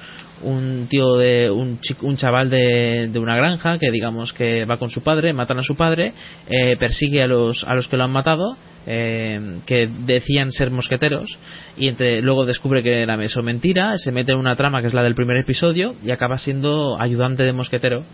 un 0.44 0.86
tío 0.88 1.16
de 1.16 1.50
un, 1.50 1.80
chi- 1.80 1.96
un 2.02 2.16
chaval 2.16 2.50
de, 2.50 3.08
de 3.10 3.18
una 3.18 3.34
granja 3.34 3.76
que 3.76 3.90
digamos 3.90 4.32
que 4.32 4.64
va 4.64 4.78
con 4.78 4.90
su 4.90 5.02
padre, 5.02 5.32
matan 5.32 5.58
a 5.58 5.62
su 5.64 5.74
padre, 5.74 6.12
eh, 6.48 6.76
persigue 6.76 7.20
a 7.24 7.26
los 7.26 7.64
a 7.64 7.74
los 7.74 7.88
que 7.88 7.96
lo 7.96 8.04
han 8.04 8.12
matado, 8.12 8.56
eh, 8.86 9.58
que 9.66 9.88
decían 10.06 10.52
ser 10.52 10.70
mosqueteros 10.70 11.38
y 11.76 11.88
entre, 11.88 12.22
luego 12.22 12.46
descubre 12.46 12.82
que 12.82 13.02
era 13.02 13.22
eso 13.22 13.42
mentira, 13.42 13.98
se 13.98 14.12
mete 14.12 14.32
en 14.32 14.38
una 14.38 14.56
trama 14.56 14.80
que 14.80 14.88
es 14.88 14.94
la 14.94 15.02
del 15.02 15.14
primer 15.14 15.36
episodio 15.38 15.94
y 16.04 16.10
acaba 16.10 16.38
siendo 16.38 17.00
ayudante 17.00 17.42
de 17.42 17.52
mosquetero 17.52 18.04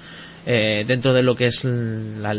eh, 0.44 0.84
dentro 0.88 1.14
de 1.14 1.22
lo 1.22 1.36
que 1.36 1.46
es 1.46 1.62
la, 1.64 2.34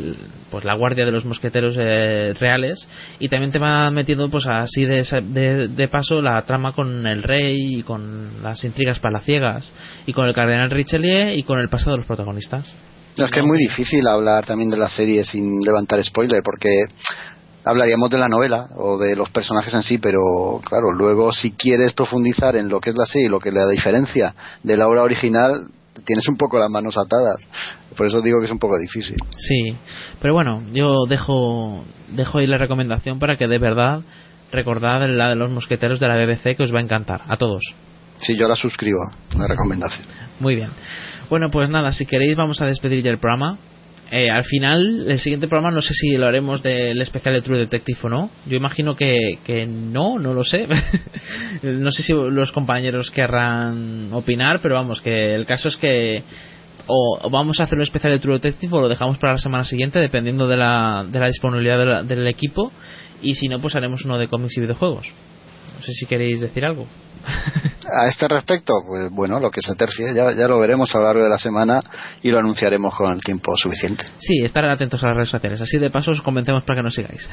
pues 0.52 0.66
la 0.66 0.74
guardia 0.76 1.06
de 1.06 1.12
los 1.12 1.24
mosqueteros 1.24 1.76
eh, 1.80 2.34
reales 2.38 2.86
y 3.18 3.30
también 3.30 3.52
te 3.52 3.60
va 3.60 3.90
metiendo 3.92 4.30
pues 4.30 4.46
así 4.46 4.84
de, 4.84 5.70
de, 5.70 5.88
paso 5.88 6.22
la 6.22 6.42
trama 6.42 6.74
con 6.74 7.08
el 7.08 7.24
rey 7.24 7.78
y 7.78 7.84
con 7.84 8.44
las 8.44 8.64
intrigas 8.66 9.00
palaciegas 9.00 9.72
y 10.06 10.12
con 10.12 10.26
el 10.26 10.34
cardenal 10.34 10.70
Richelieu 10.70 11.34
y 11.34 11.44
con 11.44 11.60
el 11.60 11.70
pasado 11.70 11.92
de 11.92 11.98
los 12.00 12.08
protagonistas. 12.08 12.74
Es 13.16 13.30
que 13.30 13.40
es 13.40 13.46
muy 13.46 13.60
difícil 13.60 14.06
hablar 14.08 14.46
también 14.46 14.72
de 14.72 14.78
la 14.78 14.90
serie 14.90 15.24
sin 15.24 15.62
levantar 15.62 16.04
spoiler 16.04 16.42
porque 16.44 16.88
hablaríamos 17.66 18.10
de 18.10 18.18
la 18.18 18.28
novela 18.28 18.68
o 18.78 18.98
de 18.98 19.16
los 19.16 19.30
personajes 19.30 19.74
en 19.74 19.84
sí, 19.84 19.98
pero 19.98 20.62
claro, 20.64 20.92
luego 20.92 21.32
si 21.32 21.52
quieres 21.52 21.94
profundizar 21.94 22.56
en 22.56 22.70
lo 22.70 22.80
que 22.80 22.90
es 22.90 22.96
la 22.96 23.06
serie 23.06 23.28
y 23.28 23.30
lo 23.30 23.40
que 23.40 23.52
la 23.52 23.68
diferencia 23.68 24.36
de 24.64 24.78
la 24.78 24.88
obra 24.88 25.04
original, 25.04 25.68
tienes 26.06 26.28
un 26.28 26.38
poco 26.38 26.58
las 26.58 26.70
manos 26.70 26.98
atadas. 26.98 27.48
Por 27.96 28.08
eso 28.08 28.22
digo 28.22 28.40
que 28.40 28.46
es 28.46 28.52
un 28.52 28.60
poco 28.60 28.78
difícil. 28.80 29.18
sí 29.38 29.78
pero 30.22 30.34
bueno 30.34 30.64
yo 30.74 31.06
dejo 31.08 31.84
dejo 32.10 32.40
ahí 32.40 32.48
la 32.48 32.58
recomendación 32.58 33.20
para 33.20 33.38
que 33.38 33.48
de 33.48 33.60
verdad 33.60 34.02
recordad 34.52 35.06
la 35.08 35.30
de 35.30 35.36
los 35.36 35.52
mosqueteros 35.52 36.00
de 36.00 36.08
la 36.08 36.16
BBC 36.16 36.58
que 36.58 36.64
os 36.64 36.74
va 36.74 36.80
a 36.80 36.84
encantar 36.84 37.22
a 37.28 37.38
todos 37.38 37.62
Sí, 38.18 38.38
yo 38.38 38.48
la 38.48 38.56
suscribo, 38.56 39.00
la 39.38 39.48
recomendación. 39.48 40.08
Muy 40.40 40.56
bien. 40.56 40.70
Bueno, 41.30 41.50
pues 41.52 41.70
nada, 41.70 41.92
si 41.92 42.06
queréis 42.06 42.38
vamos 42.38 42.62
a 42.62 42.66
despedir 42.66 43.04
ya 43.04 43.12
el 43.12 43.18
programa. 43.18 43.58
Eh, 44.12 44.30
al 44.30 44.44
final, 44.44 45.06
el 45.10 45.18
siguiente 45.20 45.48
programa 45.48 45.74
no 45.74 45.82
sé 45.82 45.94
si 45.96 46.12
lo 46.18 46.28
haremos 46.28 46.62
del 46.62 47.02
especial 47.02 47.34
de 47.34 47.42
True 47.42 47.58
Detective 47.58 47.98
o 48.04 48.10
no. 48.10 48.30
Yo 48.46 48.56
imagino 48.58 48.96
que, 48.96 49.40
que 49.44 49.66
no, 49.66 50.20
no 50.20 50.34
lo 50.36 50.44
sé. 50.44 50.68
no 51.64 51.92
sé 51.92 52.04
si 52.04 52.14
los 52.14 52.52
compañeros 52.52 53.10
querrán 53.10 54.10
opinar, 54.14 54.60
pero 54.62 54.76
vamos, 54.76 55.02
que 55.02 55.34
el 55.34 55.46
caso 55.48 55.70
es 55.70 55.78
que 55.78 56.22
o, 56.86 57.30
vamos 57.32 57.60
a 57.60 57.64
hacer 57.64 57.78
un 57.78 57.84
especial 57.84 58.14
de 58.14 58.20
True 58.20 58.36
Detective 58.36 58.76
o 58.78 58.82
lo 58.82 58.90
dejamos 58.90 59.18
para 59.18 59.34
la 59.34 59.40
semana 59.40 59.64
siguiente, 59.64 60.00
dependiendo 60.00 60.48
de 60.48 60.58
la, 60.58 61.06
de 61.10 61.20
la 61.20 61.28
disponibilidad 61.28 61.80
de 61.80 61.86
la- 61.86 62.04
del 62.04 62.28
equipo. 62.28 62.72
Y 63.22 63.36
si 63.36 63.48
no, 63.48 63.60
pues 63.60 63.76
haremos 63.76 64.04
uno 64.06 64.18
de 64.20 64.28
cómics 64.28 64.58
y 64.58 64.62
videojuegos. 64.62 65.08
No 65.78 65.84
sé 65.84 65.94
si 65.94 66.06
queréis 66.06 66.40
decir 66.40 66.66
algo. 66.66 66.86
A 67.26 68.08
este 68.08 68.28
respecto, 68.28 68.74
pues 68.88 69.12
bueno, 69.12 69.40
lo 69.40 69.52
que 69.52 69.62
se 69.62 69.76
tercie 69.76 70.14
ya, 70.14 70.32
ya 70.32 70.48
lo 70.48 70.60
veremos 70.60 70.94
a 70.96 71.00
lo 71.00 71.06
largo 71.06 71.24
de 71.24 71.30
la 71.30 71.38
semana 71.38 71.82
y 72.22 72.32
lo 72.32 72.40
anunciaremos 72.40 72.96
con 72.96 73.12
el 73.14 73.22
tiempo 73.22 73.56
suficiente. 73.58 74.06
Sí, 74.20 74.40
estar 74.40 74.64
atentos 74.66 75.04
a 75.04 75.08
las 75.08 75.16
redes 75.18 75.30
sociales. 75.30 75.62
Así 75.62 75.78
de 75.78 75.90
paso 75.90 76.12
os 76.12 76.22
convencemos 76.22 76.64
para 76.64 76.80
que 76.80 76.84
nos 76.84 76.96
sigáis. 76.96 77.28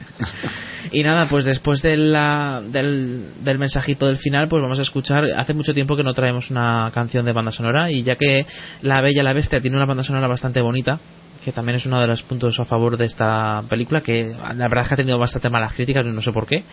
y 0.92 1.02
nada, 1.02 1.28
pues 1.28 1.44
después 1.44 1.82
de 1.82 1.96
la- 1.96 2.60
del, 2.64 3.44
del 3.44 3.58
mensajito 3.58 4.06
del 4.06 4.18
final, 4.18 4.48
pues 4.48 4.62
vamos 4.62 4.78
a 4.78 4.82
escuchar. 4.82 5.24
Hace 5.36 5.54
mucho 5.54 5.74
tiempo 5.74 5.96
que 5.96 6.04
no 6.04 6.14
traemos 6.14 6.50
una 6.50 6.90
canción 6.94 7.24
de 7.24 7.32
banda 7.32 7.52
sonora 7.52 7.90
y 7.90 8.02
ya 8.02 8.14
que 8.16 8.46
La 8.82 9.00
Bella 9.00 9.22
y 9.22 9.24
la 9.24 9.32
Bestia 9.32 9.60
tiene 9.60 9.76
una 9.76 9.86
banda 9.86 10.02
sonora 10.02 10.28
bastante 10.28 10.60
bonita, 10.60 10.98
que 11.44 11.52
también 11.52 11.76
es 11.76 11.86
uno 11.86 12.00
de 12.00 12.06
los 12.06 12.22
puntos 12.22 12.58
a 12.60 12.64
favor 12.64 12.96
de 12.96 13.06
esta 13.06 13.62
película, 13.68 14.00
que 14.00 14.34
la 14.56 14.68
verdad 14.68 14.82
es 14.82 14.88
que 14.88 14.94
ha 14.94 14.96
tenido 14.96 15.18
bastante 15.18 15.48
malas 15.48 15.72
críticas, 15.74 16.04
no 16.06 16.20
sé 16.22 16.32
por 16.32 16.46
qué. 16.46 16.64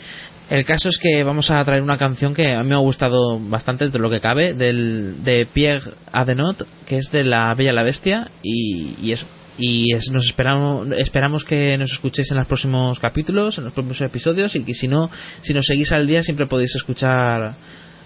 El 0.49 0.65
caso 0.65 0.89
es 0.89 0.97
que 0.97 1.23
vamos 1.23 1.49
a 1.51 1.63
traer 1.63 1.81
una 1.81 1.97
canción 1.97 2.33
que 2.33 2.53
a 2.53 2.61
mí 2.63 2.69
me 2.69 2.75
ha 2.75 2.79
gustado 2.79 3.39
bastante 3.39 3.89
de 3.89 3.99
lo 3.99 4.09
que 4.09 4.19
cabe, 4.19 4.53
del, 4.53 5.23
de 5.23 5.45
Pierre 5.51 5.91
Adenot, 6.11 6.67
que 6.85 6.97
es 6.97 7.09
de 7.11 7.23
La 7.23 7.53
Bella 7.55 7.71
la 7.73 7.83
Bestia, 7.83 8.29
y, 8.43 8.95
y 9.01 9.11
eso. 9.13 9.25
Y 9.59 9.93
es- 9.95 10.11
nos 10.11 10.25
esperamos, 10.27 10.87
esperamos 10.97 11.43
que 11.43 11.77
nos 11.77 11.91
escuchéis 11.91 12.29
en 12.31 12.37
los 12.37 12.47
próximos 12.47 12.99
capítulos, 12.99 13.57
en 13.57 13.63
los 13.63 13.73
próximos 13.73 14.01
episodios, 14.01 14.55
y 14.55 14.63
que 14.63 14.73
si 14.73 14.87
no, 14.87 15.09
si 15.41 15.53
nos 15.53 15.65
seguís 15.65 15.91
al 15.93 16.05
día, 16.05 16.21
siempre 16.23 16.45
podéis 16.45 16.75
escuchar 16.75 17.55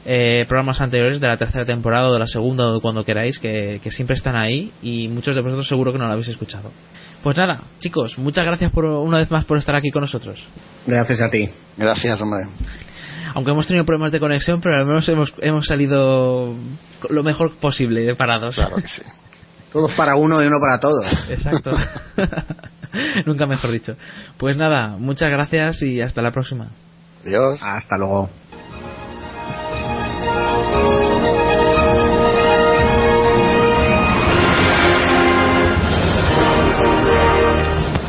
eh, 0.05 0.45
programas 0.47 0.81
anteriores 0.81 1.19
de 1.19 1.27
la 1.27 1.37
tercera 1.37 1.65
temporada 1.65 2.09
o 2.09 2.13
de 2.13 2.19
la 2.19 2.27
segunda 2.27 2.67
o 2.67 2.75
de 2.75 2.81
cuando 2.81 3.03
queráis, 3.03 3.39
que, 3.39 3.79
que 3.83 3.91
siempre 3.91 4.15
están 4.15 4.35
ahí 4.35 4.71
y 4.81 5.07
muchos 5.07 5.35
de 5.35 5.41
vosotros 5.41 5.67
seguro 5.67 5.91
que 5.91 5.99
no 5.99 6.05
lo 6.05 6.13
habéis 6.13 6.27
escuchado. 6.27 6.71
Pues 7.23 7.37
nada, 7.37 7.61
chicos, 7.79 8.17
muchas 8.17 8.45
gracias 8.45 8.71
por, 8.71 8.85
una 8.85 9.17
vez 9.17 9.29
más 9.29 9.45
por 9.45 9.57
estar 9.57 9.75
aquí 9.75 9.91
con 9.91 10.01
nosotros. 10.01 10.43
Gracias 10.87 11.21
a 11.21 11.27
ti. 11.27 11.49
Gracias, 11.77 12.19
hombre. 12.21 12.47
Aunque 13.33 13.51
hemos 13.51 13.67
tenido 13.67 13.85
problemas 13.85 14.11
de 14.11 14.19
conexión, 14.19 14.59
pero 14.61 14.79
al 14.79 14.85
menos 14.85 15.07
hemos, 15.07 15.33
hemos 15.39 15.65
salido 15.65 16.55
lo 17.09 17.23
mejor 17.23 17.55
posible 17.57 18.15
parados. 18.15 18.55
Claro 18.55 18.77
que 18.77 18.87
sí. 18.87 19.01
Todos 19.71 19.93
para 19.93 20.15
uno 20.15 20.43
y 20.43 20.47
uno 20.47 20.57
para 20.59 20.79
todos. 20.79 21.05
Exacto. 21.29 21.71
Nunca 23.25 23.45
mejor 23.45 23.71
dicho. 23.71 23.95
Pues 24.37 24.57
nada, 24.57 24.97
muchas 24.97 25.29
gracias 25.29 25.81
y 25.81 26.01
hasta 26.01 26.21
la 26.21 26.31
próxima. 26.31 26.69
Adiós. 27.25 27.59
Hasta 27.61 27.97
luego. 27.97 28.29